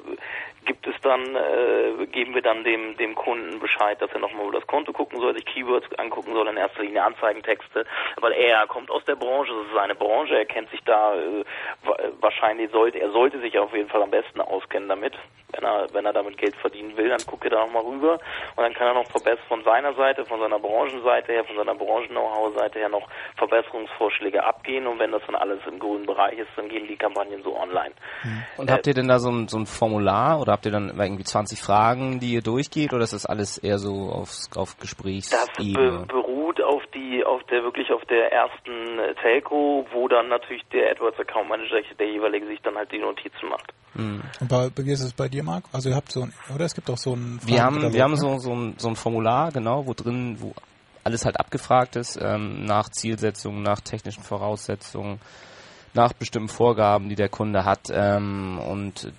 gibt 0.65 0.87
es 0.87 0.95
dann, 1.03 1.35
äh, 1.37 2.07
geben 2.07 2.35
wir 2.35 2.43
dann 2.43 2.65
dem, 2.65 2.97
dem 2.97 3.15
Kunden 3.15 3.59
Bescheid, 3.59 4.01
dass 4.01 4.11
er 4.13 4.21
nochmal 4.21 4.47
über 4.49 4.59
das 4.59 4.67
Konto 4.67 4.93
gucken 4.93 5.21
soll, 5.21 5.35
sich 5.35 5.45
Keywords 5.45 5.87
angucken 5.99 6.33
soll, 6.35 6.49
in 6.49 6.57
erster 6.57 6.83
Linie 6.83 7.05
Anzeigentexte, 7.05 7.85
weil 8.21 8.33
er 8.33 8.67
kommt 8.67 8.91
aus 8.91 9.05
der 9.05 9.17
Branche, 9.17 9.53
das 9.53 9.67
ist 9.67 9.75
seine 9.75 9.95
Branche, 9.95 10.37
er 10.37 10.45
kennt 10.47 10.71
sich 10.71 10.81
da 10.85 11.15
äh, 11.15 11.45
wa- 11.85 11.97
wahrscheinlich 12.21 12.71
sollte, 12.71 12.99
er 12.99 13.11
sollte 13.11 13.41
sich 13.41 13.59
auf 13.59 13.75
jeden 13.75 13.89
Fall 13.89 14.03
am 14.03 14.11
besten 14.11 14.41
auskennen 14.41 14.89
damit. 14.89 15.15
Wenn 15.55 15.65
er, 15.65 15.87
wenn 15.93 16.07
er 16.07 16.15
damit 16.15 16.39
Geld 16.39 16.57
verdienen 16.57 16.97
will, 16.97 17.11
dann 17.11 17.21
guckt 17.27 17.45
er 17.45 17.51
da 17.51 17.59
nochmal 17.67 17.83
rüber 17.83 18.15
und 18.57 18.63
dann 18.65 18.73
kann 18.73 18.87
er 18.87 18.95
noch 18.95 19.05
verbessern 19.11 19.45
von 19.49 19.63
seiner 19.65 19.93
Seite, 19.93 20.25
von 20.25 20.41
seiner 20.41 20.59
Branchenseite 20.59 21.31
her, 21.31 21.45
von 21.45 21.57
seiner 21.57 21.75
Branchen-Know-how-Seite 21.75 22.79
her 22.79 22.89
noch 22.89 23.07
Verbesserungsvorschläge 23.37 24.43
abgehen 24.45 24.87
und 24.87 24.99
wenn 24.99 25.13
das 25.13 25.21
dann 25.27 25.35
alles 25.35 25.59
im 25.67 25.79
grünen 25.79 26.07
Bereich 26.07 26.39
ist, 26.39 26.49
dann 26.57 26.69
gehen 26.69 26.87
die 26.89 26.97
Kampagnen 26.97 27.43
so 27.43 27.55
online. 27.55 27.93
Und 28.57 28.71
Äh, 28.71 28.73
habt 28.73 28.87
ihr 28.87 28.95
denn 28.95 29.09
da 29.09 29.19
so 29.19 29.31
ein, 29.31 29.47
so 29.49 29.59
ein 29.59 29.67
Formular 29.67 30.41
oder 30.41 30.52
habt 30.53 30.67
ihr 30.67 30.73
dann 30.73 30.89
irgendwie 30.99 31.25
20 31.25 31.61
Fragen, 31.61 32.21
die 32.21 32.35
ihr 32.35 32.43
durchgeht 32.43 32.93
oder 32.93 33.05
ist 33.05 33.13
das 33.13 33.27
alles 33.27 33.59
eher 33.59 33.79
so 33.79 34.11
aufs, 34.11 34.49
auf 34.57 34.75
Das 34.75 34.81
Gesprächsebene? 34.81 36.07
be 36.07 36.07
beruht 36.07 36.63
auf 36.63 36.83
die, 36.95 37.25
auf 37.25 37.43
der 37.45 37.63
wirklich 37.63 37.91
auf 37.91 38.05
der 38.05 38.31
ersten 38.33 38.99
Telco, 39.21 39.87
wo 39.93 40.09
dann 40.09 40.29
natürlich 40.29 40.63
der 40.73 40.91
AdWords 40.93 41.19
Account 41.19 41.49
Manager, 41.49 41.81
der 41.99 42.09
jeweilige, 42.09 42.47
sich 42.47 42.61
dann 42.63 42.77
halt 42.77 42.93
die 42.93 42.99
Notizen 42.99 43.49
macht. 43.49 43.73
Und 43.95 44.49
bei, 44.49 44.71
wie 44.77 44.93
ist 44.93 45.03
es 45.03 45.13
bei 45.13 45.29
dir, 45.29 45.43
Marc? 45.43 45.65
Also 45.73 45.91
ihr 45.91 45.97
habt 45.97 46.11
so 46.11 46.23
ein, 46.23 46.33
oder 46.55 46.65
es 46.65 46.75
gibt 46.75 46.89
auch 46.89 46.97
so 46.97 47.15
ein 47.15 47.41
Wir 47.45 47.63
haben, 47.63 47.93
wir 47.93 48.03
haben 48.03 48.13
ne? 48.13 48.17
so, 48.17 48.39
so, 48.39 48.53
ein, 48.53 48.75
so 48.79 48.89
ein 48.89 48.97
Formular, 48.97 49.53
genau, 49.53 49.87
wo 49.87 49.93
drin, 49.93 50.37
wo 50.41 50.55
alles 51.05 51.25
halt 51.25 51.39
abgefragt 51.39 51.97
ist, 51.97 52.19
ähm, 52.21 52.65
nach 52.65 52.89
Zielsetzungen, 52.89 53.63
nach 53.63 53.81
technischen 53.81 54.23
Voraussetzungen, 54.23 55.21
nach 55.95 56.13
bestimmten 56.13 56.49
Vorgaben, 56.49 57.09
die 57.09 57.17
der 57.17 57.29
Kunde 57.29 57.65
hat, 57.65 57.91
ähm, 57.93 58.59
und 58.59 59.13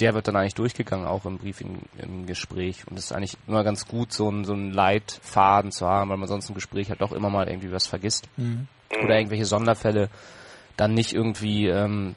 der 0.00 0.14
wird 0.14 0.28
dann 0.28 0.36
eigentlich 0.36 0.54
durchgegangen, 0.54 1.06
auch 1.06 1.24
im 1.24 1.38
Briefing, 1.38 1.82
im 1.98 2.26
Gespräch. 2.26 2.86
Und 2.88 2.98
es 2.98 3.06
ist 3.06 3.12
eigentlich 3.12 3.36
immer 3.46 3.64
ganz 3.64 3.86
gut, 3.86 4.12
so 4.12 4.28
einen, 4.28 4.44
so 4.44 4.52
einen 4.52 4.72
Leitfaden 4.72 5.72
zu 5.72 5.86
haben, 5.86 6.10
weil 6.10 6.16
man 6.16 6.28
sonst 6.28 6.48
im 6.48 6.54
Gespräch 6.54 6.90
halt 6.90 7.00
doch 7.00 7.12
immer 7.12 7.30
mal 7.30 7.48
irgendwie 7.48 7.72
was 7.72 7.86
vergisst. 7.86 8.28
Oder 9.04 9.16
irgendwelche 9.16 9.44
Sonderfälle 9.44 10.08
dann 10.76 10.94
nicht 10.94 11.12
irgendwie 11.12 11.66
ähm, 11.66 12.14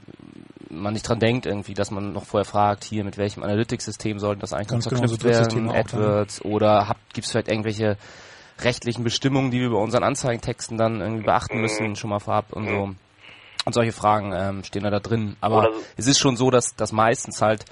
man 0.71 0.93
nicht 0.93 1.07
dran 1.07 1.19
denkt 1.19 1.45
irgendwie, 1.45 1.73
dass 1.73 1.91
man 1.91 2.13
noch 2.13 2.25
vorher 2.25 2.45
fragt, 2.45 2.83
hier 2.83 3.03
mit 3.03 3.17
welchem 3.17 3.43
Analytics-System 3.43 4.19
sollten 4.19 4.41
das 4.41 4.53
eigentlich 4.53 4.69
Ganz 4.69 4.87
genau, 4.87 5.07
so 5.07 5.17
verknüpft 5.17 5.23
werden, 5.23 5.35
Drittssysteme 5.35 5.69
auch 5.69 5.87
dann. 5.87 6.01
AdWords 6.01 6.45
oder 6.45 6.95
gibt 7.13 7.25
es 7.25 7.31
vielleicht 7.31 7.49
irgendwelche 7.49 7.97
rechtlichen 8.59 9.03
Bestimmungen, 9.03 9.51
die 9.51 9.59
wir 9.59 9.69
bei 9.69 9.77
unseren 9.77 10.03
Anzeigentexten 10.03 10.77
dann 10.77 11.01
irgendwie 11.01 11.23
beachten 11.23 11.59
müssen, 11.59 11.95
schon 11.95 12.09
mal 12.09 12.19
vorab 12.19 12.53
und 12.53 12.67
so. 12.67 12.89
Und 13.65 13.73
solche 13.73 13.91
Fragen 13.91 14.33
ähm, 14.35 14.63
stehen 14.63 14.83
da, 14.83 14.89
da 14.89 14.99
drin. 14.99 15.35
Aber 15.41 15.63
so- 15.73 15.79
es 15.97 16.07
ist 16.07 16.19
schon 16.19 16.35
so, 16.35 16.49
dass, 16.49 16.75
dass 16.75 16.91
meistens 16.91 17.41
halt 17.41 17.65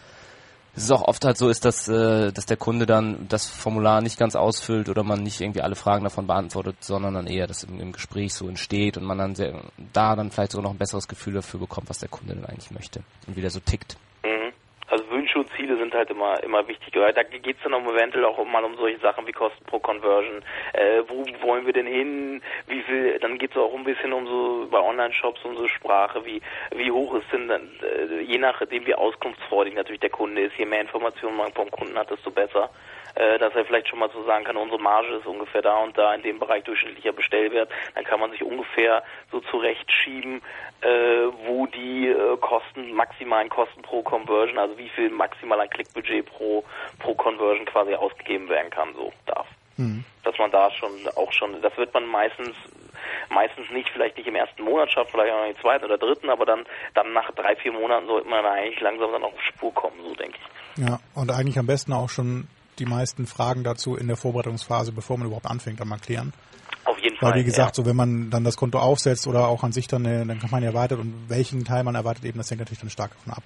es 0.75 0.83
ist 0.83 0.91
auch 0.91 1.01
oft 1.01 1.25
halt 1.25 1.35
so 1.37 1.49
ist, 1.49 1.65
dass, 1.65 1.87
äh, 1.89 2.31
dass 2.31 2.45
der 2.45 2.55
Kunde 2.55 2.85
dann 2.85 3.27
das 3.27 3.47
Formular 3.49 4.01
nicht 4.01 4.17
ganz 4.19 4.35
ausfüllt 4.35 4.87
oder 4.87 5.03
man 5.03 5.23
nicht 5.23 5.41
irgendwie 5.41 5.61
alle 5.61 5.75
Fragen 5.75 6.03
davon 6.03 6.27
beantwortet, 6.27 6.77
sondern 6.81 7.15
dann 7.15 7.27
eher 7.27 7.47
das 7.47 7.63
im, 7.63 7.81
im 7.81 7.91
Gespräch 7.91 8.33
so 8.33 8.47
entsteht 8.47 8.95
und 8.95 9.03
man 9.03 9.17
dann 9.17 9.35
sehr, 9.35 9.61
da 9.93 10.15
dann 10.15 10.31
vielleicht 10.31 10.51
sogar 10.51 10.63
noch 10.63 10.71
ein 10.71 10.77
besseres 10.77 11.07
Gefühl 11.07 11.33
dafür 11.33 11.59
bekommt, 11.59 11.89
was 11.89 11.97
der 11.99 12.07
Kunde 12.07 12.35
denn 12.35 12.45
eigentlich 12.45 12.71
möchte 12.71 13.01
und 13.27 13.35
wie 13.35 13.41
der 13.41 13.49
so 13.49 13.59
tickt. 13.59 13.97
Mhm. 14.23 14.53
Also 14.87 15.03
Wünsche 15.09 15.39
und 15.39 15.49
Ziele 15.57 15.75
sind 15.77 15.88
halt 15.99 16.09
immer 16.09 16.41
immer 16.43 16.67
wichtig. 16.67 16.95
Weil 16.95 17.13
Da 17.13 17.23
geht 17.23 17.57
es 17.57 17.63
dann 17.63 17.73
um 17.73 17.87
eventuell 17.87 18.25
auch 18.25 18.43
mal 18.45 18.63
um 18.63 18.75
solche 18.75 18.99
Sachen 18.99 19.27
wie 19.27 19.31
Kosten 19.31 19.63
pro 19.65 19.79
Conversion. 19.79 20.43
Äh, 20.73 21.03
wo 21.07 21.25
wollen 21.45 21.65
wir 21.65 21.73
denn 21.73 21.87
hin? 21.87 22.41
Wie 22.67 22.81
viel? 22.81 23.19
Dann 23.19 23.37
geht 23.37 23.51
es 23.51 23.57
auch 23.57 23.73
ein 23.73 23.83
bisschen 23.83 24.13
um 24.13 24.25
so 24.27 24.67
bei 24.69 24.79
Online-Shops 24.79 25.43
um 25.45 25.55
so 25.55 25.67
Sprache. 25.67 26.25
Wie 26.25 26.41
wie 26.71 26.91
hoch 26.91 27.13
ist 27.15 27.31
denn 27.31 27.47
dann 27.47 27.69
äh, 27.83 28.21
je 28.21 28.37
nachdem 28.37 28.85
wie 28.85 28.95
auskunftsfreudig 28.95 29.75
natürlich 29.75 30.01
der 30.01 30.09
Kunde 30.09 30.41
ist. 30.41 30.57
Je 30.57 30.65
mehr 30.65 30.81
Informationen 30.81 31.37
man 31.37 31.53
vom 31.53 31.69
Kunden 31.71 31.97
hat, 31.97 32.09
desto 32.09 32.31
besser. 32.31 32.69
Äh, 33.19 33.37
dass 33.37 33.53
er 33.53 33.65
vielleicht 33.65 33.89
schon 33.89 33.99
mal 33.99 34.09
so 34.13 34.23
sagen 34.23 34.45
kann, 34.45 34.55
unsere 34.55 34.79
Marge 34.79 35.15
ist 35.15 35.25
ungefähr 35.25 35.61
da 35.61 35.75
und 35.79 35.97
da 35.97 36.13
in 36.13 36.21
dem 36.21 36.39
Bereich 36.39 36.63
durchschnittlicher 36.63 37.11
Bestellwert. 37.11 37.69
Dann 37.93 38.05
kann 38.05 38.21
man 38.21 38.31
sich 38.31 38.41
ungefähr 38.41 39.03
so 39.29 39.41
zurechtschieben, 39.41 40.41
äh, 40.79 40.87
wo 41.45 41.67
die 41.67 42.07
äh, 42.07 42.37
Kosten, 42.37 42.93
maximalen 42.93 43.49
Kosten 43.49 43.81
pro 43.81 44.03
Conversion, 44.03 44.57
also 44.57 44.77
wie 44.77 44.87
viel 44.87 45.09
maximal 45.09 45.59
ein 45.59 45.69
Klickbudget 45.69 46.27
pro, 46.27 46.63
pro 46.99 47.13
Conversion 47.13 47.65
quasi 47.65 47.93
ausgegeben 47.93 48.47
werden 48.47 48.69
kann, 48.69 48.93
so 48.93 49.11
darf. 49.25 49.47
Dass 50.23 50.37
man 50.37 50.49
da 50.51 50.71
schon 50.71 50.89
auch 51.17 51.33
schon, 51.33 51.61
das 51.61 51.75
wird 51.75 51.93
man 51.93 52.05
meistens 52.05 52.55
meistens 53.29 53.69
nicht, 53.71 53.89
vielleicht 53.89 54.15
nicht 54.15 54.27
im 54.27 54.35
ersten 54.35 54.63
Monat 54.63 54.93
schaffen, 54.93 55.09
vielleicht 55.11 55.33
auch 55.33 55.41
noch 55.41 55.49
im 55.49 55.59
zweiten 55.61 55.83
oder 55.83 55.97
dritten, 55.97 56.29
aber 56.29 56.45
dann 56.45 56.65
dann 56.93 57.11
nach 57.11 57.29
drei, 57.31 57.57
vier 57.57 57.73
Monaten 57.73 58.07
sollte 58.07 58.29
man 58.29 58.45
eigentlich 58.45 58.79
langsam 58.79 59.11
dann 59.11 59.23
auf 59.23 59.33
Spur 59.41 59.73
kommen, 59.73 59.97
so 60.05 60.15
denke 60.15 60.37
ich. 60.37 60.87
Ja, 60.87 60.99
und 61.15 61.31
eigentlich 61.31 61.59
am 61.59 61.67
besten 61.67 61.91
auch 61.91 62.09
schon 62.09 62.47
die 62.79 62.85
meisten 62.85 63.27
Fragen 63.27 63.63
dazu 63.63 63.95
in 63.95 64.07
der 64.07 64.17
Vorbereitungsphase, 64.17 64.91
bevor 64.91 65.17
man 65.17 65.27
überhaupt 65.27 65.45
anfängt, 65.45 65.79
dann 65.79 65.87
mal 65.87 65.99
klären. 65.99 66.33
Auf 66.85 66.97
jeden 66.99 67.17
Fall. 67.17 67.31
Weil 67.31 67.39
wie 67.39 67.43
gesagt, 67.43 67.77
ja. 67.77 67.83
so 67.83 67.85
wenn 67.87 67.95
man 67.95 68.29
dann 68.29 68.43
das 68.43 68.55
Konto 68.57 68.79
aufsetzt 68.79 69.27
oder 69.27 69.47
auch 69.47 69.63
an 69.63 69.71
sich 69.71 69.87
dann 69.87 70.05
eine, 70.05 70.21
eine 70.21 70.37
Kampagne 70.37 70.67
erwartet 70.67 70.99
und 70.99 71.13
welchen 71.27 71.65
Teil 71.65 71.83
man 71.83 71.95
erwartet, 71.95 72.25
eben 72.25 72.37
das 72.37 72.49
hängt 72.49 72.59
natürlich 72.59 72.79
dann 72.79 72.89
stark 72.89 73.11
davon 73.11 73.33
ab, 73.33 73.43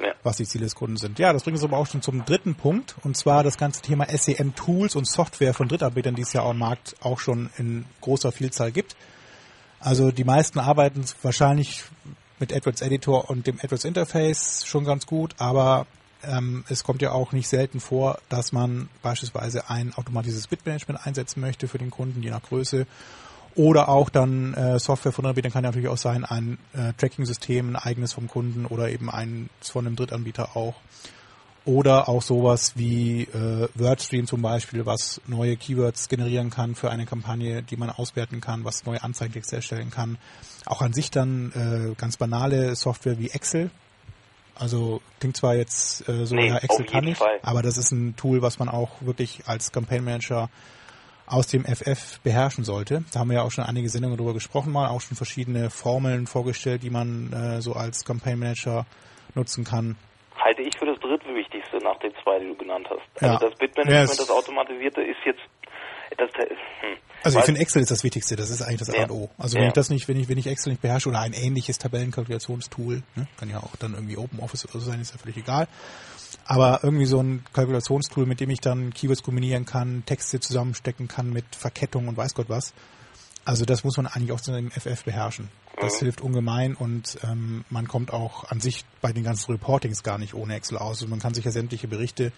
Ja. 0.00 0.12
was 0.22 0.36
die 0.36 0.46
Ziele 0.46 0.64
des 0.64 0.74
Kunden 0.74 0.96
sind. 0.96 1.18
Ja, 1.18 1.32
das 1.32 1.42
bringt 1.42 1.56
uns 1.56 1.64
aber 1.64 1.76
auch 1.78 1.86
schon 1.86 2.02
zum 2.02 2.24
dritten 2.24 2.54
Punkt 2.54 2.94
und 3.02 3.16
zwar 3.16 3.42
das 3.42 3.58
ganze 3.58 3.82
Thema 3.82 4.06
SEM-Tools 4.08 4.96
und 4.96 5.06
Software 5.06 5.52
von 5.54 5.68
Drittanbietern, 5.68 6.14
die 6.14 6.22
es 6.22 6.32
ja 6.32 6.42
auch 6.42 6.50
am 6.50 6.58
Markt 6.58 6.94
auch 7.02 7.18
schon 7.18 7.50
in 7.58 7.84
großer 8.00 8.32
Vielzahl 8.32 8.72
gibt. 8.72 8.96
Also 9.80 10.10
die 10.10 10.24
meisten 10.24 10.58
arbeiten 10.58 11.04
wahrscheinlich 11.22 11.84
mit 12.38 12.52
AdWords 12.52 12.82
Editor 12.82 13.28
und 13.30 13.46
dem 13.46 13.58
AdWords 13.62 13.84
Interface 13.84 14.64
schon 14.66 14.84
ganz 14.84 15.06
gut, 15.06 15.34
aber 15.38 15.86
ähm, 16.22 16.64
es 16.68 16.84
kommt 16.84 17.02
ja 17.02 17.12
auch 17.12 17.32
nicht 17.32 17.48
selten 17.48 17.80
vor, 17.80 18.18
dass 18.28 18.52
man 18.52 18.88
beispielsweise 19.02 19.70
ein 19.70 19.94
automatisches 19.94 20.48
Bitmanagement 20.48 21.06
einsetzen 21.06 21.40
möchte 21.40 21.68
für 21.68 21.78
den 21.78 21.90
Kunden, 21.90 22.22
je 22.22 22.30
nach 22.30 22.42
Größe. 22.42 22.86
Oder 23.54 23.88
auch 23.88 24.10
dann 24.10 24.52
äh, 24.52 24.78
Software 24.78 25.12
von 25.12 25.24
Drittanbietern 25.24 25.52
kann 25.52 25.64
ja 25.64 25.70
natürlich 25.70 25.88
auch 25.88 25.96
sein, 25.96 26.26
ein 26.26 26.58
äh, 26.74 26.92
Tracking-System, 26.92 27.70
ein 27.70 27.76
eigenes 27.76 28.12
vom 28.12 28.28
Kunden 28.28 28.66
oder 28.66 28.90
eben 28.90 29.10
eins 29.10 29.48
von 29.62 29.86
einem 29.86 29.96
Drittanbieter 29.96 30.56
auch. 30.56 30.74
Oder 31.64 32.08
auch 32.08 32.22
sowas 32.22 32.74
wie 32.76 33.22
äh, 33.22 33.68
WordStream 33.74 34.26
zum 34.26 34.42
Beispiel, 34.42 34.84
was 34.86 35.20
neue 35.26 35.56
Keywords 35.56 36.08
generieren 36.08 36.50
kann 36.50 36.74
für 36.74 36.90
eine 36.90 37.06
Kampagne, 37.06 37.62
die 37.62 37.76
man 37.76 37.90
auswerten 37.90 38.40
kann, 38.40 38.64
was 38.64 38.84
neue 38.84 39.02
Anzeigentexte 39.02 39.56
erstellen 39.56 39.90
kann. 39.90 40.18
Auch 40.66 40.82
an 40.82 40.92
sich 40.92 41.10
dann 41.10 41.50
äh, 41.52 41.94
ganz 41.96 42.18
banale 42.18 42.76
Software 42.76 43.18
wie 43.18 43.30
Excel. 43.30 43.70
Also 44.58 45.00
klingt 45.20 45.36
zwar 45.36 45.54
jetzt 45.54 46.08
äh, 46.08 46.24
so, 46.26 46.34
Nee, 46.34 46.48
ja, 46.48 46.56
Excel 46.58 46.86
kann 46.86 47.06
ich, 47.06 47.18
Fall. 47.18 47.38
aber 47.42 47.62
das 47.62 47.76
ist 47.76 47.90
ein 47.92 48.16
Tool, 48.16 48.42
was 48.42 48.58
man 48.58 48.68
auch 48.68 48.90
wirklich 49.00 49.42
als 49.46 49.70
Campaign 49.72 50.04
Manager 50.04 50.48
aus 51.26 51.46
dem 51.48 51.64
FF 51.64 52.20
beherrschen 52.20 52.64
sollte. 52.64 53.02
Da 53.12 53.20
haben 53.20 53.28
wir 53.30 53.36
ja 53.38 53.42
auch 53.42 53.50
schon 53.50 53.64
einige 53.64 53.88
Sendungen 53.88 54.16
darüber 54.16 54.32
gesprochen 54.34 54.72
mal, 54.72 54.88
auch 54.88 55.00
schon 55.00 55.16
verschiedene 55.16 55.70
Formeln 55.70 56.26
vorgestellt, 56.26 56.82
die 56.84 56.90
man 56.90 57.32
äh, 57.32 57.60
so 57.60 57.72
als 57.74 58.04
Campaign 58.04 58.38
Manager 58.38 58.86
nutzen 59.34 59.64
kann. 59.64 59.96
halte 60.38 60.62
ich 60.62 60.78
für 60.78 60.86
das 60.86 60.98
drittwichtigste 61.00 61.78
nach 61.78 61.98
den 61.98 62.12
zwei, 62.22 62.38
die 62.38 62.46
du 62.46 62.54
genannt 62.54 62.86
hast. 62.88 63.22
Ja. 63.22 63.32
Also 63.34 63.46
das 63.46 63.50
Ja, 63.54 63.66
Bitmanagement, 63.66 64.10
es- 64.10 64.16
das 64.16 64.30
automatisierte, 64.30 65.02
ist 65.02 65.18
jetzt 65.24 65.40
das, 66.18 66.30
hm. 66.36 66.96
Also 67.22 67.38
ich 67.40 67.44
finde 67.44 67.60
Excel 67.60 67.82
ist 67.82 67.90
das 67.90 68.04
Wichtigste, 68.04 68.36
das 68.36 68.50
ist 68.50 68.62
eigentlich 68.62 68.78
das 68.80 68.90
A 68.90 68.94
Ja. 68.96 69.02
und 69.04 69.10
O. 69.10 69.30
Also 69.38 69.56
wenn 69.56 69.62
Ja. 69.62 69.68
ich 69.68 69.74
das 69.74 69.90
nicht, 69.90 70.06
wenn 70.06 70.16
ich, 70.18 70.28
wenn 70.28 70.38
ich 70.38 70.46
Excel 70.46 70.70
nicht 70.72 70.82
beherrsche 70.82 71.08
oder 71.08 71.20
ein 71.20 71.32
ähnliches 71.32 71.78
Tabellenkalkulationstool, 71.78 73.02
ne, 73.16 73.26
kann 73.36 73.50
ja 73.50 73.58
auch 73.58 73.74
dann 73.76 73.94
irgendwie 73.94 74.16
Open 74.16 74.38
Office 74.40 74.64
oder 74.66 74.80
so 74.80 74.90
sein, 74.90 75.00
ist 75.00 75.12
ja 75.12 75.18
völlig 75.18 75.36
egal. 75.36 75.66
Aber 76.44 76.80
irgendwie 76.82 77.06
so 77.06 77.20
ein 77.20 77.44
Kalkulationstool, 77.52 78.26
mit 78.26 78.38
dem 78.40 78.50
ich 78.50 78.60
dann 78.60 78.92
Keywords 78.94 79.22
kombinieren 79.22 79.64
kann, 79.64 80.04
Texte 80.06 80.38
zusammenstecken 80.38 81.08
kann 81.08 81.30
mit 81.32 81.44
Verkettung 81.56 82.06
und 82.08 82.16
weiß 82.16 82.34
Gott 82.34 82.48
was. 82.48 82.72
Also 83.44 83.64
das 83.64 83.84
muss 83.84 83.96
man 83.96 84.06
eigentlich 84.06 84.32
auch 84.32 84.40
zu 84.40 84.52
einem 84.52 84.70
FF 84.70 85.04
beherrschen. 85.04 85.48
Das 85.80 85.98
hilft 85.98 86.20
ungemein 86.20 86.74
und 86.74 87.18
ähm, 87.22 87.64
man 87.70 87.86
kommt 87.86 88.12
auch 88.12 88.44
an 88.50 88.60
sich 88.60 88.84
bei 89.00 89.12
den 89.12 89.24
ganzen 89.24 89.50
Reportings 89.52 90.02
gar 90.02 90.18
nicht 90.18 90.34
ohne 90.34 90.54
Excel 90.54 90.78
aus. 90.78 90.98
Also 90.98 91.06
man 91.08 91.18
kann 91.20 91.34
sich 91.34 91.44
ja 91.44 91.50
sämtliche 91.50 91.86
Berichte 91.86 92.32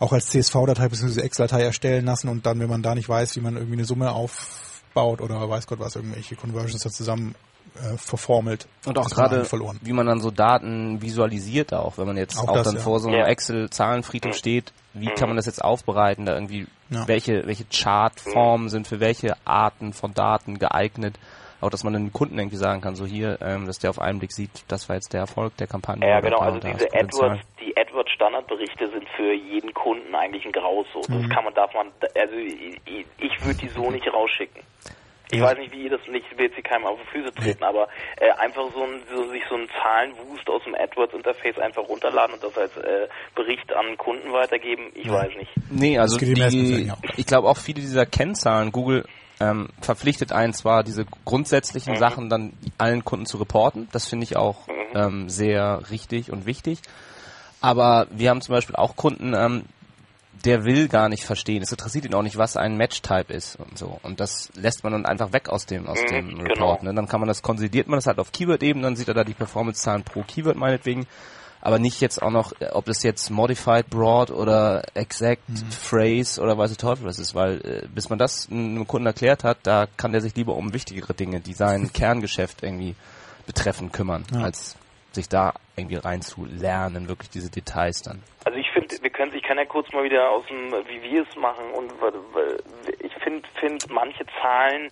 auch 0.00 0.12
als 0.12 0.26
CSV-Datei 0.26 0.88
bzw. 0.88 1.20
Excel-Datei 1.20 1.62
erstellen 1.62 2.04
lassen 2.04 2.28
und 2.28 2.46
dann, 2.46 2.58
wenn 2.60 2.68
man 2.68 2.82
da 2.82 2.94
nicht 2.94 3.08
weiß, 3.08 3.36
wie 3.36 3.40
man 3.40 3.54
irgendwie 3.56 3.74
eine 3.76 3.84
Summe 3.84 4.10
aufbaut 4.12 5.20
oder 5.20 5.48
weiß 5.48 5.66
Gott 5.66 5.78
was, 5.80 5.96
irgendwelche 5.96 6.36
Conversions 6.36 6.82
da 6.82 6.90
zusammen 6.90 7.34
äh, 7.76 7.96
verformelt, 7.96 8.66
Und 8.86 8.98
auch 8.98 9.08
gerade, 9.10 9.44
verloren. 9.44 9.78
wie 9.82 9.92
man 9.92 10.06
dann 10.06 10.20
so 10.20 10.30
Daten 10.30 11.02
visualisiert 11.02 11.72
auch, 11.74 11.98
wenn 11.98 12.06
man 12.06 12.16
jetzt 12.16 12.38
Auch 12.38 12.48
auch, 12.48 12.54
das, 12.54 12.66
dann 12.66 12.76
ja. 12.76 12.80
vor 12.82 13.00
so 13.00 13.08
einem 13.08 13.18
Ja. 13.18 13.26
Excel-Zahlenfriedhof 13.26 14.36
steht, 14.36 14.72
wie 14.92 15.06
kann 15.06 15.28
man 15.28 15.36
das 15.36 15.46
jetzt 15.46 15.62
aufbereiten, 15.64 16.24
da 16.26 16.34
irgendwie, 16.34 16.66
Ja. 16.90 17.08
welche, 17.08 17.46
welche 17.46 17.64
Chartformen 17.64 18.68
sind 18.68 18.86
für 18.86 19.00
welche 19.00 19.34
Arten 19.44 19.92
von 19.92 20.14
Daten 20.14 20.58
geeignet, 20.58 21.16
auch 21.64 21.70
dass 21.70 21.82
man 21.82 21.94
den 21.94 22.12
Kunden 22.12 22.38
irgendwie 22.38 22.56
sagen 22.56 22.80
kann, 22.82 22.94
so 22.94 23.06
hier, 23.06 23.38
ähm, 23.40 23.66
dass 23.66 23.78
der 23.78 23.90
auf 23.90 23.98
einen 23.98 24.18
Blick 24.18 24.32
sieht, 24.32 24.50
das 24.68 24.88
war 24.88 24.96
jetzt 24.96 25.12
der 25.12 25.20
Erfolg 25.20 25.56
der 25.56 25.66
Kampagne. 25.66 26.06
Ja, 26.06 26.20
genau. 26.20 26.38
Also 26.38 26.58
diese. 26.58 26.92
AdWords, 26.92 27.40
die 27.60 27.76
AdWords 27.76 28.10
Standardberichte 28.12 28.88
sind 28.90 29.08
für 29.16 29.32
jeden 29.32 29.72
Kunden 29.72 30.14
eigentlich 30.14 30.44
ein 30.44 30.52
Graus. 30.52 30.86
So. 30.92 31.00
Mhm. 31.12 31.22
Das 31.22 31.30
kann 31.30 31.44
man, 31.44 31.54
darf 31.54 31.72
man, 31.74 31.88
also 32.14 32.34
ich, 32.36 32.78
ich- 33.18 33.44
würde 33.44 33.58
die 33.58 33.68
so 33.68 33.90
nicht 33.90 34.06
rausschicken. 34.12 34.62
Ich 35.30 35.40
weiß 35.40 35.58
nicht, 35.58 35.72
wie 35.72 35.84
ihr 35.84 35.90
das 35.90 36.00
nicht, 36.08 36.24
ich 36.30 36.38
will 36.38 36.46
jetzt 36.46 36.54
hier 36.54 36.62
keinem 36.62 36.86
auf 36.86 36.98
die 37.00 37.18
Füße 37.18 37.34
treten, 37.34 37.64
aber 37.64 37.88
äh, 38.20 38.30
einfach 38.38 38.62
so, 38.72 38.82
ein, 38.84 39.02
so 39.12 39.28
sich 39.30 39.42
so 39.48 39.56
einen 39.56 39.68
Zahlenwust 39.82 40.48
aus 40.48 40.62
dem 40.64 40.74
AdWords-Interface 40.74 41.58
einfach 41.58 41.88
runterladen 41.88 42.34
und 42.34 42.42
das 42.44 42.56
als 42.56 42.76
äh, 42.76 43.08
Bericht 43.34 43.72
an 43.72 43.96
Kunden 43.96 44.32
weitergeben, 44.32 44.92
ich 44.94 45.10
weiß 45.10 45.34
nicht. 45.36 45.50
Nee, 45.70 45.98
also 45.98 46.18
die, 46.18 46.92
ich 47.16 47.26
glaube 47.26 47.48
auch 47.48 47.56
viele 47.56 47.80
dieser 47.80 48.06
Kennzahlen, 48.06 48.70
Google 48.70 49.04
ähm, 49.40 49.68
verpflichtet 49.80 50.32
einen 50.32 50.52
zwar 50.54 50.84
diese 50.84 51.06
grundsätzlichen 51.24 51.96
Sachen 51.96 52.28
dann 52.28 52.52
allen 52.78 53.04
Kunden 53.04 53.26
zu 53.26 53.36
reporten, 53.38 53.88
das 53.92 54.06
finde 54.06 54.24
ich 54.24 54.36
auch 54.36 54.68
ähm, 54.94 55.28
sehr 55.28 55.82
richtig 55.90 56.30
und 56.30 56.46
wichtig, 56.46 56.80
aber 57.60 58.06
wir 58.10 58.30
haben 58.30 58.40
zum 58.40 58.54
Beispiel 58.54 58.76
auch 58.76 58.96
Kunden, 58.96 59.34
ähm, 59.34 59.64
der 60.44 60.64
will 60.64 60.88
gar 60.88 61.08
nicht 61.08 61.24
verstehen, 61.24 61.62
es 61.62 61.70
interessiert 61.72 62.04
ihn 62.04 62.14
auch 62.14 62.22
nicht, 62.22 62.36
was 62.36 62.56
ein 62.56 62.76
Match-Type 62.76 63.32
ist 63.32 63.56
und 63.56 63.78
so 63.78 63.98
und 64.02 64.20
das 64.20 64.50
lässt 64.54 64.84
man 64.84 64.92
dann 64.92 65.06
einfach 65.06 65.32
weg 65.32 65.48
aus 65.48 65.64
dem 65.66 65.86
aus 65.86 66.00
Mhm, 66.02 66.08
dem 66.08 66.28
genau. 66.28 66.42
Report. 66.44 66.82
Ne? 66.82 66.94
Dann 66.94 67.08
kann 67.08 67.20
man 67.20 67.28
das 67.28 67.42
konsolidiert 67.42 67.88
man 67.88 67.96
das 67.96 68.06
halt 68.06 68.18
auf 68.18 68.32
Keyword-Ebene, 68.32 68.84
dann 68.84 68.96
sieht 68.96 69.08
er 69.08 69.14
da 69.14 69.24
die 69.24 69.34
Performance-Zahlen 69.34 70.02
pro 70.02 70.22
Keyword 70.22 70.56
meinetwegen 70.56 71.06
aber 71.64 71.78
nicht 71.78 72.00
jetzt 72.00 72.22
auch 72.22 72.30
noch, 72.30 72.52
äh, 72.60 72.66
ob 72.72 72.84
das 72.84 73.02
jetzt 73.02 73.30
Modified 73.30 73.90
Broad 73.90 74.30
oder 74.30 74.82
Exact 74.94 75.42
Phrase 75.70 76.40
oder 76.40 76.56
weiß 76.56 76.70
der 76.70 76.78
Teufel 76.78 77.06
was 77.06 77.18
ist, 77.18 77.34
weil 77.34 77.60
äh, 77.64 77.88
bis 77.88 78.08
man 78.10 78.18
das 78.18 78.48
einem 78.50 78.86
Kunden 78.86 79.06
erklärt 79.06 79.42
hat, 79.44 79.58
da 79.64 79.86
kann 79.96 80.12
der 80.12 80.20
sich 80.20 80.36
lieber 80.36 80.54
um 80.54 80.72
wichtigere 80.72 81.14
Dinge, 81.14 81.40
die 81.40 81.54
sein 81.54 81.90
Kerngeschäft 81.94 82.62
irgendwie 82.62 82.94
betreffen, 83.46 83.90
kümmern, 83.92 84.24
Ja. 84.32 84.42
als 84.44 84.76
sich 85.12 85.28
da 85.28 85.54
irgendwie 85.76 85.96
reinzulernen, 85.96 87.08
wirklich 87.08 87.30
diese 87.30 87.50
Details 87.50 88.02
dann. 88.02 88.22
Also 88.44 88.58
ich 88.58 88.66
finde, 88.72 88.96
wir 89.00 89.10
können, 89.10 89.32
ich 89.34 89.42
kann 89.42 89.56
ja 89.58 89.64
kurz 89.64 89.92
mal 89.92 90.02
wieder 90.04 90.30
aus 90.30 90.44
dem, 90.48 90.72
wie 90.88 91.02
wir 91.02 91.22
es 91.28 91.36
machen 91.36 91.64
und 91.76 91.90
weil- 92.00 92.12
weil 92.32 92.58
ich 93.00 93.12
finde, 93.22 93.48
finde 93.60 93.86
manche 93.92 94.24
Zahlen 94.42 94.90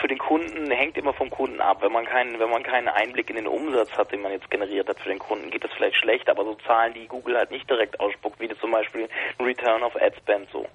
für 0.00 0.08
den 0.08 0.18
Kunden 0.18 0.70
hängt 0.70 0.96
immer 0.96 1.12
vom 1.12 1.30
Kunden 1.30 1.60
ab. 1.60 1.78
Wenn 1.82 1.92
man 1.92 2.04
keinen, 2.04 2.38
wenn 2.38 2.50
man 2.50 2.62
keinen 2.62 2.88
Einblick 2.88 3.30
in 3.30 3.36
den 3.36 3.46
Umsatz 3.46 3.90
hat, 3.96 4.12
den 4.12 4.22
man 4.22 4.32
jetzt 4.32 4.50
generiert 4.50 4.88
hat 4.88 5.00
für 5.00 5.08
den 5.08 5.18
Kunden, 5.18 5.50
geht 5.50 5.64
das 5.64 5.72
vielleicht 5.72 5.96
schlecht. 5.96 6.28
Aber 6.28 6.44
so 6.44 6.54
Zahlen, 6.66 6.94
die 6.94 7.06
Google 7.08 7.36
halt 7.36 7.50
nicht 7.50 7.68
direkt 7.68 7.98
ausspuckt, 8.00 8.40
wie 8.40 8.48
zum 8.58 8.70
Beispiel 8.70 9.08
Return 9.40 9.82
of 9.82 9.96
Ad 9.96 10.16
Spend 10.18 10.48
so. 10.50 10.66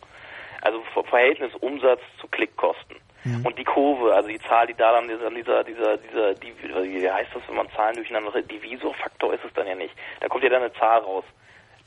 Also 0.62 0.82
Ver- 0.94 1.04
Verhältnis 1.04 1.54
Umsatz 1.56 2.02
zu 2.20 2.28
Klickkosten. 2.28 2.98
Und 3.46 3.58
die 3.58 3.64
Kurve, 3.64 4.14
also 4.14 4.28
die 4.28 4.40
Zahl, 4.42 4.68
die 4.68 4.74
da 4.74 4.92
dann 4.92 5.08
dieser, 5.08 5.30
dieser, 5.30 5.64
dieser, 5.64 5.96
dieser, 5.98 6.34
die, 6.34 6.54
wie 6.62 7.10
heißt 7.10 7.30
das, 7.34 7.42
wenn 7.48 7.56
man 7.56 7.70
Zahlen 7.72 7.96
durcheinander, 7.96 8.42
Divisorfaktor 8.42 9.34
ist 9.34 9.46
es 9.46 9.54
dann 9.54 9.66
ja 9.66 9.76
nicht. 9.76 9.94
Da 10.20 10.28
kommt 10.28 10.44
ja 10.44 10.50
dann 10.50 10.62
eine 10.64 10.74
Zahl 10.74 11.00
raus, 11.00 11.24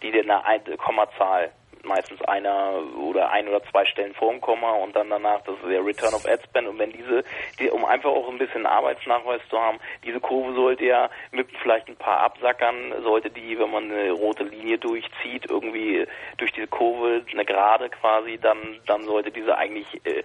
die 0.03 0.11
dir 0.13 0.23
eine 0.23 0.43
ein 0.47 0.63
Kommazahl, 0.79 1.53
meistens 1.87 2.21
einer 2.23 2.83
oder 2.99 3.31
ein 3.31 3.49
oder 3.49 3.63
zwei 3.71 3.85
Stellen 3.87 4.15
vor 4.15 4.31
dem 4.31 4.41
Komma 4.41 4.73
und 4.73 4.95
dann 4.95 5.11
danach 5.11 5.43
das 5.43 5.55
ist 5.57 5.71
der 5.71 5.85
Return 5.85 6.15
of 6.15 6.27
Ad 6.27 6.43
Spend 6.45 6.69
und 6.69 6.79
wenn 6.79 6.93
diese, 6.93 7.25
die, 7.59 7.71
um 7.71 7.85
einfach 7.85 8.11
auch 8.11 8.29
ein 8.29 8.39
bisschen 8.39 8.67
Arbeitsnachweis 8.67 9.41
zu 9.49 9.59
haben, 9.59 9.79
diese 10.05 10.21
Kurve 10.21 10.55
sollte 10.55 10.85
ja 10.85 11.11
mit 11.33 11.49
vielleicht 11.63 11.89
ein 11.89 11.97
paar 11.97 12.21
Absackern, 12.21 13.03
sollte 13.03 13.31
die, 13.31 13.59
wenn 13.59 13.71
man 13.71 13.91
eine 13.91 14.13
rote 14.13 14.45
Linie 14.45 14.79
durchzieht, 14.79 15.49
irgendwie 15.49 16.07
durch 16.37 16.53
diese 16.53 16.67
Kurve, 16.67 17.23
eine 17.33 17.45
Gerade 17.45 17.89
quasi, 17.91 18.39
dann, 18.39 18.81
dann 18.87 19.05
sollte 19.05 19.31
diese 19.31 19.57
eigentlich 19.57 19.87
äh, 20.05 20.23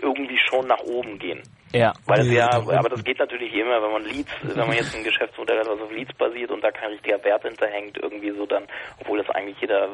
irgendwie 0.00 0.38
schon 0.38 0.66
nach 0.66 0.80
oben 0.80 1.18
gehen. 1.18 1.42
Ja. 1.74 1.92
Weil 2.06 2.20
es 2.20 2.32
ja, 2.32 2.50
aber 2.50 2.88
das 2.88 3.02
geht 3.02 3.18
natürlich 3.18 3.54
immer, 3.54 3.82
wenn 3.82 3.92
man 3.92 4.04
Leads, 4.04 4.30
wenn 4.42 4.66
man 4.66 4.76
jetzt 4.76 4.94
ein 4.94 5.04
Geschäftsmodell 5.04 5.58
hat, 5.58 5.68
was 5.68 5.80
auf 5.80 5.90
Leads 5.90 6.12
basiert 6.18 6.50
und 6.50 6.62
da 6.62 6.70
kein 6.70 6.90
richtiger 6.90 7.22
Wert 7.24 7.42
hinterhängt, 7.42 7.96
irgendwie 7.96 8.30
so 8.32 8.44
dann, 8.46 8.64
obwohl 9.00 9.18
das 9.22 9.34
eigentlich 9.34 9.58
jeder 9.60 9.88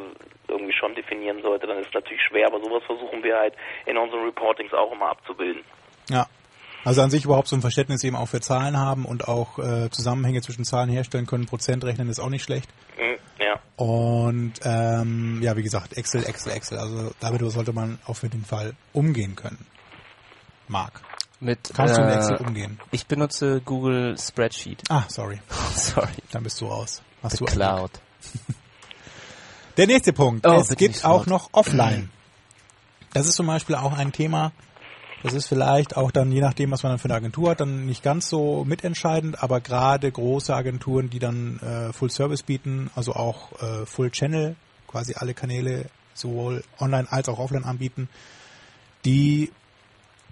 irgendwie 0.48 0.72
schon 0.72 0.94
definieren 0.94 1.40
sollte, 1.42 1.66
dann 1.66 1.78
ist 1.78 1.88
es 1.88 1.94
natürlich 1.94 2.22
schwer, 2.22 2.48
aber 2.48 2.58
sowas 2.58 2.82
versuchen 2.84 3.22
wir 3.22 3.36
halt 3.36 3.54
in 3.86 3.96
unseren 3.96 4.24
Reportings 4.24 4.72
auch 4.72 4.92
immer 4.92 5.10
abzubilden. 5.10 5.62
Ja. 6.08 6.26
Also 6.84 7.02
an 7.02 7.10
sich 7.10 7.24
überhaupt 7.24 7.48
so 7.48 7.56
ein 7.56 7.60
Verständnis 7.60 8.02
eben 8.04 8.16
auch 8.16 8.28
für 8.28 8.40
Zahlen 8.40 8.78
haben 8.78 9.04
und 9.04 9.28
auch 9.28 9.58
äh, 9.58 9.90
Zusammenhänge 9.90 10.40
zwischen 10.40 10.64
Zahlen 10.64 10.88
herstellen 10.88 11.26
können, 11.26 11.46
Prozent 11.46 11.84
rechnen 11.84 12.08
ist 12.08 12.20
auch 12.20 12.30
nicht 12.30 12.44
schlecht. 12.44 12.70
Mhm, 12.96 13.18
ja. 13.38 13.60
Und 13.76 14.54
ähm, 14.64 15.40
ja, 15.42 15.56
wie 15.56 15.62
gesagt, 15.62 15.96
Excel, 15.96 16.24
Excel, 16.24 16.52
Excel. 16.52 16.78
Also 16.78 17.10
damit 17.20 17.40
sollte 17.50 17.72
man 17.72 17.98
auf 18.06 18.22
jeden 18.22 18.44
Fall 18.44 18.74
umgehen 18.92 19.36
können. 19.36 19.66
Marc, 20.68 21.00
Mit, 21.40 21.70
kannst 21.74 21.96
du 21.96 22.00
mit 22.00 22.10
äh, 22.10 22.16
Excel 22.16 22.36
umgehen? 22.36 22.80
Ich 22.90 23.06
benutze 23.06 23.60
Google 23.60 24.16
Spreadsheet. 24.18 24.82
Ah, 24.88 25.04
sorry, 25.08 25.40
Sorry. 25.74 26.08
dann 26.32 26.42
bist 26.42 26.60
du 26.60 26.66
raus. 26.66 27.02
Hast 27.22 27.38
The 27.38 27.44
du 27.44 27.44
Cloud. 27.44 27.90
Der 29.76 29.86
nächste 29.86 30.12
Punkt. 30.12 30.44
Oh, 30.46 30.54
es 30.60 30.68
gibt 30.76 31.04
auch 31.04 31.26
noch 31.26 31.50
Offline. 31.52 32.10
Das 33.12 33.26
ist 33.26 33.36
zum 33.36 33.46
Beispiel 33.46 33.76
auch 33.76 33.96
ein 33.96 34.12
Thema, 34.12 34.52
das 35.22 35.34
ist 35.34 35.46
vielleicht 35.48 35.96
auch 35.96 36.12
dann, 36.12 36.30
je 36.30 36.40
nachdem, 36.40 36.70
was 36.70 36.82
man 36.82 36.92
dann 36.92 36.98
für 36.98 37.06
eine 37.06 37.14
Agentur 37.14 37.50
hat, 37.50 37.60
dann 37.60 37.86
nicht 37.86 38.02
ganz 38.04 38.28
so 38.28 38.64
mitentscheidend, 38.64 39.42
aber 39.42 39.60
gerade 39.60 40.10
große 40.12 40.54
Agenturen, 40.54 41.10
die 41.10 41.18
dann 41.18 41.58
äh, 41.58 41.92
Full 41.92 42.10
Service 42.10 42.44
bieten, 42.44 42.90
also 42.94 43.14
auch 43.14 43.52
äh, 43.60 43.84
Full 43.84 44.10
Channel, 44.10 44.54
quasi 44.86 45.14
alle 45.16 45.34
Kanäle 45.34 45.86
sowohl 46.14 46.62
online 46.78 47.10
als 47.10 47.28
auch 47.28 47.38
offline 47.38 47.64
anbieten, 47.64 48.08
die 49.04 49.50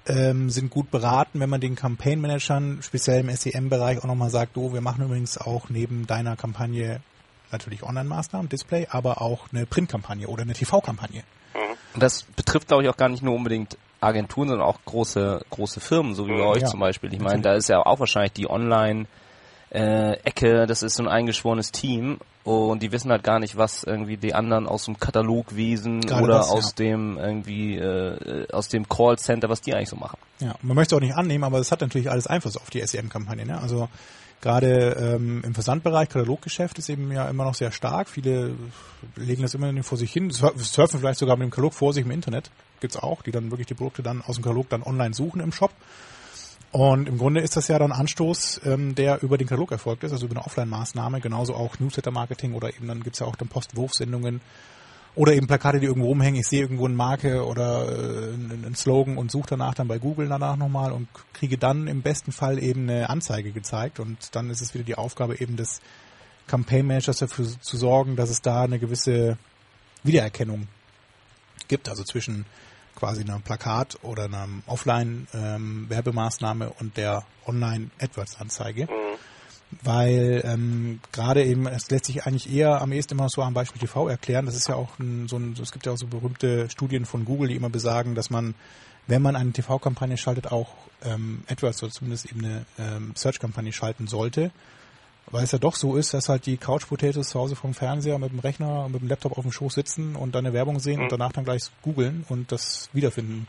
ähm, 0.07 0.51
sind 0.51 0.71
gut 0.71 0.91
beraten, 0.91 1.41
wenn 1.41 1.51
man 1.51 1.61
den 1.61 1.75
Campaign 1.75 2.21
Managern, 2.21 2.81
speziell 2.83 3.21
im 3.21 3.35
SEM-Bereich, 3.35 3.99
auch 3.99 4.05
nochmal 4.05 4.31
sagt, 4.31 4.57
oh, 4.57 4.73
wir 4.73 4.81
machen 4.81 5.05
übrigens 5.05 5.39
auch 5.39 5.69
neben 5.69 6.07
deiner 6.07 6.37
Kampagne 6.37 7.01
natürlich 7.53 7.83
Online-Maßnahmen, 7.83 8.49
Display, 8.49 8.89
aber 8.91 9.21
auch 9.21 9.47
eine 9.53 9.67
Print-Kampagne 9.67 10.27
oder 10.29 10.43
eine 10.43 10.53
TV-Kampagne. 10.53 11.23
Und 11.95 12.03
das 12.03 12.23
betrifft, 12.23 12.69
glaube 12.69 12.83
ich, 12.83 12.89
auch 12.89 12.97
gar 12.97 13.09
nicht 13.09 13.23
nur 13.23 13.35
unbedingt 13.35 13.79
Agenturen, 14.01 14.49
sondern 14.49 14.67
auch 14.67 14.79
große, 14.85 15.45
große 15.51 15.81
Firmen, 15.81 16.15
so 16.15 16.27
wie 16.27 16.33
bei 16.33 16.39
Ja, 16.39 16.47
euch 16.47 16.63
ja. 16.63 16.69
zum 16.69 16.81
Beispiel. 16.81 17.13
Ich 17.13 17.21
meine, 17.21 17.43
da 17.43 17.55
ist 17.55 17.69
ja 17.69 17.81
auch 17.85 17.99
wahrscheinlich 18.01 18.33
die 18.33 18.49
Online- 18.49 19.07
äh, 19.71 20.13
Ecke, 20.25 20.67
das 20.67 20.83
ist 20.83 20.97
so 20.97 21.03
ein 21.03 21.09
eingeschworenes 21.09 21.73
Team 21.73 22.19
und 22.45 22.83
die 22.83 22.93
wissen 22.93 23.11
halt 23.11 23.25
gar 23.25 23.41
nicht, 23.41 23.57
was 23.57 23.83
irgendwie 23.83 24.17
die 24.17 24.33
anderen 24.35 24.67
aus 24.69 24.85
dem 24.85 24.99
Katalogwesen 24.99 26.03
Gerade 26.03 26.23
oder 26.23 26.35
das, 26.39 26.51
aus 26.51 26.75
ja. 26.79 26.85
dem 26.85 27.19
irgendwie 27.19 27.77
äh, 27.77 28.47
aus 28.53 28.69
dem 28.69 28.89
Callcenter, 28.89 29.49
was 29.49 29.61
die 29.61 29.75
eigentlich 29.75 29.89
so 29.89 29.97
machen. 29.97 30.19
Ja, 30.39 30.55
man 30.63 30.77
möchte 30.77 30.95
auch 30.95 31.01
nicht 31.01 31.17
annehmen, 31.17 31.43
aber 31.45 31.59
es 31.59 31.73
hat 31.73 31.81
natürlich 31.81 32.11
alles 32.11 32.27
Einfluss 32.29 32.57
auf 32.57 32.71
die 32.71 32.87
SEM-Kampagne. 32.87 33.45
Ne? 33.45 33.61
Also 33.61 33.89
gerade 34.41 35.17
ähm, 35.17 35.43
im 35.45 35.55
Versandbereich, 35.55 36.09
Kataloggeschäft 36.11 36.79
ist 36.79 36.89
eben 36.89 37.11
ja 37.11 37.29
immer 37.29 37.45
noch 37.45 37.55
sehr 37.55 37.73
stark. 37.73 38.09
Viele 38.09 38.55
legen 39.17 39.43
das 39.43 39.55
immer 39.55 39.83
vor 39.83 39.99
sich 39.99 40.13
hin, 40.13 40.31
sur- 40.31 40.55
surfen 40.57 41.01
vielleicht 41.01 41.19
sogar 41.19 41.37
mit 41.37 41.47
dem 41.47 41.51
Katalog 41.51 41.75
vor 41.75 41.93
sich 41.93 42.05
im 42.05 42.13
Internet. 42.13 42.51
Gibt's 42.79 42.97
auch, 42.97 43.23
die 43.23 43.33
dann 43.33 43.51
wirklich 43.51 43.67
die 43.67 43.75
Produkte 43.75 44.05
dann 44.05 44.23
aus 44.23 44.37
dem 44.37 44.45
Katalog 44.45 44.69
dann 44.69 44.85
online 44.85 45.15
suchen 45.15 45.41
im 45.41 45.51
Shop. 45.51 45.73
Und 46.77 47.09
im 47.09 47.17
Grunde 47.17 47.41
ist 47.41 47.57
das 47.57 47.69
ja 47.69 47.79
dann 47.79 47.91
Anstoß, 47.91 48.61
ähm, 48.67 48.95
der 48.95 49.23
über 49.23 49.39
den 49.39 49.47
Katalog 49.47 49.73
erfolgt 49.73 50.05
ist, 50.05 50.13
also 50.13 50.27
über 50.27 50.37
eine 50.37 50.45
Offline-Maßnahme, 50.45 51.23
genauso 51.23 51.55
auch 51.55 51.79
Newsletter-Marketing 51.79 52.53
oder 52.53 52.69
eben 52.69 52.87
dann 52.87 53.03
gibt's 53.03 53.21
ja 53.21 53.27
auch 53.27 53.35
dann 53.35 53.49
Postwurfsendungen 53.49 54.43
oder 55.15 55.33
eben 55.33 55.47
Plakate, 55.47 55.81
die 55.81 55.87
irgendwo 55.87 56.09
rumhängen. 56.09 56.39
Ich 56.39 56.49
sehe 56.49 56.61
irgendwo 56.61 56.85
eine 56.85 56.95
Marke 56.95 57.47
oder 57.47 57.89
äh, 57.89 58.35
einen 58.35 58.63
einen 58.67 58.75
Slogan 58.75 59.17
und 59.17 59.31
suche 59.31 59.47
danach 59.49 59.73
dann 59.73 59.89
bei 59.89 59.99
Google 59.99 60.29
danach 60.29 60.59
nochmal 60.59 60.93
und 60.93 61.09
kriege 61.33 61.57
dann 61.57 61.87
im 61.87 62.03
besten 62.03 62.31
Fall 62.31 62.63
eben 62.63 62.91
eine 62.91 63.09
Anzeige 63.09 63.53
gezeigt. 63.53 63.99
Und 63.99 64.37
dann 64.37 64.51
ist 64.51 64.61
es 64.61 64.75
wieder 64.75 64.85
die 64.85 64.97
Aufgabe 64.97 65.41
eben 65.41 65.57
des 65.57 65.81
Campaign 66.47 66.89
Managers 66.89 67.17
dafür 67.17 67.47
zu 67.59 67.77
sorgen, 67.79 68.17
dass 68.17 68.29
es 68.29 68.43
da 68.43 68.65
eine 68.65 68.79
gewisse 68.79 69.39
Wiedererkennung 70.03 70.69
gibt, 71.69 71.89
also 71.89 72.05
zwischen 72.05 72.45
quasi 72.97 73.21
einem 73.21 73.43
Plakat 73.43 73.99
oder 74.03 74.25
einer 74.25 74.49
Offline-Werbemaßnahme 74.67 76.73
und 76.81 76.97
der 76.97 77.23
Online-AdWords-Anzeige. 77.47 78.89
Weil 79.83 80.43
ähm, 80.45 81.01
gerade 81.13 81.45
eben, 81.45 81.67
es 81.67 81.91
lässt 81.91 82.07
sich 82.07 82.25
eigentlich 82.25 82.53
eher 82.53 82.81
am 82.81 82.93
ehesten 82.93 83.15
immer 83.15 83.29
so 83.29 83.43
am 83.43 83.55
Beispiel 83.55 83.81
TV 83.81 84.09
erklären. 84.09 84.47
Das 84.47 84.57
ist 84.57 84.69
ja 84.69 84.77
auch 84.77 84.99
ein, 84.99 85.29
so 85.29 85.37
ein, 85.37 85.55
es 85.61 85.73
gibt 85.73 85.87
ja 85.87 85.93
auch 85.93 85.99
so 85.99 86.07
berühmte 86.07 86.71
Studien 86.71 87.05
von 87.05 87.25
Google, 87.25 87.49
die 87.49 87.57
immer 87.57 87.71
besagen, 87.71 88.15
dass 88.15 88.31
man, 88.31 88.55
wenn 89.07 89.23
man 89.23 89.37
eine 89.37 89.53
TV-Kampagne 89.53 90.17
schaltet, 90.17 90.53
auch 90.53 90.75
ähm, 91.05 91.43
AdWords 91.49 91.83
oder 91.83 91.93
zumindest 91.93 92.27
eben 92.27 92.45
eine 92.45 92.65
ähm, 92.79 93.13
Search-Kampagne 93.17 93.73
schalten 93.73 94.07
sollte. 94.07 94.53
Weil 95.31 95.43
es 95.43 95.53
ja 95.53 95.59
doch 95.59 95.75
so 95.75 95.97
ist, 95.97 96.15
dass 96.15 96.29
halt 96.29 96.47
die 96.47 96.57
Couch 96.57 96.89
Potatoes 96.89 97.31
zu 97.31 97.41
Hause 97.41 97.57
vom 97.57 97.75
Fernseher 97.75 98.19
mit 98.19 98.31
dem 98.31 98.39
Rechner 98.39 98.85
und 98.85 98.93
mit 98.93 99.03
dem 99.03 99.09
Laptop 99.09 99.37
auf 99.37 99.43
dem 99.43 99.53
Schoß 99.53 99.75
sitzen 99.75 100.15
und 100.15 100.35
dann 100.35 100.47
eine 100.47 100.55
Werbung 100.55 100.79
sehen 100.79 101.03
und 101.03 101.11
danach 101.11 101.33
dann 101.33 101.45
gleich 101.45 101.63
googeln 101.83 102.25
und 102.29 102.53
das 102.53 102.91
wiederfinden 102.93 103.49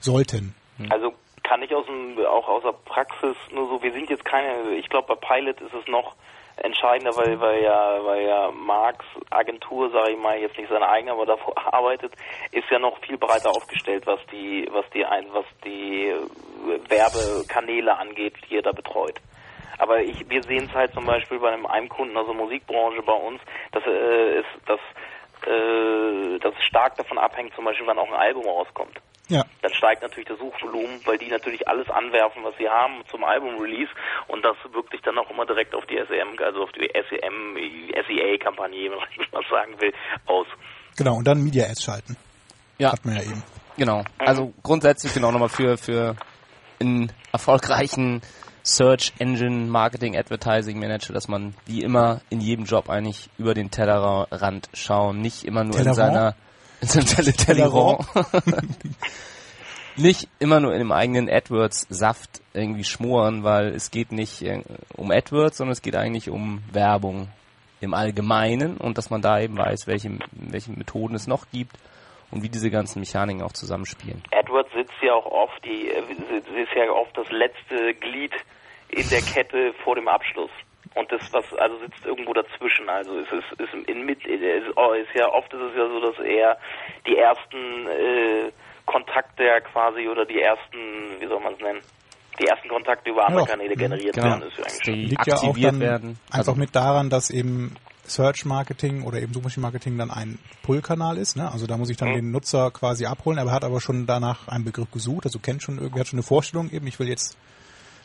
sollten. 0.00 0.54
Also 0.90 1.12
kann 1.42 1.62
ich 1.62 1.74
aus 1.74 1.86
dem, 1.86 2.18
auch 2.26 2.48
aus 2.48 2.62
der 2.62 2.72
Praxis 2.72 3.36
nur 3.52 3.68
so, 3.68 3.82
wir 3.82 3.92
sind 3.92 4.08
jetzt 4.10 4.24
keine, 4.24 4.74
ich 4.76 4.88
glaube 4.88 5.14
bei 5.14 5.40
Pilot 5.40 5.60
ist 5.60 5.74
es 5.74 5.86
noch 5.86 6.14
entscheidender, 6.62 7.16
weil, 7.16 7.40
weil 7.40 7.62
ja, 7.62 8.04
weil 8.04 8.26
ja 8.26 8.50
Marks 8.50 9.06
Agentur, 9.30 9.90
sage 9.90 10.12
ich 10.12 10.18
mal, 10.18 10.38
jetzt 10.38 10.58
nicht 10.58 10.68
seine 10.68 10.88
eigene, 10.88 11.12
aber 11.12 11.26
davor 11.26 11.54
arbeitet, 11.72 12.12
ist 12.52 12.68
ja 12.70 12.78
noch 12.78 12.98
viel 13.00 13.16
breiter 13.16 13.50
aufgestellt, 13.50 14.06
was 14.06 14.20
die, 14.32 14.68
was 14.72 14.84
die 14.90 15.04
ein, 15.04 15.26
was 15.32 15.44
die 15.64 16.08
äh, 16.08 16.90
Werbekanäle 16.90 17.96
angeht, 17.96 18.34
die 18.48 18.56
er 18.56 18.62
da 18.62 18.72
betreut. 18.72 19.20
Aber 19.78 20.00
ich, 20.02 20.28
wir 20.28 20.42
sehen 20.42 20.66
es 20.68 20.74
halt 20.74 20.92
zum 20.92 21.06
Beispiel 21.06 21.38
bei 21.38 21.52
einem, 21.52 21.66
einem 21.66 21.88
Kunden 21.88 22.16
aus 22.16 22.26
der 22.26 22.34
Musikbranche 22.34 23.02
bei 23.02 23.12
uns, 23.12 23.40
dass 23.72 23.84
äh, 23.86 24.40
ist, 24.40 24.46
dass 24.66 24.80
äh, 25.46 26.38
dass 26.40 26.54
es 26.58 26.64
stark 26.64 26.96
davon 26.96 27.18
abhängt, 27.18 27.54
zum 27.54 27.64
Beispiel, 27.64 27.86
wann 27.86 27.98
auch 27.98 28.08
ein 28.08 28.14
Album 28.14 28.44
rauskommt. 28.46 28.98
Ja, 29.28 29.44
Dann 29.60 29.72
steigt 29.74 30.00
natürlich 30.02 30.26
das 30.28 30.38
Suchvolumen, 30.38 31.00
weil 31.04 31.18
die 31.18 31.28
natürlich 31.28 31.68
alles 31.68 31.88
anwerfen, 31.90 32.42
was 32.44 32.56
sie 32.56 32.68
haben 32.68 33.02
zum 33.10 33.24
Album-Release 33.24 33.90
und 34.26 34.42
das 34.42 34.56
wirkt 34.72 34.90
sich 34.90 35.02
dann 35.02 35.18
auch 35.18 35.28
immer 35.30 35.44
direkt 35.44 35.74
auf 35.74 35.84
die 35.84 35.96
SEM, 36.08 36.36
also 36.42 36.62
auf 36.62 36.72
die 36.72 36.88
SEM, 36.88 37.54
SEA-Kampagne, 38.08 38.90
wenn 38.90 38.98
man 38.98 39.44
sagen 39.50 39.78
will, 39.80 39.92
aus. 40.26 40.46
genau. 40.96 41.16
Und 41.16 41.26
dann 41.26 41.44
Media 41.44 41.66
Ads 41.66 41.82
schalten. 41.84 42.16
Ja, 42.78 42.92
Hat 42.92 43.04
man 43.04 43.16
ja 43.16 43.22
eben. 43.22 43.42
genau. 43.76 44.02
Also 44.18 44.52
grundsätzlich 44.62 45.12
genau 45.12 45.30
nochmal 45.30 45.50
für, 45.50 45.76
für 45.76 46.16
einen 46.80 47.12
erfolgreichen 47.30 48.22
Search 48.68 49.12
Engine 49.18 49.66
Marketing 49.66 50.16
Advertising 50.16 50.78
Manager, 50.78 51.14
dass 51.14 51.26
man 51.26 51.54
wie 51.64 51.82
immer 51.82 52.20
in 52.28 52.40
jedem 52.40 52.66
Job 52.66 52.90
eigentlich 52.90 53.30
über 53.38 53.54
den 53.54 53.70
Tellerrand 53.70 54.68
schauen, 54.74 55.22
nicht 55.22 55.44
immer 55.44 55.64
nur 55.64 55.78
in 55.78 55.84
Tellerrand? 55.84 55.96
seiner 55.96 56.34
in 56.82 56.88
seinem 56.88 57.06
Tele 57.06 57.32
Tellerrand. 57.32 58.06
nicht 59.96 60.28
immer 60.38 60.60
nur 60.60 60.72
in 60.74 60.80
dem 60.80 60.92
eigenen 60.92 61.30
AdWords-Saft 61.30 62.42
irgendwie 62.52 62.84
schmoren, 62.84 63.42
weil 63.42 63.68
es 63.68 63.90
geht 63.90 64.12
nicht 64.12 64.42
äh, 64.42 64.62
um 64.96 65.10
AdWords, 65.10 65.56
sondern 65.56 65.72
es 65.72 65.82
geht 65.82 65.96
eigentlich 65.96 66.28
um 66.28 66.62
Werbung 66.70 67.28
im 67.80 67.94
Allgemeinen 67.94 68.76
und 68.76 68.98
dass 68.98 69.08
man 69.08 69.22
da 69.22 69.40
eben 69.40 69.56
weiß, 69.56 69.86
welche, 69.86 70.10
welche 70.32 70.72
Methoden 70.72 71.14
es 71.14 71.26
noch 71.26 71.46
gibt 71.50 71.76
und 72.30 72.42
wie 72.42 72.50
diese 72.50 72.70
ganzen 72.70 73.00
Mechaniken 73.00 73.42
auch 73.42 73.52
zusammenspielen. 73.52 74.22
AdWords 74.30 74.72
sitzt 74.74 74.92
ja 75.00 75.14
auch 75.14 75.26
oft, 75.26 75.64
die 75.64 75.88
äh, 75.88 76.02
sie 76.06 76.60
ist 76.60 76.74
ja 76.76 76.90
oft 76.92 77.16
das 77.16 77.30
letzte 77.30 77.94
Glied 77.94 78.32
in 78.90 79.08
der 79.08 79.20
Kette 79.22 79.72
vor 79.84 79.94
dem 79.94 80.08
Abschluss. 80.08 80.50
Und 80.94 81.10
das, 81.12 81.20
was 81.32 81.44
also 81.58 81.78
sitzt 81.78 82.04
irgendwo 82.06 82.32
dazwischen. 82.32 82.88
Also 82.88 83.18
es 83.20 83.28
ist, 83.30 83.60
ist 83.60 83.88
in 83.88 84.04
mit 84.06 84.24
ist, 84.26 84.40
oh, 84.76 84.92
ist 84.92 85.14
ja 85.14 85.28
oft 85.28 85.52
ist 85.52 85.60
es 85.60 85.76
ja 85.76 85.86
so, 85.88 86.00
dass 86.00 86.18
eher 86.24 86.56
die 87.06 87.16
ersten 87.16 87.86
äh, 87.86 88.50
Kontakte 88.86 89.44
ja 89.44 89.60
quasi 89.60 90.08
oder 90.08 90.24
die 90.24 90.40
ersten, 90.40 91.20
wie 91.20 91.26
soll 91.26 91.40
man 91.40 91.52
es 91.54 91.60
nennen, 91.60 91.80
die 92.40 92.46
ersten 92.46 92.68
Kontakte 92.68 93.10
über 93.10 93.26
andere 93.26 93.40
Ja. 93.42 93.46
Kanäle 93.46 93.76
generiert 93.76 94.14
Genau. 94.14 94.28
werden, 94.28 94.42
ist 94.48 94.58
ja 94.58 94.64
eigentlich 94.64 94.84
schon. 94.84 94.94
Die 94.94 95.04
Liegt 95.06 95.26
ja 95.26 95.34
auch 95.36 95.58
dann 95.58 95.80
werden. 95.80 96.18
einfach 96.30 96.38
Also, 96.38 96.54
mit 96.54 96.74
daran, 96.74 97.10
dass 97.10 97.30
eben 97.30 97.76
Search 98.04 98.46
Marketing 98.46 99.02
oder 99.04 99.20
eben 99.20 99.34
Suchmaschinenmarketing 99.34 99.98
dann 99.98 100.10
ein 100.10 100.38
Pull-Kanal 100.62 101.18
ist. 101.18 101.36
Ne? 101.36 101.50
Also 101.52 101.66
da 101.66 101.76
muss 101.76 101.90
ich 101.90 101.98
dann 101.98 102.10
Mhm. 102.10 102.14
den 102.14 102.30
Nutzer 102.30 102.70
quasi 102.70 103.04
abholen. 103.04 103.36
Er 103.38 103.50
hat 103.52 103.64
aber 103.64 103.80
schon 103.82 104.06
danach 104.06 104.48
einen 104.48 104.64
Begriff 104.64 104.90
gesucht, 104.90 105.26
also 105.26 105.38
kennt 105.38 105.62
schon 105.62 105.78
irgendwie, 105.78 106.00
hat 106.00 106.06
schon 106.08 106.18
eine 106.18 106.26
Vorstellung 106.26 106.70
eben, 106.70 106.86
ich 106.86 106.98
will 106.98 107.08
jetzt 107.08 107.36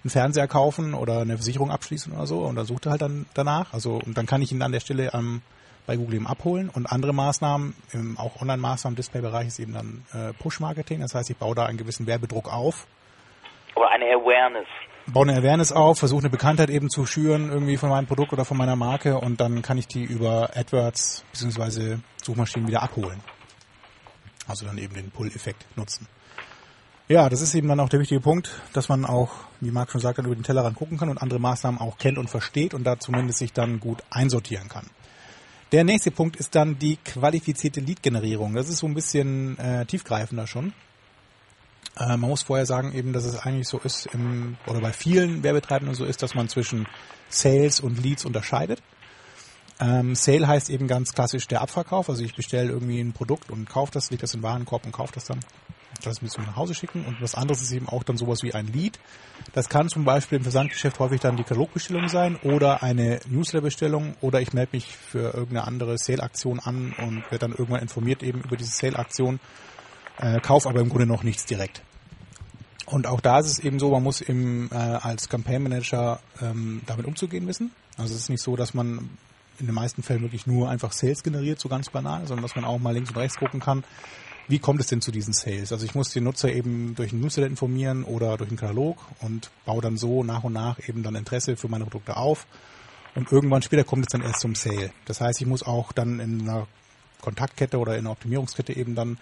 einen 0.04 0.12
Fernseher 0.12 0.48
kaufen 0.48 0.94
oder 0.94 1.22
eine 1.22 1.38
Versicherung 1.38 1.72
abschließen 1.72 2.14
oder 2.14 2.28
so 2.28 2.40
und 2.40 2.56
dann 2.56 2.66
sucht 2.66 2.86
er 2.86 2.92
halt 2.92 3.02
dann 3.02 3.26
danach. 3.34 3.74
Also 3.74 4.00
und 4.04 4.18
dann 4.18 4.26
kann 4.26 4.42
ich 4.42 4.52
ihn 4.52 4.62
an 4.62 4.72
der 4.72 4.80
Stelle 4.80 5.14
am 5.14 5.42
bei 5.86 5.98
Google 5.98 6.16
eben 6.16 6.28
abholen 6.28 6.70
und 6.70 6.86
andere 6.86 7.14
Maßnahmen, 7.14 7.76
im, 7.92 8.18
auch 8.18 8.42
Online-Maßnahmen 8.42 8.94
im 8.94 8.96
Display-Bereich 8.96 9.48
ist 9.48 9.60
eben 9.60 9.74
dann 9.74 10.06
äh, 10.14 10.34
Push-Marketing. 10.34 11.02
Das 11.02 11.14
heißt, 11.14 11.30
ich 11.30 11.38
baue 11.38 11.56
da 11.56 11.66
einen 11.66 11.78
gewissen 11.78 12.08
Werbedruck 12.08 12.52
auf 12.52 12.88
Oder 13.76 13.90
eine 13.90 14.06
Awareness. 14.06 14.68
baue 15.08 15.28
eine 15.28 15.38
Awareness 15.38 15.72
auf, 15.72 16.00
versuche 16.00 16.22
eine 16.22 16.30
Bekanntheit 16.30 16.70
eben 16.70 16.90
zu 16.90 17.06
schüren 17.06 17.50
irgendwie 17.50 17.78
von 17.78 17.90
meinem 17.90 18.08
Produkt 18.08 18.32
oder 18.34 18.46
von 18.46 18.58
meiner 18.58 18.76
Marke 18.76 19.18
und 19.18 19.42
dann 19.42 19.62
kann 19.62 19.78
ich 19.78 19.88
die 19.88 20.04
über 20.04 20.52
AdWords 20.56 21.26
bzw. 21.34 21.98
Suchmaschinen 22.22 22.68
wieder 22.68 22.82
abholen. 22.82 23.20
Also 24.48 24.66
dann 24.66 24.78
eben 24.78 24.94
den 24.94 25.12
Pull-Effekt 25.12 25.66
nutzen. 25.78 26.08
Ja, 27.10 27.28
das 27.28 27.42
ist 27.42 27.54
eben 27.54 27.68
dann 27.68 27.82
auch 27.82 27.90
der 27.90 28.00
wichtige 28.00 28.22
Punkt, 28.22 28.50
dass 28.72 28.88
man 28.88 29.06
auch, 29.06 29.32
wie 29.60 29.72
Marc 29.72 29.92
schon 29.92 30.00
sagte, 30.00 30.22
über 30.22 30.36
den 30.36 30.44
Tellerrand 30.44 30.78
gucken 30.78 30.98
kann 30.98 31.10
und 31.10 31.22
andere 31.22 31.40
Maßnahmen 31.40 31.82
auch 31.82 31.98
kennt 31.98 32.18
und 32.18 32.30
versteht 32.30 32.74
und 32.74 32.86
da 32.86 32.98
zumindest 32.98 33.40
sich 33.40 33.52
dann 33.52 33.82
gut 33.82 34.02
einsortieren 34.10 34.70
kann. 34.70 34.86
Der 35.74 35.84
nächste 35.84 36.12
Punkt 36.12 36.38
ist 36.38 36.56
dann 36.56 36.80
die 36.80 36.98
qualifizierte 36.98 37.82
Lead-Generierung. 37.82 38.54
Das 38.54 38.70
ist 38.70 38.78
so 38.78 38.88
ein 38.88 38.94
bisschen 38.94 39.58
äh, 39.58 39.86
tiefgreifender 39.86 40.48
schon. 40.48 40.72
Äh, 41.98 42.16
man 42.16 42.30
muss 42.30 42.44
vorher 42.44 42.66
sagen 42.66 42.94
eben, 42.94 43.12
dass 43.12 43.26
es 43.26 43.38
eigentlich 43.38 43.68
so 43.68 43.80
ist, 43.80 44.08
im, 44.14 44.56
oder 44.68 44.80
bei 44.80 44.94
vielen 44.94 45.44
Werbetreibenden 45.44 45.96
so 45.96 46.06
ist, 46.06 46.22
dass 46.22 46.36
man 46.36 46.48
zwischen 46.48 46.88
Sales 47.28 47.82
und 47.82 48.02
Leads 48.02 48.24
unterscheidet. 48.24 48.82
Ähm, 49.80 50.16
Sale 50.16 50.48
heißt 50.48 50.70
eben 50.70 50.88
ganz 50.88 51.14
klassisch 51.14 51.48
der 51.48 51.62
Abverkauf. 51.62 52.10
Also 52.10 52.24
ich 52.24 52.36
bestelle 52.36 52.70
irgendwie 52.70 53.02
ein 53.02 53.12
Produkt 53.12 53.52
und 53.52 53.68
kaufe 53.68 53.92
das, 53.92 54.10
lege 54.10 54.22
das 54.22 54.34
in 54.34 54.40
den 54.40 54.44
Warenkorb 54.44 54.86
und 54.86 54.92
kaufe 54.94 55.14
das 55.14 55.26
dann. 55.26 55.40
Das 56.06 56.22
müssen 56.22 56.42
wir 56.42 56.48
nach 56.48 56.56
Hause 56.56 56.74
schicken. 56.74 57.06
Und 57.06 57.22
was 57.22 57.36
anderes 57.36 57.62
ist 57.62 57.72
eben 57.72 57.88
auch 57.88 58.04
dann 58.04 58.18
sowas 58.18 58.44
wie 58.44 58.54
ein 58.54 58.68
Lead. 58.68 59.00
Das 59.54 59.70
kann 59.70 59.90
zum 59.90 60.06
Beispiel 60.06 60.38
im 60.38 60.44
Versandgeschäft 60.44 61.00
häufig 61.00 61.22
dann 61.22 61.38
die 61.38 61.44
Katalogbestellung 61.44 62.08
sein 62.08 62.36
oder 62.38 62.84
eine 62.84 63.20
Newsletterbestellung 63.28 64.16
oder 64.22 64.42
ich 64.42 64.54
melde 64.54 64.72
mich 64.74 64.96
für 64.96 65.34
irgendeine 65.34 65.66
andere 65.66 65.98
Sale-Aktion 65.98 66.60
an 66.60 66.94
und 66.98 67.24
werde 67.32 67.40
dann 67.40 67.52
irgendwann 67.52 67.82
informiert 67.82 68.24
eben 68.24 68.42
über 68.42 68.58
diese 68.58 68.72
Sale-Aktion, 68.72 69.40
äh, 70.18 70.40
kaufe 70.42 70.70
aber 70.70 70.82
im 70.82 70.90
Grunde 70.90 71.08
noch 71.08 71.24
nichts 71.24 71.46
direkt. 71.46 71.82
Und 72.86 73.08
auch 73.08 73.22
da 73.22 73.40
ist 73.40 73.48
es 73.48 73.60
eben 73.60 73.80
so, 73.80 73.92
man 73.92 74.04
muss 74.04 74.22
eben 74.22 74.70
äh, 74.72 74.76
als 74.76 75.30
Campaign 75.30 75.64
Manager 75.64 76.20
ähm, 76.42 76.82
damit 76.86 77.06
umzugehen 77.06 77.48
wissen. 77.48 77.72
Also 77.98 78.14
es 78.14 78.22
ist 78.22 78.30
nicht 78.30 78.44
so, 78.44 78.56
dass 78.56 78.74
man 78.74 79.10
in 79.60 79.68
den 79.68 79.76
meisten 79.76 80.04
Fällen 80.04 80.22
wirklich 80.22 80.48
nur 80.48 80.70
einfach 80.70 80.92
Sales 80.92 81.24
generiert, 81.24 81.60
so 81.60 81.70
ganz 81.70 81.90
banal, 81.90 82.28
sondern 82.28 82.44
dass 82.44 82.56
man 82.56 82.66
auch 82.66 82.80
mal 82.80 82.94
links 82.94 83.10
und 83.12 83.18
rechts 83.18 83.38
gucken 83.38 83.60
kann, 83.60 83.84
wie 84.48 84.60
kommt 84.60 84.82
es 84.82 84.88
denn 84.88 85.02
zu 85.02 85.12
diesen 85.12 85.34
Sales? 85.34 85.72
Also 85.72 85.86
ich 85.86 85.96
muss 85.96 86.10
den 86.10 86.26
Nutzer 86.26 86.52
eben 86.52 86.96
durch 86.96 87.12
einen 87.12 87.22
Newsletter 87.22 87.48
informieren 87.48 88.04
oder 88.04 88.38
durch 88.38 88.50
einen 88.50 88.60
Katalog 88.60 88.98
und 89.22 89.52
baue 89.66 89.82
dann 89.82 89.98
so 89.98 90.24
nach 90.24 90.44
und 90.44 90.54
nach 90.54 90.80
eben 90.88 91.04
dann 91.04 91.16
Interesse 91.16 91.56
für 91.56 91.70
meine 91.70 91.86
Produkte 91.86 92.18
auf. 92.18 92.46
Und 93.16 93.32
irgendwann 93.32 93.62
später 93.62 93.84
kommt 93.84 94.06
es 94.06 94.12
dann 94.12 94.22
erst 94.22 94.42
zum 94.42 94.56
Sale. 94.56 94.92
Das 95.06 95.22
heißt, 95.22 95.40
ich 95.40 95.48
muss 95.48 95.64
auch 95.64 95.92
dann 95.92 96.20
in 96.20 96.42
einer 96.42 96.68
Kontaktkette 97.22 97.78
oder 97.78 97.94
in 97.94 98.02
einer 98.02 98.12
Optimierungskette 98.12 98.76
eben 98.76 98.96
dann 98.96 99.18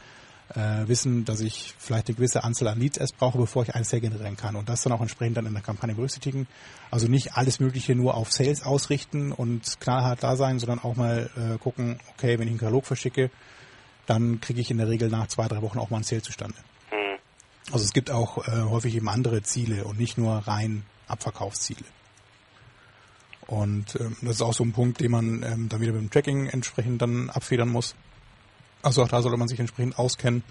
äh, 0.56 0.88
wissen, 0.88 1.24
dass 1.26 1.40
ich 1.40 1.76
vielleicht 1.78 2.08
eine 2.08 2.16
gewisse 2.16 2.44
Anzahl 2.44 2.70
an 2.70 2.80
Leads 2.80 2.98
erst 2.98 3.18
brauche, 3.18 3.38
bevor 3.38 3.64
ich 3.64 3.76
einen 3.76 3.84
Sale 3.84 4.02
generieren 4.02 4.38
kann. 4.38 4.56
Und 4.56 4.70
das 4.70 4.82
dann 4.82 4.94
auch 4.94 5.02
entsprechend 5.02 5.38
dann 5.38 5.46
in 5.46 5.54
der 5.54 5.62
Kampagne 5.62 5.96
berücksichtigen. 5.96 6.48
Also 6.90 7.08
nicht 7.08 7.36
alles 7.36 7.60
Mögliche 7.60 7.96
nur 7.96 8.16
auf 8.16 8.32
Sales 8.32 8.64
ausrichten 8.64 9.32
und 9.32 9.80
knallhart 9.80 10.24
da 10.24 10.36
sein, 10.36 10.60
sondern 10.60 10.80
auch 10.80 10.96
mal 10.96 11.30
äh, 11.36 11.58
gucken, 11.58 12.00
okay, 12.14 12.40
wenn 12.40 12.48
ich 12.48 12.52
einen 12.52 12.60
Katalog 12.60 12.86
verschicke, 12.86 13.30
dann 14.06 14.42
kriege 14.42 14.62
ich 14.62 14.72
in 14.72 14.78
der 14.78 14.90
Regel 14.90 15.10
nach 15.10 15.28
zwei, 15.28 15.48
drei 15.48 15.62
Wochen 15.62 15.80
auch 15.80 15.90
mal 15.90 15.98
einen 15.98 16.04
Sale 16.04 16.22
zustande. 16.22 16.58
Hm. 16.90 17.18
Also 17.72 17.86
es 17.86 17.94
gibt 17.94 18.12
auch 18.12 18.48
äh, 18.48 18.64
häufig 18.64 18.96
eben 18.96 19.10
andere 19.10 19.44
Ziele 19.44 19.86
und 19.86 20.00
nicht 20.00 20.18
nur 20.18 20.36
rein 20.48 20.84
Abverkaufsziele. 21.08 21.86
Und 23.48 23.96
ähm, 24.00 24.16
das 24.22 24.36
ist 24.36 24.42
auch 24.42 24.54
so 24.54 24.64
ein 24.64 24.72
Punkt, 24.72 25.02
den 25.02 25.12
man 25.12 25.44
ähm, 25.44 25.70
dann 25.70 25.82
wieder 25.82 25.92
mit 25.92 26.02
dem 26.02 26.10
Tracking 26.10 26.48
entsprechend 26.48 27.02
dann 27.02 27.30
abfedern 27.30 27.70
muss. 27.70 27.96
Also 28.82 29.04
auch 29.04 29.08
da 29.08 29.22
sollte 29.22 29.38
man 29.38 29.48
sich 29.48 29.60
entsprechend 29.60 30.00
auskennen 30.00 30.44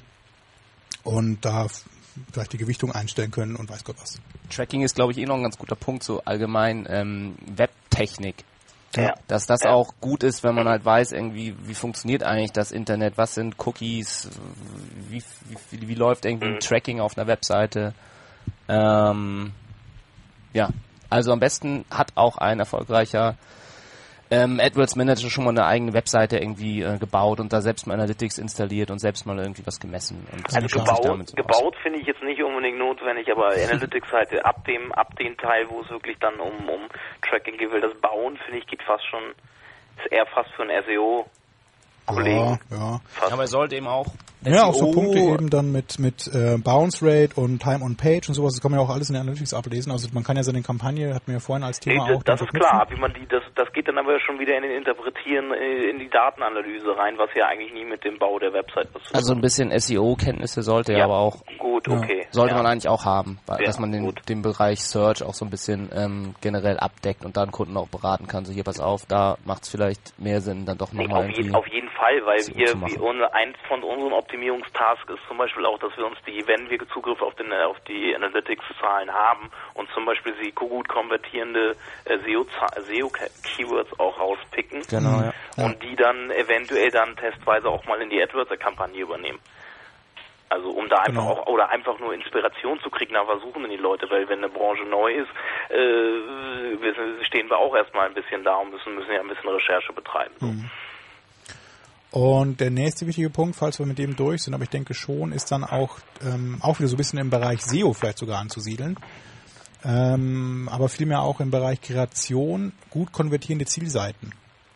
und 1.02 1.44
da 1.44 1.66
vielleicht 2.32 2.52
die 2.52 2.58
Gewichtung 2.58 2.92
einstellen 2.92 3.30
können 3.30 3.56
und 3.56 3.70
weiß 3.70 3.84
Gott 3.84 3.96
was. 4.00 4.20
Tracking 4.50 4.82
ist, 4.82 4.94
glaube 4.94 5.12
ich, 5.12 5.18
eh 5.18 5.24
noch 5.24 5.36
ein 5.36 5.42
ganz 5.42 5.56
guter 5.56 5.76
Punkt, 5.76 6.02
so 6.02 6.22
allgemein 6.24 6.86
ähm, 6.88 7.36
Webtechnik. 7.46 8.44
Ja. 8.96 9.14
Dass 9.28 9.46
das 9.46 9.62
Ja. 9.62 9.70
auch 9.70 9.94
gut 10.00 10.24
ist, 10.24 10.42
wenn 10.42 10.54
man 10.54 10.68
halt 10.68 10.84
weiß, 10.84 11.12
irgendwie, 11.12 11.54
wie 11.62 11.74
funktioniert 11.74 12.22
eigentlich 12.24 12.52
das 12.52 12.72
Internet, 12.72 13.16
was 13.16 13.34
sind 13.34 13.54
Cookies, 13.64 14.28
wie, 15.08 15.22
wie, 15.70 15.88
wie 15.88 15.94
läuft 15.94 16.24
irgendwie 16.24 16.48
ein 16.48 16.54
Mhm. 16.54 16.60
Tracking 16.60 17.00
auf 17.00 17.16
einer 17.16 17.26
Webseite. 17.28 17.94
Ähm, 18.68 19.52
ja, 20.52 20.70
also 21.08 21.32
am 21.32 21.40
besten 21.40 21.84
hat 21.90 22.12
auch 22.16 22.38
ein 22.38 22.58
erfolgreicher 22.58 23.36
ähm, 24.30 24.60
AdWords 24.60 24.96
Manager 24.96 25.28
schon 25.28 25.44
mal 25.44 25.50
eine 25.50 25.66
eigene 25.66 25.92
Webseite 25.92 26.38
irgendwie 26.38 26.82
äh, 26.82 26.98
gebaut 26.98 27.40
und 27.40 27.52
da 27.52 27.60
selbst 27.60 27.86
mal 27.86 27.94
Analytics 27.94 28.38
installiert 28.38 28.90
und 28.90 28.98
selbst 29.00 29.26
mal 29.26 29.38
irgendwie 29.38 29.66
was 29.66 29.80
gemessen. 29.80 30.26
Und 30.32 30.54
Also 30.54 30.78
gebaut, 30.78 31.34
gebaut 31.34 31.76
finde 31.82 31.98
ich 31.98 32.06
jetzt 32.06 32.22
nicht 32.22 32.42
unbedingt 32.42 32.78
notwendig, 32.78 33.30
aber 33.30 33.48
Analytics 33.70 34.08
halt 34.12 34.44
ab 34.44 34.64
dem 34.66 34.92
ab 34.92 35.16
dem 35.16 35.36
Teil, 35.36 35.66
wo 35.68 35.80
es 35.80 35.90
wirklich 35.90 36.16
dann 36.20 36.38
um 36.38 36.68
um 36.68 36.88
Tracking 37.28 37.58
geht, 37.58 37.72
will 37.72 37.80
das 37.80 37.94
Bauen 38.00 38.36
finde 38.44 38.58
ich 38.58 38.66
geht 38.66 38.82
fast 38.82 39.04
schon 39.08 39.22
ist 39.98 40.12
eher 40.12 40.26
fast 40.26 40.50
für 40.52 40.62
einen 40.62 40.82
SEO 40.84 41.26
Kollegen. 42.06 42.58
Ja, 42.70 42.76
ja. 42.76 43.00
Fast. 43.08 43.32
Aber 43.32 43.42
er 43.42 43.48
sollte 43.48 43.76
eben 43.76 43.86
auch 43.86 44.06
Ja, 44.44 44.64
auch 44.64 44.74
so 44.74 44.90
Punkte 44.90 45.18
eben 45.18 45.50
dann 45.50 45.70
mit 45.72 45.98
mit 45.98 46.26
äh, 46.34 46.56
Bounce 46.58 47.04
Rate 47.04 47.38
und 47.40 47.60
Time 47.62 47.84
on 47.84 47.96
Page 47.96 48.28
und 48.28 48.34
sowas, 48.34 48.54
das 48.54 48.62
kann 48.62 48.70
man 48.70 48.80
ja 48.80 48.86
auch 48.86 48.90
alles 48.90 49.08
in 49.10 49.14
der 49.14 49.22
Analytics 49.22 49.52
ablesen. 49.54 49.92
Also 49.92 50.08
man 50.12 50.24
kann 50.24 50.36
ja 50.36 50.42
seine 50.42 50.62
Kampagne, 50.62 51.14
hatten 51.14 51.26
wir 51.26 51.34
ja 51.34 51.40
vorhin 51.40 51.64
als 51.64 51.78
Nee, 51.84 51.92
Thema 51.92 52.08
das, 52.08 52.16
auch. 52.16 52.22
das 52.22 52.40
ist 52.42 52.52
klar, 52.54 52.86
wie 52.90 52.98
man 52.98 53.12
die, 53.14 53.26
das, 53.28 53.42
das 53.54 53.70
geht 53.72 53.88
dann 53.88 53.98
aber 53.98 54.18
schon 54.20 54.38
wieder 54.38 54.56
in 54.56 54.62
den 54.62 54.72
Interpretieren, 54.72 55.52
äh, 55.52 55.90
in 55.90 55.98
die 55.98 56.08
Datenanalyse 56.08 56.96
rein, 56.96 57.14
was 57.18 57.30
ja 57.34 57.46
eigentlich 57.48 57.72
nie 57.72 57.84
mit 57.84 58.04
dem 58.04 58.18
Bau 58.18 58.38
der 58.38 58.52
Website 58.52 58.88
was 58.92 59.02
zu 59.04 59.14
Also 59.14 59.34
ein 59.34 59.40
bisschen 59.40 59.70
SEO-Kenntnisse 59.78 60.62
sollte 60.62 60.92
Ja. 60.94 61.04
aber 61.04 61.18
auch, 61.18 61.36
Gut, 61.58 61.86
Ja. 61.88 61.98
okay. 61.98 62.26
sollte 62.30 62.52
ja. 62.54 62.62
man 62.62 62.66
eigentlich 62.70 62.88
auch 62.88 63.04
haben, 63.04 63.38
weil, 63.46 63.60
Ja, 63.60 63.66
dass 63.66 63.78
man 63.78 63.92
den, 63.92 64.04
gut. 64.06 64.28
den 64.28 64.42
Bereich 64.42 64.80
Search 64.82 65.22
auch 65.22 65.34
so 65.34 65.44
ein 65.44 65.50
bisschen 65.50 65.90
ähm, 65.94 66.34
generell 66.40 66.78
abdeckt 66.78 67.24
und 67.24 67.36
dann 67.36 67.50
Kunden 67.50 67.76
auch 67.76 67.88
beraten 67.88 68.26
kann. 68.26 68.44
So 68.44 68.52
hier, 68.52 68.64
pass 68.64 68.80
auf, 68.80 69.04
da 69.06 69.36
macht 69.44 69.64
es 69.64 69.68
vielleicht 69.70 70.18
mehr 70.18 70.40
Sinn, 70.40 70.64
dann 70.66 70.78
doch 70.78 70.92
Nee, 70.92 71.02
nochmal 71.04 71.18
auf, 71.20 71.24
irgendwie. 71.26 71.42
jeden, 71.42 71.54
auf 71.54 71.66
jeden 71.68 71.88
Fall, 71.90 72.20
weil 72.24 72.38
SEO 72.40 72.54
wir, 72.56 72.74
wir 73.18 73.34
eins 73.34 73.56
von 73.68 73.82
unseren 73.82 74.12
Optimierungstasks 74.30 75.10
ist 75.10 75.26
zum 75.26 75.38
Beispiel 75.38 75.66
auch, 75.66 75.78
dass 75.80 75.96
wir 75.96 76.06
uns 76.06 76.16
die, 76.24 76.46
wenn 76.46 76.70
wir 76.70 76.78
Zugriff 76.90 77.20
auf, 77.20 77.34
den, 77.34 77.52
auf 77.52 77.80
die 77.88 78.14
Analytics-Zahlen 78.14 79.12
haben 79.12 79.50
und 79.74 79.90
zum 79.90 80.04
Beispiel 80.04 80.36
sie 80.40 80.52
gut 80.52 80.86
konvertierende 80.88 81.76
äh, 82.04 82.18
SEO-Keywords 82.18 83.98
auch 83.98 84.20
rauspicken 84.20 84.84
Genau, 84.88 85.20
ja. 85.22 85.32
und 85.56 85.82
die 85.82 85.96
dann 85.96 86.30
eventuell 86.30 86.92
dann 86.92 87.16
testweise 87.16 87.68
auch 87.68 87.84
mal 87.86 88.00
in 88.00 88.10
die 88.10 88.22
AdWords-Kampagne 88.22 89.00
übernehmen. 89.00 89.40
Also 90.48 90.70
um 90.70 90.88
da 90.88 90.98
einfach 91.00 91.22
Genau. 91.24 91.30
auch 91.42 91.46
oder 91.48 91.70
einfach 91.70 91.98
nur 91.98 92.14
Inspiration 92.14 92.78
zu 92.80 92.90
kriegen, 92.90 93.14
nach 93.14 93.26
was 93.26 93.40
suchen 93.42 93.62
denn 93.62 93.70
die 93.72 93.76
Leute, 93.78 94.08
weil 94.10 94.28
wenn 94.28 94.38
eine 94.38 94.48
Branche 94.48 94.84
neu 94.84 95.12
ist, 95.12 95.30
äh, 95.70 95.76
wir- 96.80 97.24
stehen 97.24 97.50
wir 97.50 97.58
auch 97.58 97.74
erstmal 97.74 98.06
ein 98.06 98.14
bisschen 98.14 98.44
da 98.44 98.54
und 98.56 98.70
müssen, 98.70 98.94
müssen 98.94 99.12
ja 99.12 99.20
ein 99.20 99.28
bisschen 99.28 99.50
Recherche 99.50 99.92
betreiben. 99.92 100.34
So. 100.38 100.54
Und 102.10 102.60
der 102.60 102.70
nächste 102.70 103.06
wichtige 103.06 103.30
Punkt, 103.30 103.56
falls 103.56 103.78
wir 103.78 103.86
mit 103.86 103.98
dem 103.98 104.16
durch 104.16 104.42
sind, 104.42 104.54
aber 104.54 104.64
ich 104.64 104.70
denke 104.70 104.94
schon, 104.94 105.32
ist 105.32 105.52
dann 105.52 105.62
auch, 105.62 105.98
ähm, 106.24 106.58
auch 106.60 106.78
wieder 106.80 106.88
so 106.88 106.96
ein 106.96 106.98
bisschen 106.98 107.20
im 107.20 107.30
Bereich 107.30 107.62
SEO 107.62 107.92
vielleicht 107.92 108.18
sogar 108.18 108.40
anzusiedeln. 108.40 108.96
Ähm, 109.84 110.68
aber 110.70 110.88
vielmehr 110.88 111.22
auch 111.22 111.40
im 111.40 111.50
Bereich 111.50 111.80
Kreation 111.80 112.72
gut 112.90 113.12
konvertierende 113.12 113.64
Zielseiten 113.64 114.32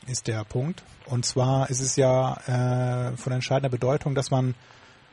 ist 0.06 0.28
der 0.28 0.44
Punkt. 0.44 0.82
Und 1.06 1.26
zwar 1.26 1.68
ist 1.70 1.80
es 1.80 1.96
ja 1.96 3.10
äh, 3.12 3.16
von 3.16 3.32
entscheidender 3.32 3.68
Bedeutung, 3.68 4.14
dass 4.14 4.30
man 4.30 4.54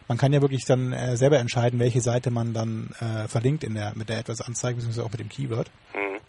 man 0.07 0.17
kann 0.17 0.33
ja 0.33 0.41
wirklich 0.41 0.65
dann 0.65 0.91
äh, 0.91 1.15
selber 1.15 1.39
entscheiden, 1.39 1.79
welche 1.79 2.01
Seite 2.01 2.31
man 2.31 2.53
dann 2.53 2.89
äh, 2.99 3.29
verlinkt 3.29 3.63
in 3.63 3.75
der 3.75 3.93
mit 3.95 4.09
der 4.09 4.19
etwas 4.19 4.41
Anzeige 4.41 4.75
beziehungsweise 4.75 5.05
auch 5.05 5.11
mit 5.11 5.21
dem 5.21 5.29
Keyword. 5.29 5.71
Mhm. 5.93 6.19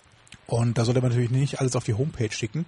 Und 0.47 0.79
da 0.79 0.85
sollte 0.85 1.01
man 1.01 1.11
natürlich 1.11 1.31
nicht 1.33 1.61
alles 1.61 1.75
auf 1.75 1.85
die 1.85 1.95
Homepage 1.95 2.31
schicken, 2.31 2.65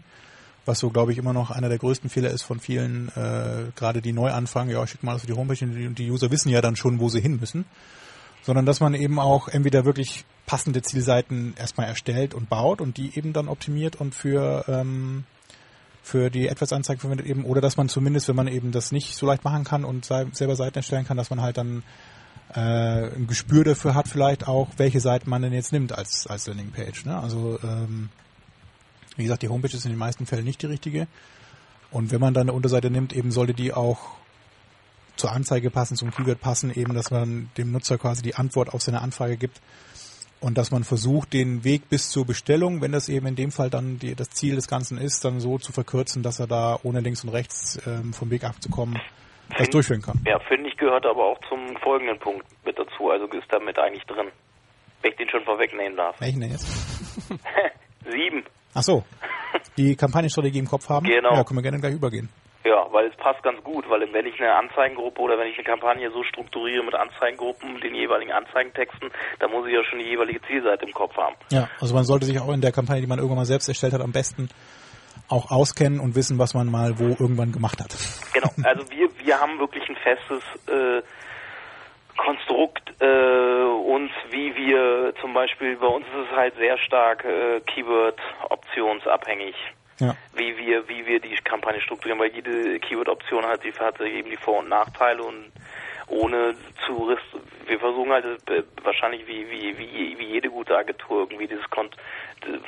was 0.66 0.78
so, 0.78 0.91
glaube 0.91 1.12
ich, 1.12 1.19
immer 1.19 1.32
noch 1.32 1.51
einer 1.51 1.69
der 1.69 1.78
größten 1.78 2.11
Fehler 2.11 2.31
ist 2.31 2.43
von 2.43 2.61
vielen, 2.61 3.09
äh, 3.16 3.70
gerade 3.77 4.01
die 4.01 4.12
neu 4.12 4.31
anfangen, 4.31 4.70
ja, 4.70 4.86
schick 4.86 5.03
mal 5.03 5.16
auf 5.16 5.27
die 5.27 5.32
Homepage 5.32 5.65
und 5.65 5.99
die, 5.99 6.11
User 6.11 6.31
wissen 6.31 6.49
ja 6.49 6.61
dann 6.61 6.77
schon, 6.77 7.01
wo 7.01 7.09
sie 7.09 7.20
hin 7.20 7.39
müssen. 7.39 7.65
Sondern 8.43 8.66
dass 8.66 8.81
man 8.81 8.95
eben 8.95 9.19
auch 9.19 9.49
entweder 9.49 9.86
wirklich 9.86 10.24
passende 10.47 10.82
Zielseiten 10.82 11.55
erstmal 11.57 11.86
erstellt 11.86 12.35
und 12.35 12.51
baut 12.51 12.82
und 12.82 12.99
die 12.99 13.16
eben 13.16 13.32
dann 13.32 13.49
optimiert 13.49 13.97
und 13.97 14.15
für 14.15 14.65
ähm, 14.69 15.24
für 16.03 16.28
die 16.28 16.51
AdWords-Anzeigen 16.51 17.01
verwendet 17.01 17.27
eben, 17.27 17.47
oder 17.47 17.62
dass 17.62 17.78
man 17.78 17.89
zumindest, 17.89 18.28
wenn 18.28 18.36
man 18.36 18.47
eben 18.47 18.73
das 18.73 18.93
nicht 18.93 19.16
so 19.16 19.24
leicht 19.24 19.43
machen 19.43 19.65
kann 19.65 19.86
und 19.86 20.05
selber 20.05 20.55
Seiten 20.55 20.77
erstellen 20.77 21.07
kann, 21.07 21.16
dass 21.16 21.31
man 21.31 21.41
halt 21.41 21.57
dann 21.57 21.82
äh, 22.55 22.61
ein 22.61 23.27
Gespür 23.27 23.65
dafür 23.65 23.95
hat, 23.95 24.07
vielleicht 24.07 24.47
auch, 24.47 24.69
welche 24.77 25.01
Seiten 25.01 25.31
man 25.31 25.41
denn 25.41 25.55
jetzt 25.55 25.73
nimmt 25.73 25.97
als, 25.97 26.27
als 26.27 26.47
Landingpage. 26.47 27.07
Ne? 27.07 27.19
Also 27.19 27.59
ähm, 27.62 28.11
wie 29.16 29.23
gesagt, 29.24 29.43
die 29.43 29.49
Homepage 29.49 29.74
ist 29.77 29.85
in 29.85 29.93
den 29.93 29.99
meisten 29.99 30.27
Fällen 30.27 30.45
nicht 30.45 30.62
die 30.62 30.66
richtige. 30.66 31.07
Und 31.91 32.11
wenn 32.11 32.20
man 32.20 32.35
dann 32.35 32.49
eine 32.49 32.53
Unterseite 32.53 32.91
nimmt, 32.91 33.12
eben 33.12 33.31
sollte 33.31 33.55
die 33.55 33.73
auch 33.73 33.99
zur 35.16 35.31
Anzeige 35.32 35.70
passen, 35.70 35.97
zum 35.97 36.11
Keyword 36.11 36.41
passen, 36.41 36.73
eben, 36.74 36.95
dass 36.95 37.11
man 37.11 37.51
dem 37.57 37.70
Nutzer 37.70 37.99
quasi 37.99 38.23
die 38.23 38.35
Antwort 38.35 38.74
auf 38.74 38.82
seine 38.82 39.01
Anfrage 39.01 39.36
gibt 39.36 39.61
und 40.41 40.59
dass 40.59 40.73
man 40.73 40.82
versucht, 40.82 41.32
den 41.32 41.62
Weg 41.62 41.89
bis 41.89 42.11
zur 42.11 42.27
Bestellung, 42.27 42.81
wenn 42.82 42.91
das 42.93 43.09
eben 43.09 43.27
in 43.27 43.36
dem 43.36 43.53
Fall 43.53 43.70
dann 43.70 43.99
die, 44.01 44.16
das 44.16 44.31
Ziel 44.31 44.57
des 44.57 44.66
Ganzen 44.66 44.99
ist, 44.99 45.24
dann 45.24 45.39
so 45.39 45.59
zu 45.59 45.70
verkürzen, 45.73 46.23
dass 46.24 46.41
er 46.41 46.49
da 46.49 46.78
ohne 46.82 47.01
links 47.01 47.23
und 47.23 47.31
rechts 47.31 47.78
ähm, 47.86 48.12
vom 48.12 48.31
Weg 48.31 48.43
abzukommen, 48.43 49.01
das 49.51 49.59
Find- 49.59 49.74
durchführen 49.74 50.03
kann. 50.03 50.20
Ja, 50.27 50.41
finde 50.41 50.69
ich, 50.69 50.77
gehört 50.77 51.07
aber 51.07 51.24
auch 51.24 51.39
zum 51.49 51.77
folgenden 51.77 52.19
Punkt 52.19 52.45
mit 52.65 52.77
dazu. 52.77 53.11
Also 53.11 53.27
ist 53.27 53.47
damit 53.51 53.78
eigentlich 53.78 54.05
drin. 54.05 54.27
Wenn 55.03 55.12
ich 55.12 55.16
den 55.16 55.28
schon 55.31 55.45
vorwegnehmen 55.45 55.97
darf. 55.97 56.20
Welchen 56.20 56.41
denn 56.41 56.51
jetzt? 56.51 56.66
Sieben. 58.11 58.43
Ach 58.75 58.83
so, 58.83 59.05
die 59.77 59.97
Kampagnenstrategie 59.97 60.59
im 60.59 60.69
Kopf 60.69 60.89
haben? 60.89 61.07
Genau. 61.07 61.35
Ja, 61.35 61.45
können 61.45 61.59
wir 61.59 61.63
gerne 61.63 61.81
gleich 61.81 61.95
übergehen. 61.95 62.29
Ja, 62.65 62.87
weil 62.93 63.09
es 63.09 63.17
passt 63.17 63.43
ganz 63.43 63.63
gut, 63.63 63.85
weil 63.91 64.01
wenn 64.13 64.27
ich 64.27 64.41
eine 64.41 64.55
Anzeigengruppe 64.55 65.21
oder 65.21 65.39
wenn 65.39 65.49
ich 65.49 65.57
eine 65.59 65.65
Kampagne 65.65 66.11
so 66.11 66.25
strukturiere 66.25 66.83
mit 66.83 66.95
Anzeigengruppen, 66.95 67.79
den 67.81 67.95
jeweiligen 67.95 68.33
Anzeigentexten, 68.33 69.11
dann 69.39 69.51
muss 69.51 69.67
ich 69.67 69.75
ja 69.75 69.85
schon 69.85 69.99
die 69.99 70.07
jeweilige 70.07 70.41
Zielseite 70.43 70.87
im 70.87 70.93
Kopf 70.93 71.15
haben. 71.17 71.37
Ja, 71.51 71.69
also 71.79 71.95
man 71.95 72.05
sollte 72.05 72.25
sich 72.25 72.41
auch 72.41 72.51
in 72.53 72.63
der 72.63 72.73
Kampagne, 72.73 73.03
die 73.03 73.07
man 73.07 73.19
irgendwann 73.19 73.39
mal 73.39 73.45
selbst 73.45 73.69
erstellt 73.69 73.93
hat, 73.93 74.01
am 74.01 74.13
besten 74.13 74.49
auch 75.29 75.51
auskennen 75.51 76.01
und 76.01 76.17
wissen, 76.17 76.39
was 76.39 76.55
man 76.55 76.71
mal 76.71 76.99
wo 76.99 77.09
irgendwann 77.09 77.53
gemacht 77.53 77.81
hat. 77.81 77.95
Genau, 78.33 78.51
also 78.63 78.91
wir, 78.91 79.09
wir 79.25 79.39
haben 79.39 79.59
wirklich 79.59 79.87
ein 79.89 79.97
festes 79.97 80.43
äh, 80.67 81.03
Konstrukt 82.17 82.84
äh, 83.01 83.65
uns, 83.65 84.11
wie 84.31 84.55
wir 84.57 85.15
zum 85.21 85.35
Beispiel, 85.35 85.77
bei 85.77 85.87
uns 85.87 86.07
ist 86.07 86.31
es 86.31 86.37
halt 86.37 86.55
sehr 86.57 86.79
stark 86.79 87.25
äh, 87.25 87.61
Keyword-optionsabhängig. 87.61 89.55
Ja. 90.01 90.16
wie 90.35 90.59
wir, 90.59 90.89
wie 90.89 91.07
wir 91.07 91.21
die 91.21 91.37
Kampagne 91.45 91.81
strukturieren, 91.81 92.19
weil 92.19 92.33
jede 92.33 92.81
Keyword-Option 92.81 93.47
hat, 93.47 93.62
die 93.62 93.73
hat 93.75 94.01
eben 94.01 94.29
die 94.29 94.37
Vor- 94.37 94.59
und 94.59 94.69
Nachteile 94.69 95.23
und 95.23 95.53
ohne 96.09 96.57
zu 96.85 97.05
riss 97.05 97.21
wir 97.66 97.79
versuchen 97.79 98.12
halt 98.12 98.25
äh, 98.51 98.62
wahrscheinlich 98.83 99.27
wie, 99.27 99.51
wie, 99.51 99.79
wie, 99.79 100.19
wie 100.19 100.25
jede 100.25 100.51
gute 100.51 100.77
Agentur 100.77 101.21
irgendwie 101.21 101.47
dieses 101.47 101.69
Kont 101.71 101.97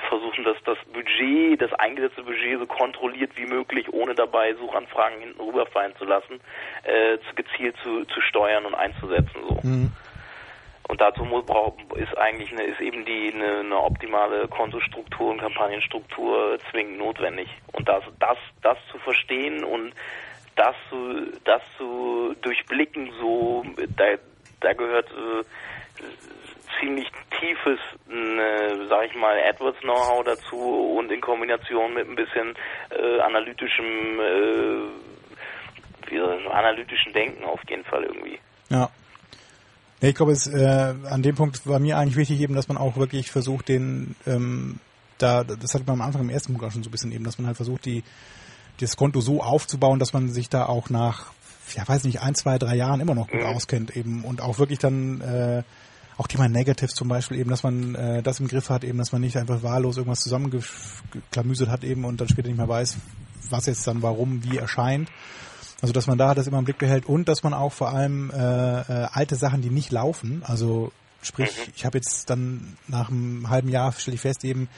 versuchen, 0.09 0.45
dass 0.45 0.57
das 0.65 0.79
Budget, 0.93 1.61
das 1.61 1.73
eingesetzte 1.75 2.23
Budget 2.23 2.59
so 2.59 2.67
kontrolliert 2.67 3.33
wie 3.37 3.47
möglich, 3.47 3.93
ohne 3.93 4.15
dabei 4.15 4.55
Suchanfragen 4.55 5.21
hinten 5.21 5.41
rüberfallen 5.41 5.95
zu 5.97 6.05
lassen, 6.05 6.41
äh, 6.85 7.19
zu 7.29 7.35
gezielt 7.35 7.77
zu, 7.83 8.05
zu 8.07 8.21
steuern 8.23 8.65
und 8.65 8.75
einzusetzen 8.75 9.41
so. 9.49 9.59
Mhm. 9.63 9.93
Und 10.89 11.01
dazu 11.01 11.25
muss, 11.25 11.45
ist 11.97 12.17
eigentlich 12.17 12.53
eine, 12.53 12.63
ist 12.63 12.81
eben 12.81 13.05
die 13.05 13.33
eine, 13.35 13.61
eine 13.61 13.83
optimale 13.83 14.47
Kontostruktur 14.49 15.31
und 15.31 15.41
Kampagnenstruktur 15.41 16.59
zwingend 16.71 16.99
notwendig. 16.99 17.49
Und 17.73 17.89
das, 17.89 18.05
das, 18.21 18.39
das 18.63 18.79
zu 18.93 18.99
verstehen 18.99 19.65
und 19.65 19.93
das 20.55 20.75
zu, 20.89 21.33
das 21.45 21.63
zu 21.77 22.35
durchblicken, 22.41 23.13
so 23.21 23.65
da, 23.97 24.15
da 24.61 24.73
gehört 24.73 25.09
äh, 25.11 25.43
ziemlich 26.81 27.11
tiefes, 27.39 27.79
äh, 28.09 28.87
sag 28.89 29.07
ich 29.07 29.15
mal, 29.15 29.39
AdWords-Know-how 29.39 30.25
dazu 30.25 30.97
und 30.97 31.11
in 31.11 31.21
Kombination 31.21 31.95
mit 31.95 32.09
ein 32.09 32.17
bisschen 32.17 32.55
äh, 32.91 33.21
analytischem, 33.21 34.21
äh, 34.21 34.89
analytischen 36.51 37.13
Denken 37.13 37.45
auf 37.45 37.61
jeden 37.69 37.85
Fall 37.85 38.05
irgendwie. 38.05 38.39
Ja. 38.71 38.89
Ich 40.01 40.15
glaube, 40.15 40.33
es 40.33 40.47
äh, 40.47 40.95
an 41.09 41.23
dem 41.23 41.35
Punkt 41.35 41.67
war 41.67 41.79
mir 41.79 41.97
eigentlich 41.97 42.17
wichtig 42.17 42.41
eben, 42.41 42.55
dass 42.55 42.69
man 42.69 42.77
auch 42.77 42.97
wirklich 42.97 43.31
versucht, 43.31 43.69
den 43.69 44.15
ähm, 44.27 44.79
da, 45.19 45.45
das 45.45 45.73
hatte 45.73 45.85
man 45.87 45.95
am 45.95 46.03
Anfang 46.03 46.23
im 46.23 46.31
ersten 46.31 46.53
Punkt 46.53 46.67
auch 46.67 46.73
schon 46.73 46.83
so 46.83 46.89
ein 46.89 46.93
bisschen 46.93 47.13
eben, 47.13 47.25
dass 47.25 47.39
man 47.39 47.47
halt 47.47 47.57
versucht, 47.57 47.87
die 47.87 48.05
das 48.81 48.97
Konto 48.97 49.21
so 49.21 49.43
aufzubauen, 49.43 49.99
dass 49.99 50.13
man 50.13 50.29
sich 50.29 50.51
da 50.51 50.67
auch 50.67 50.91
nach, 50.91 51.33
ja 51.75 51.89
weiß 51.89 52.05
nicht, 52.05 52.21
ein, 52.21 52.35
zwei, 52.35 52.59
drei 52.59 52.77
Jahren 52.77 53.01
immer 53.01 53.15
noch 53.15 53.29
gut 53.29 53.41
Mhm. 53.41 53.47
auskennt 53.47 53.97
eben 53.97 54.25
und 54.25 54.43
auch 54.43 54.59
wirklich 54.59 54.79
dann 54.79 55.23
äh, 55.23 55.63
auch 56.19 56.27
Thema 56.27 56.49
Negatives 56.49 56.95
zum 56.95 57.09
Beispiel 57.09 57.39
eben, 57.39 57.49
dass 57.51 57.63
man 57.63 57.95
äh, 57.95 58.23
das 58.23 58.41
im 58.41 58.49
Griff 58.49 58.69
hat 58.69 58.85
eben, 58.85 58.99
dass 58.99 59.13
man 59.13 59.23
nicht 59.23 59.37
einfach 59.39 59.63
wahllos 59.63 59.97
irgendwas 59.97 60.21
zusammengeklamüsert 60.21 61.71
hat 61.71 61.85
eben 61.85 62.05
und 62.05 62.21
dann 62.21 62.29
später 62.29 62.49
nicht 62.49 62.59
mehr 62.59 62.69
weiß, 62.69 62.97
was 63.49 63.67
jetzt 63.67 63.87
dann 63.87 64.03
warum 64.03 64.45
wie 64.45 64.59
erscheint. 64.59 65.09
Also 65.83 65.93
dass 65.93 66.07
man 66.07 66.19
da 66.19 66.35
das 66.35 66.47
immer 66.47 66.59
im 66.59 66.65
Blick 66.65 66.79
behält 66.79 67.07
und 67.07 67.29
dass 67.29 67.43
man 67.43 67.53
auch 67.53 67.73
vor 67.73 67.91
allem 67.91 68.31
äh, 68.31 68.37
äh, 68.37 69.09
alte 69.13 69.37
Sachen, 69.37 69.61
die 69.61 69.71
nicht 69.71 69.93
laufen, 69.93 70.43
also 70.45 70.91
sprich, 71.23 71.51
ich 71.75 71.85
habe 71.85 71.99
jetzt 71.99 72.31
dann 72.31 72.77
nach 72.89 73.11
einem 73.11 73.51
halben 73.51 73.69
Jahr 73.69 73.93
stelle 73.93 74.15
ich 74.15 74.21
fest 74.21 74.45
eben, 74.45 74.69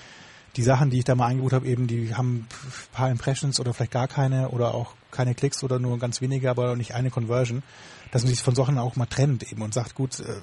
die 0.56 0.62
Sachen, 0.62 0.90
die 0.90 0.98
ich 0.98 1.04
da 1.04 1.14
mal 1.14 1.26
eingebucht 1.26 1.52
habe, 1.52 1.66
eben, 1.66 1.86
die 1.86 2.14
haben 2.14 2.38
ein 2.38 2.92
paar 2.92 3.10
Impressions 3.10 3.60
oder 3.60 3.74
vielleicht 3.74 3.92
gar 3.92 4.08
keine 4.08 4.48
oder 4.48 4.74
auch 4.74 4.94
keine 5.10 5.34
Klicks 5.34 5.62
oder 5.62 5.78
nur 5.78 5.98
ganz 5.98 6.20
wenige, 6.20 6.50
aber 6.50 6.74
nicht 6.74 6.94
eine 6.94 7.10
Conversion, 7.10 7.62
dass 8.10 8.22
man 8.22 8.30
sich 8.30 8.42
von 8.42 8.54
Sachen 8.54 8.78
auch 8.78 8.96
mal 8.96 9.06
trennt 9.06 9.44
eben 9.52 9.62
und 9.62 9.72
sagt, 9.72 9.94
gut, 9.94 10.18
äh, 10.20 10.40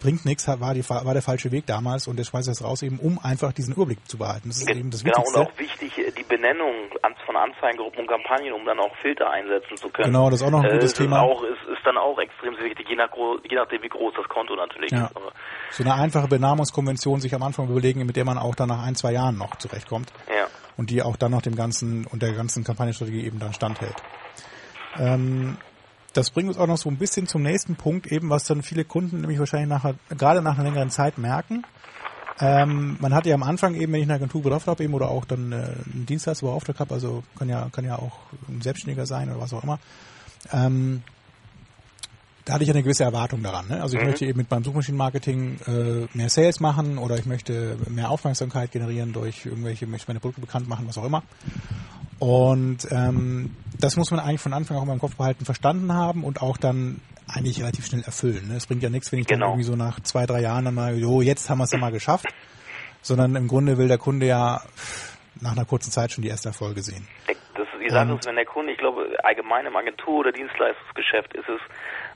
bringt 0.00 0.24
nichts, 0.24 0.46
war, 0.46 0.74
die, 0.74 0.88
war 0.88 1.12
der 1.14 1.22
falsche 1.22 1.50
Weg 1.52 1.66
damals 1.66 2.06
und 2.08 2.16
der 2.18 2.24
schmeißt 2.24 2.48
das 2.48 2.62
raus 2.62 2.82
eben, 2.82 2.98
um 2.98 3.18
einfach 3.22 3.52
diesen 3.52 3.74
Überblick 3.74 3.98
zu 4.08 4.18
behalten. 4.18 4.48
Das 4.48 4.58
ist 4.58 4.70
eben 4.70 4.90
das 4.90 5.02
genau, 5.02 5.16
Wichtigste. 5.18 5.40
und 5.40 5.46
auch 5.48 5.58
wichtig, 5.58 5.98
äh, 5.98 6.10
die 6.10 6.22
Benennung 6.24 6.74
von 7.26 7.36
Anzeigengruppen 7.36 8.00
und 8.00 8.06
Kampagnen, 8.08 8.52
um 8.52 8.64
dann 8.66 8.78
auch 8.80 8.94
Filter 9.00 9.30
einsetzen 9.30 9.76
zu 9.76 9.88
können. 9.88 10.08
Genau, 10.12 10.28
das 10.30 10.40
ist 10.40 10.46
auch 10.46 10.50
noch 10.50 10.60
ein 10.62 10.66
Äh, 10.70 10.72
gutes 10.74 10.92
ist 10.92 10.98
Thema. 10.98 11.20
Auch, 11.22 11.42
ist, 11.42 11.62
ist 11.72 11.84
dann 11.86 11.96
auch 11.96 12.18
extrem 12.18 12.54
wichtig, 12.58 12.86
je, 12.88 12.96
nach, 12.96 13.08
je 13.48 13.56
nachdem, 13.56 13.82
wie 13.82 13.88
groß 13.88 14.12
das 14.16 14.28
Konto 14.28 14.54
natürlich 14.56 14.90
Ja. 14.92 15.06
ist. 15.06 15.16
Aber, 15.16 15.32
So 15.70 15.82
eine 15.84 15.94
einfache 15.94 16.28
Benamungskonvention 16.28 17.20
sich 17.20 17.34
am 17.34 17.42
Anfang 17.42 17.68
überlegen, 17.70 18.04
mit 18.04 18.16
der 18.16 18.24
man 18.26 18.36
auch 18.36 18.54
dann 18.54 18.68
nach 18.68 18.82
ein, 18.82 18.94
zwei 18.96 19.12
Jahren 19.12 19.38
noch 19.38 19.56
zurechtkommt. 19.56 20.12
ja. 20.28 20.46
und 20.76 20.90
die 20.90 21.02
auch 21.02 21.14
dann 21.16 21.30
noch 21.30 21.40
dem 21.42 21.54
ganzen 21.54 22.04
und 22.06 22.20
der 22.20 22.32
ganzen 22.32 22.64
Kampagnenstrategie 22.64 23.24
eben 23.24 23.38
dann 23.38 23.52
standhält. 23.54 23.94
Ähm, 24.98 25.56
das 26.14 26.30
bringt 26.30 26.48
uns 26.48 26.58
auch 26.58 26.66
noch 26.66 26.78
so 26.78 26.88
ein 26.88 26.96
bisschen 26.96 27.26
zum 27.26 27.42
nächsten 27.42 27.76
Punkt, 27.76 28.06
eben 28.06 28.30
was 28.30 28.44
dann 28.44 28.62
viele 28.62 28.84
Kunden 28.84 29.20
nämlich 29.20 29.38
wahrscheinlich 29.38 29.68
nachher, 29.68 29.96
gerade 30.08 30.40
nach 30.40 30.54
einer 30.54 30.64
längeren 30.64 30.90
Zeit 30.90 31.18
merken. 31.18 31.64
Ähm, 32.40 32.96
man 33.00 33.14
hat 33.14 33.26
ja 33.26 33.34
am 33.34 33.42
Anfang 33.42 33.74
eben, 33.74 33.92
wenn 33.92 34.00
ich 34.00 34.06
eine 34.06 34.14
Agentur 34.14 34.42
beauftragt 34.42 34.76
habe, 34.76 34.84
eben 34.84 34.94
oder 34.94 35.08
auch 35.08 35.24
dann 35.24 35.52
äh, 35.52 35.56
einen 35.56 36.06
Dienstleister 36.06 36.46
beauftragt 36.46 36.80
habe, 36.80 36.94
also 36.94 37.22
kann 37.38 37.48
ja, 37.48 37.68
kann 37.70 37.84
ja 37.84 37.96
auch 37.96 38.18
ein 38.48 38.60
Selbstständiger 38.60 39.06
sein 39.06 39.28
oder 39.30 39.40
was 39.40 39.52
auch 39.52 39.62
immer, 39.62 39.78
ähm, 40.52 41.02
da 42.44 42.54
hatte 42.54 42.64
ich 42.64 42.70
eine 42.70 42.82
gewisse 42.82 43.04
Erwartung 43.04 43.42
daran. 43.42 43.68
Ne? 43.68 43.80
Also 43.80 43.96
ich 43.96 44.04
möchte 44.04 44.26
eben 44.26 44.36
mit 44.36 44.50
meinem 44.50 44.64
Suchmaschinenmarketing 44.64 45.58
äh, 45.66 46.16
mehr 46.16 46.28
Sales 46.28 46.60
machen 46.60 46.98
oder 46.98 47.18
ich 47.18 47.24
möchte 47.24 47.78
mehr 47.88 48.10
Aufmerksamkeit 48.10 48.70
generieren 48.70 49.12
durch 49.12 49.46
irgendwelche, 49.46 49.86
möchte 49.86 50.08
meine 50.08 50.20
Produkte 50.20 50.42
bekannt 50.42 50.68
machen, 50.68 50.86
was 50.86 50.98
auch 50.98 51.04
immer. 51.04 51.22
Und 52.18 52.86
ähm, 52.90 53.54
das 53.78 53.96
muss 53.96 54.10
man 54.10 54.20
eigentlich 54.20 54.40
von 54.40 54.52
Anfang 54.52 54.76
auch 54.76 54.82
immer 54.82 54.92
im 54.94 54.98
Kopf 55.00 55.16
behalten, 55.16 55.44
verstanden 55.44 55.92
haben 55.92 56.24
und 56.24 56.40
auch 56.42 56.56
dann 56.56 57.00
eigentlich 57.26 57.60
relativ 57.60 57.86
schnell 57.86 58.02
erfüllen. 58.02 58.48
Ne? 58.48 58.56
Es 58.56 58.66
bringt 58.66 58.82
ja 58.82 58.90
nichts, 58.90 59.10
wenn 59.12 59.18
ich 59.18 59.26
dann 59.26 59.38
Genau. 59.38 59.50
irgendwie 59.52 59.64
so 59.64 59.76
nach 59.76 60.00
zwei, 60.00 60.26
drei 60.26 60.40
Jahren 60.42 60.64
dann 60.66 60.74
mal, 60.74 60.96
jo, 60.98 61.22
jetzt 61.22 61.48
haben 61.50 61.58
wir 61.58 61.64
es 61.64 61.72
ja 61.72 61.78
mal 61.78 61.90
geschafft, 61.92 62.26
sondern 63.02 63.34
im 63.36 63.48
Grunde 63.48 63.78
will 63.78 63.88
der 63.88 63.98
Kunde 63.98 64.26
ja 64.26 64.60
nach 65.40 65.52
einer 65.52 65.64
kurzen 65.64 65.90
Zeit 65.90 66.12
schon 66.12 66.22
die 66.22 66.28
erste 66.28 66.48
Erfolge 66.48 66.82
sehen. 66.82 67.06
Das, 67.26 67.66
Sache 67.86 68.12
Und- 68.12 68.18
ist, 68.20 68.26
wenn 68.26 68.36
der 68.36 68.46
Kunde, 68.46 68.72
ich 68.72 68.78
glaube, 68.78 69.06
allgemein 69.22 69.66
im 69.66 69.76
Agentur- 69.76 70.20
oder 70.20 70.32
Dienstleistungsgeschäft 70.32 71.34
ist 71.34 71.48
es 71.48 71.60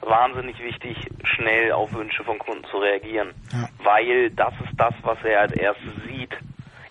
wahnsinnig 0.09 0.59
wichtig, 0.61 0.97
schnell 1.25 1.73
auf 1.73 1.93
Wünsche 1.93 2.25
von 2.25 2.39
Kunden 2.39 2.65
zu 2.71 2.79
reagieren. 2.79 3.35
Ja. 3.53 3.69
Weil 3.85 4.31
das 4.31 4.55
ist 4.65 4.73
das, 4.79 4.95
was 5.03 5.19
er 5.25 5.41
als 5.43 5.53
erstes 5.53 5.93
sieht. 6.07 6.33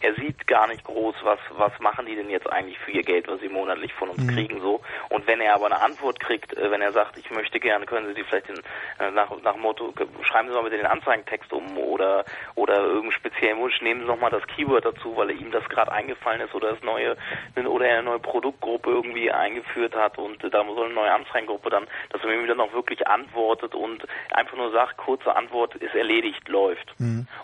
Er 0.01 0.13
sieht 0.15 0.45
gar 0.47 0.67
nicht 0.67 0.83
groß, 0.83 1.15
was, 1.23 1.39
was 1.51 1.71
machen 1.79 2.05
die 2.05 2.15
denn 2.15 2.29
jetzt 2.29 2.49
eigentlich 2.51 2.77
für 2.79 2.91
ihr 2.91 3.03
Geld, 3.03 3.27
was 3.27 3.39
sie 3.39 3.49
monatlich 3.49 3.93
von 3.93 4.09
uns 4.09 4.27
kriegen, 4.27 4.59
so. 4.61 4.81
Und 5.09 5.25
wenn 5.27 5.41
er 5.41 5.55
aber 5.55 5.65
eine 5.67 5.81
Antwort 5.81 6.19
kriegt, 6.19 6.55
äh, 6.55 6.71
wenn 6.71 6.81
er 6.81 6.91
sagt, 6.91 7.17
ich 7.17 7.29
möchte 7.31 7.59
gerne, 7.59 7.85
können 7.85 8.07
Sie 8.07 8.13
die 8.13 8.23
vielleicht 8.23 8.49
den, 8.49 8.59
äh, 8.99 9.11
nach, 9.11 9.31
nach 9.43 9.57
Motto, 9.57 9.93
schreiben 10.21 10.49
Sie 10.49 10.53
mal 10.53 10.63
bitte 10.63 10.77
den 10.77 10.85
Anzeigentext 10.85 11.51
um 11.51 11.77
oder, 11.77 12.25
oder 12.55 12.77
irgendeinen 12.77 13.11
speziellen 13.11 13.59
Wunsch, 13.59 13.81
nehmen 13.81 14.01
Sie 14.01 14.07
noch 14.07 14.19
mal 14.19 14.29
das 14.29 14.45
Keyword 14.47 14.85
dazu, 14.85 15.15
weil 15.15 15.31
ihm 15.31 15.51
das 15.51 15.67
gerade 15.69 15.91
eingefallen 15.91 16.41
ist 16.41 16.53
oder 16.53 16.71
das 16.71 16.83
neue, 16.83 17.17
oder 17.55 17.85
er 17.87 17.99
eine 17.99 18.03
neue 18.03 18.19
Produktgruppe 18.19 18.91
irgendwie 18.91 19.31
eingeführt 19.31 19.95
hat 19.95 20.17
und 20.17 20.43
äh, 20.43 20.49
da 20.49 20.63
soll 20.65 20.85
eine 20.85 20.93
neue 20.93 21.13
Anzeigengruppe 21.13 21.69
dann, 21.69 21.87
dass 22.09 22.21
er 22.21 22.27
mir 22.27 22.47
dann 22.47 22.59
auch 22.59 22.73
wirklich 22.73 23.07
antwortet 23.07 23.73
und 23.73 24.05
einfach 24.31 24.57
nur 24.57 24.71
sagt, 24.71 24.97
kurze 24.97 25.35
Antwort 25.35 25.75
ist 25.75 25.95
erledigt, 25.95 26.47
läuft. 26.47 26.93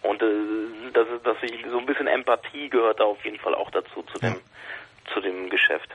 Und 0.01 0.21
äh, 0.21 0.25
das 0.93 1.07
ist, 1.09 1.25
dass 1.25 1.37
ich 1.41 1.65
so 1.69 1.77
ein 1.77 1.85
bisschen 1.85 2.07
Empathie 2.07 2.42
gehört 2.69 2.99
da 2.99 3.05
auf 3.05 3.23
jeden 3.23 3.39
Fall 3.39 3.55
auch 3.55 3.69
dazu 3.71 4.03
zu 4.11 4.19
dem, 4.19 4.35
zu 5.13 5.21
dem 5.21 5.49
Geschäft. 5.49 5.89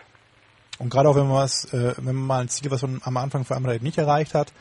Und 0.79 0.91
gerade 0.91 1.09
auch 1.09 1.17
wenn 1.17 1.27
man 1.27 1.37
was, 1.37 1.73
äh, 1.73 1.95
wenn 1.99 2.15
man 2.15 2.27
mal 2.27 2.41
ein 2.43 2.49
Ziel, 2.49 2.71
was 2.71 2.83
man 2.83 3.01
am 3.05 3.17
Anfang 3.17 3.45
vereinbart 3.45 3.83
nicht 3.83 3.99
erreicht 3.99 4.35
hat, 4.35 4.53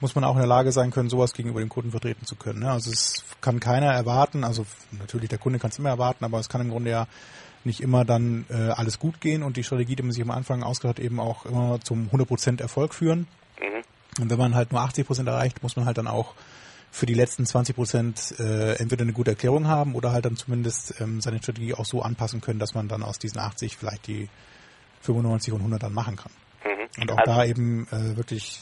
muss 0.00 0.14
man 0.14 0.24
auch 0.24 0.34
in 0.34 0.40
der 0.40 0.48
Lage 0.48 0.72
sein 0.72 0.90
können, 0.90 1.08
sowas 1.08 1.32
gegenüber 1.32 1.60
dem 1.60 1.68
Kunden 1.68 1.92
vertreten 1.92 2.26
zu 2.26 2.36
können. 2.36 2.60
Ne? 2.60 2.70
Also 2.70 2.90
es 2.90 3.24
kann 3.40 3.60
keiner 3.60 3.92
erwarten, 3.92 4.44
also 4.44 4.66
natürlich 4.90 5.30
der 5.30 5.38
Kunde 5.38 5.58
kann 5.58 5.70
es 5.70 5.78
immer 5.78 5.90
erwarten, 5.90 6.24
aber 6.24 6.40
es 6.40 6.48
kann 6.48 6.60
im 6.60 6.70
Grunde 6.70 6.90
ja 6.90 7.06
nicht 7.64 7.80
immer 7.80 8.04
dann 8.04 8.44
äh, 8.50 8.70
alles 8.70 8.98
gut 8.98 9.20
gehen 9.20 9.42
und 9.42 9.56
die 9.56 9.62
Strategie, 9.62 9.94
die 9.94 10.02
man 10.02 10.12
sich 10.12 10.22
am 10.22 10.32
Anfang 10.32 10.64
ausgedacht 10.64 10.98
hat, 10.98 11.04
eben 11.04 11.20
auch 11.20 11.46
immer 11.46 11.80
zum 11.80 12.08
100% 12.10 12.60
Erfolg 12.60 12.94
führen. 12.94 13.28
Mhm. 13.60 14.22
Und 14.22 14.30
wenn 14.30 14.38
man 14.38 14.54
halt 14.54 14.72
nur 14.72 14.80
80% 14.80 15.26
erreicht, 15.26 15.62
muss 15.62 15.76
man 15.76 15.86
halt 15.86 15.98
dann 15.98 16.08
auch 16.08 16.34
für 16.92 17.06
die 17.06 17.14
letzten 17.14 17.44
20% 17.44 18.38
äh, 18.38 18.76
entweder 18.78 19.02
eine 19.02 19.14
gute 19.14 19.30
Erklärung 19.30 19.66
haben 19.66 19.94
oder 19.94 20.12
halt 20.12 20.26
dann 20.26 20.36
zumindest 20.36 21.00
ähm, 21.00 21.22
seine 21.22 21.38
Strategie 21.38 21.72
auch 21.72 21.86
so 21.86 22.02
anpassen 22.02 22.42
können, 22.42 22.58
dass 22.58 22.74
man 22.74 22.86
dann 22.86 23.02
aus 23.02 23.18
diesen 23.18 23.40
80 23.40 23.78
vielleicht 23.78 24.06
die 24.06 24.28
95 25.00 25.54
und 25.54 25.60
100 25.60 25.82
dann 25.82 25.94
machen 25.94 26.16
kann. 26.16 26.32
Mhm. 26.64 27.02
Und 27.02 27.12
auch 27.12 27.18
Also- 27.18 27.32
da 27.32 27.44
eben 27.46 27.88
äh, 27.90 28.16
wirklich 28.16 28.60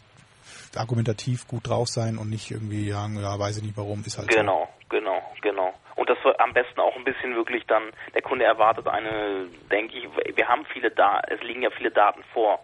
argumentativ 0.77 1.48
gut 1.48 1.69
drauf 1.69 1.89
sein 1.89 2.19
und 2.19 2.31
nicht 2.31 2.52
irgendwie 2.52 2.90
sagen, 2.90 3.20
ja, 3.20 3.36
weiß 3.36 3.57
ich 3.59 3.65
nicht 3.65 3.77
warum, 3.77 4.05
ist 4.07 4.16
halt 4.16 4.28
Genau, 4.28 4.69
genau, 4.89 5.20
genau. 5.43 5.74
Und 5.97 6.09
das 6.09 6.19
am 6.39 6.52
besten 6.55 6.78
auch 6.78 6.94
ein 6.97 7.05
bisschen 7.05 7.35
wirklich 7.35 7.65
dann, 7.66 7.82
der 8.15 8.23
Kunde 8.23 8.44
erwartet 8.44 8.86
eine, 8.86 9.48
denke 9.73 9.98
ich, 9.98 10.05
wir 10.36 10.47
haben 10.47 10.65
viele 10.73 10.93
Daten, 10.93 11.35
es 11.35 11.43
liegen 11.43 11.62
ja 11.62 11.70
viele 11.77 11.90
Daten 11.90 12.23
vor, 12.32 12.61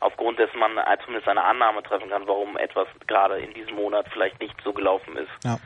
aufgrund 0.00 0.38
dessen 0.38 0.58
man 0.58 0.72
zumindest 1.04 1.28
eine 1.28 1.44
Annahme 1.44 1.82
treffen 1.82 2.08
kann, 2.10 2.26
warum 2.26 2.56
etwas 2.56 2.88
gerade 3.06 3.38
in 3.38 3.52
diesem 3.54 3.74
Monat 3.76 4.06
vielleicht 4.12 4.40
nicht 4.40 4.54
so 4.64 4.72
gelaufen 4.72 5.16
ist. 5.16 5.30
Ja. 5.44 5.58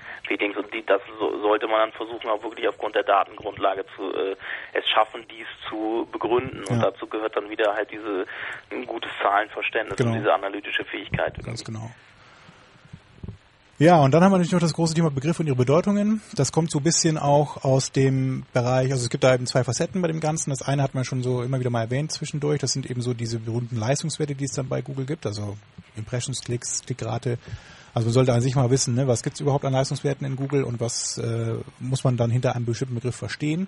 Und 0.56 0.72
die, 0.74 0.84
das 0.84 1.00
so, 1.18 1.38
sollte 1.40 1.66
man 1.68 1.78
dann 1.78 1.92
versuchen, 1.92 2.28
auch 2.28 2.42
wirklich 2.42 2.68
aufgrund 2.68 2.94
der 2.96 3.04
Datengrundlage 3.04 3.84
zu 3.96 4.12
äh, 4.14 4.36
es 4.72 4.88
schaffen, 4.88 5.26
dies 5.30 5.46
zu 5.68 6.08
begründen. 6.10 6.64
Und 6.64 6.76
Ja. 6.82 6.90
dazu 6.90 7.06
gehört 7.06 7.36
dann 7.36 7.48
wieder 7.50 7.74
halt 7.74 7.90
diese 7.90 8.26
ein 8.72 8.86
gutes 8.86 9.10
Zahlenverständnis 9.22 9.96
Genau. 9.96 10.10
und 10.12 10.18
diese 10.18 10.32
analytische 10.34 10.84
Fähigkeit. 10.84 11.34
Ganz 11.44 11.64
genau. 11.64 11.90
Ja, 13.84 14.00
und 14.00 14.14
dann 14.14 14.24
haben 14.24 14.32
wir 14.32 14.38
natürlich 14.38 14.52
noch 14.52 14.60
das 14.60 14.72
große 14.72 14.94
Thema 14.94 15.10
Begriffe 15.10 15.42
und 15.42 15.46
ihre 15.46 15.56
Bedeutungen. 15.56 16.22
Das 16.34 16.52
kommt 16.52 16.70
so 16.70 16.78
ein 16.78 16.82
bisschen 16.82 17.18
auch 17.18 17.64
aus 17.64 17.92
dem 17.92 18.46
Bereich, 18.54 18.90
also 18.90 19.04
es 19.04 19.10
gibt 19.10 19.24
da 19.24 19.34
eben 19.34 19.46
zwei 19.46 19.62
Facetten 19.62 20.00
bei 20.00 20.08
dem 20.08 20.20
Ganzen. 20.20 20.48
Das 20.48 20.62
eine 20.62 20.82
hat 20.82 20.94
man 20.94 21.04
schon 21.04 21.22
so 21.22 21.42
immer 21.42 21.60
wieder 21.60 21.68
mal 21.68 21.82
erwähnt 21.82 22.10
zwischendurch. 22.10 22.60
Das 22.60 22.72
sind 22.72 22.90
eben 22.90 23.02
so 23.02 23.12
diese 23.12 23.40
berühmten 23.40 23.76
Leistungswerte, 23.76 24.34
die 24.34 24.46
es 24.46 24.52
dann 24.52 24.70
bei 24.70 24.80
Google 24.80 25.04
gibt, 25.04 25.26
also 25.26 25.58
Impressions, 25.96 26.40
Klicks, 26.40 26.80
Klickrate. 26.80 27.36
Also 27.92 28.06
man 28.06 28.14
sollte 28.14 28.32
an 28.32 28.40
sich 28.40 28.56
mal 28.56 28.70
wissen, 28.70 28.94
ne, 28.94 29.06
was 29.06 29.22
gibt 29.22 29.34
es 29.34 29.42
überhaupt 29.42 29.66
an 29.66 29.74
Leistungswerten 29.74 30.26
in 30.26 30.36
Google 30.36 30.64
und 30.64 30.80
was 30.80 31.18
äh, 31.18 31.56
muss 31.78 32.04
man 32.04 32.16
dann 32.16 32.30
hinter 32.30 32.56
einem 32.56 32.64
bestimmten 32.64 32.94
Begriff 32.94 33.16
verstehen. 33.16 33.66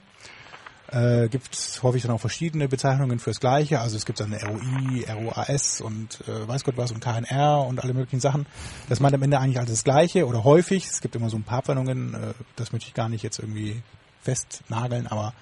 Äh, 0.92 1.28
gibt 1.28 1.80
häufig 1.82 2.02
dann 2.02 2.12
auch 2.12 2.20
verschiedene 2.20 2.68
Bezeichnungen 2.68 3.18
fürs 3.18 3.40
Gleiche. 3.40 3.80
Also 3.80 3.96
es 3.96 4.06
gibt 4.06 4.20
dann 4.20 4.32
ROI, 4.32 5.04
ROAS 5.12 5.80
und 5.80 6.20
äh, 6.28 6.46
weiß 6.46 6.62
Gott 6.62 6.76
was 6.76 6.92
und 6.92 7.00
KNR 7.00 7.66
und 7.66 7.82
alle 7.82 7.92
möglichen 7.92 8.20
Sachen. 8.20 8.46
Das 8.88 9.00
meint 9.00 9.14
am 9.14 9.22
Ende 9.22 9.38
eigentlich 9.38 9.58
alles 9.58 9.70
das 9.70 9.84
Gleiche 9.84 10.26
oder 10.26 10.44
häufig. 10.44 10.86
Es 10.86 11.00
gibt 11.00 11.16
immer 11.16 11.28
so 11.28 11.36
ein 11.36 11.42
paar 11.42 11.58
Abwandlungen. 11.58 12.14
Äh, 12.14 12.18
das 12.54 12.72
möchte 12.72 12.88
ich 12.88 12.94
gar 12.94 13.08
nicht 13.08 13.24
jetzt 13.24 13.40
irgendwie 13.40 13.82
festnageln, 14.22 15.08
aber 15.08 15.32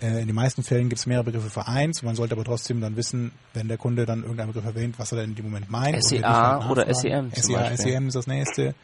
äh, 0.00 0.20
in 0.20 0.26
den 0.26 0.34
meisten 0.34 0.62
Fällen 0.62 0.88
gibt 0.88 1.00
es 1.00 1.06
mehrere 1.06 1.24
Begriffe 1.24 1.50
für 1.50 1.66
eins. 1.66 2.02
Man 2.02 2.14
sollte 2.14 2.34
aber 2.34 2.44
trotzdem 2.44 2.80
dann 2.80 2.96
wissen, 2.96 3.32
wenn 3.52 3.66
der 3.66 3.78
Kunde 3.78 4.06
dann 4.06 4.22
irgendeinen 4.22 4.52
Begriff 4.52 4.64
erwähnt, 4.64 4.96
was 4.98 5.10
er 5.10 5.18
denn 5.18 5.30
in 5.30 5.36
dem 5.36 5.46
Moment 5.46 5.70
meint. 5.70 6.04
SEA 6.04 6.60
halt 6.60 6.70
oder. 6.70 6.92
SEM 6.94 7.32
SEA. 7.34 7.76
SEM 7.76 8.08
ist 8.08 8.14
das 8.14 8.26
nächste. 8.26 8.74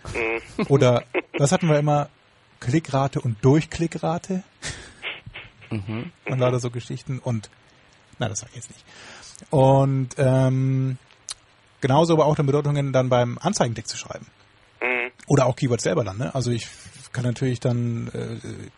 Oder 0.68 1.04
was 1.38 1.52
hatten 1.52 1.68
wir 1.68 1.78
immer? 1.78 2.08
Klickrate 2.60 3.20
und 3.20 3.42
Durchklickrate. 3.44 4.42
Mhm. 5.70 6.12
Und 6.26 6.38
lauter 6.38 6.60
so 6.60 6.70
Geschichten. 6.70 7.18
Und 7.18 7.50
na, 8.18 8.28
das 8.28 8.40
sag 8.40 8.50
ich 8.50 8.56
jetzt 8.56 8.70
nicht. 8.70 8.84
Und 9.50 10.10
ähm, 10.18 10.98
genauso 11.80 12.14
aber 12.14 12.26
auch 12.26 12.34
dann 12.34 12.46
Bedeutungen 12.46 12.92
dann 12.92 13.08
beim 13.08 13.38
Anzeigentext 13.38 13.90
zu 13.90 13.96
schreiben. 13.96 14.26
Mhm. 14.80 15.10
Oder 15.26 15.46
auch 15.46 15.56
Keywords 15.56 15.84
selber 15.84 16.04
dann. 16.04 16.18
Ne? 16.18 16.34
Also 16.34 16.50
ich 16.50 16.68
kann 17.12 17.24
natürlich 17.24 17.60
dann 17.60 18.08
äh, 18.08 18.70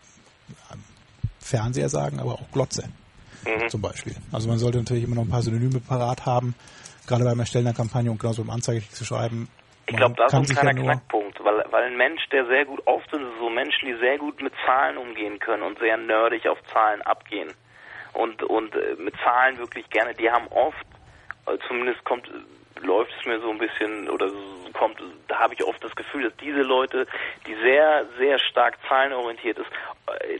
Fernseher 1.39 1.89
sagen, 1.89 2.19
aber 2.19 2.33
auch 2.33 2.51
Glotze 2.51 2.89
Mhm. 3.45 3.69
zum 3.69 3.81
Beispiel. 3.81 4.15
Also 4.31 4.47
man 4.47 4.57
sollte 4.57 4.77
natürlich 4.77 5.03
immer 5.03 5.15
noch 5.15 5.23
ein 5.23 5.29
paar 5.29 5.41
Synonyme 5.41 5.79
parat 5.79 6.25
haben, 6.25 6.55
gerade 7.07 7.25
beim 7.25 7.39
Erstellen 7.39 7.65
der 7.65 7.73
Kampagne 7.73 8.09
und 8.09 8.19
genauso 8.19 8.43
beim 8.43 8.51
Anzeigentext 8.51 8.95
zu 8.97 9.05
schreiben. 9.05 9.49
Ich 9.85 9.97
glaube, 9.97 10.15
das 10.15 10.33
ist 10.33 10.39
ein 10.39 10.55
kleiner 10.55 10.77
ja 10.79 10.83
Knackpunkt, 10.83 11.43
weil, 11.43 11.63
weil 11.69 11.83
ein 11.83 11.97
Mensch, 11.97 12.21
der 12.31 12.45
sehr 12.45 12.65
gut, 12.65 12.81
oft 12.85 13.09
sind 13.11 13.23
es 13.23 13.39
so 13.39 13.49
Menschen, 13.49 13.87
die 13.87 13.95
sehr 13.95 14.17
gut 14.17 14.41
mit 14.41 14.53
Zahlen 14.65 14.97
umgehen 14.97 15.39
können 15.39 15.63
und 15.63 15.77
sehr 15.79 15.97
nerdig 15.97 16.47
auf 16.47 16.57
Zahlen 16.71 17.01
abgehen. 17.01 17.53
Und, 18.13 18.43
und 18.43 18.73
äh, 18.75 18.95
mit 18.97 19.15
Zahlen 19.23 19.57
wirklich 19.57 19.89
gerne, 19.89 20.13
die 20.13 20.29
haben 20.29 20.47
oft, 20.47 20.85
äh, 21.47 21.57
zumindest 21.67 22.03
kommt, 22.05 22.27
äh, 22.29 22.85
läuft 22.85 23.11
es 23.19 23.25
mir 23.25 23.39
so 23.39 23.49
ein 23.49 23.57
bisschen, 23.57 24.09
oder 24.09 24.29
kommt, 24.73 25.01
da 25.27 25.39
habe 25.39 25.53
ich 25.53 25.63
oft 25.63 25.83
das 25.83 25.95
Gefühl, 25.95 26.23
dass 26.23 26.35
diese 26.37 26.61
Leute, 26.61 27.05
die 27.45 27.55
sehr, 27.55 28.05
sehr 28.17 28.39
stark 28.39 28.77
zahlenorientiert 28.87 29.57
ist, 29.59 29.69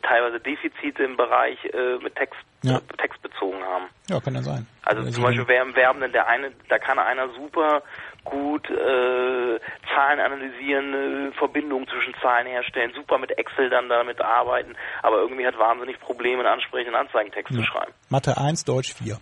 teilweise 0.01 0.39
Defizite 0.39 1.03
im 1.03 1.15
Bereich 1.17 1.57
äh, 1.65 1.97
mit 2.01 2.15
Text, 2.15 2.39
Ja. 2.63 2.77
äh, 2.77 2.97
Text 2.97 3.21
bezogen 3.21 3.63
haben. 3.63 3.85
Ja, 4.09 4.19
kann 4.19 4.35
ja 4.35 4.41
sein. 4.41 4.67
Also 4.83 5.09
zum 5.09 5.23
Beispiel 5.23 5.47
wer 5.47 5.61
im 5.61 5.75
Werbenden, 5.75 6.11
der 6.11 6.27
eine, 6.27 6.51
da 6.69 6.77
kann 6.77 6.99
einer 6.99 7.29
super 7.29 7.83
gut 8.23 8.69
äh, 8.69 9.59
Zahlen 9.93 10.19
analysieren, 10.19 10.93
äh, 10.93 11.31
Verbindungen 11.33 11.87
zwischen 11.87 12.13
Zahlen 12.21 12.47
herstellen, 12.47 12.91
super 12.95 13.17
mit 13.17 13.37
Excel 13.37 13.69
dann 13.69 13.89
damit 13.89 14.21
arbeiten, 14.21 14.75
aber 15.01 15.17
irgendwie 15.17 15.45
hat 15.45 15.57
wahnsinnig 15.57 15.99
Probleme, 15.99 16.39
einen 16.39 16.53
ansprechenden 16.59 16.95
Anzeigentext 16.95 17.53
zu 17.53 17.63
schreiben. 17.63 17.93
Mathe 18.09 18.37
1, 18.37 18.63
Deutsch 18.65 18.93
4. 18.93 19.17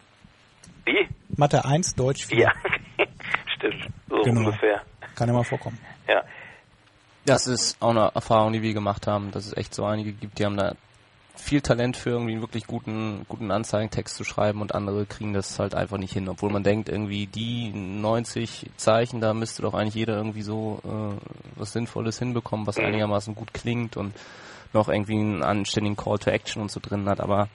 Wie? 0.85 1.07
Mathe 1.37 1.63
1, 1.65 1.95
Deutsch 1.95 2.25
4. 2.27 2.39
Ja, 2.39 2.51
stimmt, 3.55 3.87
so 4.09 4.21
Genau. 4.21 4.41
ungefähr. 4.41 4.81
Kann 5.15 5.27
ja 5.27 5.33
mal 5.33 5.43
vorkommen. 5.43 5.77
Ja. 6.07 6.23
Das 7.25 7.45
ist 7.47 7.81
auch 7.81 7.91
eine 7.91 8.11
Erfahrung, 8.15 8.51
die 8.53 8.61
wir 8.61 8.73
gemacht 8.73 9.05
haben, 9.07 9.31
dass 9.31 9.45
es 9.45 9.55
echt 9.55 9.75
so 9.75 9.85
einige 9.85 10.11
gibt, 10.11 10.39
die 10.39 10.45
haben 10.45 10.57
da 10.57 10.73
viel 11.35 11.61
Talent 11.61 11.97
für 11.97 12.11
irgendwie 12.11 12.33
einen 12.33 12.41
wirklich 12.41 12.67
guten, 12.67 13.25
guten 13.27 13.51
Anzeigentext 13.51 14.15
zu 14.15 14.23
schreiben 14.23 14.61
und 14.61 14.75
andere 14.75 15.05
kriegen 15.05 15.33
das 15.33 15.59
halt 15.59 15.75
einfach 15.75 15.97
nicht 15.97 16.13
hin, 16.13 16.29
obwohl 16.29 16.51
man 16.51 16.63
denkt, 16.63 16.89
irgendwie 16.89 17.27
die 17.27 17.71
90 17.73 18.69
Zeichen, 18.77 19.21
da 19.21 19.33
müsste 19.33 19.61
doch 19.61 19.73
eigentlich 19.73 19.95
jeder 19.95 20.15
irgendwie 20.15 20.41
so 20.41 20.81
äh, 20.83 21.59
was 21.59 21.73
Sinnvolles 21.73 22.19
hinbekommen, 22.19 22.67
was 22.67 22.77
einigermaßen 22.77 23.35
gut 23.35 23.53
klingt 23.53 23.97
und 23.97 24.13
noch 24.73 24.89
irgendwie 24.89 25.19
einen 25.19 25.43
anständigen 25.43 25.97
Call 25.97 26.19
to 26.19 26.29
Action 26.29 26.61
und 26.61 26.71
so 26.71 26.79
drin 26.79 27.09
hat, 27.09 27.19
aber 27.19 27.49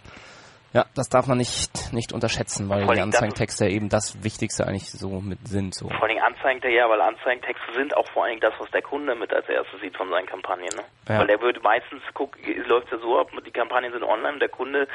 ja, 0.77 0.85
das 0.95 1.09
darf 1.09 1.27
man 1.27 1.39
nicht, 1.39 1.95
nicht 1.95 2.13
unterschätzen, 2.13 2.69
weil 2.69 2.87
die 2.87 3.01
Anzeigentexte 3.01 3.67
eben 3.67 3.89
das 3.89 4.23
Wichtigste 4.23 4.67
eigentlich 4.67 4.91
so 4.91 5.23
mit 5.23 5.49
sind, 5.49 5.75
so. 5.75 5.89
Vor 5.89 6.03
allem 6.03 6.19
Anzeigentexte, 6.19 6.77
ja, 6.77 6.87
weil 6.91 7.01
Anzeigentexte 7.01 7.73
sind 7.73 7.97
auch 7.97 8.07
vor 8.13 8.25
allem 8.25 8.41
das, 8.41 8.53
was 8.59 8.71
der 8.73 8.83
Kunde 8.83 9.15
mit 9.15 9.33
als 9.33 9.49
erstes 9.49 9.81
sieht 9.81 9.97
von 9.97 10.11
seinen 10.11 10.27
Kampagnen. 10.27 10.69
Ne? 10.77 10.85
Ja. 11.09 11.21
Weil 11.21 11.29
der 11.29 11.41
würde 11.41 11.61
meistens 11.61 12.03
gucken, 12.13 12.43
läuft 12.67 12.93
ja 12.93 12.99
so 12.99 13.19
ab, 13.19 13.31
die 13.47 13.51
Kampagnen 13.51 13.91
sind 13.91 14.05
online, 14.05 14.39
der 14.39 14.51
Kunde 14.51 14.87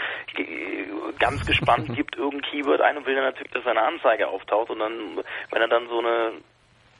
ganz 1.17 1.43
gespannt 1.47 1.91
gibt 1.95 2.15
irgendein 2.15 2.51
Keyword 2.51 2.81
ein 2.81 2.97
und 2.97 3.07
will 3.07 3.15
dann 3.15 3.25
natürlich, 3.25 3.51
dass 3.51 3.63
seine 3.63 3.81
Anzeige 3.81 4.27
auftaucht 4.27 4.69
und 4.69 4.79
dann, 4.79 5.17
wenn 5.49 5.61
er 5.61 5.67
dann 5.67 5.87
so 5.89 5.97
eine 5.97 6.33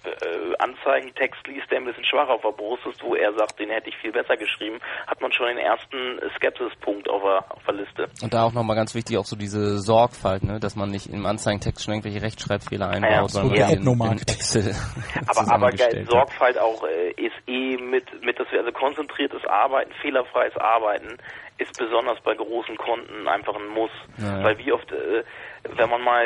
äh, 0.03 0.56
Anzeigentext 0.60 1.45
liest, 1.48 1.69
der 1.69 1.78
ein 1.78 1.86
bisschen 1.86 2.06
schwach 2.06 2.30
auf 2.30 2.41
der 2.41 2.52
Brust 2.52 2.86
ist, 2.86 3.02
wo 3.03 3.15
er 3.15 3.34
sagt, 3.34 3.60
den 3.60 3.69
hätte 3.69 3.90
ich 3.90 3.98
viel 3.98 4.11
besser 4.11 4.38
geschrieben, 4.38 4.80
hat 5.07 5.22
man 5.22 5.32
schon 5.32 5.48
den 5.48 5.57
ersten 5.57 6.19
Skepsispunkt 6.36 7.10
auf 7.10 7.22
der, 7.22 7.45
auf 7.52 7.64
der 7.65 7.76
Liste. 7.76 8.07
Und 8.23 8.34
da 8.34 8.45
auch 8.45 8.53
nochmal 8.53 8.76
ganz 8.76 8.95
wichtig, 8.95 9.18
auch 9.18 9.26
so 9.26 9.36
diese 9.36 9.80
Sorgfalt, 9.80 10.44
ne, 10.44 10.60
dass 10.60 10.76
man 10.76 10.90
nicht 10.90 11.07
im 11.07 11.26
Anzeigentext 11.26 11.84
schon 11.84 11.94
irgendwelche 11.94 12.22
Rechtschreibfehler 12.22 12.90
einbaut, 12.90 13.11
Ja, 13.11 13.28
sondern 13.28 13.57
ja. 13.57 13.69
in, 13.69 13.84
in. 13.88 14.18
Excel 14.28 14.73
Aber, 15.28 15.52
aber 15.52 15.72
geil. 15.72 16.06
Sorgfalt 16.10 16.60
auch 16.60 16.84
äh, 16.84 17.11
ist 17.11 17.36
eh 17.48 17.78
mit, 17.78 18.06
mit 18.23 18.40
dass 18.40 18.52
wir 18.52 18.60
also 18.60 18.72
konzentriertes 18.72 19.45
Arbeiten, 19.45 19.91
fehlerfreies 20.02 20.56
Arbeiten 20.57 21.18
ist 21.57 21.78
besonders 21.78 22.19
bei 22.22 22.34
großen 22.34 22.76
Konten 22.78 23.28
einfach 23.28 23.56
ein 23.56 23.68
Muss. 23.68 23.91
Ja, 24.18 24.40
ja. 24.40 24.44
Weil 24.44 24.57
wie 24.57 24.72
oft, 24.72 24.91
äh, 24.91 25.23
wenn 25.64 25.90
man 25.90 26.02
mal, 26.02 26.26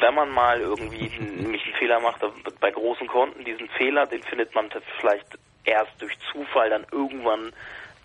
wenn 0.00 0.14
man 0.14 0.30
mal 0.30 0.60
irgendwie 0.60 1.10
nämlich 1.18 1.64
einen 1.64 1.74
Fehler 1.74 2.00
macht, 2.00 2.20
bei 2.60 2.70
großen 2.70 3.06
Konten, 3.06 3.44
diesen 3.44 3.68
Fehler, 3.70 4.06
den 4.06 4.22
findet 4.22 4.54
man 4.54 4.68
vielleicht 5.00 5.26
erst 5.64 6.00
durch 6.00 6.16
Zufall 6.32 6.70
dann 6.70 6.86
irgendwann 6.90 7.52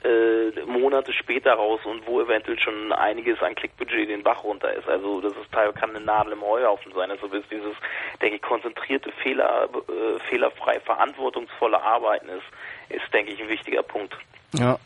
äh, 0.03 0.51
Monate 0.65 1.11
später 1.13 1.53
raus 1.53 1.81
und 1.83 2.07
wo 2.07 2.21
eventuell 2.21 2.57
schon 2.59 2.93
einiges 2.93 3.41
an 3.41 3.55
Klickbudget 3.55 4.09
den 4.09 4.23
Bach 4.23 4.43
runter 4.43 4.73
ist. 4.73 4.87
Also 4.87 5.19
das 5.19 5.33
ist 5.33 5.51
teilweise 5.51 5.77
kann 5.77 5.89
eine 5.89 5.99
Nadel 5.99 6.33
im 6.33 6.41
Heuhaufen 6.41 6.93
sein. 6.93 7.11
Also 7.11 7.27
bis 7.27 7.43
dieses, 7.49 7.75
denke 8.21 8.37
ich, 8.37 8.41
konzentrierte, 8.41 9.11
Fehler, 9.23 9.67
äh, 9.73 10.19
fehlerfrei, 10.29 10.79
verantwortungsvolle 10.79 11.81
Arbeiten 11.81 12.29
ist, 12.29 12.45
ist, 12.89 13.13
denke 13.13 13.33
ich, 13.33 13.41
ein 13.41 13.49
wichtiger 13.49 13.83
Punkt. 13.83 14.15
Ja. 14.53 14.79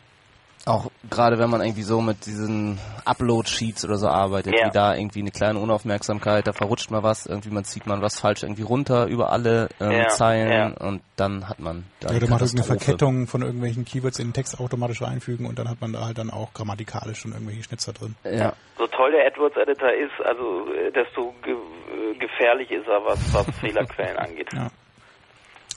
Auch 0.66 0.90
gerade 1.10 1.38
wenn 1.38 1.50
man 1.50 1.60
irgendwie 1.60 1.82
so 1.82 2.00
mit 2.00 2.24
diesen 2.26 2.78
Upload-Sheets 3.04 3.84
oder 3.84 3.96
so 3.96 4.08
arbeitet, 4.08 4.54
Ja. 4.58 4.66
wie 4.66 4.70
da 4.70 4.94
irgendwie 4.94 5.20
eine 5.20 5.30
kleine 5.30 5.58
Unaufmerksamkeit, 5.58 6.46
da 6.46 6.52
verrutscht 6.52 6.90
mal 6.90 7.02
was, 7.02 7.26
irgendwie 7.26 7.50
man 7.50 7.64
zieht 7.64 7.86
man 7.86 8.00
was 8.00 8.18
falsch 8.18 8.42
irgendwie 8.42 8.62
runter 8.62 9.06
über 9.06 9.30
alle 9.30 9.68
ähm, 9.80 9.90
Ja, 9.92 10.08
Zeilen 10.08 10.50
ja. 10.50 10.86
und 10.86 11.02
dann 11.16 11.48
hat 11.48 11.58
man 11.60 11.84
da 12.00 12.08
man 12.08 12.14
hat 12.16 12.22
irgendeine 12.22 12.38
Katastrophe. 12.38 12.78
Verkettung 12.78 13.26
von 13.26 13.42
irgendwelchen 13.42 13.84
Keywords 13.84 14.18
in 14.18 14.28
den 14.28 14.32
Text 14.32 14.58
automatisch 14.58 15.02
reinfügen 15.02 15.46
und 15.46 15.58
dann 15.58 15.68
hat 15.68 15.80
man 15.80 15.92
da 15.92 16.06
halt 16.06 16.18
dann 16.18 16.30
auch 16.30 16.52
grammatikalisch 16.54 17.18
schon 17.20 17.32
irgendwelche 17.32 17.62
Schnitzer 17.62 17.92
drin. 17.92 18.14
Ja. 18.24 18.54
So 18.78 18.86
toll 18.86 19.12
der 19.12 19.26
AdWords-Editor 19.26 19.92
ist, 19.92 20.26
also 20.26 20.66
äh, 20.72 20.90
desto 20.92 21.34
ge 21.42 21.52
äh, 21.54 22.18
gefährlich 22.18 22.70
ist 22.70 22.88
er, 22.88 23.04
was, 23.04 23.34
was 23.34 23.46
Fehlerquellen 23.60 24.16
angeht. 24.16 24.48
Ja. 24.54 24.68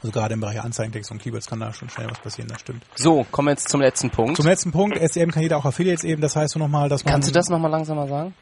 Also 0.01 0.11
gerade 0.11 0.33
im 0.33 0.39
Bereich 0.39 0.61
Anzeigentext 0.61 1.09
und 1.11 1.21
Keywords 1.21 1.47
kann 1.47 1.59
da 1.59 1.73
schon 1.73 1.89
schnell 1.89 2.07
was 2.09 2.19
passieren, 2.19 2.49
das 2.49 2.59
stimmt. 2.59 2.83
So, 2.95 3.25
kommen 3.31 3.47
wir 3.47 3.51
jetzt 3.51 3.69
zum 3.69 3.81
letzten 3.81 4.11
Punkt. 4.11 4.37
Zum 4.37 4.45
letzten 4.45 4.71
Punkt, 4.71 4.97
SEM 5.11 5.31
kann 5.31 5.41
jeder 5.41 5.57
auch 5.57 5.65
Affiliates 5.65 6.03
eben, 6.03 6.21
das 6.21 6.35
heißt 6.35 6.53
so 6.53 6.59
nochmal, 6.59 6.87
dass 6.87 7.03
man... 7.03 7.13
Kannst 7.13 7.29
du 7.29 7.33
das 7.33 7.49
nochmal 7.49 7.71
langsamer 7.71 8.07
sagen? 8.07 8.35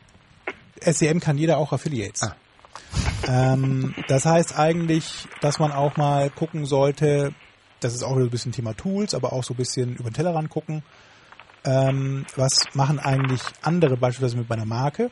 SEM 0.82 1.20
kann 1.20 1.38
jeder 1.38 1.58
auch 1.58 1.72
Affiliates. 1.72 2.24
Ah. 2.24 2.36
Ähm, 3.28 3.96
das 4.08 4.26
heißt 4.26 4.58
eigentlich, 4.58 5.28
dass 5.42 5.60
man 5.60 5.72
auch 5.72 5.96
mal 5.98 6.30
gucken 6.30 6.66
sollte, 6.66 7.34
das 7.80 7.94
ist 7.94 8.04
auch 8.04 8.12
wieder 8.12 8.22
so 8.22 8.28
ein 8.28 8.32
bisschen 8.32 8.52
Thema 8.52 8.74
Tools, 8.74 9.14
aber 9.14 9.34
auch 9.34 9.44
so 9.44 9.54
ein 9.54 9.58
bisschen 9.58 9.96
über 9.96 10.10
den 10.10 10.14
Tellerrand 10.14 10.50
gucken. 10.50 10.84
Ähm, 11.64 12.26
was 12.36 12.64
machen 12.74 13.00
eigentlich 13.00 13.42
andere 13.62 13.98
beispielsweise 13.98 14.38
mit 14.38 14.50
meiner 14.50 14.66
Marke? 14.66 15.10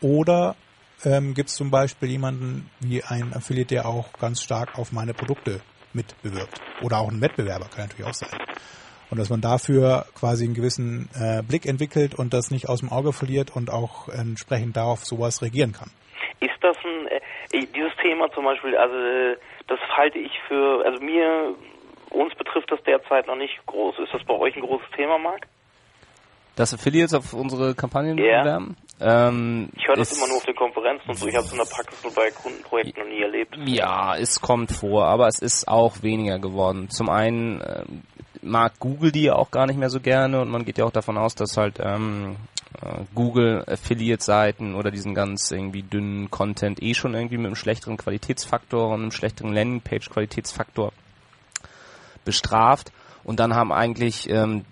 Oder 0.00 0.56
ähm, 1.04 1.34
gibt 1.34 1.50
es 1.50 1.56
zum 1.56 1.70
Beispiel 1.70 2.10
jemanden 2.10 2.70
wie 2.80 3.02
ein 3.02 3.34
Affiliate, 3.34 3.74
der 3.74 3.86
auch 3.86 4.12
ganz 4.14 4.40
stark 4.42 4.78
auf 4.78 4.92
meine 4.92 5.14
Produkte 5.14 5.60
mitbewirbt? 5.94 6.60
Oder 6.82 6.98
auch 6.98 7.10
ein 7.10 7.20
Wettbewerber, 7.20 7.66
kann 7.66 7.86
natürlich 7.88 8.06
auch 8.06 8.14
sein. 8.14 8.38
Und 9.10 9.18
dass 9.18 9.28
man 9.28 9.40
dafür 9.42 10.06
quasi 10.14 10.44
einen 10.46 10.54
gewissen 10.54 11.10
äh, 11.14 11.42
Blick 11.42 11.66
entwickelt 11.66 12.14
und 12.14 12.32
das 12.32 12.50
nicht 12.50 12.68
aus 12.68 12.80
dem 12.80 12.90
Auge 12.90 13.12
verliert 13.12 13.54
und 13.54 13.70
auch 13.70 14.08
entsprechend 14.08 14.76
darauf 14.76 15.04
sowas 15.04 15.42
reagieren 15.42 15.72
kann. 15.72 15.90
Ist 16.40 16.56
das 16.62 16.76
ein, 16.84 17.06
äh, 17.08 17.66
dieses 17.74 17.92
Thema 18.02 18.30
zum 18.32 18.44
Beispiel, 18.44 18.76
also 18.76 18.94
äh, 18.96 19.36
das 19.68 19.78
halte 19.96 20.18
ich 20.18 20.32
für, 20.48 20.84
also 20.84 21.00
mir, 21.04 21.54
uns 22.10 22.34
betrifft 22.34 22.70
das 22.70 22.82
derzeit 22.84 23.26
noch 23.26 23.36
nicht 23.36 23.54
groß. 23.66 23.98
Ist 23.98 24.14
das 24.14 24.24
bei 24.24 24.34
euch 24.34 24.56
ein 24.56 24.62
großes 24.62 24.90
Thema, 24.96 25.18
Marc? 25.18 25.46
Dass 26.56 26.74
Affiliates 26.74 27.14
auf 27.14 27.32
unsere 27.32 27.74
Kampagnen 27.74 28.18
Ja. 28.18 28.42
bewerben? 28.42 28.76
Ähm, 29.00 29.70
Ich 29.76 29.86
höre 29.88 29.96
das 29.96 30.16
immer 30.16 30.28
nur 30.28 30.36
auf 30.36 30.44
den 30.44 30.54
Konferenzen 30.54 31.10
und 31.10 31.18
so. 31.18 31.26
Ich 31.26 31.34
habe 31.34 31.46
es 31.46 31.52
in 31.52 31.58
der 31.58 31.64
Praxis 31.64 32.02
nur 32.02 32.14
bei 32.14 32.30
Kundenprojekten 32.30 33.02
noch 33.02 33.10
nie 33.10 33.22
erlebt. 33.22 33.56
Ja, 33.66 34.16
es 34.16 34.40
kommt 34.40 34.72
vor, 34.72 35.06
aber 35.06 35.26
es 35.28 35.38
ist 35.38 35.66
auch 35.68 36.02
weniger 36.02 36.38
geworden. 36.38 36.88
Zum 36.90 37.08
einen 37.08 37.60
ähm, 37.64 38.02
mag 38.42 38.78
Google 38.78 39.12
die 39.12 39.24
ja 39.24 39.34
auch 39.34 39.50
gar 39.50 39.66
nicht 39.66 39.78
mehr 39.78 39.90
so 39.90 40.00
gerne 40.00 40.40
und 40.40 40.50
man 40.50 40.64
geht 40.64 40.78
ja 40.78 40.84
auch 40.84 40.92
davon 40.92 41.16
aus, 41.16 41.34
dass 41.34 41.56
halt 41.56 41.78
ähm, 41.80 42.36
äh, 42.80 43.04
Google 43.14 43.64
Affiliate-Seiten 43.66 44.74
oder 44.74 44.90
diesen 44.90 45.14
ganz 45.14 45.50
irgendwie 45.50 45.82
dünnen 45.82 46.30
Content 46.30 46.82
eh 46.82 46.94
schon 46.94 47.14
irgendwie 47.14 47.38
mit 47.38 47.46
einem 47.46 47.56
schlechteren 47.56 47.96
Qualitätsfaktor 47.96 48.88
und 48.88 49.02
einem 49.02 49.12
schlechteren 49.12 49.52
Landingpage-Qualitätsfaktor 49.52 50.92
bestraft. 52.24 52.92
Und 53.24 53.40
dann 53.40 53.54
haben 53.54 53.72
eigentlich 53.72 54.28
ähm, 54.28 54.64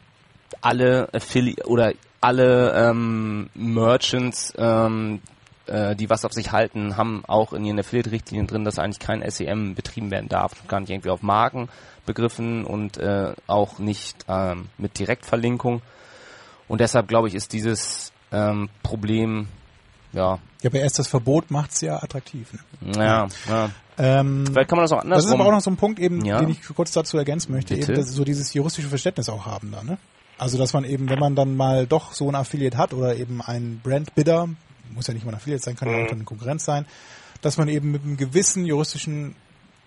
alle 0.60 1.08
Affiliate 1.12 1.68
oder 1.68 1.92
alle 2.20 2.72
ähm, 2.74 3.48
Merchants, 3.54 4.52
ähm, 4.58 5.20
äh, 5.66 5.96
die 5.96 6.10
was 6.10 6.24
auf 6.24 6.32
sich 6.32 6.52
halten, 6.52 6.96
haben 6.96 7.24
auch 7.26 7.52
in 7.52 7.64
ihren 7.64 7.78
Affiliate-Richtlinien 7.78 8.46
drin, 8.46 8.64
dass 8.64 8.78
eigentlich 8.78 8.98
kein 8.98 9.28
SEM 9.30 9.74
betrieben 9.74 10.10
werden 10.10 10.28
darf. 10.28 10.52
Gar 10.68 10.80
nicht 10.80 10.90
irgendwie 10.90 11.10
auf 11.10 11.22
Marken 11.22 11.68
begriffen 12.06 12.64
und 12.64 12.96
äh, 12.98 13.32
auch 13.46 13.78
nicht 13.78 14.24
ähm, 14.28 14.68
mit 14.78 14.98
Direktverlinkung. 14.98 15.82
Und 16.68 16.80
deshalb 16.80 17.08
glaube 17.08 17.28
ich, 17.28 17.34
ist 17.34 17.52
dieses 17.52 18.12
ähm, 18.32 18.68
Problem, 18.82 19.48
ja, 20.12 20.38
Ja, 20.62 20.70
aber 20.70 20.80
erst 20.80 20.98
das 20.98 21.08
Verbot 21.08 21.50
macht's 21.50 21.80
ja 21.80 22.02
attraktiv. 22.02 22.52
Ne? 22.80 22.92
ja, 22.96 23.28
ja. 23.48 23.70
Ähm, 23.98 24.44
Vielleicht 24.46 24.68
kann 24.68 24.76
man 24.76 24.84
das 24.84 24.92
auch 24.92 25.02
das 25.04 25.24
ist 25.24 25.32
aber 25.32 25.46
auch 25.46 25.52
noch 25.52 25.60
so 25.60 25.70
ein 25.70 25.76
Punkt, 25.76 25.98
eben, 25.98 26.24
Ja. 26.24 26.38
den 26.40 26.48
ich 26.50 26.62
kurz 26.74 26.90
dazu 26.92 27.18
ergänzen 27.18 27.52
möchte, 27.52 27.74
Bitte. 27.74 27.92
eben, 27.92 28.00
dass 28.00 28.08
sie 28.08 28.14
so 28.14 28.24
dieses 28.24 28.52
juristische 28.54 28.88
Verständnis 28.88 29.28
auch 29.28 29.46
haben 29.46 29.70
da, 29.72 29.82
ne? 29.82 29.98
Also 30.40 30.56
dass 30.56 30.72
man 30.72 30.84
eben, 30.84 31.10
wenn 31.10 31.18
man 31.18 31.34
dann 31.34 31.54
mal 31.54 31.86
doch 31.86 32.14
so 32.14 32.26
ein 32.30 32.34
Affiliate 32.34 32.78
hat 32.78 32.94
oder 32.94 33.14
eben 33.14 33.42
ein 33.42 33.78
Brandbidder, 33.84 34.48
muss 34.94 35.06
ja 35.06 35.12
nicht 35.12 35.26
mal 35.26 35.32
ein 35.32 35.36
Affiliate 35.36 35.62
sein, 35.62 35.76
kann 35.76 35.90
ja 35.90 35.96
auch 35.96 36.06
dann 36.06 36.16
eine 36.16 36.24
Konkurrenz 36.24 36.64
sein, 36.64 36.86
dass 37.42 37.58
man 37.58 37.68
eben 37.68 37.90
mit 37.90 38.02
einem 38.02 38.16
gewissen 38.16 38.64
juristischen 38.64 39.36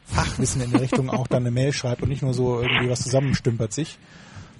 Fachwissen 0.05 0.61
in 0.61 0.69
der 0.69 0.81
Richtung 0.81 1.09
auch 1.09 1.25
dann 1.25 1.41
eine 1.41 1.49
Mail 1.49 1.73
schreibt 1.73 2.03
und 2.03 2.09
nicht 2.09 2.21
nur 2.21 2.35
so 2.35 2.61
irgendwie 2.61 2.87
was 2.87 3.01
zusammenstümpert 3.01 3.73
sich, 3.73 3.97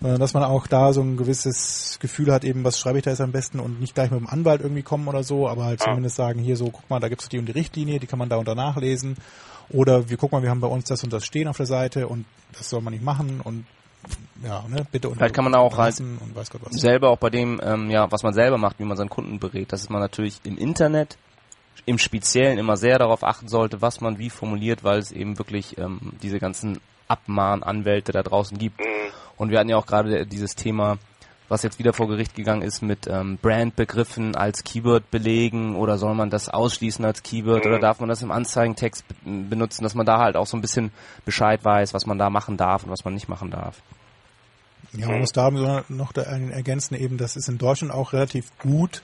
sondern 0.02 0.20
dass 0.20 0.34
man 0.34 0.42
auch 0.42 0.66
da 0.66 0.94
so 0.94 1.02
ein 1.02 1.16
gewisses 1.16 2.00
Gefühl 2.02 2.34
hat, 2.34 2.44
eben 2.44 2.64
was 2.64 2.80
schreibe 2.80 2.98
ich 2.98 3.04
da 3.04 3.12
jetzt 3.12 3.22
am 3.22 3.32
besten 3.32 3.60
und 3.60 3.80
nicht 3.80 3.94
gleich 3.94 4.10
mit 4.10 4.20
dem 4.20 4.28
Anwalt 4.28 4.62
irgendwie 4.62 4.82
kommen 4.82 5.08
oder 5.08 5.24
so, 5.24 5.48
aber 5.48 5.66
halt 5.66 5.80
zumindest 5.80 6.16
sagen, 6.16 6.40
hier 6.40 6.58
so, 6.58 6.72
guck 6.72 6.90
mal, 6.90 7.02
da 7.02 7.08
gibt's 7.08 7.30
die 7.30 7.38
und 7.38 7.46
die 7.46 7.52
Richtlinie, 7.52 8.00
die 8.00 8.08
kann 8.08 8.18
man 8.18 8.30
da 8.30 8.38
und 8.38 8.48
da 8.48 8.56
nachlesen. 8.56 9.16
Oder 9.70 10.10
wir 10.10 10.18
gucken 10.18 10.40
mal, 10.40 10.44
wir 10.44 10.50
haben 10.50 10.60
bei 10.60 10.68
uns 10.68 10.86
das 10.86 11.04
und 11.04 11.14
das 11.14 11.24
stehen 11.24 11.48
auf 11.48 11.58
der 11.58 11.68
Seite 11.68 12.08
und 12.08 12.26
das 12.58 12.68
soll 12.72 12.82
man 12.82 12.94
nicht 12.94 13.04
machen 13.04 13.42
und 13.44 13.66
ja, 14.44 14.64
ne, 14.68 14.86
bitte 14.92 15.10
und 15.10 15.16
Vielleicht 15.16 15.36
kann 15.36 15.46
man 15.46 15.56
auch 15.56 15.78
halt 15.78 16.00
unterlassen 16.00 16.18
und 16.22 16.36
weiß 16.36 16.50
Gott 16.50 16.62
was. 16.64 16.74
selber 16.74 17.10
auch 17.10 17.18
bei 17.18 17.30
dem, 17.30 17.62
ähm, 17.64 17.90
ja, 17.90 18.12
was 18.12 18.24
man 18.24 18.34
selber 18.34 18.58
macht, 18.58 18.80
wie 18.80 18.84
man 18.84 18.98
seinen 18.98 19.10
Kunden 19.10 19.40
berät, 19.40 19.72
dass 19.72 19.90
man 19.90 20.02
natürlich 20.02 20.40
im 20.44 20.58
Internet 20.58 21.18
im 21.86 21.98
Speziellen 21.98 22.58
immer 22.58 22.78
sehr 22.78 23.00
darauf 23.00 23.24
achten 23.24 23.48
sollte, 23.48 23.82
was 23.82 24.02
man 24.02 24.18
wie 24.18 24.30
formuliert, 24.30 24.84
weil 24.84 25.00
es 25.00 25.12
eben 25.12 25.38
wirklich 25.38 25.78
ähm, 25.78 26.14
diese 26.22 26.40
ganzen 26.40 26.80
Abmahnanwälte 27.08 28.12
da 28.12 28.24
draußen 28.24 28.58
gibt. 28.58 28.80
Und 29.38 29.50
wir 29.50 29.60
hatten 29.60 29.70
ja 29.70 29.78
auch 29.78 29.86
gerade 29.86 30.26
dieses 30.26 30.56
Thema, 30.56 30.98
was 31.50 31.64
jetzt 31.64 31.80
wieder 31.80 31.94
vor 31.94 32.08
Gericht 32.08 32.36
gegangen 32.36 32.62
ist 32.62 32.82
mit 32.82 33.08
ähm, 33.08 33.38
Brandbegriffen 33.42 34.36
als 34.36 34.64
Keyword 34.64 35.12
belegen 35.12 35.76
oder 35.76 35.98
soll 35.98 36.16
man 36.16 36.30
das 36.30 36.50
ausschließen 36.50 37.04
als 37.04 37.22
Keyword 37.22 37.66
oder 37.66 37.80
darf 37.80 38.00
man 38.00 38.10
das 38.10 38.22
im 38.22 38.32
Anzeigentext 38.32 39.06
be 39.08 39.16
benutzen, 39.50 39.84
dass 39.84 39.94
man 39.94 40.06
da 40.06 40.20
halt 40.20 40.36
auch 40.36 40.48
so 40.48 40.58
ein 40.58 40.62
bisschen 40.62 40.92
Bescheid 41.26 41.64
weiß, 41.64 41.94
was 41.94 42.06
man 42.06 42.18
da 42.18 42.30
machen 42.30 42.58
darf 42.58 42.84
und 42.84 42.92
was 42.92 43.04
man 43.04 43.14
nicht 43.14 43.30
machen 43.30 43.52
darf. 43.52 43.82
Ja, 44.92 45.08
man 45.08 45.22
muss 45.22 45.32
da 45.32 45.50
noch 45.50 46.16
ergänzen, 46.16 46.96
eben, 46.96 47.18
das 47.18 47.36
ist 47.36 47.48
in 47.48 47.58
Deutschland 47.58 47.94
auch 47.94 48.14
relativ 48.14 48.52
gut 48.60 49.02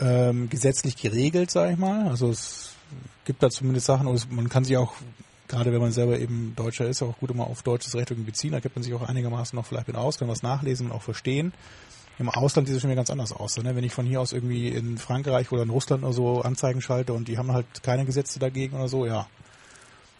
ähm, 0.00 0.48
gesetzlich 0.50 0.96
geregelt, 0.96 1.50
sag 1.50 1.70
ich 1.70 1.78
mal. 1.78 2.08
Also 2.08 2.30
es 2.30 2.74
gibt 3.24 3.42
da 3.42 3.50
zumindest 3.50 3.86
Sachen, 3.86 4.06
und 4.06 4.32
man 4.32 4.48
kann 4.48 4.64
sich 4.64 4.76
auch 4.76 4.94
gerade 5.48 5.72
wenn 5.72 5.80
man 5.80 5.92
selber 5.92 6.18
eben 6.18 6.54
Deutscher 6.56 6.86
ist, 6.86 7.02
auch 7.02 7.18
gut 7.18 7.30
immer 7.30 7.46
auf 7.46 7.62
deutsches 7.62 7.94
Recht 7.94 8.10
irgendwie 8.10 8.30
beziehen. 8.30 8.52
Da 8.52 8.60
kennt 8.60 8.76
man 8.76 8.82
sich 8.82 8.94
auch 8.94 9.02
einigermaßen 9.02 9.56
noch 9.56 9.66
vielleicht 9.66 9.88
mit 9.88 9.96
aus, 9.96 10.18
kann 10.18 10.28
was 10.28 10.42
nachlesen 10.42 10.86
und 10.86 10.92
auch 10.92 11.02
verstehen. 11.02 11.52
Im 12.18 12.28
Ausland 12.28 12.68
sieht 12.68 12.76
es 12.76 12.82
schon 12.82 12.90
wieder 12.90 13.00
ganz 13.00 13.10
anders 13.10 13.32
aus. 13.32 13.56
Ne? 13.56 13.74
Wenn 13.74 13.84
ich 13.84 13.92
von 13.92 14.06
hier 14.06 14.20
aus 14.20 14.32
irgendwie 14.32 14.68
in 14.68 14.98
Frankreich 14.98 15.50
oder 15.50 15.62
in 15.62 15.70
Russland 15.70 16.04
oder 16.04 16.12
so 16.12 16.42
Anzeigen 16.42 16.80
schalte 16.80 17.12
und 17.12 17.28
die 17.28 17.38
haben 17.38 17.52
halt 17.52 17.66
keine 17.82 18.04
Gesetze 18.04 18.38
dagegen 18.38 18.76
oder 18.76 18.88
so, 18.88 19.04
ja. 19.06 19.26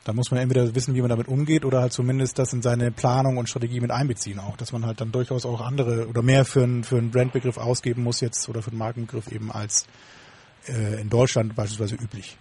Da 0.05 0.13
muss 0.13 0.31
man 0.31 0.39
entweder 0.39 0.75
wissen, 0.75 0.95
wie 0.95 1.01
man 1.01 1.09
damit 1.09 1.29
umgeht 1.29 1.65
oder 1.65 1.81
halt 1.81 1.95
zumindest 1.95 2.39
das 2.39 2.53
in 2.53 2.61
seine 2.61 2.91
Planung 2.91 3.39
und 3.39 3.49
Strategie 3.49 3.81
mit 3.81 3.91
einbeziehen 3.91 4.39
auch. 4.39 4.57
Dass 4.59 4.71
man 4.71 4.85
halt 4.85 5.01
dann 5.01 5.13
durchaus 5.13 5.47
auch 5.47 5.63
andere 5.63 6.07
oder 6.09 6.23
mehr 6.23 6.45
für 6.45 6.63
einen, 6.63 6.85
für 6.85 6.99
einen 6.99 7.11
Brandbegriff 7.11 7.57
ausgeben 7.57 8.03
muss 8.03 8.21
jetzt 8.21 8.49
oder 8.49 8.61
für 8.61 8.71
einen 8.71 8.79
Markenbegriff 8.79 9.33
eben 9.33 9.51
als 9.51 9.87
äh, 10.69 11.01
in 11.01 11.09
Deutschland 11.09 11.57
beispielsweise 11.57 11.95
üblich. 11.95 12.37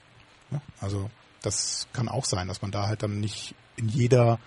Ne? 0.51 0.61
Also 0.81 1.09
das 1.41 1.87
kann 1.93 2.09
auch 2.09 2.25
sein, 2.25 2.49
dass 2.49 2.61
man 2.61 2.71
da 2.71 2.87
halt 2.87 3.01
dann 3.01 3.21
nicht 3.21 3.55
in 3.77 3.87
jeder 3.87 4.39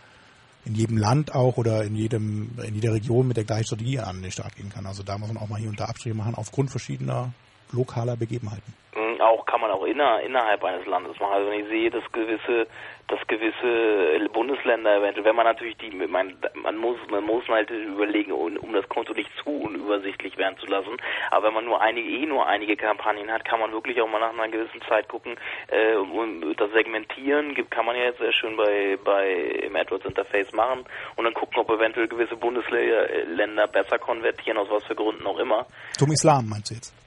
in 0.67 0.75
jedem 0.75 0.99
Land 0.99 1.35
auch 1.35 1.57
oder 1.57 1.85
in 1.85 1.95
jedem 1.95 2.51
in 2.63 2.75
jeder 2.75 2.93
Region 2.93 3.29
mit 3.29 3.39
der 3.39 3.45
gleichen 3.45 3.67
Strategie 3.67 4.01
an 4.01 4.21
den 4.21 4.31
Start 4.31 4.57
gehen 4.57 4.69
kann. 4.69 4.85
Also 4.85 5.03
da 5.03 5.17
muss 5.17 5.29
man 5.29 5.39
auch 5.39 5.49
mal 5.49 5.61
hier 5.61 5.71
und 5.71 5.81
da 5.81 5.87
Abstriche 5.87 6.15
machen 6.15 6.35
aufgrund 6.35 6.71
verschiedener 6.71 7.33
lokaler 7.77 8.17
Begebenheiten. 8.17 8.75
Mhm, 8.97 9.21
Auch 9.21 9.45
kann 9.45 9.61
man 9.61 9.71
auch 9.71 9.85
inner, 9.85 10.21
innerhalb 10.23 10.65
eines 10.65 10.87
Landes 10.87 11.21
machen. 11.21 11.35
Also 11.35 11.51
wenn 11.51 11.61
ich 11.61 11.69
sehe, 11.69 11.91
dass 11.91 12.03
gewisse, 12.13 12.67
dass 13.09 13.21
gewisse 13.27 14.29
Bundesländer 14.33 14.97
eventuell, 14.97 15.27
wenn 15.27 15.37
man 15.37 15.45
natürlich 15.45 15.77
die, 15.77 15.91
man, 15.91 16.35
man 16.55 16.77
muss, 16.79 16.97
man 17.11 17.25
muss 17.25 17.47
halt 17.47 17.71
überlegen, 17.71 18.33
um, 18.33 18.57
um 18.57 18.73
das 18.73 18.89
Konto 18.89 19.13
nicht 19.13 19.31
zu 19.43 19.51
unübersichtlich 19.51 20.39
werden 20.39 20.57
zu 20.59 20.67
lassen. 20.67 20.97
Aber 21.31 21.49
wenn 21.49 21.55
man 21.55 21.67
nur 21.67 21.81
einige, 21.81 22.09
eh 22.09 22.25
nur 22.25 22.47
einige 22.47 22.77
Kampagnen 22.77 23.31
hat, 23.31 23.45
kann 23.45 23.61
man 23.61 23.73
wirklich 23.73 24.01
auch 24.01 24.09
mal 24.09 24.21
nach 24.21 24.33
einer 24.33 24.49
gewissen 24.49 24.81
Zeit 24.89 25.09
gucken, 25.09 25.37
äh, 25.69 25.97
und 25.97 26.55
das 26.57 26.71
Segmentieren 26.73 27.55
gibt, 27.55 27.71
kann 27.71 27.85
man 27.85 27.97
ja 27.97 28.05
jetzt 28.05 28.19
sehr 28.19 28.33
schön 28.33 28.57
bei, 28.57 28.99
bei 29.05 29.31
im 29.63 29.77
AdWords 29.77 30.07
Interface 30.07 30.53
machen 30.53 30.85
und 31.17 31.25
dann 31.25 31.35
gucken, 31.35 31.59
ob 31.59 31.71
eventuell 31.71 32.09
gewisse 32.09 32.37
Bundesländer 32.37 33.67
besser 33.67 33.99
konvertieren, 33.99 34.57
aus 34.57 34.69
was 34.71 34.85
für 34.85 34.95
Gründen 34.95 35.27
auch 35.27 35.39
immer. 35.39 35.67
Zum 35.93 36.11
Islam 36.13 36.49
meinst 36.49 36.71
du 36.71 36.75
jetzt? 36.75 37.06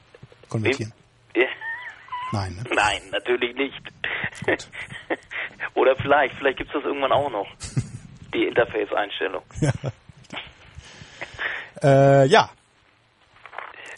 Konvertieren? 0.50 0.94
Ja. 1.36 1.46
Nein, 2.32 2.56
ne? 2.56 2.64
Nein, 2.76 3.02
natürlich 3.12 3.56
nicht. 3.56 3.82
Oder 5.76 5.96
vielleicht, 5.96 6.36
vielleicht 6.36 6.58
gibt's 6.58 6.74
das 6.74 6.84
irgendwann 6.84 7.12
auch 7.12 7.30
noch. 7.32 7.48
Die 8.34 8.44
Interface-Einstellung. 8.46 9.42
Äh, 11.82 12.26
ja. 12.28 12.50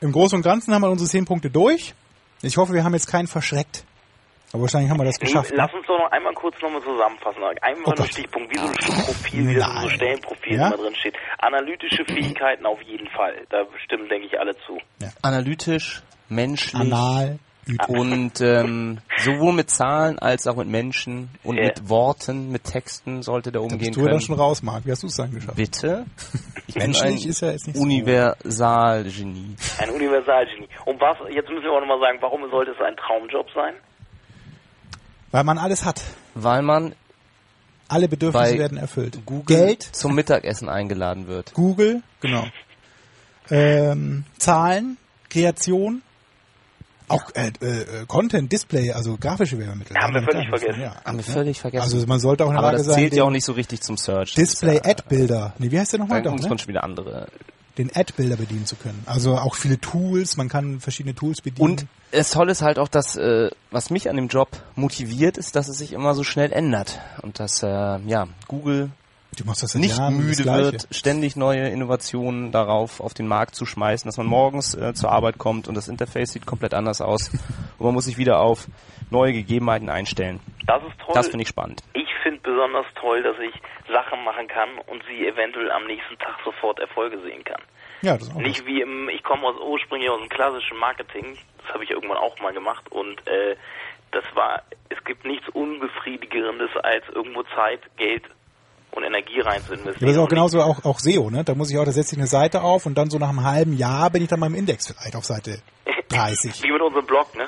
Im 0.02 0.12
Großen 0.12 0.36
und 0.38 0.44
Ganzen 0.44 0.74
haben 0.74 0.82
wir 0.82 0.90
unsere 0.90 1.10
zehn 1.10 1.26
Punkte 1.26 1.50
durch. 1.50 1.94
Ich 2.42 2.58
hoffe, 2.58 2.74
wir 2.74 2.84
haben 2.84 2.94
jetzt 2.94 3.08
keinen 3.08 3.28
verschreckt. 3.28 3.84
Aber 4.54 4.64
wahrscheinlich 4.64 4.90
haben 4.92 4.98
wir 5.00 5.06
das 5.06 5.20
geschafft. 5.20 5.52
ne? 5.52 5.58
Lass 5.58 5.74
uns 5.74 5.86
doch 5.88 5.98
noch 5.98 6.12
einmal 6.12 6.34
kurz 6.34 6.62
nochmal 6.62 6.82
zusammenfassen. 6.82 7.42
Einmal 7.62 7.84
Oh 7.86 7.90
nur 7.90 7.96
Gott. 7.96 8.08
Stichpunkt, 8.10 8.52
wie 8.54 8.58
so 8.60 8.66
ein 8.66 8.74
Profil, 9.06 9.48
wie 9.48 9.56
das 9.56 9.68
in 9.70 9.82
so. 9.82 9.90
Stellenprofil 9.90 10.56
Ja? 10.58 10.68
immer 10.68 10.78
drin 10.78 10.96
steht. 10.96 11.16
Analytische 11.38 12.04
Fähigkeiten 12.06 12.66
auf 12.66 12.82
jeden 12.82 13.08
Fall. 13.10 13.46
Da 13.50 13.64
stimmen, 13.86 14.10
denke 14.10 14.28
ich, 14.28 14.38
alle 14.40 14.56
zu. 14.66 14.78
Analytisch, 15.22 16.02
menschlich 16.32 16.74
Anal, 16.82 17.40
und 17.88 18.42
ähm, 18.42 18.98
sowohl 19.24 19.54
mit 19.54 19.70
Zahlen 19.70 20.18
als 20.18 20.48
auch 20.48 20.56
mit 20.56 20.68
Menschen 20.68 21.30
und 21.44 21.58
Ja. 21.58 21.66
mit 21.66 21.88
Worten, 21.90 22.52
mit 22.52 22.64
Texten 22.64 23.22
sollte 23.22 23.52
der 23.52 23.62
Da 23.62 23.66
umgehen 23.66 23.80
bist 23.80 23.96
du 23.96 24.00
können. 24.02 24.12
dann 24.14 24.22
schon 24.22 24.36
raus, 24.36 24.64
Marc. 24.64 24.86
Wie 24.86 24.92
hast 24.92 25.04
du 25.04 25.08
es 25.08 25.16
dann 25.16 25.32
geschafft? 25.32 25.56
Bitte? 25.58 26.06
Ich 26.68 26.74
bin 26.74 26.84
Menschlich 26.84 27.24
ein 27.26 27.30
ist 27.30 27.42
ja 27.42 27.52
jetzt 27.52 27.68
nicht 27.68 27.76
so- 27.78 27.84
Universalgenie. 27.84 29.56
Ein 29.78 29.90
Universalgenie. 29.92 30.68
Und 30.86 31.00
was, 31.00 31.18
jetzt 31.34 31.50
müssen 31.50 31.64
wir 31.64 31.72
auch 31.72 31.80
nochmal 31.82 32.00
sagen, 32.00 32.18
warum 32.22 32.50
sollte 32.50 32.72
es 32.72 32.78
ein 32.82 32.96
Traumjob 32.98 33.48
sein? 33.54 33.74
Weil 35.32 35.44
man 35.44 35.58
alles 35.60 35.86
hat. 35.86 36.02
Weil 36.34 36.62
man 36.64 36.96
Alle 37.88 38.08
Bedürfnisse 38.08 38.58
werden 38.58 38.78
erfüllt. 38.78 39.20
Google 39.26 39.56
Geld, 39.58 39.84
zum 39.84 40.16
Mittagessen 40.16 40.68
eingeladen 40.68 41.28
wird. 41.28 41.54
Google, 41.54 42.02
genau. 42.22 42.46
Ähm, 43.50 44.24
Zahlen, 44.38 44.98
Kreation, 45.30 46.02
auch 47.12 47.32
äh, 47.36 47.48
äh, 47.48 48.06
Content, 48.08 48.52
Display, 48.52 48.92
also 48.92 49.18
grafische 49.18 49.58
Werbemittel. 49.60 49.96
Haben 49.98 50.14
wir 50.14 50.24
völlig 50.24 50.50
vergessen. 50.50 50.82
Ja. 50.82 50.96
Haben 51.04 51.18
wir 51.18 51.24
völlig 51.24 51.60
vergessen. 51.60 51.84
Also 51.84 52.08
man 52.08 52.20
sollte 52.20 52.46
auch 52.46 52.50
in 52.50 52.54
der 52.54 52.60
Aber 52.60 52.72
Lage 52.72 52.78
das 52.78 52.88
sein, 52.88 52.96
zählt 52.96 53.14
ja 53.14 53.24
den 53.24 53.28
auch 53.28 53.32
nicht 53.32 53.46
so 53.46 53.54
richtig 53.54 53.82
zum 53.82 53.98
Search. 53.98 54.34
Display-Ad-Bilder. 54.36 55.54
Nee, 55.60 55.72
wie 55.72 55.80
heißt 55.80 55.94
der 55.94 56.00
nochmal? 56.00 56.22
Da 56.22 56.30
Doch, 56.30 56.34
muss 56.34 56.44
ne? 56.44 56.50
man 56.50 56.58
schon 56.58 56.70
wieder 56.70 56.84
andere. 56.84 57.28
Den 57.78 57.90
Ad-Bilder 57.96 58.36
bedienen 58.36 58.66
zu 58.66 58.76
können. 58.76 59.02
Also 59.06 59.38
auch 59.38 59.56
viele 59.56 59.80
Tools, 59.80 60.36
man 60.36 60.50
kann 60.50 60.80
verschiedene 60.82 61.16
Tools 61.16 61.42
bedienen. 61.42 61.70
Und 61.70 61.86
das 62.12 62.32
Tolle 62.32 62.52
ist 62.52 62.62
halt 62.62 62.78
auch, 62.78 62.90
dass 62.90 63.16
äh, 63.16 63.50
was 63.72 63.90
mich 63.90 64.10
an 64.10 64.18
dem 64.18 64.28
Job 64.28 64.50
motiviert, 64.76 65.38
ist, 65.38 65.56
dass 65.56 65.70
es 65.70 65.78
sich 65.78 65.94
immer 65.94 66.14
so 66.14 66.24
schnell 66.24 66.52
ändert 66.52 67.00
und 67.22 67.40
dass 67.40 67.64
äh, 67.64 67.68
ja 67.68 68.28
Google 68.48 68.92
du 69.38 69.46
machst 69.46 69.64
das 69.64 69.76
nicht 69.76 69.98
Jahren 69.98 70.18
müde 70.18 70.46
wird, 70.46 70.88
ständig 70.92 71.36
neue 71.36 71.70
Innovationen 71.70 72.52
darauf 72.52 73.00
auf 73.00 73.14
den 73.14 73.28
Markt 73.28 73.56
zu 73.56 73.66
schmeißen, 73.66 74.08
dass 74.08 74.18
man 74.18 74.28
morgens 74.28 74.76
äh, 74.76 74.94
zur 74.94 75.12
Arbeit 75.12 75.38
kommt 75.38 75.68
und 75.68 75.76
das 75.76 75.88
Interface 75.88 76.34
sieht 76.34 76.46
komplett 76.46 76.74
anders 76.74 77.02
aus 77.02 77.30
und 77.78 77.86
man 77.86 77.94
muss 77.94 78.06
sich 78.06 78.18
wieder 78.18 78.40
auf 78.40 78.68
neue 79.10 79.34
Gegebenheiten 79.34 79.90
einstellen. 79.90 80.40
Das 80.68 80.82
ist 80.84 81.00
toll. 81.00 81.14
Das 81.14 81.30
finde 81.30 81.44
ich 81.44 81.50
spannend. 81.50 81.84
Ich 81.94 82.08
finde 82.24 82.40
besonders 82.42 82.86
toll, 82.96 83.24
dass 83.24 83.38
ich 83.40 83.54
Sachen 83.92 84.24
machen 84.24 84.48
kann 84.48 84.70
und 84.88 85.04
sie 85.08 85.28
eventuell 85.28 85.72
am 85.72 85.86
nächsten 85.86 86.18
Tag 86.18 86.38
sofort 86.46 86.80
Erfolge 86.80 87.20
sehen 87.22 87.44
kann. 87.44 87.62
Ja, 88.02 88.14
das 88.14 88.28
ist 88.28 88.36
auch 88.36 88.40
Nicht 88.40 88.66
wie 88.66 88.82
im, 88.82 89.10
ich 89.10 89.24
komme 89.24 89.48
aus 89.48 89.56
ursprünglich 89.60 90.10
aus 90.10 90.20
dem 90.20 90.30
klassischen 90.30 90.78
Marketing, 90.78 91.38
das 91.62 91.74
habe 91.74 91.84
ich 91.84 91.92
irgendwann 91.92 92.18
auch 92.18 92.40
mal 92.40 92.54
gemacht 92.54 92.92
und 92.92 93.28
äh, 93.28 93.56
das 94.12 94.24
war, 94.34 94.62
es 94.90 95.02
gibt 95.06 95.26
nichts 95.26 95.48
unbefriedigerendes 95.50 96.76
als 96.84 97.04
irgendwo 97.14 97.44
Zeit, 97.56 97.80
Geld 97.98 98.24
und 98.92 99.04
Energie 99.04 99.40
rein 99.42 99.62
zu 99.64 99.74
investieren. 99.74 99.96
Ja, 100.00 100.08
das 100.08 100.16
ist 100.16 100.18
auch 100.18 100.28
genauso 100.30 100.62
auch, 100.62 100.84
auch 100.86 101.00
SEO, 101.00 101.30
ne? 101.30 101.44
Da 101.44 101.56
muss 101.56 101.72
ich 101.72 101.78
auch, 101.78 101.86
da 101.86 101.92
setze 101.92 102.16
ich 102.16 102.20
eine 102.20 102.28
Seite 102.28 102.62
auf 102.62 102.86
und 102.86 102.96
dann 102.98 103.10
so 103.10 103.18
nach 103.18 103.30
einem 103.30 103.44
halben 103.44 103.74
Jahr 103.74 104.10
bin 104.10 104.22
ich 104.24 104.30
dann 104.30 104.40
mal 104.40 104.48
im 104.48 104.56
Index 104.56 104.88
vielleicht 104.88 105.16
auf 105.16 105.26
Seite 105.26 105.60
30. 106.10 106.46
nicht- 106.52 106.64
Wie 106.64 106.72
mit 106.72 106.82
unserem 106.82 107.06
Blog, 107.06 107.36
ne? 107.36 107.46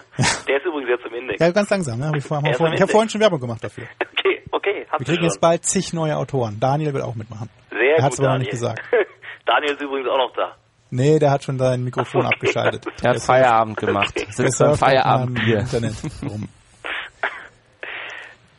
Der 0.47 0.57
ist 0.57 0.65
übrigens 0.65 0.89
jetzt 0.89 1.05
im 1.05 1.13
Index. 1.13 1.39
Ja, 1.39 1.51
ganz 1.51 1.69
langsam, 1.69 1.99
ne? 1.99 2.07
Hab 2.07 2.13
ich, 2.15 2.19
ist 2.23 2.27
vorhin, 2.27 2.45
im 2.47 2.73
ich 2.73 2.81
habe 2.81 2.91
vorhin 2.91 3.09
schon 3.09 3.21
Werbung 3.21 3.39
gemacht 3.39 3.63
dafür. 3.63 3.85
Okay, 4.25 4.41
okay, 4.51 4.85
hast 4.89 4.91
Wir 4.91 4.97
du 4.99 5.03
kriegen 5.03 5.15
schon. 5.17 5.23
jetzt 5.25 5.41
bald 5.41 5.65
zig 5.65 5.91
neue 5.91 6.15
Autoren. 6.15 6.57
Daniel 6.57 6.93
will 6.93 7.01
auch 7.01 7.15
mitmachen. 7.15 7.49
Sehr 7.71 7.97
er 7.97 8.03
hat's 8.03 8.15
gut, 8.15 8.25
aber 8.25 8.37
noch 8.37 8.39
Daniel. 8.39 8.39
nicht 8.39 8.51
gesagt. 8.51 8.81
Daniel 9.45 9.73
ist 9.73 9.81
übrigens 9.81 10.07
auch 10.07 10.17
noch 10.17 10.33
da. 10.33 10.55
Nee, 10.91 11.19
der 11.19 11.31
hat 11.31 11.43
schon 11.43 11.59
sein 11.59 11.83
Mikrofon 11.83 12.25
okay. 12.25 12.35
abgeschaltet. 12.35 12.85
Er 13.01 13.09
hat 13.09 13.19
Feierabend 13.21 13.75
gemacht. 13.77 14.15
Der 14.15 14.25
Sitzt 14.27 14.37
beim 14.37 14.47
surft 14.51 14.61
auf 14.61 14.79
meinem 14.81 14.93
Feierabendbier. 14.95 15.59
Internet 15.59 15.93
rum. 16.23 16.47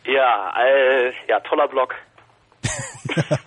Ja, 0.04 0.52
äh, 0.62 1.12
ja, 1.28 1.40
toller 1.40 1.68
Blog. 1.68 1.94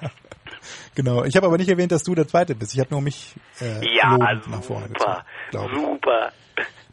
Genau. 0.95 1.23
Ich 1.25 1.35
habe 1.35 1.45
aber 1.45 1.57
nicht 1.57 1.69
erwähnt, 1.69 1.91
dass 1.91 2.01
du 2.01 2.15
der 2.15 2.27
Zweite 2.27 2.55
bist. 2.55 2.73
Ich 2.73 2.79
habe 2.79 2.89
nur 2.89 3.01
mich 3.01 3.35
äh, 3.61 3.85
Ja, 3.95 4.13
lobend 4.13 4.47
nach 4.49 4.63
vorne 4.63 4.87
gezogen. 4.89 5.13
super, 5.51 5.65
ich. 5.71 5.79
super. 5.79 6.31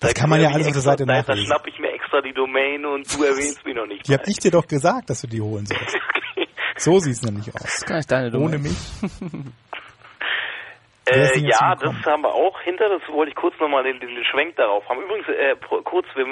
Das 0.00 0.12
Da 0.12 0.20
kann 0.20 0.28
man 0.28 0.42
ja 0.42 0.50
alles 0.50 0.66
auf 0.66 0.72
der 0.74 0.82
Seite 0.82 1.06
da, 1.06 1.12
Da 1.14 1.18
nachlesen. 1.20 1.46
schnapp 1.46 1.66
ich 1.66 1.78
mir 1.78 1.90
extra 1.90 2.20
die 2.20 2.34
Domain 2.34 2.84
und 2.84 3.10
du 3.16 3.22
erwähnst 3.24 3.64
mich 3.64 3.74
noch 3.74 3.86
nicht. 3.86 4.06
Die 4.06 4.12
habe 4.12 4.24
ich 4.26 4.36
dir 4.36 4.50
doch 4.50 4.66
gesagt, 4.66 5.08
dass 5.08 5.22
du 5.22 5.26
die 5.26 5.40
holen 5.40 5.64
sollst. 5.66 5.96
So 6.76 6.98
sieht's 6.98 7.22
nämlich 7.22 7.46
aus. 7.54 7.62
Das 7.62 7.74
ist 7.74 7.86
gar 7.86 7.96
nicht 7.98 8.10
deine 8.10 8.26
Ohne 8.36 8.56
Domain. 8.58 8.62
mich. 8.62 8.76
Wer 11.06 11.22
ist 11.32 11.36
Äh, 11.36 11.46
ja, 11.48 11.74
das 11.76 11.94
haben 12.04 12.22
wir 12.22 12.34
auch 12.34 12.60
hinter. 12.62 12.88
Das 12.88 13.00
wollte 13.14 13.30
ich 13.30 13.36
kurz 13.36 13.54
nochmal 13.60 13.84
den, 13.84 14.00
den 14.00 14.24
Schwenk 14.24 14.56
darauf 14.56 14.86
haben. 14.88 15.00
Übrigens, 15.02 15.28
äh, 15.28 15.54
kurz, 15.84 16.06
wir, 16.16 16.24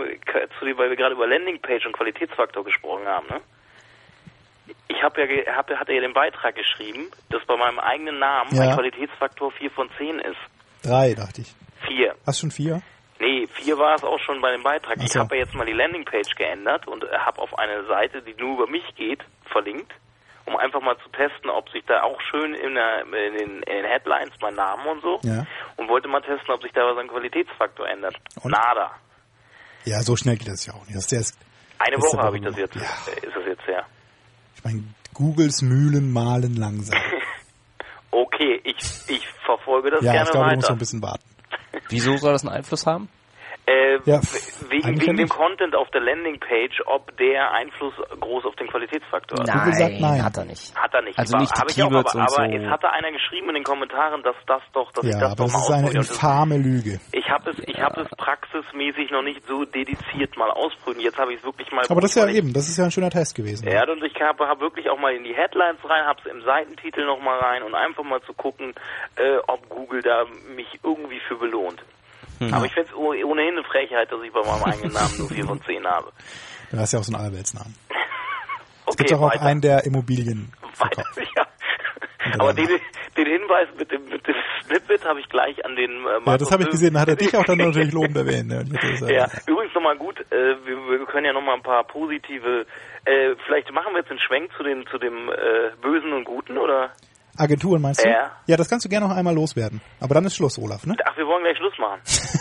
zu, 0.59 0.67
weil 0.77 0.91
wir 0.91 0.97
gerade 0.97 1.15
über 1.15 1.29
Landingpage 1.29 1.87
und 1.87 1.93
Qualitätsfaktor 1.97 2.65
gesprochen 2.65 3.07
haben. 3.07 3.27
Ne? 3.29 3.41
Ich 4.89 5.03
habe 5.03 5.21
ja, 5.23 5.57
hab, 5.57 5.71
hatte 5.71 5.93
ja 5.93 6.01
den 6.01 6.13
Beitrag 6.13 6.55
geschrieben, 6.55 7.11
dass 7.31 7.45
bei 7.47 7.57
meinem 7.57 7.79
eigenen 7.79 8.19
Namen 8.19 8.55
Ja. 8.55 8.63
ein 8.63 8.75
Qualitätsfaktor 8.75 9.51
4 9.53 9.71
von 9.71 9.89
10 9.99 10.19
ist. 10.21 10.37
Drei, 10.83 11.15
dachte 11.15 11.41
ich. 11.43 11.55
4. 11.87 12.15
Hast 12.27 12.41
schon 12.41 12.51
vier? 12.51 12.81
Nee, 13.21 13.47
4 13.47 13.79
war 13.79 13.95
es 13.95 14.05
auch 14.05 14.19
schon 14.21 14.41
bei 14.41 14.51
dem 14.53 14.63
Beitrag. 14.63 14.97
Ach 14.99 15.05
Ich 15.05 15.13
so. 15.13 15.21
habe 15.21 15.37
ja 15.37 15.43
jetzt 15.45 15.55
mal 15.55 15.67
die 15.67 15.73
Landingpage 15.73 16.35
geändert 16.37 16.87
und 16.89 17.05
habe 17.11 17.41
auf 17.41 17.57
eine 17.59 17.85
Seite, 17.87 18.23
die 18.23 18.35
nur 18.35 18.55
über 18.63 18.71
mich 18.71 18.85
geht, 18.97 19.21
verlinkt, 19.51 19.93
um 20.47 20.57
einfach 20.57 20.81
mal 20.81 20.97
zu 20.99 21.09
testen, 21.11 21.51
ob 21.51 21.69
sich 21.71 21.85
da 21.87 22.03
auch 22.03 22.21
schön 22.21 22.55
in, 22.55 22.75
der, 22.75 23.03
in, 23.05 23.13
den, 23.13 23.49
in 23.63 23.65
den 23.65 23.85
Headlines 23.85 24.33
mein 24.41 24.55
Name 24.55 24.91
und 24.91 25.03
so. 25.03 25.21
Ja. 25.23 25.47
Und 25.77 25.89
wollte 25.89 26.09
mal 26.09 26.21
testen, 26.21 26.53
ob 26.53 26.63
sich 26.63 26.73
da 26.73 26.83
was 26.85 26.99
am 26.99 27.09
Qualitätsfaktor 27.09 27.89
ändert. 27.89 28.17
Und? 28.43 28.51
Nada. 28.51 28.91
Ja, 29.85 30.01
so 30.03 30.17
schnell 30.17 30.37
geht 30.37 30.49
das 30.49 30.67
ja 30.67 30.75
auch 30.75 30.85
nicht. 30.87 30.97
Das 30.97 31.07
ist 31.07 31.13
erst, 31.13 31.39
Eine 31.79 31.97
Woche 31.99 32.19
habe 32.19 32.37
ich 32.37 32.43
das 32.45 32.53
nur- 32.53 32.61
jetzt, 32.65 32.75
Ja. 32.77 32.83
äh, 32.83 33.27
ist 33.27 33.37
das 33.37 33.47
jetzt 33.47 33.67
her. 33.67 33.85
Ich 34.63 34.65
meine, 34.65 34.85
Googles 35.15 35.63
Mühlen 35.63 36.13
malen 36.13 36.57
langsam. 36.57 36.99
Okay, 38.15 38.61
ich, 38.65 38.77
ich 39.09 39.27
verfolge 39.47 39.91
das 39.91 40.03
Ja, 40.05 40.13
gerne 40.13 40.25
ich 40.27 40.31
glaube, 40.33 40.49
du 40.51 40.55
musst 40.57 40.63
noch 40.65 40.69
weiter. 40.69 40.73
ein 40.75 40.79
bisschen 40.79 41.03
warten. 41.03 41.25
Wieso 41.89 42.17
soll 42.19 42.33
das 42.33 42.43
einen 42.45 42.55
Einfluss 42.55 42.85
haben? 42.87 43.09
Äh, 43.67 43.99
Ja, 44.05 44.21
wegen 44.69 45.01
wegen 45.01 45.01
ja 45.01 45.13
dem. 45.13 45.29
Content 45.29 45.77
auf 45.77 45.89
der 45.91 46.01
Landingpage, 46.01 46.83
ob 46.87 47.17
der 47.17 47.53
Einfluss 47.53 47.95
groß 48.21 48.45
auf 48.45 48.57
den 48.57 48.67
Qualitätsfaktor 48.67 49.39
hat. 49.39 49.53
Google 49.53 49.75
sagt 49.75 50.01
nein. 50.01 50.25
hat 50.25 50.37
er 50.37 50.45
nicht. 50.45 50.75
Hat 50.75 50.93
er 50.95 51.03
nicht. 51.03 51.19
Also 51.19 51.37
nicht 51.37 51.55
die 51.57 51.61
Habe 51.61 51.71
ich 51.71 51.83
auch, 51.83 51.89
Keywords 51.89 52.17
aber, 52.17 52.25
und 52.25 52.41
aber 52.41 52.51
so. 52.51 52.57
es 52.65 52.71
hatte 52.71 52.91
einer 52.91 53.13
geschrieben 53.13 53.49
in 53.51 53.55
den 53.57 53.65
Kommentaren, 53.65 54.23
dass 54.25 54.35
das 54.47 54.63
doch, 54.73 54.91
dass 54.93 55.05
ich 55.05 55.13
Ja, 55.13 55.21
das 55.21 55.33
aber 55.33 55.45
doch 55.45 55.53
das 55.53 55.69
mal 55.71 55.85
ist 55.85 55.91
eine 55.91 55.99
infame 55.99 56.57
Lüge. 56.59 57.01
Ich 57.13 57.29
habe 57.31 57.51
es, 57.51 57.59
ich 57.67 57.81
habe 57.81 58.01
es 58.03 58.09
praxismäßig 58.17 59.11
noch 59.13 59.23
nicht 59.23 59.47
so 59.47 59.65
dediziert 59.65 60.37
mal 60.37 60.51
ausprobiert. 60.51 61.05
Jetzt 61.05 61.19
habe 61.19 61.33
ich 61.33 61.39
es 61.39 61.45
wirklich 61.45 61.71
mal. 61.71 61.85
Aber 61.89 62.01
das 62.01 62.17
ist 62.17 62.23
ja 62.23 62.29
eben, 62.29 62.53
das 62.53 62.69
ist 62.69 62.79
ja 62.79 62.85
ein 62.85 62.91
schöner 62.91 63.11
Test 63.11 63.35
gewesen. 63.37 63.69
Ja, 63.69 63.89
und 63.89 64.03
ich 64.03 64.21
habe 64.21 64.49
hab 64.49 64.61
wirklich 64.61 64.89
auch 64.91 64.99
mal 64.99 65.13
in 65.15 65.23
die 65.25 65.35
Headlines 65.35 65.79
rein, 65.85 66.05
habe 66.05 66.21
es 66.25 66.31
im 66.31 66.43
Seitentitel 66.43 67.05
noch 67.05 67.21
mal 67.21 67.39
rein 67.39 67.63
und 67.63 67.75
einfach 67.75 68.03
mal 68.03 68.21
zu 68.23 68.33
gucken, 68.35 68.75
äh, 69.17 69.37
ob 69.47 69.69
Google 69.69 70.03
da 70.03 70.25
mich 70.57 70.67
irgendwie 70.83 71.21
für 71.29 71.37
belohnt. 71.37 71.83
Hm. 72.49 72.55
Aber 72.55 72.67
ich 72.67 72.73
finde 72.75 72.89
es 72.91 72.95
ohnehin 72.97 73.53
eine 73.57 73.65
Frechheit, 73.65 74.11
dass 74.11 74.23
ich 74.23 74.33
bei 74.33 74.41
meinem 74.43 74.63
eigenen 74.65 74.93
Namen 74.93 75.19
nur 75.19 75.29
4 75.29 75.45
von 75.47 75.63
10 75.63 75.87
habe. 75.87 76.13
Du 76.71 76.79
hast 76.79 76.93
ja 76.93 76.99
auch 76.99 77.05
so 77.05 77.13
einen 77.15 77.25
Allerweltsnamen. 77.25 77.75
Es 78.85 78.95
Okay, 78.95 79.05
gibt 79.05 79.13
doch 79.13 79.23
auch 79.23 79.31
weiter. 79.31 79.43
einen, 79.43 79.61
der 79.61 79.85
Immobilien 79.87 80.53
Weiter, 80.77 81.05
verkauft. 81.05 81.21
ja. 81.37 81.47
Aber 82.39 82.53
den, 82.53 82.69
den 83.17 83.27
Hinweis 83.27 83.69
mit 83.79 83.91
dem, 83.93 84.05
mit 84.09 84.27
dem 84.27 84.35
Snippet 84.67 85.05
habe 85.05 85.21
ich 85.21 85.29
gleich 85.29 85.65
an 85.65 85.77
den 85.77 85.91
äh, 86.05 86.21
Ja, 86.27 86.37
das 86.37 86.51
habe 86.51 86.65
ich 86.65 86.69
gesehen, 86.71 86.95
da 86.95 87.01
hat 87.01 87.09
er 87.09 87.17
dich 87.17 87.35
auch 87.37 87.45
dann 87.45 87.59
natürlich 87.59 87.93
lobend 87.93 88.17
erwähnt. 88.17 88.49
Ne? 88.49 88.65
Äh, 89.09 89.15
Ja, 89.15 89.29
übrigens 89.47 89.73
nochmal 89.75 89.97
gut, 89.97 90.21
äh, 90.33 90.57
wir, 90.67 90.77
wir 90.99 91.07
können 91.07 91.27
ja 91.27 91.33
nochmal 91.33 91.55
ein 91.57 91.63
paar 91.63 91.85
positive, 91.85 92.67
äh, 93.05 93.35
vielleicht 93.47 93.71
machen 93.73 93.93
wir 93.93 94.01
jetzt 94.01 94.11
einen 94.11 94.19
Schwenk 94.21 94.51
zu 94.57 94.65
dem, 94.65 94.85
zu 94.89 94.99
dem 94.99 95.29
äh, 95.31 95.71
Bösen 95.81 96.13
und 96.13 96.25
Guten, 96.25 96.59
oder? 96.59 96.91
Agenturen 97.37 97.81
meinst 97.81 98.05
du? 98.05 98.09
Ja. 98.09 98.31
Ja, 98.47 98.57
das 98.57 98.69
kannst 98.69 98.85
du 98.85 98.89
gerne 98.89 99.09
noch 99.09 99.17
einmal 99.17 99.35
loswerden. 99.35 99.81
Aber 100.01 100.15
dann 100.15 100.25
ist 100.25 100.37
Schluss, 100.37 100.59
Olaf, 100.59 100.85
ne? 100.87 100.95
Ach, 101.05 101.17
wir 101.17 101.27
wollen 101.27 101.43
gleich 101.45 101.57
Schluss 101.57 101.79
machen. 101.79 102.01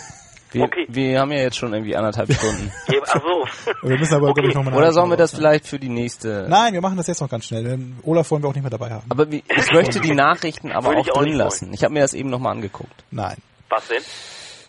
Wir, 0.53 0.63
Okay. 0.65 0.85
wir 0.89 1.17
haben 1.17 1.31
ja 1.31 1.43
jetzt 1.43 1.55
schon 1.55 1.71
irgendwie 1.73 1.95
anderthalb 1.95 2.29
Stunden. 2.33 2.69
Ach 3.07 3.21
so. 3.21 3.45
Wir 3.87 3.97
müssen 3.97 4.13
aber, 4.15 4.31
Okay. 4.31 4.41
glaube 4.41 4.49
ich, 4.49 4.55
noch 4.55 4.65
mal 4.65 4.73
Oder 4.73 4.91
sollen 4.91 5.09
wir 5.09 5.15
das 5.15 5.31
raus, 5.31 5.39
vielleicht 5.39 5.65
für 5.65 5.79
die 5.79 5.87
nächste... 5.87 6.27
ne? 6.43 6.47
Nein, 6.49 6.73
wir 6.73 6.81
machen 6.81 6.97
das 6.97 7.07
jetzt 7.07 7.21
noch 7.21 7.29
ganz 7.29 7.45
schnell. 7.45 7.63
denn 7.63 7.97
Olaf 8.03 8.29
wollen 8.31 8.43
wir 8.43 8.49
auch 8.49 8.53
nicht 8.53 8.61
mehr 8.63 8.69
dabei 8.69 8.89
haben. 8.89 9.05
Aber 9.09 9.31
wie, 9.31 9.45
ich 9.47 9.71
möchte 9.71 10.01
die 10.01 10.13
Nachrichten 10.13 10.73
aber 10.73 10.89
auch 10.89 11.05
ich 11.05 11.11
auch 11.13 11.21
drin 11.23 11.35
lassen. 11.35 11.71
Ich 11.73 11.85
habe 11.85 11.93
mir 11.93 12.01
das 12.01 12.13
eben 12.13 12.29
nochmal 12.29 12.51
angeguckt. 12.51 12.91
Nein. 13.11 13.37
Was 13.69 13.87
denn? 13.87 14.03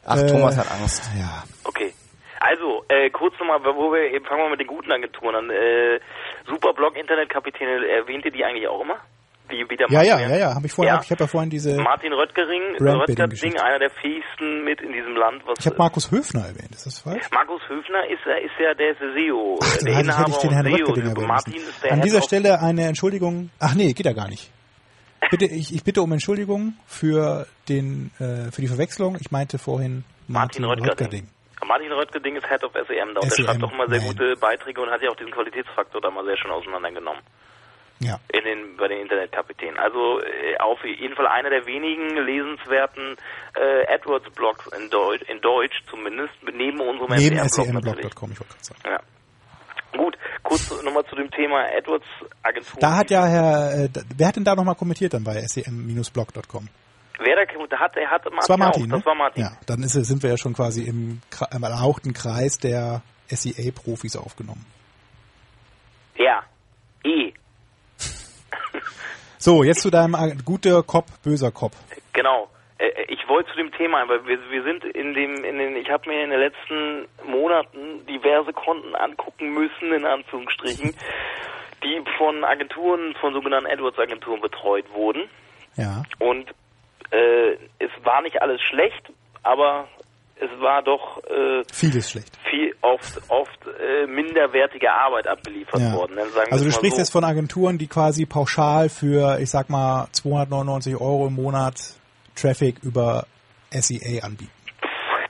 Ach, 0.06 0.18
Äh, 0.18 0.26
Thomas 0.28 0.56
hat 0.56 0.70
Angst. 0.70 1.02
Ja. 1.18 1.42
Okay. 1.64 1.92
Also, 2.38 2.84
äh, 2.88 3.10
kurz 3.10 3.34
nochmal, 3.40 3.58
wo 3.64 3.90
wir 3.92 4.12
eben 4.14 4.24
fangen 4.24 4.42
wir 4.42 4.50
mit 4.50 4.60
den 4.60 4.68
guten 4.68 4.92
Agenturen 4.92 5.34
an. 5.34 5.50
Äh, 5.50 5.98
Superblog 6.46 6.96
Internetkapitäne, 6.96 7.88
erwähnt 7.88 8.24
ihr 8.24 8.30
die 8.30 8.44
eigentlich 8.44 8.68
auch 8.68 8.82
immer? 8.82 8.98
Wie, 9.52 9.68
wie 9.68 9.76
der 9.76 9.86
Ja, 9.90 10.02
ja, 10.02 10.14
Martin- 10.16 10.30
ja, 10.30 10.36
ja. 10.38 10.54
Hab 10.54 10.64
ich 10.64 10.72
vorhin, 10.72 10.94
Ja. 10.94 11.00
ich 11.04 11.10
habe 11.10 11.20
ja 11.24 11.26
vorhin 11.28 11.50
diese. 11.50 11.76
Martin 11.76 12.12
Röttgering, 12.12 12.62
Röttgering, 12.80 13.58
einer 13.60 13.78
der 13.78 13.90
fähigsten 13.90 14.64
mit 14.64 14.80
in 14.80 14.92
diesem 14.92 15.14
Land. 15.14 15.42
Was, 15.46 15.58
Ich 15.60 15.66
habe 15.66 15.76
Markus 15.76 16.10
Höfner 16.10 16.46
erwähnt. 16.46 16.72
Ist 16.72 16.86
das 16.86 16.98
falsch? 17.00 17.26
Markus 17.32 17.60
Höfner 17.68 18.08
ist, 18.08 18.20
ja- 18.26 18.36
ist 18.36 18.58
ja 18.58 18.74
der 18.74 18.94
SEO, 18.96 19.58
Ach, 19.62 19.76
der 19.78 19.92
ich, 19.92 19.98
Inhaber 20.00 20.28
ich 20.30 20.36
den 20.38 20.50
Herrn 20.52 20.64
SEO. 20.66 20.74
Röttgedinger 20.76 21.10
erwähnen 21.10 21.26
Martin 21.28 21.54
ist 21.54 21.84
der 21.84 21.92
An 21.92 22.00
dieser 22.00 22.22
Stelle 22.22 22.60
eine 22.60 22.86
Entschuldigung. 22.86 23.50
Ach 23.60 23.74
nee, 23.74 23.92
geht 23.92 24.06
ja 24.06 24.12
gar 24.14 24.28
nicht. 24.28 24.50
Bitte, 25.30 25.44
ich, 25.44 25.72
ich 25.74 25.84
bitte 25.84 26.02
um 26.02 26.10
Entschuldigung 26.12 26.74
für 26.86 27.46
den 27.68 28.10
äh, 28.18 28.50
für 28.50 28.60
die 28.60 28.66
Verwechslung. 28.68 29.16
Ich 29.20 29.30
meinte 29.30 29.58
vorhin 29.58 30.04
Martin 30.26 30.64
Martin, 30.64 30.84
Röttgerding. 30.84 30.90
Röttgerding. 31.20 31.28
Martin 31.68 31.92
Röttgeding 31.92 32.36
ist 32.36 32.48
Head 32.48 32.64
of 32.64 32.72
SEM 32.72 33.14
da 33.14 33.20
und 33.20 33.24
der 33.24 33.30
SEM, 33.30 33.44
schreibt 33.46 33.62
auch 33.62 33.72
immer 33.72 33.88
sehr 33.88 33.98
nein. 33.98 34.08
gute 34.08 34.34
Beiträge 34.36 34.80
und 34.82 34.90
hat 34.90 35.00
ja 35.00 35.10
auch 35.10 35.16
diesen 35.16 35.30
Qualitätsfaktor 35.30 36.00
da 36.00 36.10
mal 36.10 36.24
sehr 36.24 36.36
schön 36.36 36.50
auseinandergenommen. 36.50 37.22
Ja. 38.02 38.18
in 38.32 38.44
den, 38.44 38.76
bei 38.76 38.88
den 38.88 39.00
Internetkapitänen. 39.00 39.78
Also 39.78 40.20
äh, 40.20 40.56
auf 40.58 40.84
jeden 40.84 41.14
Fall 41.14 41.26
einer 41.26 41.50
der 41.50 41.66
wenigen 41.66 42.16
lesenswerten 42.16 43.16
äh, 43.54 43.94
AdWords-Blogs 43.94 44.66
in 44.78 44.90
Deutsch, 44.90 45.22
in 45.28 45.40
Deutsch 45.40 45.82
zumindest, 45.88 46.34
neben 46.52 46.80
unserem 46.80 47.14
Neben 47.14 47.48
semblog.com, 47.48 48.32
ich 48.32 48.40
wollte 48.40 48.54
gerade 48.54 48.64
sagen. 48.64 48.80
Ja. 48.84 49.00
Gut, 49.96 50.16
kurz 50.42 50.82
nochmal 50.82 51.04
zu 51.04 51.16
dem 51.16 51.30
Thema 51.30 51.66
AdWords-Agentur. 51.78 52.80
Da 52.80 52.96
hat 52.96 53.10
ja 53.10 53.26
Herr, 53.26 53.84
äh, 53.84 53.88
wer 54.16 54.28
hat 54.28 54.36
denn 54.36 54.44
da 54.44 54.54
nochmal 54.54 54.74
kommentiert 54.74 55.14
dann 55.14 55.24
bei 55.24 55.40
sem-blog.com? 55.42 56.68
Wer 57.18 57.36
da, 57.36 57.66
da 57.68 57.78
hat, 57.78 57.94
der 57.94 58.10
hat 58.10 58.24
Martin 58.24 58.38
Das 58.38 58.48
war 58.48 58.56
Martin, 58.56 58.82
auch, 58.82 58.86
ne? 58.86 58.96
das 58.96 59.06
war 59.06 59.14
Martin. 59.14 59.42
Ja, 59.42 59.52
dann 59.66 59.82
ist, 59.82 59.92
sind 59.92 60.22
wir 60.22 60.30
ja 60.30 60.38
schon 60.38 60.54
quasi 60.54 60.84
im, 60.84 61.20
im 61.54 61.62
erlauchten 61.62 62.12
Kreis 62.14 62.58
der 62.58 63.02
SEA-Profis 63.28 64.16
aufgenommen. 64.16 64.64
Ja. 66.16 66.42
E. 67.04 67.32
So, 69.42 69.64
jetzt 69.64 69.80
zu 69.80 69.90
deinem 69.90 70.14
äh, 70.14 70.36
guter 70.44 70.84
Cop, 70.84 71.06
böser 71.24 71.50
Cop. 71.50 71.72
Genau. 72.12 72.48
Äh, 72.78 72.90
Ich 73.08 73.28
wollte 73.28 73.50
zu 73.50 73.56
dem 73.56 73.72
Thema, 73.72 74.08
weil 74.08 74.24
wir, 74.24 74.38
wir 74.52 74.62
sind 74.62 74.84
in 74.84 75.14
dem, 75.14 75.42
in 75.42 75.58
den, 75.58 75.74
ich 75.74 75.90
habe 75.90 76.08
mir 76.08 76.22
in 76.22 76.30
den 76.30 76.38
letzten 76.38 77.08
Monaten 77.28 78.06
diverse 78.06 78.52
Konten 78.52 78.94
angucken 78.94 79.52
müssen, 79.52 79.92
in 79.92 80.06
Anführungsstrichen, 80.06 80.94
die 81.82 82.04
von 82.18 82.44
Agenturen, 82.44 83.16
von 83.20 83.32
sogenannten 83.34 83.68
AdWords-Agenturen 83.68 84.40
betreut 84.40 84.84
wurden. 84.94 85.28
Ja. 85.74 86.04
Und 86.20 86.48
äh, 87.10 87.54
es 87.80 87.90
war 88.04 88.22
nicht 88.22 88.40
alles 88.40 88.60
schlecht, 88.62 89.10
aber 89.42 89.88
es 90.44 90.60
war 90.60 90.82
doch 90.82 91.18
äh, 91.24 91.62
Vieles 91.72 92.10
schlecht. 92.10 92.36
viel 92.50 92.74
oft 92.82 93.20
oft 93.28 93.58
äh, 93.80 94.06
minderwertige 94.06 94.92
Arbeit 94.92 95.26
abgeliefert 95.28 95.80
Ja. 95.80 95.94
worden. 95.94 96.14
ne? 96.16 96.22
Also 96.50 96.64
du 96.64 96.70
sprichst 96.72 96.96
so. 96.96 97.02
jetzt 97.02 97.10
von 97.12 97.24
Agenturen, 97.24 97.78
die 97.78 97.86
quasi 97.86 98.26
pauschal 98.26 98.88
für, 98.88 99.38
ich 99.40 99.50
sag 99.50 99.70
mal, 99.70 100.08
299 100.12 100.94
Euro 100.96 101.26
im 101.28 101.34
Monat 101.34 101.76
Traffic 102.34 102.76
über 102.82 103.26
SEA 103.70 104.24
anbieten. 104.24 104.50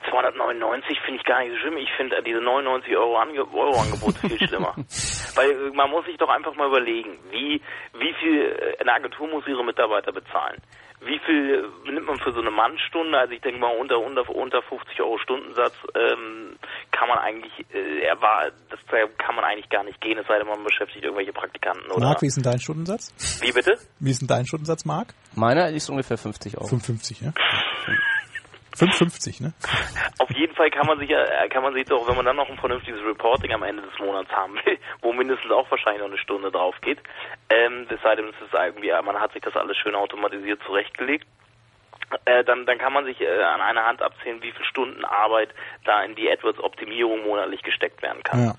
299 0.09 0.99
finde 1.05 1.19
ich 1.19 1.25
gar 1.25 1.39
nicht 1.41 1.51
so 1.53 1.57
schlimm. 1.59 1.77
Ich 1.77 1.89
finde 1.97 2.21
diese 2.25 2.39
99 2.39 2.95
Euro, 2.95 3.17
Ange 3.17 3.39
Euro 3.53 3.79
Angebote 3.81 4.19
viel 4.27 4.47
schlimmer. 4.47 4.73
Weil 5.35 5.49
äh, 5.51 5.71
man 5.73 5.89
muss 5.89 6.05
sich 6.05 6.17
doch 6.17 6.29
einfach 6.29 6.55
mal 6.55 6.67
überlegen, 6.67 7.17
wie, 7.31 7.61
wie 7.97 8.13
viel 8.19 8.41
äh, 8.77 8.81
eine 8.81 8.93
Agentur 8.93 9.27
muss 9.27 9.47
ihre 9.47 9.63
Mitarbeiter 9.65 10.11
bezahlen. 10.11 10.61
Wie 11.05 11.19
viel 11.25 11.69
nimmt 11.85 12.07
man 12.07 12.19
für 12.19 12.31
so 12.31 12.41
eine 12.41 12.51
Mannstunde? 12.51 13.17
Also 13.17 13.33
ich 13.33 13.41
denke 13.41 13.59
mal 13.59 13.75
unter, 13.75 13.99
unter, 13.99 14.27
unter 14.29 14.61
50 14.61 15.01
Euro 15.01 15.17
Stundensatz 15.19 15.73
ähm, 15.95 16.55
kann 16.91 17.07
man 17.07 17.19
eigentlich, 17.19 17.53
äh, 17.73 18.05
er 18.05 18.21
war, 18.21 18.51
das 18.69 18.79
kann 19.17 19.35
man 19.35 19.43
eigentlich 19.43 19.69
gar 19.69 19.83
nicht 19.83 19.99
gehen, 20.01 20.17
es 20.17 20.27
sei 20.27 20.37
denn 20.37 20.47
man 20.47 20.63
beschäftigt 20.63 21.03
irgendwelche 21.03 21.33
Praktikanten 21.33 21.91
oder. 21.91 22.05
Marc, 22.05 22.21
wie 22.21 22.27
ist 22.27 22.37
denn 22.37 22.43
dein 22.43 22.59
Stundensatz? 22.59 23.41
Wie 23.41 23.51
bitte? 23.51 23.75
Wie 23.99 24.11
ist 24.11 24.21
denn 24.21 24.27
dein 24.27 24.45
Stundensatz, 24.45 24.85
Marc? 24.85 25.13
Meiner 25.35 25.69
ist 25.69 25.89
ungefähr 25.89 26.17
50 26.17 26.57
Euro. 26.57 26.67
55, 26.67 27.21
ne? 27.21 27.33
55, 28.75 29.41
ne? 29.41 29.53
Auf 30.19 30.29
jeden 30.31 30.55
Fall 30.55 30.69
kann 30.71 30.87
man 30.87 30.99
sich 30.99 31.09
ja, 31.09 31.23
äh, 31.23 31.49
kann 31.49 31.63
man 31.63 31.73
sich 31.73 31.85
doch, 31.85 32.07
wenn 32.07 32.15
man 32.15 32.25
dann 32.25 32.35
noch 32.35 32.49
ein 32.49 32.57
vernünftiges 32.57 33.01
Reporting 33.05 33.53
am 33.53 33.63
Ende 33.63 33.83
des 33.83 33.97
Monats 33.99 34.31
haben 34.31 34.55
will, 34.65 34.77
wo 35.01 35.13
mindestens 35.13 35.51
auch 35.51 35.69
wahrscheinlich 35.69 36.01
noch 36.01 36.09
eine 36.09 36.17
Stunde 36.17 36.51
drauf 36.51 36.75
geht, 36.81 36.99
ähm, 37.49 37.87
es 37.89 38.01
sei 38.01 38.15
denn, 38.15 38.29
es 38.29 38.45
ist 38.45 38.53
irgendwie, 38.53 38.91
man 39.03 39.19
hat 39.19 39.33
sich 39.33 39.41
das 39.41 39.55
alles 39.55 39.77
schön 39.77 39.95
automatisiert 39.95 40.61
zurechtgelegt, 40.65 41.27
äh, 42.25 42.43
dann, 42.43 42.65
dann 42.65 42.77
kann 42.77 42.93
man 42.93 43.05
sich 43.05 43.19
äh, 43.21 43.43
an 43.43 43.61
einer 43.61 43.85
Hand 43.85 44.01
abzählen, 44.01 44.41
wie 44.41 44.51
viele 44.51 44.65
Stunden 44.65 45.05
Arbeit 45.05 45.49
da 45.85 46.03
in 46.03 46.15
die 46.15 46.29
AdWords-Optimierung 46.29 47.23
monatlich 47.23 47.61
gesteckt 47.63 48.01
werden 48.01 48.23
kann. 48.23 48.45
Ja. 48.45 48.53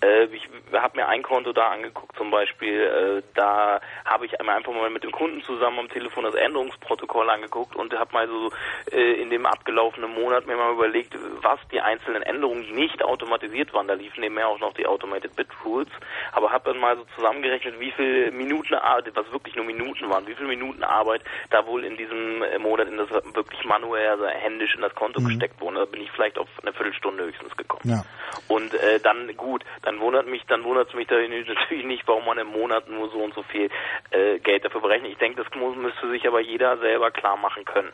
Äh, 0.00 0.24
ich 0.26 0.48
habe 0.72 0.96
mir 0.96 1.08
ein 1.08 1.22
Konto 1.22 1.52
da 1.52 1.68
angeguckt 1.68 2.16
zum 2.16 2.30
Beispiel, 2.30 2.80
äh, 2.80 3.22
da 3.34 3.80
habe 4.04 4.26
ich 4.26 4.38
einmal 4.38 4.56
einfach 4.56 4.72
mal 4.72 4.90
mit 4.90 5.04
dem 5.04 5.12
Kunden 5.12 5.42
zusammen 5.42 5.78
am 5.78 5.88
Telefon 5.88 6.24
das 6.24 6.34
Änderungsprotokoll 6.34 7.28
angeguckt 7.30 7.76
und 7.76 7.92
habe 7.98 8.12
mal 8.12 8.28
so 8.28 8.50
äh, 8.90 9.20
in 9.20 9.30
dem 9.30 9.46
abgelaufenen 9.46 10.12
Monat 10.12 10.46
mir 10.46 10.56
mal 10.56 10.72
überlegt, 10.72 11.16
was 11.42 11.60
die 11.70 11.80
einzelnen 11.80 12.22
Änderungen 12.22 12.74
nicht 12.74 13.02
automatisiert 13.02 13.72
waren. 13.72 13.88
Da 13.88 13.94
liefen 13.94 14.20
nebenher 14.20 14.48
auch 14.48 14.60
noch 14.60 14.74
die 14.74 14.86
Automated 14.86 15.36
Bit 15.36 15.48
Rules, 15.64 15.88
aber 16.32 16.50
habe 16.50 16.72
dann 16.72 16.80
mal 16.80 16.96
so 16.96 17.04
zusammengerechnet, 17.16 17.78
wie 17.78 17.92
viele 17.92 18.30
Minuten 18.32 18.74
Arbeit, 18.74 19.12
was 19.14 19.30
wirklich 19.32 19.54
nur 19.56 19.64
Minuten 19.64 20.08
waren, 20.10 20.26
wie 20.26 20.34
viele 20.34 20.48
Minuten 20.48 20.82
Arbeit 20.82 21.22
da 21.50 21.66
wohl 21.66 21.84
in 21.84 21.96
diesem 21.96 22.42
äh, 22.42 22.58
Monat 22.58 22.88
in 22.88 22.96
das 22.96 23.10
wirklich 23.10 23.64
manuell, 23.64 24.08
also 24.08 24.26
händisch 24.26 24.74
in 24.74 24.80
das 24.80 24.94
Konto 24.94 25.20
gesteckt 25.22 25.60
wurde. 25.60 25.80
Da 25.80 25.84
bin 25.84 26.02
ich 26.02 26.10
vielleicht 26.10 26.38
auf 26.38 26.48
eine 26.62 26.72
Viertelstunde 26.72 27.24
höchstens 27.24 27.56
gekommen. 27.56 27.82
Ja. 27.84 28.04
Und 28.48 28.74
äh, 28.74 29.00
dann 29.00 29.34
gut, 29.36 29.64
dann 29.82 30.00
wundert 30.00 30.26
mich, 30.26 30.42
dann 30.48 30.64
wundert 30.64 30.88
es 30.88 30.94
mich 30.94 31.08
natürlich 31.10 31.84
nicht, 31.86 32.02
warum 32.06 32.24
man 32.26 32.38
im 32.38 32.48
Monat 32.48 32.88
nur 32.88 33.10
so 33.10 33.18
und 33.18 33.34
so 33.34 33.42
viel 33.44 33.68
äh, 34.10 34.38
Geld 34.40 34.64
dafür 34.64 34.80
berechnet. 34.80 35.12
Ich 35.12 35.18
denke, 35.18 35.42
das 35.42 35.52
muss, 35.58 35.76
müsste 35.76 36.10
sich 36.10 36.26
aber 36.26 36.40
jeder 36.40 36.78
selber 36.78 37.10
klar 37.10 37.36
machen 37.36 37.64
können. 37.64 37.90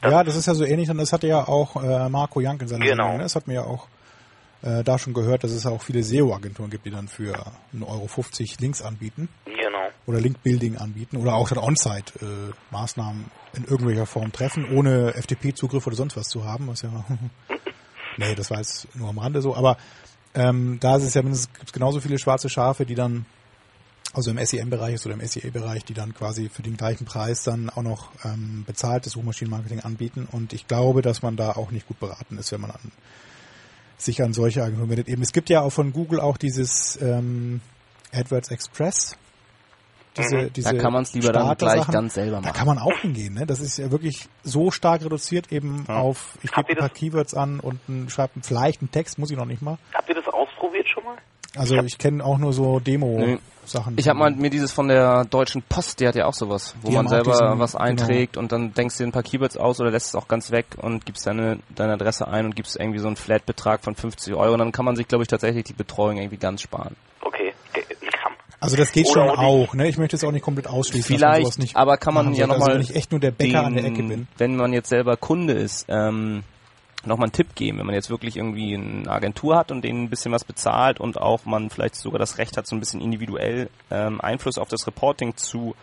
Das- 0.00 0.12
ja, 0.12 0.24
das 0.24 0.36
ist 0.36 0.46
ja 0.46 0.54
so 0.54 0.64
ähnlich, 0.64 0.90
und 0.90 0.98
das 0.98 1.12
hatte 1.12 1.26
ja 1.26 1.46
auch 1.46 1.82
äh, 1.82 2.08
Marco 2.08 2.40
Jank 2.40 2.60
in 2.62 2.68
seiner 2.68 2.84
Genau. 2.84 3.04
Sendung. 3.04 3.16
Ne? 3.18 3.22
Das 3.22 3.36
hat 3.36 3.46
mir 3.46 3.54
ja 3.54 3.64
auch 3.64 3.86
äh, 4.62 4.82
da 4.82 4.98
schon 4.98 5.14
gehört, 5.14 5.44
dass 5.44 5.50
es 5.52 5.64
ja 5.64 5.70
auch 5.70 5.82
viele 5.82 6.02
SEO-Agenturen 6.02 6.70
gibt, 6.70 6.84
die 6.86 6.90
dann 6.90 7.08
für 7.08 7.34
1,50 7.74 7.82
Euro 7.86 8.08
Links 8.60 8.82
anbieten 8.82 9.28
Genau. 9.44 9.88
oder 10.06 10.20
Link-Building 10.20 10.76
anbieten 10.78 11.16
oder 11.18 11.34
auch 11.34 11.48
dann 11.48 11.58
On-Site-Maßnahmen 11.58 13.30
in 13.54 13.64
irgendwelcher 13.64 14.06
Form 14.06 14.32
treffen, 14.32 14.66
ohne 14.76 15.12
FTP-Zugriff 15.14 15.86
oder 15.86 15.96
sonst 15.96 16.16
was 16.16 16.28
zu 16.28 16.44
haben, 16.44 16.66
was 16.68 16.82
ja 16.82 16.90
nee, 18.16 18.34
das 18.34 18.50
war 18.50 18.58
jetzt 18.58 18.88
nur 18.94 19.08
am 19.08 19.18
Rande 19.18 19.42
so, 19.42 19.54
aber 19.54 19.76
ähm, 20.34 20.78
da 20.80 20.96
ist 20.96 21.04
es 21.04 21.14
ja 21.14 21.22
mindestens 21.22 21.52
gibt's 21.54 21.72
genauso 21.72 22.00
viele 22.00 22.18
schwarze 22.18 22.48
Schafe, 22.48 22.86
die 22.86 22.94
dann 22.94 23.26
also 24.14 24.30
im 24.30 24.44
SEM-Bereich 24.44 24.94
ist 24.94 25.06
oder 25.06 25.14
im 25.14 25.26
SEA-Bereich, 25.26 25.84
die 25.84 25.94
dann 25.94 26.14
quasi 26.14 26.48
für 26.48 26.62
den 26.62 26.76
gleichen 26.76 27.04
Preis 27.04 27.42
dann 27.42 27.68
auch 27.68 27.82
noch 27.82 28.10
ähm, 28.24 28.64
bezahltes 28.64 29.14
Suchmaschinenmarketing 29.14 29.80
anbieten. 29.80 30.28
Und 30.30 30.52
ich 30.52 30.68
glaube, 30.68 31.02
dass 31.02 31.22
man 31.22 31.36
da 31.36 31.52
auch 31.52 31.72
nicht 31.72 31.88
gut 31.88 31.98
beraten 31.98 32.38
ist, 32.38 32.52
wenn 32.52 32.60
man 32.60 32.70
an, 32.70 32.92
sich 33.98 34.22
an 34.22 34.32
solche 34.32 34.62
Agenturen 34.62 34.90
wendet. 34.90 35.08
Eben, 35.08 35.22
es 35.22 35.32
gibt 35.32 35.50
ja 35.50 35.62
auch 35.62 35.70
von 35.70 35.92
Google 35.92 36.20
auch 36.20 36.36
dieses 36.36 36.96
ähm, 37.02 37.60
AdWords 38.12 38.50
Express. 38.50 39.16
Diese, 40.16 40.50
diese 40.50 40.72
Da 40.74 40.80
kann 40.80 40.92
man 40.92 41.02
es 41.02 41.12
lieber 41.14 41.32
dann 41.32 41.56
gleich 41.56 41.86
ganz 41.88 42.14
selber 42.14 42.36
Da 42.36 42.42
machen. 42.42 42.52
kann 42.54 42.66
man 42.66 42.78
auch 42.78 42.96
hingehen. 43.00 43.34
Ne? 43.34 43.46
Das 43.46 43.60
ist 43.60 43.78
ja 43.78 43.90
wirklich 43.90 44.28
so 44.44 44.70
stark 44.70 45.04
reduziert 45.04 45.50
eben 45.52 45.84
auf, 45.88 46.38
ich 46.42 46.52
gebe 46.52 46.68
ein 46.70 46.76
paar 46.76 46.88
das- 46.88 46.98
Keywords 46.98 47.34
an 47.34 47.58
und 47.60 47.80
ein, 47.88 48.08
schreibe 48.08 48.32
vielleicht 48.42 48.80
einen 48.80 48.90
Text, 48.92 49.18
muss 49.18 49.30
ich 49.30 49.36
noch 49.36 49.44
nicht 49.46 49.60
mal. 49.62 49.76
Habt 49.92 50.08
ihr 50.08 50.14
das 50.14 50.26
ausprobiert 50.28 50.88
schon 50.88 51.04
mal? 51.04 51.16
Also 51.56 51.76
ich 51.76 51.98
kenne 51.98 52.24
auch 52.24 52.38
nur 52.38 52.52
so 52.52 52.80
Demo-Sachen. 52.80 53.94
Ich 53.96 54.08
habe 54.08 54.18
mal 54.18 54.30
mir 54.32 54.50
dieses 54.50 54.72
von 54.72 54.88
der 54.88 55.24
Deutschen 55.24 55.62
Post, 55.62 56.00
die 56.00 56.08
hat 56.08 56.14
ja 56.16 56.26
auch 56.26 56.34
sowas, 56.34 56.74
wo 56.82 56.88
Die 56.90 56.96
man 56.96 57.08
selber 57.08 57.30
diesen- 57.32 57.58
was 57.58 57.76
einträgt 57.76 58.36
und 58.36 58.50
dann 58.52 58.74
denkst 58.74 58.96
du 58.96 59.04
dir 59.04 59.08
ein 59.08 59.12
paar 59.12 59.22
Keywords 59.22 59.56
aus 59.56 59.80
oder 59.80 59.90
lässt 59.90 60.08
es 60.08 60.14
auch 60.16 60.26
ganz 60.28 60.50
weg 60.50 60.66
und 60.80 61.06
gibst 61.06 61.26
deine, 61.26 61.58
deine 61.74 61.92
Adresse 61.94 62.26
ein 62.28 62.46
und 62.46 62.56
gibst 62.56 62.76
irgendwie 62.78 62.98
so 62.98 63.06
einen 63.06 63.16
Flat-Betrag 63.16 63.82
von 63.84 63.94
50 63.94 64.34
Euro 64.34 64.52
und 64.54 64.58
dann 64.60 64.72
kann 64.72 64.84
man 64.84 64.96
sich, 64.96 65.06
glaube 65.08 65.22
ich, 65.22 65.28
tatsächlich 65.28 65.64
die 65.64 65.72
Betreuung 65.74 66.16
irgendwie 66.18 66.36
ganz 66.38 66.62
sparen. 66.62 66.96
Okay. 67.20 67.43
Also 68.64 68.76
das 68.76 68.92
geht 68.92 69.08
schon 69.08 69.28
auch. 69.28 69.74
Ne? 69.74 69.88
Ich 69.88 69.98
möchte 69.98 70.16
es 70.16 70.24
auch 70.24 70.32
nicht 70.32 70.42
komplett 70.42 70.66
ausschließen. 70.66 71.16
Vielleicht, 71.16 71.58
nicht 71.58 71.76
aber 71.76 71.96
kann 71.96 72.14
man 72.14 72.34
ja 72.34 72.46
nochmal, 72.46 72.70
Also 72.70 72.74
wenn 72.74 72.80
ich 72.80 72.96
echt 72.96 73.10
nur 73.10 73.20
der 73.20 73.30
Bäcker 73.30 73.64
an 73.64 73.74
der 73.74 73.84
Ecke 73.84 74.02
bin. 74.02 74.26
wenn 74.38 74.56
man 74.56 74.72
jetzt 74.72 74.88
selber 74.88 75.16
Kunde 75.16 75.52
ist, 75.52 75.86
ähm, 75.88 76.42
nochmal 77.06 77.26
einen 77.26 77.32
Tipp 77.32 77.54
geben, 77.54 77.78
wenn 77.78 77.86
man 77.86 77.94
jetzt 77.94 78.10
wirklich 78.10 78.36
irgendwie 78.36 78.74
eine 78.74 79.10
Agentur 79.10 79.56
hat 79.56 79.70
und 79.70 79.82
denen 79.82 80.04
ein 80.04 80.10
bisschen 80.10 80.32
was 80.32 80.44
bezahlt 80.44 81.00
und 81.00 81.20
auch 81.20 81.44
man 81.44 81.70
vielleicht 81.70 81.96
sogar 81.96 82.18
das 82.18 82.38
Recht 82.38 82.56
hat, 82.56 82.66
so 82.66 82.74
ein 82.74 82.80
bisschen 82.80 83.00
individuell 83.00 83.68
ähm, 83.90 84.20
Einfluss 84.20 84.58
auf 84.58 84.68
das 84.68 84.86
Reporting 84.86 85.36
zu 85.36 85.74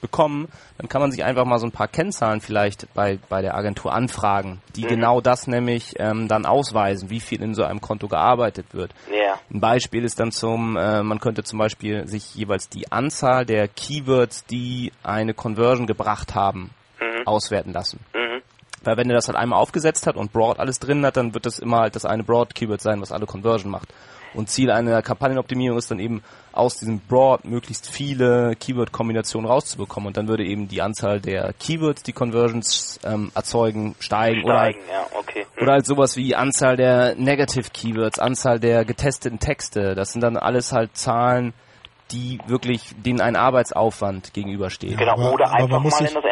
bekommen, 0.00 0.48
dann 0.78 0.88
kann 0.88 1.00
man 1.00 1.10
sich 1.10 1.24
einfach 1.24 1.44
mal 1.44 1.58
so 1.58 1.66
ein 1.66 1.72
paar 1.72 1.88
Kennzahlen 1.88 2.40
vielleicht 2.40 2.92
bei, 2.94 3.18
bei 3.28 3.42
der 3.42 3.54
Agentur 3.54 3.92
anfragen, 3.92 4.60
die 4.74 4.82
genau 4.82 5.20
das 5.20 5.46
nämlich 5.46 5.94
ähm, 5.98 6.28
dann 6.28 6.46
ausweisen, 6.46 7.10
wie 7.10 7.20
viel 7.20 7.42
in 7.42 7.54
so 7.54 7.64
einem 7.64 7.80
Konto 7.80 8.08
gearbeitet 8.08 8.66
wird. 8.72 8.92
Ja. 9.10 9.38
Ein 9.52 9.60
Beispiel 9.60 10.04
ist 10.04 10.20
dann 10.20 10.32
zum, 10.32 10.76
äh, 10.76 11.02
man 11.02 11.20
könnte 11.20 11.44
zum 11.44 11.58
Beispiel 11.58 12.06
sich 12.06 12.34
jeweils 12.34 12.68
die 12.68 12.90
Anzahl 12.90 13.46
der 13.46 13.68
Keywords, 13.68 14.44
die 14.46 14.92
eine 15.02 15.34
Conversion 15.34 15.86
gebracht 15.86 16.34
haben, 16.34 16.70
auswerten 17.24 17.72
lassen. 17.72 18.00
Weil 18.86 18.96
wenn 18.96 19.10
er 19.10 19.16
das 19.16 19.28
halt 19.28 19.36
einmal 19.36 19.58
aufgesetzt 19.58 20.06
hat 20.06 20.16
und 20.16 20.32
Broad 20.32 20.58
alles 20.58 20.78
drin 20.78 21.04
hat, 21.04 21.16
dann 21.16 21.34
wird 21.34 21.46
das 21.46 21.58
immer 21.58 21.80
halt 21.80 21.96
das 21.96 22.04
eine 22.04 22.24
Broad-Keyword 22.24 22.80
sein, 22.80 23.00
was 23.00 23.12
alle 23.12 23.26
Conversion 23.26 23.70
macht. 23.70 23.88
Und 24.34 24.50
Ziel 24.50 24.70
einer 24.70 25.00
Kampagnenoptimierung 25.00 25.78
ist 25.78 25.90
dann 25.90 25.98
eben 25.98 26.22
aus 26.52 26.76
diesem 26.76 27.00
Broad 27.00 27.44
möglichst 27.46 27.88
viele 27.90 28.54
Keyword-Kombinationen 28.56 29.48
rauszubekommen. 29.48 30.08
Und 30.08 30.16
dann 30.18 30.28
würde 30.28 30.44
eben 30.44 30.68
die 30.68 30.82
Anzahl 30.82 31.20
der 31.20 31.54
Keywords, 31.54 32.02
die 32.02 32.12
Conversions 32.12 33.00
ähm, 33.04 33.32
erzeugen, 33.34 33.94
steigen. 33.98 34.44
Oder 34.44 34.60
halt, 34.60 34.76
Steigen, 34.76 34.88
ja, 34.90 35.18
okay. 35.18 35.46
oder 35.60 35.72
halt 35.72 35.86
sowas 35.86 36.16
wie 36.16 36.34
Anzahl 36.34 36.76
der 36.76 37.14
Negative 37.14 37.70
Keywords, 37.70 38.18
Anzahl 38.18 38.60
der 38.60 38.84
getesteten 38.84 39.38
Texte. 39.38 39.94
Das 39.94 40.12
sind 40.12 40.20
dann 40.20 40.36
alles 40.36 40.72
halt 40.72 40.96
Zahlen, 40.96 41.54
die 42.12 42.38
wirklich 42.46 42.94
denen 42.96 43.20
ein 43.20 43.36
Arbeitsaufwand 43.36 44.32
gegenüberstehen. 44.34 44.96
Genau, 44.96 45.12
Aber- 45.12 45.32
oder 45.32 45.46
aber 45.48 45.64
einfach 45.64 45.80
muss 45.80 45.92
mal 46.00 46.06
in 46.06 46.14
das 46.14 46.24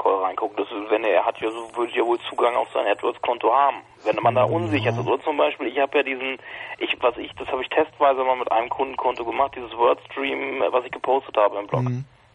Änderungsprotokoll 0.00 0.24
reingucken. 0.24 0.56
Das 0.56 0.90
wenn 0.90 1.04
er, 1.04 1.10
er 1.10 1.26
hat 1.26 1.40
ja 1.40 1.50
so, 1.50 1.76
würde 1.76 1.92
ja 1.92 2.04
wohl 2.04 2.18
Zugang 2.28 2.54
auf 2.56 2.68
sein 2.72 2.86
AdWords-Konto 2.86 3.52
haben. 3.52 3.78
Wenn 4.04 4.16
man 4.22 4.34
da 4.34 4.44
unsicher 4.44 4.90
ist. 4.90 4.98
Oder 4.98 5.22
zum 5.22 5.36
Beispiel, 5.36 5.68
ich 5.68 5.78
habe 5.78 5.98
ja 5.98 6.02
diesen, 6.02 6.38
ich, 6.78 6.96
was 7.00 7.16
ich, 7.18 7.32
das 7.36 7.48
habe 7.48 7.62
ich 7.62 7.68
testweise 7.68 8.22
mal 8.24 8.36
mit 8.36 8.50
einem 8.50 8.68
Kundenkonto 8.68 9.24
gemacht, 9.24 9.52
dieses 9.56 9.72
Wordstream, 9.76 10.62
was 10.70 10.84
ich 10.84 10.92
gepostet 10.92 11.36
habe 11.36 11.58
im 11.58 11.66
Blog. 11.66 11.84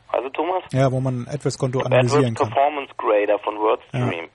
Also 0.10 0.30
Thomas? 0.30 0.64
Ja, 0.72 0.92
wo 0.92 1.00
man 1.00 1.28
AdWords-Konto 1.28 1.80
AdWords 1.80 1.94
analysieren 1.94 2.36
kann. 2.36 2.50
Performance 2.50 2.94
Grader 2.98 3.40
von 3.40 3.60
WordStream. 3.60 4.30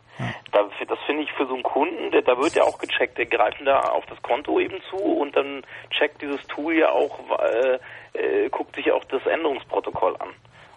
Da, 0.52 0.68
das 0.86 0.98
finde 1.06 1.22
ich 1.22 1.32
für 1.32 1.46
so 1.46 1.54
einen 1.54 1.62
Kunden, 1.62 2.10
der, 2.10 2.20
da 2.20 2.36
wird 2.36 2.54
ja 2.54 2.64
auch 2.64 2.76
gecheckt, 2.76 3.16
der 3.16 3.24
greifen 3.24 3.64
da 3.64 3.80
auf 3.80 4.04
das 4.04 4.20
Konto 4.20 4.60
eben 4.60 4.76
zu 4.90 4.96
und 4.96 5.34
dann 5.34 5.62
checkt 5.88 6.20
dieses 6.20 6.42
Tool 6.48 6.76
ja 6.76 6.90
auch, 6.90 7.18
äh, 7.40 7.78
äh, 8.18 8.50
guckt 8.50 8.76
sich 8.76 8.92
auch 8.92 9.04
das 9.04 9.24
Änderungsprotokoll 9.24 10.16
an. 10.18 10.28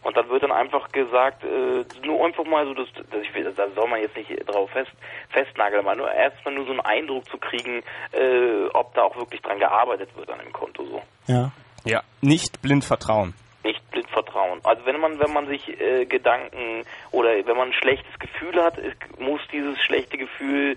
Und 0.03 0.17
dann 0.17 0.27
wird 0.29 0.43
dann 0.43 0.51
einfach 0.51 0.91
gesagt, 0.91 1.43
äh, 1.43 1.83
nur 2.05 2.25
einfach 2.25 2.43
mal 2.45 2.65
so, 2.65 2.73
das, 2.73 2.87
das 3.09 3.21
ich 3.23 3.33
will, 3.33 3.51
da 3.55 3.67
soll 3.73 3.87
man 3.89 4.01
jetzt 4.01 4.15
nicht 4.17 4.29
drauf 4.47 4.69
fest, 4.71 4.91
festnageln, 5.29 5.79
aber 5.85 5.95
nur 5.95 6.11
erstmal 6.11 6.53
nur 6.55 6.65
so 6.65 6.71
einen 6.71 6.81
Eindruck 6.81 7.25
zu 7.29 7.37
kriegen, 7.37 7.81
äh, 8.11 8.65
ob 8.73 8.93
da 8.95 9.03
auch 9.03 9.15
wirklich 9.15 9.41
dran 9.41 9.59
gearbeitet 9.59 10.09
wird 10.15 10.29
an 10.29 10.39
dem 10.39 10.51
Konto 10.51 10.83
so 10.85 11.01
Ja. 11.27 11.51
Ja. 11.85 12.01
Nicht 12.21 12.61
blind 12.61 12.83
vertrauen. 12.85 13.33
nicht 13.63 13.79
blind 13.91 14.09
vertrauen. 14.09 14.59
Also 14.65 14.85
wenn 14.85 14.99
man 14.99 15.19
wenn 15.19 15.31
man 15.33 15.47
sich 15.47 15.67
äh, 15.79 16.05
Gedanken 16.05 16.83
oder 17.11 17.29
wenn 17.45 17.55
man 17.57 17.69
ein 17.69 17.73
schlechtes 17.73 18.17
Gefühl 18.19 18.61
hat, 18.61 18.77
es, 18.77 18.93
muss 19.19 19.39
dieses 19.53 19.79
schlechte 19.85 20.17
Gefühl 20.17 20.75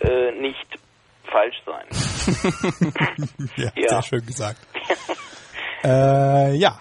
äh, 0.00 0.30
nicht 0.32 0.66
falsch 1.24 1.60
sein. 1.66 1.86
ja, 3.56 3.70
Ja. 3.76 3.88
sehr 3.88 4.02
schön 4.02 4.24
gesagt. 4.26 4.58
äh, 5.84 6.54
ja. 6.54 6.80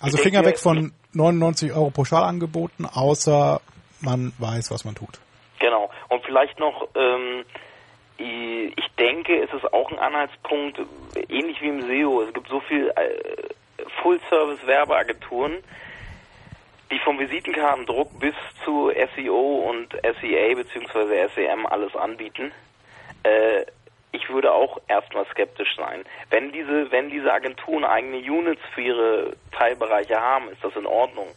Also 0.00 0.18
Ich 0.18 0.22
Finger 0.22 0.42
denke- 0.42 0.50
weg 0.56 0.58
von 0.60 0.92
99 1.16 1.72
Euro 1.72 1.90
Pauschalangeboten, 1.90 2.86
außer 2.86 3.60
man 4.00 4.32
weiß, 4.38 4.70
was 4.70 4.84
man 4.84 4.94
tut. 4.94 5.18
Genau. 5.58 5.90
Und 6.08 6.22
vielleicht 6.24 6.58
noch, 6.58 6.88
ähm, 6.94 7.44
ich 8.18 8.86
denke, 8.98 9.42
es 9.42 9.52
ist 9.52 9.72
auch 9.72 9.90
ein 9.90 9.98
Anhaltspunkt, 9.98 10.78
ähnlich 11.28 11.60
wie 11.60 11.68
im 11.68 11.82
SEO. 11.82 12.22
Es 12.22 12.34
gibt 12.34 12.48
so 12.48 12.60
viel 12.60 12.88
äh, 12.90 13.82
Full-Service-Werbeagenturen, 14.02 15.54
die 16.90 16.98
vom 17.00 17.18
Visitenkartendruck 17.18 18.18
bis 18.20 18.34
zu 18.64 18.92
SEO 19.16 19.68
und 19.68 19.92
SEA 20.20 20.54
bzw. 20.54 21.28
SEM 21.34 21.66
alles 21.66 21.96
anbieten. 21.96 22.52
Äh, 23.22 23.66
ich 24.16 24.28
würde 24.30 24.52
auch 24.52 24.78
erstmal 24.88 25.26
skeptisch 25.26 25.76
sein. 25.76 26.04
Wenn 26.30 26.50
diese, 26.52 26.90
wenn 26.90 27.10
diese 27.10 27.32
Agenturen 27.32 27.84
eigene 27.84 28.18
Units 28.18 28.62
für 28.74 28.80
ihre 28.80 29.36
Teilbereiche 29.52 30.16
haben, 30.20 30.48
ist 30.48 30.64
das 30.64 30.74
in 30.76 30.86
Ordnung. 30.86 31.28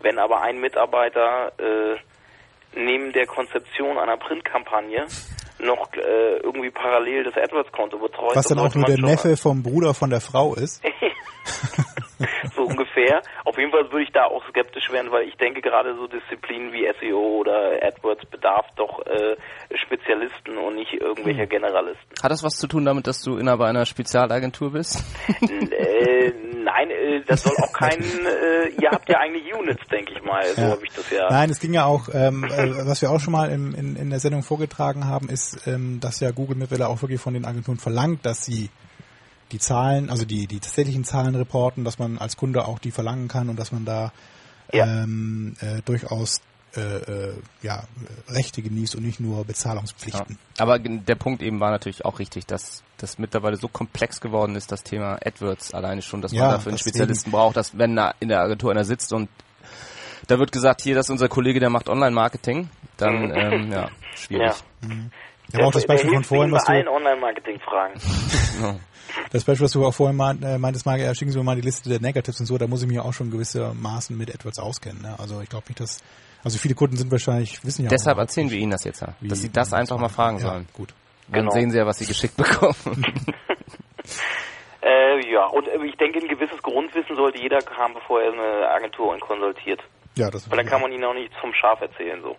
Wenn 0.00 0.18
aber 0.18 0.42
ein 0.42 0.60
Mitarbeiter 0.60 1.52
äh, 1.58 1.96
neben 2.74 3.12
der 3.12 3.26
Konzeption 3.26 3.98
einer 3.98 4.16
Printkampagne 4.16 5.06
noch 5.58 5.92
äh, 5.94 6.36
irgendwie 6.38 6.70
parallel 6.70 7.24
das 7.24 7.36
AdWords-Konto 7.36 7.98
betreut. 7.98 8.36
Was 8.36 8.46
dann 8.46 8.60
auch 8.60 8.74
nur 8.74 8.84
der 8.84 8.98
Neffe 8.98 9.36
vom 9.36 9.62
Bruder 9.62 9.92
von 9.92 10.10
der 10.10 10.20
Frau 10.20 10.54
ist. 10.54 10.82
so 12.54 12.62
ungefähr. 12.62 12.87
Auf 13.44 13.56
jeden 13.58 13.70
Fall 13.70 13.90
würde 13.92 14.04
ich 14.04 14.12
da 14.12 14.24
auch 14.24 14.42
skeptisch 14.48 14.90
werden, 14.90 15.10
weil 15.10 15.28
ich 15.28 15.36
denke 15.36 15.60
gerade 15.60 15.94
so 15.96 16.06
Disziplinen 16.06 16.72
wie 16.72 16.86
SEO 17.00 17.38
oder 17.40 17.72
AdWords 17.82 18.26
bedarf 18.26 18.66
doch 18.76 19.04
äh, 19.06 19.36
Spezialisten 19.76 20.56
und 20.58 20.74
nicht 20.76 20.92
irgendwelcher 20.94 21.42
Hm. 21.42 21.48
Generalisten. 21.48 22.22
Hat 22.22 22.30
das 22.30 22.42
was 22.42 22.54
zu 22.56 22.66
tun 22.66 22.84
damit, 22.84 23.06
dass 23.06 23.22
du 23.22 23.36
Inhaber 23.38 23.66
einer 23.66 23.86
Spezialagentur 23.86 24.72
bist? 24.72 25.02
äh, 25.42 26.32
nein, 26.62 26.90
äh, 26.90 27.20
das 27.26 27.42
soll 27.42 27.56
auch 27.56 27.72
kein. 27.72 28.00
Äh, 28.00 28.68
ihr 28.80 28.90
habt 28.90 29.08
ja 29.08 29.18
eigentlich 29.18 29.52
Units, 29.54 29.86
denke 29.90 30.12
ich 30.16 30.22
mal. 30.22 30.44
So 30.54 30.62
Ja. 30.62 30.68
habe 30.70 30.84
ich 30.84 30.92
das 30.94 31.10
ja. 31.10 31.28
Nein, 31.30 31.50
es 31.50 31.60
ging 31.60 31.72
ja 31.74 31.84
auch, 31.84 32.08
ähm, 32.12 32.44
äh, 32.44 32.86
was 32.86 33.02
wir 33.02 33.10
auch 33.10 33.20
schon 33.20 33.32
mal 33.32 33.50
im, 33.50 33.74
in, 33.74 33.96
in 33.96 34.10
der 34.10 34.18
Sendung 34.20 34.42
vorgetragen 34.42 35.06
haben, 35.06 35.28
ist, 35.28 35.66
ähm, 35.66 36.00
dass 36.00 36.20
ja 36.20 36.30
Google 36.30 36.56
mittlerweile 36.56 36.88
auch 36.88 37.02
wirklich 37.02 37.20
von 37.20 37.34
den 37.34 37.44
Agenturen 37.44 37.78
verlangt, 37.78 38.24
dass 38.26 38.44
sie 38.44 38.70
die 39.52 39.58
Zahlen, 39.58 40.10
also 40.10 40.24
die, 40.24 40.46
die 40.46 40.60
tatsächlichen 40.60 41.04
Zahlen 41.04 41.34
reporten, 41.34 41.84
dass 41.84 41.98
man 41.98 42.18
als 42.18 42.36
Kunde 42.36 42.66
auch 42.66 42.78
die 42.78 42.90
verlangen 42.90 43.28
kann 43.28 43.48
und 43.48 43.58
dass 43.58 43.72
man 43.72 43.84
da 43.84 44.12
Ja. 44.72 44.84
ähm, 44.86 45.56
äh, 45.60 45.80
durchaus 45.84 46.40
äh, 46.76 46.80
äh, 46.80 47.32
ja, 47.62 47.84
Rechte 48.28 48.60
genießt 48.60 48.94
und 48.96 49.02
nicht 49.02 49.20
nur 49.20 49.38
Ja. 49.38 49.42
Bezahlungspflichten. 49.44 50.38
Aber 50.58 50.78
gen- 50.78 51.04
der 51.06 51.14
Punkt 51.14 51.40
eben 51.42 51.60
war 51.60 51.70
natürlich 51.70 52.04
auch 52.04 52.18
richtig, 52.18 52.44
dass 52.46 52.82
das 52.98 53.18
mittlerweile 53.18 53.56
so 53.56 53.68
komplex 53.68 54.20
geworden 54.20 54.54
ist, 54.54 54.70
das 54.70 54.82
Thema 54.82 55.14
AdWords 55.24 55.72
alleine 55.72 56.02
schon, 56.02 56.20
dass 56.20 56.32
Ja, 56.32 56.42
man 56.42 56.50
dafür 56.52 56.70
einen 56.72 56.78
Spezialisten 56.78 57.30
braucht, 57.30 57.56
dass 57.56 57.78
wenn 57.78 57.96
da 57.96 58.12
in 58.20 58.28
der 58.28 58.40
Agentur 58.42 58.70
einer 58.70 58.84
sitzt 58.84 59.14
und 59.14 59.30
da 60.26 60.38
wird 60.38 60.52
gesagt, 60.52 60.82
hier, 60.82 60.94
das 60.94 61.06
ist 61.06 61.10
unser 61.10 61.30
Kollege, 61.30 61.58
der 61.58 61.70
macht 61.70 61.88
Online-Marketing, 61.88 62.68
dann, 62.98 63.30
ähm, 63.34 63.72
ja, 63.72 63.90
schwierig. 64.14 64.52
Ja, 64.82 64.88
aber 65.54 65.66
auch 65.66 65.72
das 65.72 65.86
Beispiel 65.86 66.12
von 66.12 66.24
vorhin, 66.24 66.52
was 66.52 66.64
bei 66.66 66.82
du, 66.82 66.90
allen 66.90 66.96
Online-Marketing-Fragen. 66.96 67.94
das 69.32 69.44
Beispiel, 69.44 69.64
was 69.64 69.72
du 69.72 69.86
auch 69.86 69.94
vorhin 69.94 70.16
meint- 70.16 70.42
äh, 70.44 70.58
meintest, 70.58 70.86
Marge, 70.86 71.04
ja, 71.04 71.14
schicken 71.14 71.30
Sie 71.32 71.38
mir 71.38 71.44
mal 71.44 71.56
die 71.56 71.62
Liste 71.62 71.88
der 71.88 72.00
Negatives 72.00 72.38
und 72.40 72.46
so, 72.46 72.58
da 72.58 72.66
muss 72.66 72.82
ich 72.82 72.88
mich 72.88 72.98
auch 73.00 73.12
schon 73.12 73.30
gewissermaßen 73.30 74.16
mit 74.16 74.34
AdWords 74.34 74.58
auskennen. 74.58 75.02
Ne? 75.02 75.14
Also 75.18 75.40
ich 75.40 75.48
glaube 75.48 75.64
nicht, 75.68 75.80
dass, 75.80 76.02
also 76.44 76.58
viele 76.58 76.74
Kunden 76.74 76.96
sind 76.96 77.10
wahrscheinlich, 77.10 77.64
wissen 77.64 77.82
ja 77.82 77.88
auch 77.88 77.90
Deshalb 77.90 78.16
überhaupt 78.16 78.30
erzählen 78.30 78.50
wir 78.50 78.58
Ihnen 78.58 78.72
das 78.72 78.84
jetzt, 78.84 79.00
ja, 79.00 79.14
dass 79.20 79.40
Sie 79.40 79.50
das 79.50 79.72
einfach 79.72 79.98
mal 79.98 80.08
fragen 80.08 80.38
ja, 80.38 80.48
sollen. 80.48 80.68
Gut. 80.72 80.94
Dann 81.28 81.40
Genau. 81.40 81.50
sehen 81.52 81.70
Sie 81.70 81.78
ja, 81.78 81.86
was 81.86 81.98
Sie 81.98 82.06
geschickt 82.06 82.36
bekommen. 82.36 82.74
Äh, 84.80 85.30
ja, 85.32 85.44
und 85.46 85.66
äh, 85.68 85.84
ich 85.84 85.96
denke, 85.96 86.20
ein 86.20 86.28
gewisses 86.28 86.62
Grundwissen 86.62 87.16
sollte 87.16 87.40
jeder 87.42 87.58
haben, 87.76 87.94
bevor 87.94 88.22
er 88.22 88.32
eine 88.32 88.68
Agentur 88.70 89.18
konsultiert. 89.18 89.80
Ja, 90.14 90.30
das 90.30 90.48
Weil 90.50 90.58
dann 90.58 90.66
kann 90.66 90.80
man 90.80 90.92
ihnen 90.92 91.04
auch 91.04 91.14
nicht 91.14 91.32
zum 91.40 91.52
Schaf 91.52 91.80
erzählen, 91.80 92.22
so. 92.22 92.36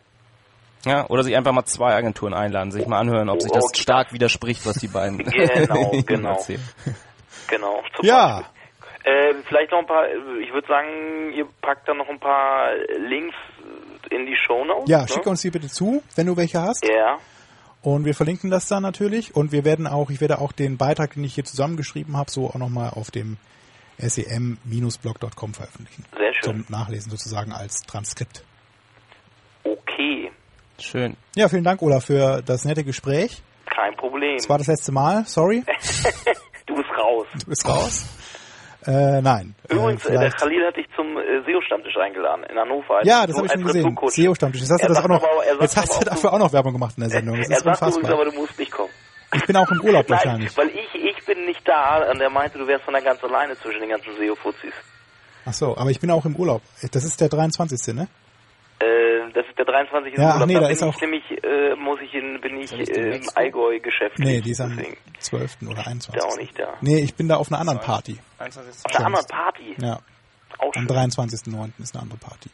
Ja, 0.86 1.06
oder 1.08 1.24
sich 1.24 1.36
einfach 1.36 1.52
mal 1.52 1.66
zwei 1.66 1.94
Agenturen 1.94 2.34
einladen, 2.34 2.72
sich 2.72 2.88
mal 2.88 3.00
anhören, 3.00 3.30
ob 3.30 3.42
sich 3.42 3.52
das 3.52 3.66
Okay. 3.66 3.82
stark 3.82 4.14
widerspricht, 4.14 4.66
was 4.66 4.78
die 4.78 4.88
beiden 4.88 5.18
Genau, 5.30 5.92
genau. 6.06 6.30
erzählen. 6.32 6.64
Genau. 7.48 7.84
Zum 7.96 8.06
Ja. 8.06 8.38
Beispiel. 8.38 8.56
Äh, 9.04 9.34
vielleicht 9.48 9.72
noch 9.72 9.80
ein 9.80 9.88
paar, 9.88 10.08
ich 10.42 10.52
würde 10.54 10.68
sagen, 10.68 11.32
ihr 11.34 11.46
packt 11.62 11.88
dann 11.88 11.98
noch 11.98 12.10
ein 12.10 12.20
paar 12.20 12.70
Links 13.08 13.36
in 14.12 14.26
die 14.26 14.36
Shownotes. 14.36 14.90
Ja, 14.90 15.02
ne? 15.02 15.08
schick 15.08 15.26
uns 15.26 15.42
die 15.42 15.50
bitte 15.52 15.68
zu, 15.68 16.04
wenn 16.16 16.28
du 16.28 16.36
welche 16.38 16.62
hast. 16.62 16.86
Ja, 16.88 17.18
Und 17.82 18.04
wir 18.06 18.14
verlinken 18.14 18.50
das 18.52 18.68
dann 18.68 18.84
natürlich. 18.84 19.36
Und 19.36 19.52
wir 19.54 19.64
werden 19.64 19.88
auch, 19.88 20.10
ich 20.10 20.20
werde 20.22 20.40
auch 20.40 20.52
den 20.52 20.78
Beitrag, 20.78 21.14
den 21.14 21.24
ich 21.24 21.34
hier 21.36 21.46
zusammengeschrieben 21.46 22.18
habe, 22.18 22.30
so 22.30 22.48
auch 22.48 22.56
nochmal 22.56 22.90
auf 22.94 23.10
dem 23.10 23.38
sem-blog.com 23.98 25.54
veröffentlichen. 25.54 26.06
sehr 26.18 26.34
schön. 26.34 26.44
Zum 26.44 26.66
Nachlesen 26.70 27.10
sozusagen 27.12 27.52
als 27.54 27.82
Transkript. 27.82 28.44
Okay, 29.64 30.32
Schön. 30.82 31.16
Ja, 31.36 31.50
vielen 31.50 31.64
Dank, 31.64 31.82
Olaf, 31.82 32.06
für 32.06 32.42
das 32.46 32.66
nette 32.66 32.84
Gespräch. 32.84 33.42
kein 33.66 33.96
Problem. 33.96 34.36
Es 34.38 34.50
war 34.50 34.58
das 34.58 34.68
letzte 34.68 34.92
Mal, 34.92 35.24
sorry. 35.26 35.64
du 36.66 36.76
bist 36.76 36.90
raus. 36.98 37.28
Du 37.40 37.46
bist 37.48 37.68
raus. 37.68 38.06
Äh, 38.86 39.22
nein. 39.22 39.56
Übrigens, 39.70 40.06
äh, 40.06 40.16
äh, 40.16 40.20
der 40.20 40.32
Khalil 40.32 40.66
hat 40.66 40.76
dich 40.78 40.88
zum 40.96 41.18
äh, 41.18 41.42
SEO-Stammtisch 41.46 41.98
eingeladen 41.98 42.44
in 42.50 42.58
Hannover. 42.58 43.02
ja, 43.04 43.28
das 43.28 43.36
habe 43.36 43.46
ich 43.48 43.52
schon 43.52 43.64
gesehen. 43.66 43.98
SEO-Stammtisch. 44.08 44.62
Jetzt 44.62 44.72
hast 44.72 44.84
du 44.84 44.88
das 44.88 44.98
auch 45.04 45.08
noch, 45.08 45.22
aber- 45.24 45.46
er 45.46 45.62
jetzt 45.62 45.76
hast 45.78 45.92
du 45.94 45.98
auch, 45.98 46.04
dafür 46.04 46.34
auch 46.34 46.40
noch 46.40 46.54
Werbung 46.54 46.74
gemacht 46.74 46.94
in 46.98 47.02
der 47.02 47.10
Sendung. 47.10 47.38
Das 47.38 47.50
Er 47.50 47.58
ist 47.58 47.64
sagt 47.66 47.78
übrigens 47.82 47.98
unfassbar. 47.98 48.22
aber, 48.22 48.32
du 48.32 48.38
musst 48.40 48.58
nicht 48.58 48.72
kommen. 48.72 48.90
Ich 49.36 49.46
bin 49.46 49.56
auch 49.58 49.70
im 49.70 49.82
Urlaub 49.82 50.10
Nein, 50.10 50.18
wahrscheinlich. 50.18 50.58
weil 50.58 50.70
ich, 50.70 50.96
ich 50.96 51.26
bin 51.26 51.46
nicht 51.46 51.62
da 51.68 52.10
und 52.10 52.20
er 52.22 52.30
meinte, 52.32 52.58
du 52.58 52.66
wärst 52.66 52.86
von 52.86 52.94
da 52.96 53.00
ganz 53.02 53.24
alleine 53.24 53.56
zwischen 53.60 53.82
den 53.82 53.90
ganzen 53.90 54.16
SEO-Fuzis. 54.18 54.74
Ach 55.46 55.54
so, 55.54 55.78
aber 55.78 55.92
ich 55.92 56.00
bin 56.00 56.10
auch 56.10 56.26
im 56.26 56.36
Urlaub. 56.36 56.62
Das 56.92 57.04
ist 57.04 57.20
der 57.22 57.30
23. 57.30 57.94
ne? 57.94 58.08
Äh, 58.82 59.32
das 59.34 59.46
ist 59.48 59.58
der 59.58 59.66
23. 59.66 60.18
Ja, 60.18 60.38
ach 60.40 60.46
nee, 60.46 60.54
da 60.54 60.60
da 60.62 60.66
bin 60.68 60.74
ist 60.74 60.82
ich 60.82 60.88
auch- 60.88 61.02
nämlich, 61.02 61.24
äh, 61.44 61.76
muss 61.76 62.00
ich 62.02 62.14
in, 62.14 62.40
bin 62.40 62.58
ich 62.62 62.72
äh, 62.72 62.84
im 62.84 63.10
nächsten? 63.10 63.38
Allgäu-Geschäft. 63.38 64.18
Nee, 64.20 64.40
die 64.42 64.52
ist 64.52 64.62
am 64.62 64.76
deswegen. 64.78 64.98
12. 65.20 65.58
oder 65.70 65.86
21. 65.86 66.16
Ist 66.16 66.24
ja 66.24 66.30
auch 66.30 66.38
nicht 66.38 66.58
da. 66.60 66.74
Nee, 66.82 67.00
ich 67.02 67.14
bin 67.16 67.28
da 67.28 67.36
auf 67.38 67.52
einer 67.52 67.60
anderen 67.60 67.80
Party. 67.80 68.18
Auf 68.38 68.96
einer 68.96 69.06
anderen 69.08 69.26
Party. 69.28 69.76
Ja, 69.80 70.00
Auch 70.60 70.74
am 70.76 70.88
schön. 70.88 70.88
23.09. 70.88 71.72
ist 71.80 71.94
eine 71.96 72.04
andere 72.04 72.20
Party. 72.20 72.50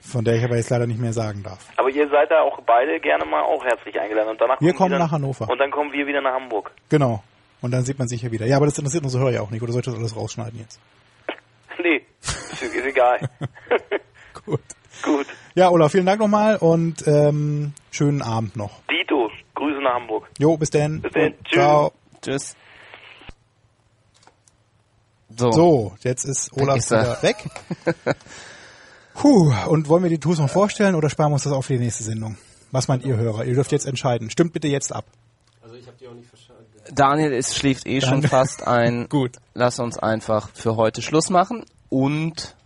Von 0.00 0.24
der 0.24 0.34
ich 0.36 0.44
aber 0.44 0.56
jetzt 0.56 0.70
leider 0.70 0.86
nicht 0.86 1.00
mehr 1.00 1.12
sagen 1.12 1.42
darf. 1.42 1.58
Aber 1.76 1.88
ihr 1.90 2.08
seid 2.08 2.30
da 2.30 2.40
auch 2.40 2.60
beide 2.62 2.98
gerne 3.00 3.24
mal 3.24 3.42
auch 3.42 3.64
herzlich 3.64 3.98
eingeladen. 4.00 4.30
Und 4.30 4.40
danach 4.40 4.60
Wir 4.60 4.72
kommen 4.72 4.90
wieder, 4.90 4.98
nach 4.98 5.10
Hannover. 5.12 5.48
Und 5.48 5.58
dann 5.58 5.70
kommen 5.70 5.92
wir 5.92 6.06
wieder 6.06 6.20
nach 6.20 6.32
Hamburg. 6.34 6.70
Genau. 6.88 7.22
Und 7.60 7.70
dann 7.72 7.84
sieht 7.84 7.98
man 7.98 8.08
sich 8.08 8.22
ja 8.22 8.30
wieder. 8.30 8.46
Ja, 8.46 8.56
aber 8.56 8.66
das 8.66 8.78
interessiert 8.78 9.04
unsere 9.04 9.22
Hörer 9.24 9.32
ja 9.34 9.40
auch 9.42 9.50
nicht. 9.50 9.62
Oder 9.62 9.72
soll 9.72 9.80
ich 9.80 9.86
das 9.86 9.94
alles 9.94 10.16
rausschneiden 10.16 10.58
jetzt? 10.60 10.80
Nee, 11.82 12.02
ist 12.22 12.74
egal. 12.86 13.20
Gut. 14.44 14.60
Gut. 15.02 15.26
Ja, 15.54 15.70
Olaf, 15.70 15.92
vielen 15.92 16.06
Dank 16.06 16.20
nochmal 16.20 16.56
und 16.56 17.06
ähm, 17.06 17.72
schönen 17.90 18.22
Abend 18.22 18.56
noch. 18.56 18.80
Dito, 18.90 19.30
Grüße 19.54 19.82
nach 19.82 19.94
Hamburg. 19.94 20.28
Jo, 20.38 20.56
bis 20.56 20.70
denn. 20.70 21.00
Bis 21.00 21.12
denn. 21.12 21.32
Und 21.32 21.44
Tschüss. 21.44 21.52
Ciao. 21.52 21.92
Tschüss. 22.22 22.56
So. 25.36 25.52
So, 25.52 25.92
jetzt 26.02 26.24
ist 26.24 26.52
Olaf 26.54 26.78
ist 26.78 26.90
er. 26.90 27.02
wieder 27.02 27.22
weg. 27.22 27.36
Puh, 29.14 29.52
und 29.68 29.88
wollen 29.88 30.02
wir 30.02 30.10
die 30.10 30.20
Tools 30.20 30.38
noch 30.38 30.50
vorstellen 30.50 30.94
oder 30.94 31.10
sparen 31.10 31.30
wir 31.30 31.34
uns 31.34 31.44
das 31.44 31.52
auf 31.52 31.66
für 31.66 31.74
die 31.74 31.80
nächste 31.80 32.04
Sendung? 32.04 32.36
Was 32.70 32.88
meint 32.88 33.04
ihr 33.04 33.16
Hörer? 33.16 33.44
Ihr 33.44 33.54
dürft 33.54 33.72
jetzt 33.72 33.86
entscheiden. 33.86 34.30
Stimmt 34.30 34.52
bitte 34.52 34.68
jetzt 34.68 34.92
ab. 34.92 35.04
Daniel 36.92 37.32
ist, 37.32 37.56
schläft 37.56 37.86
eh 37.86 38.00
schon 38.00 38.22
Danke. 38.22 38.28
fast 38.28 38.66
ein. 38.66 39.08
Gut. 39.10 39.36
Lass 39.54 39.78
uns 39.78 39.98
einfach 39.98 40.50
für 40.54 40.76
heute 40.76 41.02
Schluss 41.02 41.30
machen 41.30 41.64
und 41.88 42.56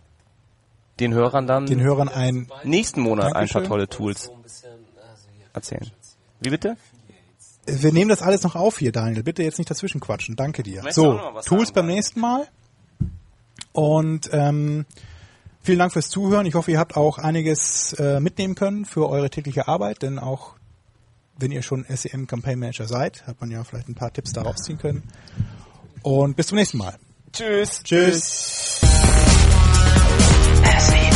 den 0.99 1.13
Hörern 1.13 1.47
dann 1.47 1.65
Den 1.65 1.81
Hörern 1.81 2.09
ein 2.09 2.47
nächsten 2.63 3.01
Monat 3.01 3.27
ein 3.27 3.33
Dankeschön. 3.33 3.61
paar 3.61 3.69
tolle 3.69 3.87
Tools 3.87 4.31
erzählen. 5.53 5.91
Wie 6.39 6.49
bitte? 6.49 6.77
Wir 7.65 7.93
nehmen 7.93 8.09
das 8.09 8.21
alles 8.21 8.43
noch 8.43 8.55
auf 8.55 8.79
hier, 8.79 8.91
Daniel. 8.91 9.23
Bitte 9.23 9.41
jetzt 9.43 9.57
nicht 9.57 9.69
dazwischen 9.71 10.01
quatschen. 10.01 10.35
Danke 10.35 10.63
dir. 10.63 10.83
So, 10.89 11.19
Tools 11.45 11.71
beim 11.71 11.87
nächsten 11.87 12.19
Mal. 12.19 12.47
Und 13.71 14.29
ähm, 14.33 14.85
vielen 15.61 15.79
Dank 15.79 15.93
fürs 15.93 16.09
Zuhören. 16.09 16.45
Ich 16.45 16.55
hoffe, 16.55 16.71
ihr 16.71 16.79
habt 16.79 16.97
auch 16.97 17.17
einiges 17.17 17.93
äh, 17.93 18.19
mitnehmen 18.19 18.55
können 18.55 18.85
für 18.85 19.09
eure 19.09 19.29
tägliche 19.29 19.67
Arbeit, 19.67 20.01
denn 20.01 20.19
auch 20.19 20.55
wenn 21.37 21.51
ihr 21.51 21.61
schon 21.61 21.85
SEM 21.89 22.27
Campaign 22.27 22.59
Manager 22.59 22.87
seid, 22.87 23.25
hat 23.25 23.39
man 23.41 23.49
ja 23.49 23.63
vielleicht 23.63 23.89
ein 23.89 23.95
paar 23.95 24.11
Tipps 24.11 24.33
daraus 24.33 24.57
ziehen 24.57 24.77
können. 24.77 25.03
Und 26.03 26.35
bis 26.35 26.47
zum 26.47 26.57
nächsten 26.57 26.77
Mal. 26.77 26.95
Tschüss. 27.31 27.81
Tschüss. 27.83 28.81
as 30.65 31.12